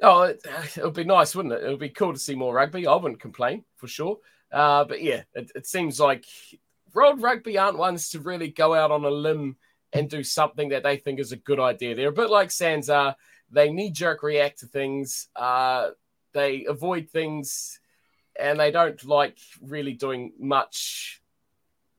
Oh, 0.03 0.23
it, 0.23 0.43
it 0.77 0.83
would 0.83 0.95
be 0.95 1.05
nice, 1.05 1.35
wouldn't 1.35 1.55
it? 1.55 1.63
It 1.63 1.71
would 1.71 1.79
be 1.79 1.89
cool 1.89 2.13
to 2.13 2.19
see 2.19 2.35
more 2.35 2.55
rugby. 2.55 2.87
I 2.87 2.95
wouldn't 2.97 3.21
complain 3.21 3.65
for 3.77 3.87
sure. 3.87 4.19
Uh, 4.53 4.85
but 4.85 5.03
yeah, 5.03 5.23
it, 5.35 5.51
it, 5.55 5.67
seems 5.67 5.99
like 5.99 6.27
World 6.93 7.23
Rugby 7.23 7.57
aren't 7.57 7.79
ones 7.79 8.11
to 8.11 8.21
really 8.21 8.49
go 8.49 8.75
out 8.75 8.91
on 8.91 9.05
a 9.05 9.11
limb 9.11 9.57
and 9.93 10.11
do 10.11 10.23
something 10.23 10.71
that 10.71 10.83
they 10.83 10.97
think 10.97 11.21
is 11.21 11.33
a 11.33 11.37
good 11.37 11.59
idea. 11.59 11.95
They're 11.95 12.11
a 12.11 12.13
bit 12.13 12.31
like 12.31 12.51
SANZAAR. 12.51 13.15
They 13.51 13.71
knee 13.71 13.91
jerk 13.91 14.23
react 14.23 14.61
to 14.61 14.67
things. 14.67 15.29
Uh, 15.35 15.91
they 16.33 16.67
avoid 16.67 17.11
things, 17.11 17.81
and 18.39 18.61
they 18.61 18.71
don't 18.71 19.03
like 19.05 19.39
really 19.63 19.93
doing 19.93 20.33
much 20.39 21.23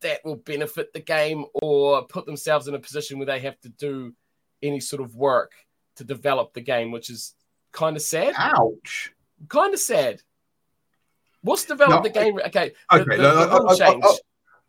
that 0.02 0.24
will 0.24 0.36
benefit 0.36 0.94
the 0.94 1.00
game 1.00 1.46
or 1.54 2.06
put 2.06 2.26
themselves 2.26 2.68
in 2.68 2.76
a 2.76 2.80
position 2.80 3.18
where 3.18 3.26
they 3.26 3.40
have 3.40 3.60
to 3.62 3.70
do 3.70 4.14
any 4.62 4.80
sort 4.80 5.02
of 5.02 5.16
work 5.16 5.54
to 5.96 6.04
develop 6.04 6.54
the 6.54 6.62
game, 6.62 6.92
which 6.92 7.10
is 7.10 7.34
kind 7.72 7.96
of 7.96 8.02
sad. 8.02 8.34
Ouch. 8.38 9.14
Kind 9.50 9.74
of 9.74 9.80
sad. 9.80 10.22
What's 11.44 11.66
developed 11.66 12.04
no, 12.06 12.10
the 12.10 12.20
game? 12.20 12.40
Okay. 12.48 12.72
Okay. 12.92 13.04
The, 13.04 13.04
the, 13.04 13.18
no, 13.18 13.68
I, 13.68 13.86
I, 13.86 13.92
I, 13.92 14.18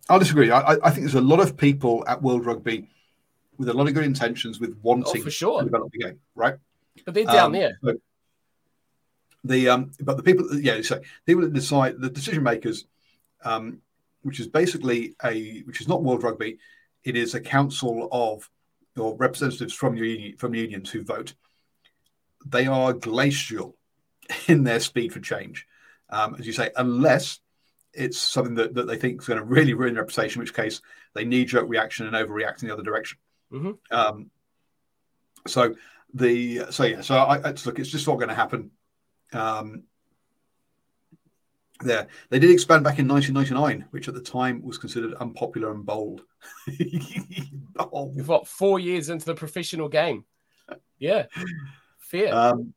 I'll 0.09 0.19
disagree. 0.19 0.51
I, 0.51 0.73
I, 0.73 0.91
think 0.91 1.01
there's 1.01 1.15
a 1.15 1.21
lot 1.21 1.41
of 1.41 1.57
people 1.57 2.05
at 2.07 2.21
World 2.21 2.45
Rugby 2.45 2.89
with 3.57 3.69
a 3.69 3.73
lot 3.73 3.87
of 3.89 3.95
good 3.95 4.05
intentions 4.05 4.61
with 4.61 4.77
wanting 4.83 5.21
oh, 5.21 5.25
for 5.25 5.31
sure. 5.31 5.61
to 5.61 5.65
develop 5.65 5.93
the 5.93 5.99
game, 5.99 6.19
right? 6.35 6.57
But 7.05 7.15
they're 7.15 7.25
down 7.25 7.47
um, 7.47 7.53
there. 7.53 7.79
So 7.83 7.95
the 9.45 9.69
um, 9.69 9.93
but 10.01 10.17
the 10.17 10.23
people, 10.23 10.47
yeah, 10.59 10.83
so 10.83 11.01
people 11.27 11.43
that 11.43 11.53
decide 11.53 12.01
the 12.01 12.11
decision 12.11 12.43
makers, 12.43 12.87
um, 13.45 13.81
which 14.23 14.41
is 14.41 14.49
basically 14.49 15.15
a 15.25 15.61
which 15.61 15.81
is 15.81 15.89
not 15.89 16.03
World 16.03 16.23
Rugby, 16.23 16.59
it 17.05 17.17
is 17.17 17.35
a 17.35 17.41
council 17.41 18.09
of 18.11 18.51
or 18.97 19.17
representatives 19.17 19.73
from 19.73 19.97
your 19.97 20.37
from 20.39 20.55
unions 20.55 20.91
who 20.91 21.03
vote. 21.03 21.35
They 22.45 22.67
are 22.67 22.93
glacial 22.93 23.77
in 24.49 24.65
their 24.65 24.81
speed 24.81 25.13
for 25.13 25.21
change 25.21 25.67
um, 26.15 26.37
as 26.39 26.47
you 26.47 26.53
say, 26.53 26.71
unless 26.77 27.41
it's 27.93 28.19
something 28.19 28.55
that, 28.55 28.75
that 28.75 28.87
they 28.87 28.97
think 28.97 29.21
is 29.21 29.27
going 29.27 29.39
to 29.39 29.45
really 29.45 29.75
ruin 29.75 29.95
their 29.95 30.05
reputation, 30.05 30.41
in 30.41 30.45
which 30.45 30.55
case 30.55 30.81
they 31.15 31.25
knee 31.25 31.45
jerk 31.45 31.69
reaction 31.69 32.07
and 32.07 32.15
overreact 32.15 32.63
in 32.63 32.69
the 32.69 32.75
other 32.75 32.85
direction. 32.85 33.19
Mm-hmm. 33.53 33.73
Um, 33.91 34.31
so 35.47 35.75
the 36.15 36.67
so 36.71 36.85
yeah, 36.85 37.01
so 37.01 37.17
I, 37.17 37.39
I 37.39 37.55
look, 37.67 37.79
it's 37.79 37.91
just 37.91 38.07
not 38.07 38.17
going 38.17 38.29
to 38.29 38.35
happen. 38.35 38.71
Um, 39.33 39.83
there, 41.81 42.07
they 42.31 42.39
did 42.39 42.51
expand 42.51 42.85
back 42.85 43.01
in 43.01 43.09
1999, 43.09 43.89
which 43.91 44.07
at 44.07 44.15
the 44.15 44.21
time 44.21 44.63
was 44.63 44.79
considered 44.79 45.15
unpopular 45.15 45.73
and 45.73 45.85
bold. 45.85 46.23
bold. 47.75 48.17
You've 48.17 48.29
got 48.29 48.47
four 48.47 48.79
years 48.79 49.11
into 49.11 49.27
the 49.27 49.35
professional 49.35 49.89
game. 49.89 50.25
Yeah, 50.99 51.27
fear. 51.99 52.33
Um, 52.33 52.73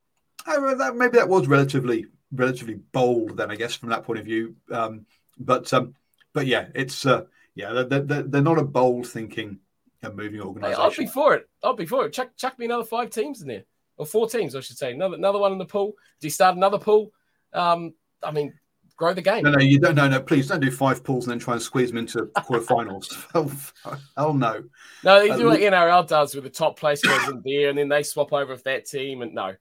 that, 0.45 0.95
maybe 0.95 1.17
that 1.17 1.29
was 1.29 1.47
relatively 1.47 2.07
relatively 2.32 2.75
bold 2.75 3.38
then, 3.38 3.51
I 3.51 3.55
guess, 3.55 3.75
from 3.75 3.89
that 3.89 4.03
point 4.03 4.19
of 4.19 4.25
view. 4.25 4.55
Um, 4.71 5.05
but 5.38 5.71
um, 5.73 5.95
but 6.34 6.47
yeah, 6.47 6.67
it's 6.75 7.05
uh, 7.05 7.23
yeah, 7.55 7.84
they're, 7.84 8.01
they're, 8.01 8.23
they're 8.23 8.41
not 8.41 8.59
a 8.59 8.63
bold 8.63 9.07
thinking 9.07 9.59
and 10.01 10.15
moving 10.15 10.41
organisation. 10.41 10.78
Hey, 10.78 10.84
I'll 10.84 10.95
be 10.95 11.05
for 11.07 11.34
it. 11.36 11.49
I'll 11.63 11.75
be 11.75 11.86
for 11.86 12.05
it. 12.05 12.13
Chuck, 12.13 12.30
chuck 12.38 12.57
me 12.59 12.65
another 12.65 12.84
five 12.84 13.09
teams 13.09 13.41
in 13.41 13.47
there, 13.47 13.63
or 13.97 14.05
four 14.05 14.30
teams, 14.30 14.55
I 14.55 14.59
should 14.59 14.78
say. 14.78 14.93
Another 14.93 15.15
another 15.15 15.39
one 15.39 15.51
in 15.51 15.57
the 15.57 15.65
pool. 15.65 15.93
Do 16.19 16.28
you 16.28 16.32
start 16.32 16.55
another 16.55 16.80
pool? 16.80 17.11
Um, 17.53 17.93
I 18.21 18.32
mean, 18.32 18.53
grow 18.95 19.13
the 19.13 19.21
game. 19.21 19.43
No, 19.43 19.51
no, 19.51 19.59
you 19.59 19.80
don't. 19.80 19.95
No, 19.95 20.07
no, 20.07 20.19
please 20.19 20.47
don't 20.47 20.59
do 20.59 20.71
five 20.71 21.03
pools 21.03 21.25
and 21.25 21.32
then 21.32 21.39
try 21.39 21.53
and 21.53 21.61
squeeze 21.61 21.89
them 21.89 21.97
into 21.97 22.25
quarterfinals. 22.38 23.25
oh, 23.36 23.97
hell 24.17 24.34
no. 24.34 24.63
No, 25.03 25.19
they 25.19 25.28
do 25.36 25.47
uh, 25.47 25.51
what 25.51 25.59
NRL 25.59 26.07
does 26.07 26.36
with 26.36 26.43
the 26.43 26.49
top 26.49 26.78
place 26.80 27.01
goes 27.01 27.30
in 27.30 27.41
there, 27.45 27.69
and 27.69 27.78
then 27.78 27.89
they 27.89 28.03
swap 28.03 28.34
over 28.34 28.53
with 28.53 28.63
that 28.65 28.86
team. 28.86 29.21
And 29.21 29.34
no, 29.34 29.53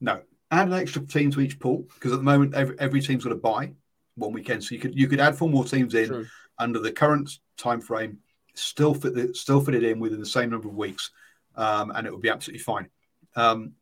no, 0.00 0.20
add 0.54 0.68
an 0.68 0.74
extra 0.74 1.02
team 1.02 1.30
to 1.32 1.40
each 1.40 1.58
pool 1.58 1.86
because 1.94 2.12
at 2.12 2.18
the 2.18 2.24
moment 2.24 2.54
every, 2.54 2.78
every 2.78 3.00
team's 3.00 3.24
got 3.24 3.30
to 3.30 3.36
bye 3.36 3.72
one 4.16 4.32
weekend. 4.32 4.64
So 4.64 4.74
you 4.74 4.80
could 4.80 4.94
you 4.98 5.08
could 5.08 5.20
add 5.20 5.36
four 5.36 5.48
more 5.48 5.64
teams 5.64 5.94
in 5.94 6.08
True. 6.08 6.26
under 6.58 6.78
the 6.78 6.92
current 6.92 7.38
time 7.56 7.80
frame, 7.80 8.18
still 8.54 8.94
fit 8.94 9.14
the, 9.14 9.34
still 9.34 9.60
fit 9.60 9.74
it 9.74 9.84
in 9.84 10.00
within 10.00 10.20
the 10.20 10.26
same 10.26 10.50
number 10.50 10.68
of 10.68 10.74
weeks, 10.74 11.10
um, 11.56 11.90
and 11.94 12.06
it 12.06 12.12
would 12.12 12.22
be 12.22 12.30
absolutely 12.30 12.62
fine. 12.62 12.88
Um, 13.36 13.72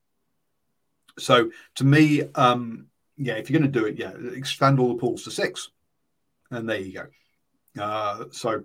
so 1.18 1.50
to 1.76 1.84
me, 1.84 2.22
um, 2.34 2.86
yeah, 3.16 3.34
if 3.34 3.50
you're 3.50 3.60
going 3.60 3.70
to 3.70 3.78
do 3.78 3.86
it, 3.86 3.98
yeah, 3.98 4.12
expand 4.34 4.80
all 4.80 4.88
the 4.88 5.00
pools 5.00 5.24
to 5.24 5.30
six, 5.30 5.70
and 6.50 6.68
there 6.68 6.80
you 6.80 6.92
go. 6.94 7.82
Uh, 7.82 8.24
so 8.30 8.64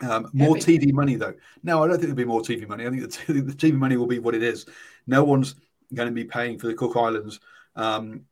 um, 0.00 0.30
more 0.32 0.56
TV 0.56 0.92
money, 0.92 1.16
though. 1.16 1.34
No, 1.62 1.82
I 1.82 1.86
don't 1.86 1.96
think 1.96 2.02
there'll 2.02 2.16
be 2.16 2.24
more 2.24 2.40
TV 2.40 2.68
money. 2.68 2.86
I 2.86 2.90
think 2.90 3.10
the, 3.26 3.40
the 3.40 3.52
TV 3.52 3.74
money 3.74 3.96
will 3.96 4.06
be 4.06 4.18
what 4.18 4.34
it 4.34 4.42
is. 4.42 4.66
No 5.06 5.24
one's 5.24 5.54
going 5.94 6.08
to 6.08 6.14
be 6.14 6.24
paying 6.24 6.58
for 6.58 6.66
the 6.66 6.74
Cook 6.74 6.96
Islands 6.96 7.40
um, 7.76 8.22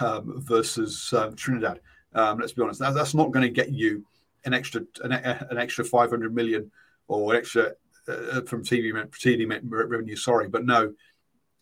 um, 0.00 0.42
versus 0.42 1.12
um, 1.12 1.34
Trinidad. 1.36 1.80
Um, 2.14 2.38
let's 2.38 2.52
be 2.52 2.62
honest, 2.62 2.80
that, 2.80 2.94
that's 2.94 3.14
not 3.14 3.30
going 3.30 3.44
to 3.44 3.52
get 3.52 3.70
you 3.70 4.04
an 4.44 4.54
extra 4.54 4.82
an, 5.04 5.12
an 5.12 5.58
extra 5.58 5.84
500 5.84 6.34
million 6.34 6.70
or 7.08 7.32
an 7.32 7.38
extra 7.38 7.72
uh, 8.08 8.40
from 8.42 8.64
TV 8.64 8.92
TV 9.10 9.60
revenue. 9.64 10.16
Sorry, 10.16 10.48
but 10.48 10.64
no, 10.64 10.92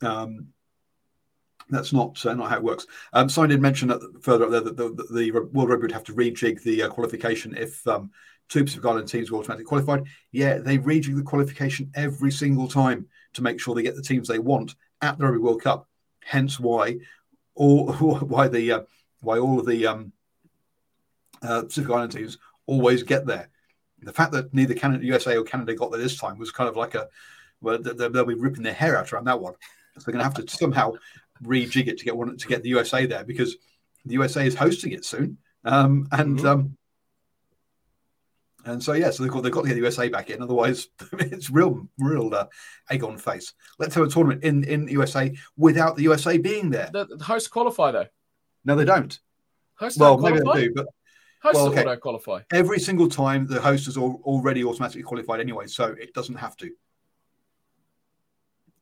um, 0.01 0.49
that's 1.69 1.93
not 1.93 2.25
uh, 2.25 2.35
not 2.35 2.51
how 2.51 2.57
it 2.57 2.63
works. 2.63 2.87
Um, 3.13 3.29
I 3.37 3.47
did 3.47 3.61
mention 3.61 3.89
that 3.89 4.01
further 4.23 4.45
up 4.45 4.51
there 4.51 4.61
that 4.61 4.77
the, 4.77 4.91
the, 4.91 5.31
the 5.31 5.31
World 5.53 5.71
Rugby 5.71 5.83
would 5.83 5.93
have 5.93 6.05
to 6.05 6.15
rejig 6.15 6.63
the 6.63 6.85
uh, 6.85 6.89
qualification 6.89 7.55
if 7.57 7.87
um, 7.87 8.11
two 8.49 8.65
Pacific 8.65 8.87
Island 8.87 9.09
teams 9.09 9.31
were 9.31 9.39
automatically 9.39 9.65
qualified. 9.65 10.05
Yeah, 10.33 10.59
they 10.59 10.79
rejig 10.79 11.17
the 11.17 11.23
qualification 11.23 11.91
every 11.95 12.31
single 12.31 12.69
time 12.69 13.07
to 13.35 13.43
make 13.43 13.61
sure 13.61 13.75
they 13.75 13.83
get 13.83 13.97
the 13.97 14.03
teams 14.03 14.29
they 14.29 14.39
want 14.39 14.75
at 15.01 15.19
the 15.19 15.25
Rugby 15.25 15.39
World 15.39 15.63
Cup. 15.63 15.89
Hence 16.25 16.59
why 16.59 16.99
all 17.55 17.93
why 17.93 18.49
the 18.49 18.73
uh, 18.73 18.81
why 19.21 19.39
all 19.39 19.61
of 19.61 19.67
the 19.67 19.87
um, 19.87 20.13
uh, 21.43 21.63
Pacific 21.63 21.91
Island 21.91 22.13
teams 22.13 22.39
always 22.67 23.03
get 23.03 23.27
there. 23.27 23.51
The 24.01 24.13
fact 24.13 24.33
that 24.33 24.55
neither 24.55 24.75
Canada, 24.75 25.05
USA 25.05 25.37
or 25.37 25.45
Canada 25.45 25.75
got 25.75 25.91
there 25.91 26.01
this 26.01 26.19
time 26.19 26.39
was 26.39 26.53
kind 26.53 26.69
of 26.69 26.77
like 26.77 26.95
a 26.95 27.09
well, 27.61 27.79
they'll 27.79 28.25
be 28.25 28.35
ripping 28.35 28.63
their 28.63 28.73
hair 28.73 28.97
out 28.97 29.13
around 29.13 29.25
that 29.25 29.41
one. 29.41 29.55
So 29.99 30.05
they're 30.05 30.13
going 30.13 30.25
to 30.25 30.25
have 30.25 30.47
to 30.47 30.57
somehow 30.57 30.93
rejig 31.43 31.89
it 31.89 31.99
to 31.99 32.05
get 32.05 32.17
one 32.17 32.37
to 32.37 32.49
get 32.49 32.63
the 32.63 32.69
USA 32.71 33.07
there 33.07 33.25
because 33.25 33.57
the 34.05 34.15
USA 34.15 34.47
is 34.47 34.55
hosting 34.55 34.93
it 34.93 35.05
soon. 35.05 35.39
Um, 35.65 36.07
and 36.13 36.39
mm-hmm. 36.39 36.47
um, 36.47 36.78
and 38.69 38.83
so 38.83 38.93
yeah, 38.93 39.11
so 39.11 39.23
they've 39.23 39.33
got 39.33 39.43
they've 39.43 39.53
got 39.53 39.63
to 39.63 39.69
get 39.69 39.75
the 39.75 39.81
USA 39.81 40.09
back 40.09 40.31
in. 40.31 40.43
Otherwise, 40.43 40.89
it's 41.13 41.51
real 41.51 41.89
real 41.99 42.35
uh, 42.35 42.47
egg 42.91 43.03
on 43.05 43.17
face. 43.17 43.55
Let's 43.79 43.95
have 43.95 44.05
a 44.05 44.11
tournament 44.11 44.45
in 44.45 44.65
in 44.65 44.89
USA 44.89 45.35
without 45.57 45.97
the 45.97 46.03
USA 46.03 46.39
being 46.39 46.71
there. 46.71 46.91
The, 46.93 47.07
the 47.07 47.25
hosts 47.25 47.49
qualify 47.49 47.93
though. 47.93 48.07
No, 48.65 48.77
they 48.77 48.85
don't. 48.85 49.19
Hosts 49.77 49.99
well, 49.99 50.19
maybe 50.19 50.41
they 50.41 50.67
do, 50.67 50.73
but 50.75 50.87
hosts 51.43 51.57
well, 51.57 51.69
okay. 51.69 51.83
auto 51.83 51.97
qualify 51.97 52.43
every 52.53 52.79
single 52.79 53.09
time. 53.09 53.47
The 53.47 53.61
host 53.61 53.89
is 53.89 53.97
all, 53.97 54.21
already 54.25 54.65
automatically 54.65 55.03
qualified 55.03 55.41
anyway, 55.41 55.67
so 55.67 55.95
it 55.99 56.13
doesn't 56.13 56.37
have 56.37 56.57
to. 56.59 56.71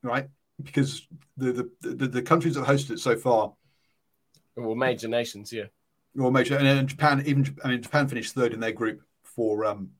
Right, 0.01 0.27
because 0.61 1.07
the 1.37 1.69
the 1.81 1.89
the, 1.93 2.07
the 2.07 2.21
countries 2.21 2.55
that 2.55 2.65
hosted 2.65 2.91
it 2.91 2.99
so 2.99 3.15
far, 3.15 3.53
well, 4.55 4.75
major 4.75 5.07
nations, 5.07 5.53
yeah, 5.53 5.65
well, 6.15 6.31
major, 6.31 6.57
and 6.57 6.87
Japan 6.89 7.23
even 7.25 7.55
I 7.63 7.69
mean 7.69 7.81
Japan 7.81 8.07
finished 8.07 8.33
third 8.33 8.53
in 8.53 8.59
their 8.59 8.71
group 8.71 9.01
for 9.37 9.63
um, 9.63 9.91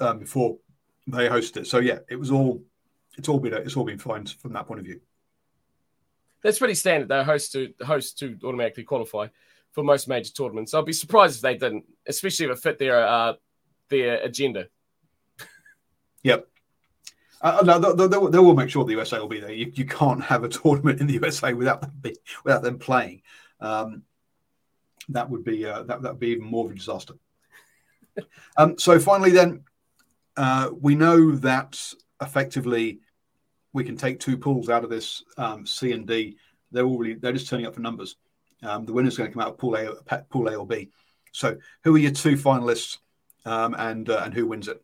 um 0.00 0.18
before 0.18 0.58
they 1.06 1.28
hosted 1.28 1.58
it. 1.58 1.66
So 1.68 1.78
yeah, 1.78 1.98
it 2.08 2.16
was 2.16 2.32
all 2.32 2.64
it's 3.16 3.28
all 3.28 3.38
been 3.38 3.52
it's 3.52 3.76
all 3.76 3.84
been 3.84 3.98
fine 3.98 4.26
from 4.26 4.54
that 4.54 4.66
point 4.66 4.80
of 4.80 4.86
view. 4.86 5.00
That's 6.42 6.58
pretty 6.58 6.74
standard. 6.74 7.08
They 7.08 7.22
host 7.22 7.52
to 7.52 7.72
host 7.84 8.18
to 8.20 8.36
automatically 8.42 8.84
qualify 8.84 9.28
for 9.72 9.84
most 9.84 10.08
major 10.08 10.32
tournaments. 10.32 10.72
I'd 10.72 10.84
be 10.84 10.92
surprised 10.92 11.36
if 11.36 11.42
they 11.42 11.56
didn't, 11.56 11.84
especially 12.06 12.46
if 12.46 12.52
it 12.52 12.62
fit 12.62 12.78
their 12.78 13.06
uh, 13.06 13.34
their 13.88 14.16
agenda. 14.22 14.66
Yep. 16.24 16.48
Uh, 17.40 17.62
no, 17.64 17.78
they, 17.78 18.08
they, 18.08 18.26
they, 18.30 18.38
will 18.40 18.56
make 18.56 18.68
sure 18.68 18.84
the 18.84 18.90
USA 18.90 19.20
will 19.20 19.28
be 19.28 19.38
there. 19.38 19.52
You, 19.52 19.70
you 19.72 19.84
can't 19.84 20.20
have 20.20 20.42
a 20.42 20.48
tournament 20.58 21.00
in 21.00 21.06
the 21.06 21.12
USA 21.12 21.52
without 21.52 21.80
them 21.80 21.92
be, 22.00 22.16
without 22.42 22.62
them 22.62 22.80
playing. 22.80 23.22
Um, 23.60 24.02
that 25.10 25.30
would 25.30 25.44
be 25.44 25.64
uh, 25.64 25.84
that 25.84 26.02
that 26.02 26.12
would 26.14 26.18
be 26.18 26.30
even 26.30 26.44
more 26.44 26.66
of 26.66 26.72
a 26.72 26.74
disaster. 26.74 27.14
Um, 28.56 28.78
so 28.78 28.98
finally, 28.98 29.30
then 29.30 29.64
uh, 30.36 30.70
we 30.80 30.94
know 30.94 31.32
that 31.36 31.80
effectively 32.22 33.00
we 33.72 33.84
can 33.84 33.96
take 33.96 34.20
two 34.20 34.36
pools 34.36 34.68
out 34.68 34.84
of 34.84 34.90
this 34.90 35.22
um, 35.36 35.66
C 35.66 35.92
and 35.92 36.06
D. 36.06 36.36
They're 36.70 36.84
already 36.84 37.14
they're 37.14 37.32
just 37.32 37.48
turning 37.48 37.66
up 37.66 37.74
for 37.74 37.80
numbers. 37.80 38.16
Um, 38.62 38.84
the 38.84 38.92
winner's 38.92 39.16
going 39.16 39.30
to 39.30 39.32
come 39.34 39.42
out 39.42 39.50
of 39.50 39.58
pool 39.58 39.76
A, 39.76 39.94
pool 40.24 40.48
A 40.48 40.56
or 40.56 40.66
B. 40.66 40.90
So, 41.32 41.56
who 41.84 41.94
are 41.94 41.98
your 41.98 42.10
two 42.10 42.36
finalists, 42.36 42.98
um, 43.44 43.74
and 43.78 44.08
uh, 44.08 44.22
and 44.24 44.34
who 44.34 44.46
wins 44.46 44.68
it? 44.68 44.82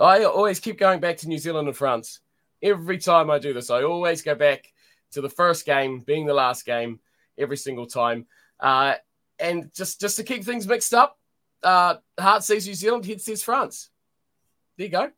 I 0.00 0.24
always 0.24 0.60
keep 0.60 0.78
going 0.78 1.00
back 1.00 1.18
to 1.18 1.28
New 1.28 1.38
Zealand 1.38 1.68
and 1.68 1.76
France. 1.76 2.20
Every 2.62 2.98
time 2.98 3.30
I 3.30 3.38
do 3.38 3.52
this, 3.52 3.70
I 3.70 3.82
always 3.82 4.22
go 4.22 4.34
back 4.34 4.72
to 5.12 5.20
the 5.20 5.28
first 5.28 5.66
game 5.66 6.00
being 6.00 6.26
the 6.26 6.34
last 6.34 6.64
game 6.64 7.00
every 7.38 7.56
single 7.56 7.86
time. 7.86 8.26
Uh, 8.60 8.94
and 9.38 9.72
just 9.74 10.00
just 10.00 10.16
to 10.16 10.24
keep 10.24 10.44
things 10.44 10.66
mixed 10.66 10.94
up, 10.94 11.18
uh, 11.62 11.96
Heart 12.18 12.44
says 12.44 12.66
New 12.66 12.74
Zealand, 12.74 13.06
Head 13.06 13.20
says 13.20 13.42
France. 13.42 13.90
There 14.76 14.86
you 14.86 14.92
go. 14.92 15.10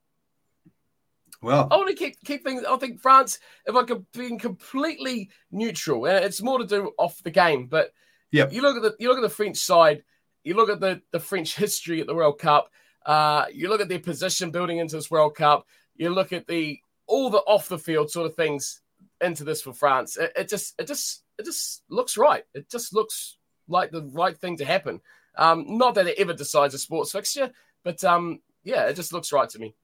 Well, 1.42 1.68
I 1.70 1.76
want 1.76 1.90
to 1.90 1.94
keep 1.94 2.16
keep 2.24 2.42
things. 2.42 2.64
I 2.64 2.76
think 2.76 3.00
France, 3.00 3.38
if 3.66 3.76
I 3.76 3.82
could 3.84 4.10
be 4.12 4.34
completely 4.38 5.30
neutral, 5.50 6.06
and 6.06 6.24
it's 6.24 6.40
more 6.40 6.58
to 6.58 6.66
do 6.66 6.92
off 6.98 7.22
the 7.22 7.30
game. 7.30 7.66
But 7.66 7.92
yeah, 8.30 8.48
you 8.50 8.62
look 8.62 8.76
at 8.76 8.82
the 8.82 8.96
you 8.98 9.08
look 9.08 9.18
at 9.18 9.22
the 9.22 9.28
French 9.28 9.58
side. 9.58 10.04
You 10.42 10.54
look 10.54 10.70
at 10.70 10.80
the 10.80 11.02
the 11.12 11.20
French 11.20 11.54
history 11.56 12.00
at 12.00 12.06
the 12.06 12.14
World 12.14 12.38
Cup. 12.38 12.70
Uh, 13.04 13.44
you 13.52 13.68
look 13.68 13.82
at 13.82 13.88
their 13.88 13.98
position 13.98 14.50
building 14.50 14.78
into 14.78 14.96
this 14.96 15.10
World 15.10 15.34
Cup. 15.34 15.66
You 15.96 16.10
look 16.10 16.32
at 16.32 16.46
the 16.46 16.80
all 17.06 17.28
the 17.28 17.38
off 17.38 17.68
the 17.68 17.78
field 17.78 18.10
sort 18.10 18.26
of 18.26 18.34
things 18.34 18.80
into 19.20 19.44
this 19.44 19.60
for 19.60 19.74
France. 19.74 20.16
It, 20.16 20.32
it 20.36 20.48
just 20.48 20.74
it 20.78 20.86
just 20.86 21.24
it 21.38 21.44
just 21.44 21.82
looks 21.90 22.16
right. 22.16 22.44
It 22.54 22.70
just 22.70 22.94
looks 22.94 23.36
like 23.68 23.90
the 23.90 24.02
right 24.12 24.36
thing 24.36 24.56
to 24.58 24.64
happen. 24.64 25.00
Um, 25.36 25.78
not 25.78 25.94
that 25.94 26.06
it 26.06 26.18
ever 26.18 26.32
decides 26.32 26.74
a 26.74 26.78
sports 26.78 27.12
fixture, 27.12 27.50
but 27.82 28.02
um, 28.04 28.40
yeah, 28.62 28.86
it 28.86 28.94
just 28.94 29.12
looks 29.12 29.32
right 29.32 29.48
to 29.48 29.58
me. 29.58 29.74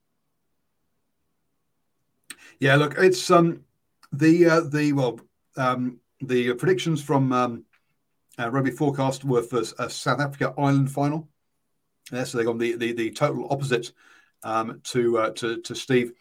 Yeah, 2.59 2.75
look, 2.75 2.95
it's 2.97 3.29
um 3.31 3.65
the 4.11 4.45
uh, 4.45 4.61
the 4.61 4.93
well 4.93 5.19
um 5.57 5.99
the 6.21 6.53
predictions 6.53 7.03
from 7.03 7.33
um, 7.33 7.65
uh, 8.39 8.49
Rugby 8.49 8.71
Forecast 8.71 9.23
were 9.23 9.41
for 9.41 9.63
a 9.79 9.89
South 9.89 10.19
Africa 10.19 10.53
Ireland 10.57 10.91
final. 10.91 11.27
Yeah, 12.11 12.23
so 12.23 12.37
they 12.37 12.43
got 12.43 12.59
the, 12.59 12.75
the 12.75 12.93
the 12.93 13.11
total 13.11 13.47
opposite 13.51 13.91
um, 14.43 14.81
to 14.85 15.17
uh, 15.17 15.29
to 15.31 15.61
to 15.61 15.75
Steve. 15.75 16.13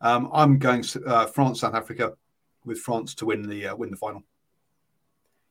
Um, 0.00 0.28
I'm 0.32 0.58
going 0.58 0.84
uh, 1.06 1.26
France 1.26 1.60
South 1.60 1.74
Africa 1.74 2.12
with 2.64 2.78
France 2.78 3.14
to 3.16 3.26
win 3.26 3.48
the 3.48 3.68
uh, 3.68 3.76
win 3.76 3.90
the 3.90 3.96
final. 3.96 4.22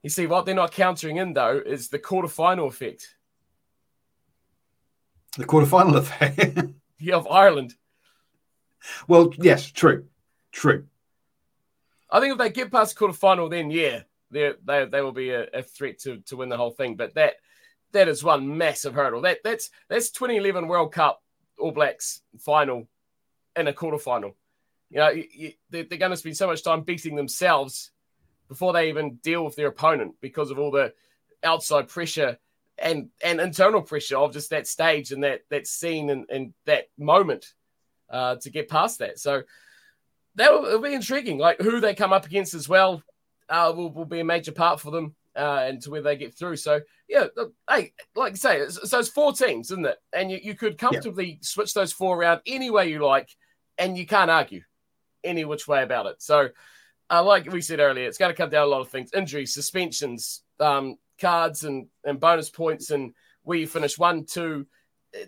You 0.03 0.09
see, 0.09 0.27
what 0.27 0.45
they're 0.45 0.53
not 0.53 0.71
countering 0.71 1.17
in 1.17 1.33
though 1.33 1.61
is 1.65 1.89
the 1.89 1.99
quarterfinal 1.99 2.67
effect. 2.67 3.15
The 5.37 5.45
quarterfinal 5.45 6.73
yeah, 6.99 7.15
of 7.15 7.27
Ireland. 7.27 7.75
Well, 9.07 9.33
yes, 9.37 9.69
true. 9.69 10.05
True. 10.51 10.85
I 12.09 12.19
think 12.19 12.33
if 12.33 12.37
they 12.37 12.49
get 12.49 12.71
past 12.71 12.97
the 12.97 13.05
quarterfinal, 13.05 13.49
then 13.49 13.69
yeah, 13.69 14.03
they 14.31 14.53
they 14.63 14.85
they 14.85 15.01
will 15.01 15.11
be 15.11 15.31
a, 15.31 15.47
a, 15.53 15.63
threat 15.63 15.99
to, 15.99 16.19
to 16.27 16.37
win 16.37 16.49
the 16.49 16.57
whole 16.57 16.71
thing. 16.71 16.95
But 16.95 17.15
that 17.15 17.33
that 17.91 18.07
is 18.07 18.23
one 18.23 18.57
massive 18.57 18.93
hurdle. 18.93 19.21
That 19.21 19.39
that's 19.43 19.69
that's 19.89 20.11
2011 20.11 20.67
World 20.67 20.93
Cup 20.93 21.21
All 21.59 21.71
Blacks 21.71 22.21
final 22.39 22.87
in 23.57 23.67
a 23.67 23.73
quarterfinal. 23.73 24.33
You 24.89 24.97
know, 24.97 25.09
you, 25.09 25.25
you, 25.31 25.51
they're, 25.69 25.83
they're 25.83 25.97
going 25.97 26.11
to 26.11 26.17
spend 26.17 26.37
so 26.37 26.47
much 26.47 26.63
time 26.63 26.81
beating 26.81 27.15
themselves 27.15 27.91
before 28.47 28.71
they 28.71 28.89
even 28.89 29.15
deal 29.15 29.43
with 29.43 29.55
their 29.55 29.67
opponent 29.67 30.15
because 30.21 30.51
of 30.51 30.59
all 30.59 30.71
the 30.71 30.93
outside 31.43 31.89
pressure 31.89 32.37
and 32.77 33.09
and 33.23 33.39
internal 33.39 33.81
pressure 33.81 34.17
of 34.17 34.33
just 34.33 34.49
that 34.49 34.67
stage 34.67 35.11
and 35.11 35.23
that 35.23 35.41
that 35.49 35.67
scene 35.67 36.09
and, 36.09 36.25
and 36.29 36.53
that 36.65 36.85
moment 36.97 37.53
uh, 38.09 38.35
to 38.37 38.49
get 38.49 38.69
past 38.69 38.99
that. 38.99 39.19
So 39.19 39.43
that 40.35 40.51
will 40.51 40.81
be 40.81 40.93
intriguing. 40.93 41.37
Like 41.37 41.59
who 41.59 41.79
they 41.79 41.93
come 41.93 42.13
up 42.13 42.25
against 42.25 42.53
as 42.53 42.67
well 42.67 43.01
uh, 43.49 43.73
will, 43.75 43.91
will 43.91 44.05
be 44.05 44.19
a 44.19 44.25
major 44.25 44.51
part 44.51 44.81
for 44.81 44.91
them 44.91 45.15
uh, 45.35 45.65
and 45.67 45.81
to 45.81 45.91
where 45.91 46.01
they 46.01 46.15
get 46.15 46.37
through. 46.37 46.57
So 46.57 46.81
yeah, 47.07 47.27
hey, 47.69 47.93
like 48.15 48.33
I 48.33 48.35
say, 48.35 48.67
so 48.69 48.99
it's 48.99 49.09
four 49.09 49.33
teams, 49.33 49.71
isn't 49.71 49.85
it? 49.85 49.97
And 50.13 50.31
you, 50.31 50.39
you 50.41 50.55
could 50.55 50.77
comfortably 50.77 51.25
yeah. 51.25 51.37
switch 51.41 51.73
those 51.73 51.91
four 51.91 52.17
around 52.17 52.41
any 52.45 52.69
way 52.69 52.89
you 52.89 53.05
like, 53.05 53.29
and 53.77 53.97
you 53.97 54.05
can't 54.05 54.31
argue 54.31 54.61
any 55.23 55.45
which 55.45 55.67
way 55.67 55.83
about 55.83 56.05
it. 56.07 56.21
So, 56.21 56.49
uh, 57.09 57.23
like 57.23 57.51
we 57.51 57.61
said 57.61 57.79
earlier, 57.79 58.07
it's 58.07 58.17
going 58.17 58.31
to 58.31 58.37
come 58.37 58.49
down 58.49 58.63
a 58.63 58.69
lot 58.69 58.81
of 58.81 58.89
things: 58.89 59.11
injuries, 59.13 59.53
suspensions, 59.53 60.41
um, 60.59 60.97
cards, 61.19 61.63
and 61.63 61.87
and 62.03 62.19
bonus 62.19 62.49
points, 62.49 62.91
and 62.91 63.13
where 63.43 63.57
you 63.57 63.67
finish 63.67 63.97
one, 63.97 64.25
two 64.25 64.65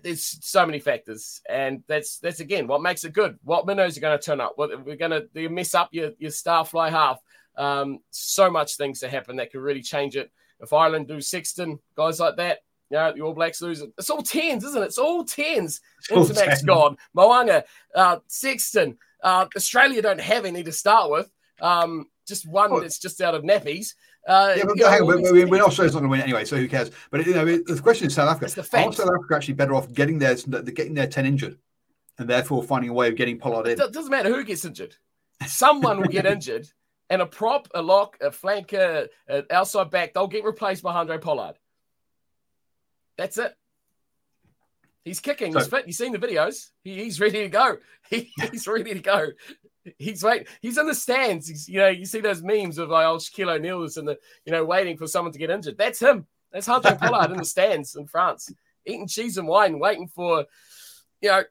there's 0.02 0.38
so 0.44 0.66
many 0.66 0.78
factors, 0.78 1.40
and 1.48 1.82
that's 1.86 2.18
that's 2.18 2.40
again 2.40 2.66
what 2.66 2.82
makes 2.82 3.04
it 3.04 3.12
good. 3.12 3.38
What 3.44 3.66
minnows 3.66 3.96
are 3.96 4.00
going 4.00 4.18
to 4.18 4.24
turn 4.24 4.40
up? 4.40 4.52
What 4.56 4.84
we're 4.84 4.96
going 4.96 5.10
to 5.10 5.28
you 5.34 5.50
mess 5.50 5.74
up 5.74 5.88
your 5.92 6.12
your 6.18 6.30
star 6.30 6.64
fly 6.64 6.90
half. 6.90 7.20
Um, 7.56 7.98
so 8.10 8.50
much 8.50 8.76
things 8.76 9.00
to 9.00 9.08
happen 9.08 9.36
that 9.36 9.50
could 9.50 9.60
really 9.60 9.82
change 9.82 10.16
it. 10.16 10.30
If 10.60 10.72
Ireland 10.72 11.08
do 11.08 11.20
Sexton, 11.20 11.78
guys 11.96 12.20
like 12.20 12.36
that, 12.36 12.58
you 12.90 12.96
know, 12.96 13.12
the 13.12 13.20
All 13.20 13.32
Blacks 13.32 13.60
lose 13.60 13.80
it. 13.80 13.90
It's 13.98 14.10
all 14.10 14.22
tens, 14.22 14.64
isn't 14.64 14.82
it? 14.82 14.86
It's 14.86 14.98
all 14.98 15.24
tens. 15.24 15.80
Intermac's 16.10 16.62
gone. 16.62 16.96
Mo'unga, 17.16 17.64
uh, 17.94 18.18
Sexton. 18.26 18.96
Uh, 19.22 19.46
Australia 19.56 20.02
don't 20.02 20.20
have 20.20 20.44
any 20.44 20.62
to 20.62 20.72
start 20.72 21.10
with. 21.10 21.30
Um, 21.60 22.06
just 22.28 22.46
one 22.46 22.80
that's 22.80 22.98
just 22.98 23.20
out 23.20 23.34
of 23.34 23.42
nappies. 23.42 23.94
Uh, 24.26 24.54
yeah, 24.56 24.64
but, 24.64 24.76
know, 24.76 24.90
hang 24.90 25.02
on, 25.02 25.32
we, 25.32 25.44
we, 25.46 25.60
Australia's 25.60 25.94
not 25.94 26.00
going 26.00 26.10
to 26.10 26.10
win 26.10 26.20
anyway, 26.20 26.44
so 26.44 26.56
who 26.56 26.68
cares? 26.68 26.90
But 27.10 27.26
you 27.26 27.34
know, 27.34 27.44
the 27.44 27.80
question 27.82 28.06
is 28.06 28.14
South 28.14 28.28
Africa. 28.28 28.60
Are 28.60 28.92
South 28.92 29.08
Africa 29.08 29.34
actually 29.34 29.54
better 29.54 29.74
off 29.74 29.92
getting 29.92 30.18
their 30.18 30.34
getting 30.36 30.94
their 30.94 31.06
ten 31.06 31.24
injured, 31.24 31.58
and 32.18 32.28
therefore 32.28 32.62
finding 32.62 32.90
a 32.90 32.92
way 32.92 33.08
of 33.08 33.16
getting 33.16 33.38
Pollard 33.38 33.66
in? 33.66 33.80
It 33.80 33.92
doesn't 33.92 34.10
matter 34.10 34.28
who 34.28 34.44
gets 34.44 34.64
injured. 34.64 34.96
Someone 35.46 36.00
will 36.00 36.08
get 36.08 36.26
injured, 36.34 36.68
and 37.08 37.22
a 37.22 37.26
prop, 37.26 37.68
a 37.74 37.80
lock, 37.80 38.18
a 38.20 38.30
flanker, 38.30 39.08
an 39.28 39.44
outside 39.50 39.90
back, 39.90 40.12
they'll 40.12 40.26
get 40.26 40.44
replaced 40.44 40.82
by 40.82 40.92
Handré 40.92 41.20
Pollard. 41.20 41.54
That's 43.16 43.38
it. 43.38 43.54
He's 45.04 45.20
kicking. 45.20 45.52
So, 45.52 45.60
he's 45.60 45.68
fit. 45.68 45.86
You've 45.86 45.96
seen 45.96 46.12
the 46.12 46.18
videos. 46.18 46.68
He, 46.84 47.02
he's 47.02 47.18
ready 47.20 47.42
to 47.42 47.48
go. 47.48 47.78
He, 48.10 48.32
he's 48.50 48.66
ready 48.66 48.94
to 48.94 49.00
go 49.00 49.32
he's 49.98 50.22
wait. 50.22 50.48
He's 50.60 50.78
in 50.78 50.86
the 50.86 50.94
stands. 50.94 51.48
He's, 51.48 51.68
you 51.68 51.78
know, 51.78 51.88
you 51.88 52.04
see 52.04 52.20
those 52.20 52.42
memes 52.42 52.78
of 52.78 52.90
like 52.90 53.06
old 53.06 53.20
Shaquille 53.20 53.56
O'Neal 53.56 53.82
is 53.82 53.96
in 53.96 54.04
the, 54.04 54.18
you 54.44 54.52
know, 54.52 54.64
waiting 54.64 54.96
for 54.96 55.06
someone 55.06 55.32
to 55.32 55.38
get 55.38 55.50
injured. 55.50 55.78
That's 55.78 56.00
him. 56.00 56.26
That's 56.52 56.68
Handré 56.68 56.98
Pollard 57.00 57.30
in 57.30 57.38
the 57.38 57.44
stands 57.44 57.96
in 57.96 58.06
France, 58.06 58.52
eating 58.86 59.06
cheese 59.06 59.38
and 59.38 59.48
wine, 59.48 59.78
waiting 59.78 60.08
for, 60.08 60.46
you 61.20 61.30
know, 61.30 61.42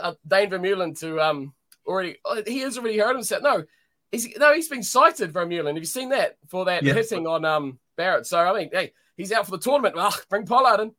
uh, 0.00 0.14
Duane 0.26 0.50
Vermeulen 0.50 0.98
to 1.00 1.20
um 1.20 1.54
already. 1.86 2.16
Oh, 2.24 2.42
he 2.46 2.60
has 2.60 2.78
already 2.78 2.98
heard 2.98 3.16
himself. 3.16 3.42
No, 3.42 3.64
he's 4.12 4.36
no, 4.36 4.54
he's 4.54 4.68
been 4.68 4.82
cited 4.82 5.32
Vermeulen. 5.32 5.74
Have 5.74 5.78
you 5.78 5.84
seen 5.84 6.10
that 6.10 6.36
for 6.48 6.66
that 6.66 6.82
yeah. 6.82 6.94
hitting 6.94 7.26
on 7.26 7.44
um 7.44 7.78
Barrett? 7.96 8.26
So 8.26 8.38
I 8.38 8.58
mean, 8.58 8.70
hey, 8.72 8.92
he's 9.16 9.32
out 9.32 9.44
for 9.44 9.52
the 9.52 9.58
tournament. 9.58 9.96
Well, 9.96 10.14
bring 10.28 10.46
Pollard 10.46 10.80
in. 10.80 10.92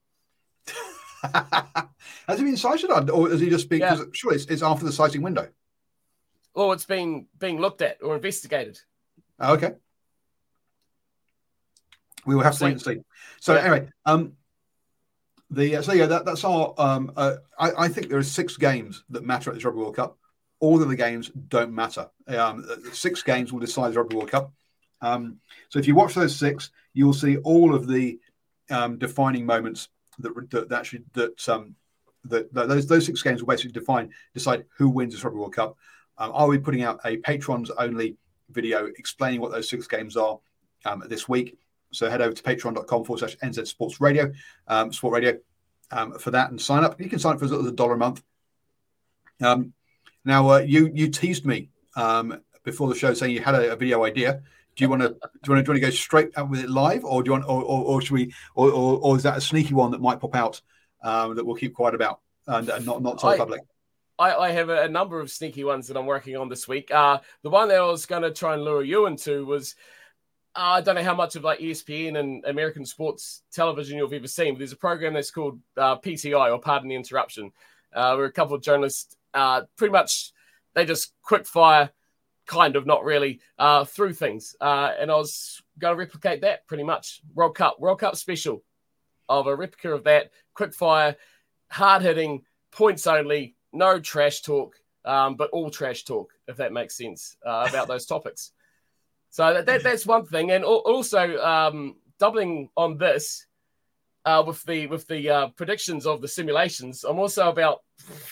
Has 2.28 2.40
he 2.40 2.46
been 2.46 2.58
cited, 2.58 2.92
or 3.10 3.32
is 3.32 3.40
he 3.40 3.50
just 3.50 3.70
because 3.70 4.00
yeah. 4.00 4.06
sure 4.14 4.34
it's, 4.34 4.46
it's 4.46 4.62
after 4.62 4.86
the 4.86 4.92
citing 4.92 5.22
window? 5.22 5.48
Or 6.56 6.74
it's 6.74 6.86
being 6.86 7.28
being 7.38 7.60
looked 7.60 7.82
at 7.82 8.02
or 8.02 8.16
investigated. 8.16 8.80
Oh, 9.40 9.54
okay. 9.54 9.74
We 12.26 12.36
will 12.36 12.44
have 12.44 12.58
to 12.58 12.64
wait 12.64 12.72
and 12.72 12.82
see. 12.82 12.98
So 13.40 13.54
yeah. 13.54 13.62
anyway, 13.62 13.90
um, 14.06 14.34
The 15.52 15.76
uh, 15.78 15.82
so 15.84 15.94
yeah, 15.94 16.08
that, 16.08 16.26
that's 16.26 16.44
our. 16.44 16.74
Um, 16.78 17.12
uh, 17.16 17.36
I, 17.60 17.86
I 17.86 17.88
think 17.88 18.10
there 18.10 18.18
are 18.18 18.24
six 18.24 18.58
games 18.58 19.04
that 19.12 19.24
matter 19.24 19.52
at 19.52 19.56
this 19.56 19.64
Rugby 19.64 19.80
World 19.80 19.96
Cup. 19.96 20.18
All 20.60 20.82
of 20.82 20.90
the 20.90 20.96
games 20.96 21.30
don't 21.30 21.74
matter. 21.74 22.10
Um, 22.28 22.66
six 22.94 23.22
games 23.22 23.54
will 23.54 23.60
decide 23.60 23.94
the 23.94 24.00
Rugby 24.00 24.16
World 24.16 24.32
Cup. 24.32 24.52
Um, 25.02 25.40
so 25.70 25.78
if 25.78 25.88
you 25.88 25.94
watch 25.94 26.16
those 26.16 26.36
six, 26.36 26.72
you 26.94 27.06
will 27.06 27.14
see 27.14 27.38
all 27.38 27.76
of 27.76 27.88
the 27.88 28.20
um, 28.72 28.98
defining 28.98 29.46
moments 29.46 29.90
that, 30.18 30.34
that, 30.50 30.70
that 30.70 30.80
actually 30.80 31.04
that 31.14 31.50
um, 31.50 31.76
that, 32.24 32.52
that, 32.54 32.68
those 32.68 32.88
those 32.88 33.06
six 33.06 33.22
games 33.22 33.42
will 33.42 33.48
basically 33.48 33.74
define 33.74 34.10
decide 34.34 34.66
who 34.78 34.90
wins 34.90 35.14
this 35.14 35.24
Rugby 35.24 35.40
World 35.40 35.54
Cup. 35.54 35.78
Um, 36.18 36.32
I'll 36.34 36.52
be 36.52 36.60
putting 36.60 36.84
out 36.84 37.00
a 37.06 37.18
patrons 37.18 37.70
only 37.72 38.18
video 38.50 38.86
explaining 38.86 39.42
what 39.42 39.52
those 39.52 39.70
six 39.70 39.88
games 39.88 40.16
are 40.16 40.40
um, 40.86 41.04
this 41.08 41.28
week. 41.28 41.58
So 41.92 42.10
head 42.10 42.22
over 42.22 42.34
to 42.34 42.44
patreon.com 42.44 43.04
forward 43.06 43.20
slash 43.20 43.38
NZ 43.38 43.68
Sports 43.68 44.02
Radio, 44.02 44.32
um, 44.68 44.92
Sport 44.92 45.14
Radio, 45.14 45.38
um, 45.92 46.18
for 46.18 46.32
that 46.32 46.52
and 46.52 46.60
sign 46.60 46.84
up. 46.84 47.00
You 47.00 47.10
can 47.10 47.20
sign 47.20 47.34
up 47.34 47.40
for 47.40 47.46
as 47.46 47.52
little 47.52 47.66
as 47.66 47.72
a 47.72 47.76
dollar 47.76 47.94
a 47.94 47.98
month. 47.98 48.22
Um, 49.42 49.74
now, 50.24 50.50
uh, 50.50 50.60
you 50.60 50.90
you 50.94 51.10
teased 51.10 51.46
me 51.46 51.70
um, 51.96 52.42
before 52.64 52.90
the 52.90 52.96
show 52.96 53.14
saying 53.14 53.34
you 53.34 53.42
had 53.42 53.56
a, 53.56 53.74
a 53.74 53.76
video 53.76 54.04
idea. 54.04 54.42
Do 54.76 54.84
you 54.84 54.90
want 54.90 55.04
to 55.04 55.10
do 55.10 55.18
you 55.48 55.54
want 55.54 55.66
to, 55.66 55.80
go 55.80 55.90
straight 55.90 56.38
out 56.38 56.50
with 56.50 56.62
it 56.62 56.70
live, 56.70 57.06
or 57.06 57.24
do 57.24 57.30
you 57.30 57.32
want, 57.34 57.46
or, 57.46 57.62
or, 57.62 57.84
or 57.86 58.02
should 58.02 58.12
we, 58.12 58.34
or, 58.56 58.70
or, 58.72 59.00
or, 59.00 59.16
is 59.16 59.24
that 59.24 59.38
a 59.38 59.42
sneaky 59.42 59.74
one 59.74 59.92
that 59.92 60.02
might 60.02 60.20
pop 60.20 60.36
out 60.36 60.62
um, 61.02 61.36
that 61.36 61.46
we'll 61.46 61.56
keep 61.56 61.74
quiet 61.74 61.96
about 61.96 62.20
and, 62.48 62.68
and 62.68 62.86
not 62.86 63.02
not 63.02 63.20
tell 63.20 63.32
the 63.32 63.38
public? 63.38 63.62
I, 64.18 64.34
I, 64.34 64.52
have 64.52 64.70
a, 64.70 64.88
number 64.88 65.20
of 65.20 65.30
sneaky 65.30 65.64
ones 65.64 65.88
that 65.88 65.98
I'm 65.98 66.06
working 66.06 66.38
on 66.38 66.48
this 66.48 66.68
week. 66.68 66.92
Uh, 66.92 67.20
the 67.44 67.50
one 67.50 67.68
that 67.68 67.80
I 67.80 67.86
was 67.86 68.06
going 68.06 68.24
to 68.24 68.32
try 68.32 68.54
and 68.54 68.64
lure 68.64 68.84
you 68.84 69.08
into 69.08 69.46
was 69.46 69.76
uh, 70.56 70.76
I 70.78 70.82
don't 70.82 70.96
know 70.96 71.04
how 71.04 71.16
much 71.16 71.36
of 71.36 71.44
like 71.44 71.60
ESPN 71.60 72.18
and 72.18 72.46
American 72.46 72.86
sports 72.86 73.44
television 73.52 73.98
you've 73.98 74.14
ever 74.14 74.28
seen, 74.28 74.54
but 74.54 74.60
there's 74.60 74.72
a 74.72 74.78
program 74.78 75.14
that's 75.14 75.32
called 75.32 75.60
uh, 75.76 75.98
PTI 75.98 76.52
or 76.52 76.60
Pardon 76.60 76.88
the 76.88 76.96
Interruption, 76.96 77.52
uh, 77.94 78.16
where 78.16 78.26
a 78.26 78.32
couple 78.32 78.56
of 78.56 78.62
journalists 78.62 79.18
uh, 79.34 79.64
pretty 79.76 79.92
much 79.92 80.32
they 80.74 80.86
just 80.86 81.14
quick 81.22 81.46
fire, 81.46 81.90
kind 82.46 82.76
of 82.76 82.86
not 82.86 83.04
really, 83.04 83.42
uh, 83.60 83.84
through 83.84 84.14
things. 84.14 84.56
Uh, 84.62 84.92
and 84.98 85.12
I 85.12 85.16
was 85.16 85.62
going 85.78 85.94
to 85.94 86.00
replicate 86.00 86.42
that 86.42 86.68
pretty 86.68 86.84
much. 86.84 87.22
World 87.34 87.56
Cup, 87.56 87.80
World 87.80 88.00
Cup 88.00 88.16
special 88.16 88.64
of 89.28 89.48
a 89.48 89.56
replica 89.56 89.92
of 89.92 90.04
that, 90.06 90.32
quick 90.54 90.74
fire, 90.74 91.16
hard 91.70 92.02
hitting, 92.02 92.44
points 92.72 93.08
only, 93.08 93.56
no 93.76 94.00
trash 94.00 94.42
talk, 94.42 94.76
um, 95.04 95.36
but 95.36 95.50
all 95.52 95.70
trash 95.70 96.04
talk, 96.04 96.32
if 96.48 96.58
that 96.58 96.74
makes 96.74 96.98
sense, 96.98 97.38
about 97.44 97.88
those 97.88 98.06
topics. 98.06 98.52
So 99.30 99.54
that, 99.54 99.66
that, 99.66 99.84
that's 99.84 100.06
one 100.06 100.26
thing, 100.26 100.52
and 100.52 100.64
also 100.64 101.38
um, 101.40 101.96
doubling 102.20 102.70
on 102.78 102.98
this 102.98 103.46
uh, 104.26 104.44
with 104.46 104.64
the 104.64 104.88
with 104.88 105.08
the 105.08 105.30
uh, 105.30 105.48
predictions 105.50 106.06
of 106.06 106.22
the 106.22 106.28
simulations. 106.28 107.04
I'm 107.04 107.20
also 107.20 107.50
about 107.50 107.84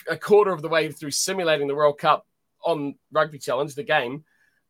a 0.08 0.16
quarter 0.16 0.52
of 0.52 0.62
the 0.62 0.68
way 0.68 0.90
through 0.90 1.12
simulating 1.12 1.68
the 1.68 1.74
World 1.74 1.98
Cup 1.98 2.26
on 2.64 2.96
Rugby 3.12 3.38
Challenge, 3.38 3.74
the 3.74 3.84
game, 3.84 4.24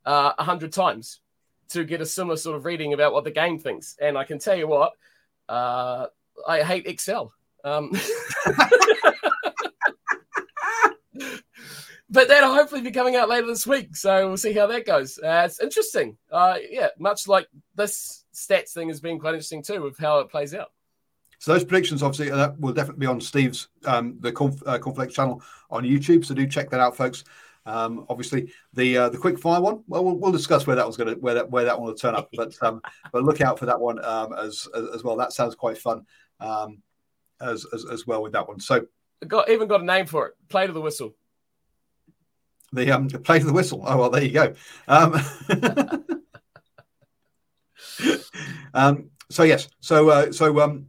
uh, 0.05 0.33
a 0.37 0.41
uh, 0.41 0.43
hundred 0.43 0.71
times 0.71 1.21
to 1.69 1.83
get 1.83 2.01
a 2.01 2.05
similar 2.05 2.37
sort 2.37 2.55
of 2.55 2.65
reading 2.65 2.93
about 2.93 3.11
what 3.11 3.23
the 3.23 3.31
game 3.31 3.57
thinks. 3.57 3.95
And 3.99 4.17
I 4.17 4.23
can 4.23 4.37
tell 4.37 4.55
you 4.55 4.67
what, 4.67 4.93
uh, 5.49 6.07
I 6.47 6.61
hate 6.61 6.85
Excel. 6.85 7.33
Um, 7.63 7.91
but 12.09 12.27
that'll 12.27 12.53
hopefully 12.53 12.81
be 12.81 12.91
coming 12.91 13.15
out 13.15 13.29
later 13.29 13.47
this 13.47 13.65
week. 13.65 13.95
So 13.95 14.27
we'll 14.27 14.37
see 14.37 14.53
how 14.53 14.67
that 14.67 14.85
goes. 14.85 15.17
Uh, 15.17 15.43
it's 15.45 15.59
interesting. 15.59 16.17
Uh, 16.31 16.57
yeah, 16.69 16.89
much 16.99 17.27
like 17.27 17.47
this 17.75 18.25
stats 18.33 18.73
thing 18.73 18.89
has 18.89 18.99
been 18.99 19.19
quite 19.19 19.33
interesting 19.33 19.63
too, 19.63 19.81
with 19.81 19.97
how 19.97 20.19
it 20.19 20.29
plays 20.29 20.53
out. 20.53 20.71
So 21.39 21.53
those 21.53 21.63
predictions, 21.63 22.01
obviously, 22.01 22.31
uh, 22.31 22.37
that 22.37 22.59
will 22.59 22.73
definitely 22.73 23.01
be 23.01 23.07
on 23.07 23.19
Steve's 23.19 23.67
um, 23.85 24.17
the 24.19 24.31
Conf, 24.31 24.61
uh, 24.65 24.77
Cornflakes 24.79 25.13
channel 25.13 25.41
on 25.69 25.83
YouTube. 25.83 26.25
So 26.25 26.33
do 26.33 26.47
check 26.47 26.69
that 26.69 26.79
out, 26.79 26.95
folks. 26.95 27.23
Um, 27.65 28.05
obviously, 28.09 28.51
the 28.73 28.97
uh, 28.97 29.09
the 29.09 29.17
quick 29.17 29.39
fire 29.39 29.59
one. 29.59 29.83
Well, 29.87 30.03
well, 30.05 30.15
we'll 30.15 30.31
discuss 30.31 30.67
where 30.67 30.75
that 30.75 30.85
was 30.85 30.97
going 30.97 31.13
to 31.13 31.19
where 31.19 31.33
that 31.33 31.49
where 31.49 31.65
that 31.65 31.77
one 31.77 31.87
will 31.87 31.95
turn 31.95 32.15
up. 32.15 32.29
But 32.35 32.55
um, 32.61 32.81
but 33.11 33.23
look 33.23 33.41
out 33.41 33.57
for 33.59 33.65
that 33.65 33.79
one 33.79 34.03
um, 34.05 34.33
as, 34.33 34.67
as, 34.75 34.85
as 34.95 35.03
well. 35.03 35.15
That 35.15 35.33
sounds 35.33 35.55
quite 35.55 35.77
fun 35.77 36.05
um, 36.39 36.81
as, 37.41 37.65
as 37.73 37.85
as 37.91 38.07
well 38.07 38.21
with 38.21 38.33
that 38.33 38.47
one. 38.47 38.59
So 38.59 38.85
got 39.27 39.49
even 39.49 39.67
got 39.67 39.81
a 39.81 39.85
name 39.85 40.05
for 40.05 40.27
it. 40.27 40.33
Play 40.49 40.67
to 40.67 40.73
the 40.73 40.81
whistle. 40.81 41.15
The 42.73 42.91
um, 42.91 43.07
play 43.07 43.39
to 43.39 43.45
the 43.45 43.53
whistle. 43.53 43.83
Oh 43.85 43.97
well, 43.97 44.09
there 44.09 44.23
you 44.23 44.31
go. 44.31 44.53
Um, 44.87 45.19
um, 48.73 49.09
so 49.29 49.43
yes, 49.43 49.69
so 49.79 50.09
uh, 50.09 50.31
so 50.31 50.59
um, 50.59 50.87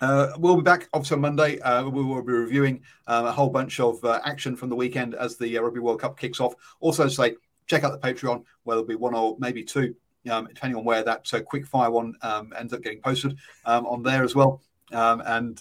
uh, 0.00 0.32
we'll 0.38 0.56
be 0.56 0.62
back 0.62 0.88
obviously 0.92 1.16
on 1.16 1.20
Monday. 1.20 1.60
Uh, 1.60 1.88
we 1.88 2.02
will 2.02 2.22
be 2.22 2.32
reviewing 2.32 2.82
uh, 3.06 3.24
a 3.26 3.32
whole 3.32 3.50
bunch 3.50 3.80
of 3.80 4.02
uh, 4.04 4.20
action 4.24 4.56
from 4.56 4.68
the 4.68 4.76
weekend 4.76 5.14
as 5.14 5.36
the 5.36 5.56
uh, 5.58 5.62
Rugby 5.62 5.80
World 5.80 6.00
Cup 6.00 6.18
kicks 6.18 6.40
off. 6.40 6.54
Also, 6.80 7.08
say 7.08 7.36
check 7.66 7.84
out 7.84 8.00
the 8.00 8.06
Patreon 8.06 8.44
where 8.64 8.76
there'll 8.76 8.86
be 8.86 8.96
one 8.96 9.14
or 9.14 9.36
maybe 9.38 9.62
two, 9.62 9.94
um, 10.30 10.46
depending 10.46 10.76
on 10.76 10.84
where 10.84 11.02
that 11.02 11.30
quick 11.46 11.66
fire 11.66 11.90
one 11.90 12.14
um, 12.22 12.52
ends 12.58 12.72
up 12.72 12.82
getting 12.82 13.00
posted 13.00 13.38
um, 13.64 13.86
on 13.86 14.02
there 14.02 14.24
as 14.24 14.34
well. 14.34 14.60
Um, 14.92 15.22
and 15.24 15.58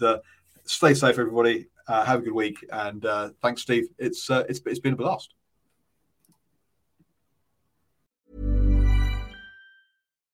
stay 0.65 0.93
safe, 0.93 1.19
everybody. 1.19 1.67
Uh, 1.85 2.05
have 2.05 2.19
a 2.19 2.23
good 2.23 2.33
week, 2.33 2.57
and 2.71 3.05
uh, 3.05 3.29
thanks, 3.41 3.61
Steve. 3.61 3.85
It's 3.97 4.29
uh, 4.29 4.43
it's 4.47 4.61
it's 4.65 4.79
been 4.79 4.93
a 4.93 4.95
blast. 4.95 5.33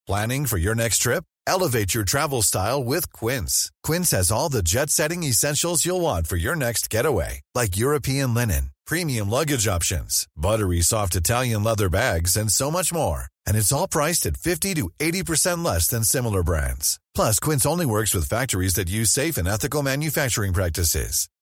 Planning 0.06 0.46
for 0.46 0.58
your 0.58 0.76
next 0.76 1.00
trip? 1.00 1.24
Elevate 1.48 1.96
your 1.96 2.04
travel 2.04 2.42
style 2.44 2.84
with 2.84 3.12
Quince. 3.12 3.72
Quince 3.84 4.12
has 4.12 4.32
all 4.32 4.50
the 4.50 4.62
jet-setting 4.62 5.24
essentials 5.24 5.86
you'll 5.86 6.02
want 6.02 6.28
for 6.28 6.36
your 6.36 6.56
next 6.56 6.90
getaway, 6.90 7.42
like 7.56 7.78
European 7.78 8.34
linen, 8.36 8.72
premium 8.86 9.30
luggage 9.30 9.68
options, 9.68 10.28
buttery 10.36 10.82
soft 10.82 11.16
Italian 11.16 11.64
leather 11.64 11.90
bags, 11.90 12.36
and 12.38 12.52
so 12.52 12.70
much 12.70 12.94
more. 12.94 13.26
And 13.48 13.58
it's 13.58 13.72
all 13.72 13.88
priced 13.88 14.28
at 14.28 14.38
fifty 14.38 14.76
to 14.76 14.92
eighty 15.00 15.24
percent 15.24 15.64
less 15.64 15.88
than 15.88 16.04
similar 16.04 16.44
brands. 16.44 17.00
Plus, 17.16 17.40
Quince 17.40 17.66
only 17.66 17.88
works 17.88 18.14
with 18.14 18.30
factories 18.30 18.76
that 18.76 18.90
use 18.90 19.10
safe 19.10 19.38
and 19.38 19.48
ethical 19.48 19.82
manufacturing 19.82 20.54
practices. 20.54 21.28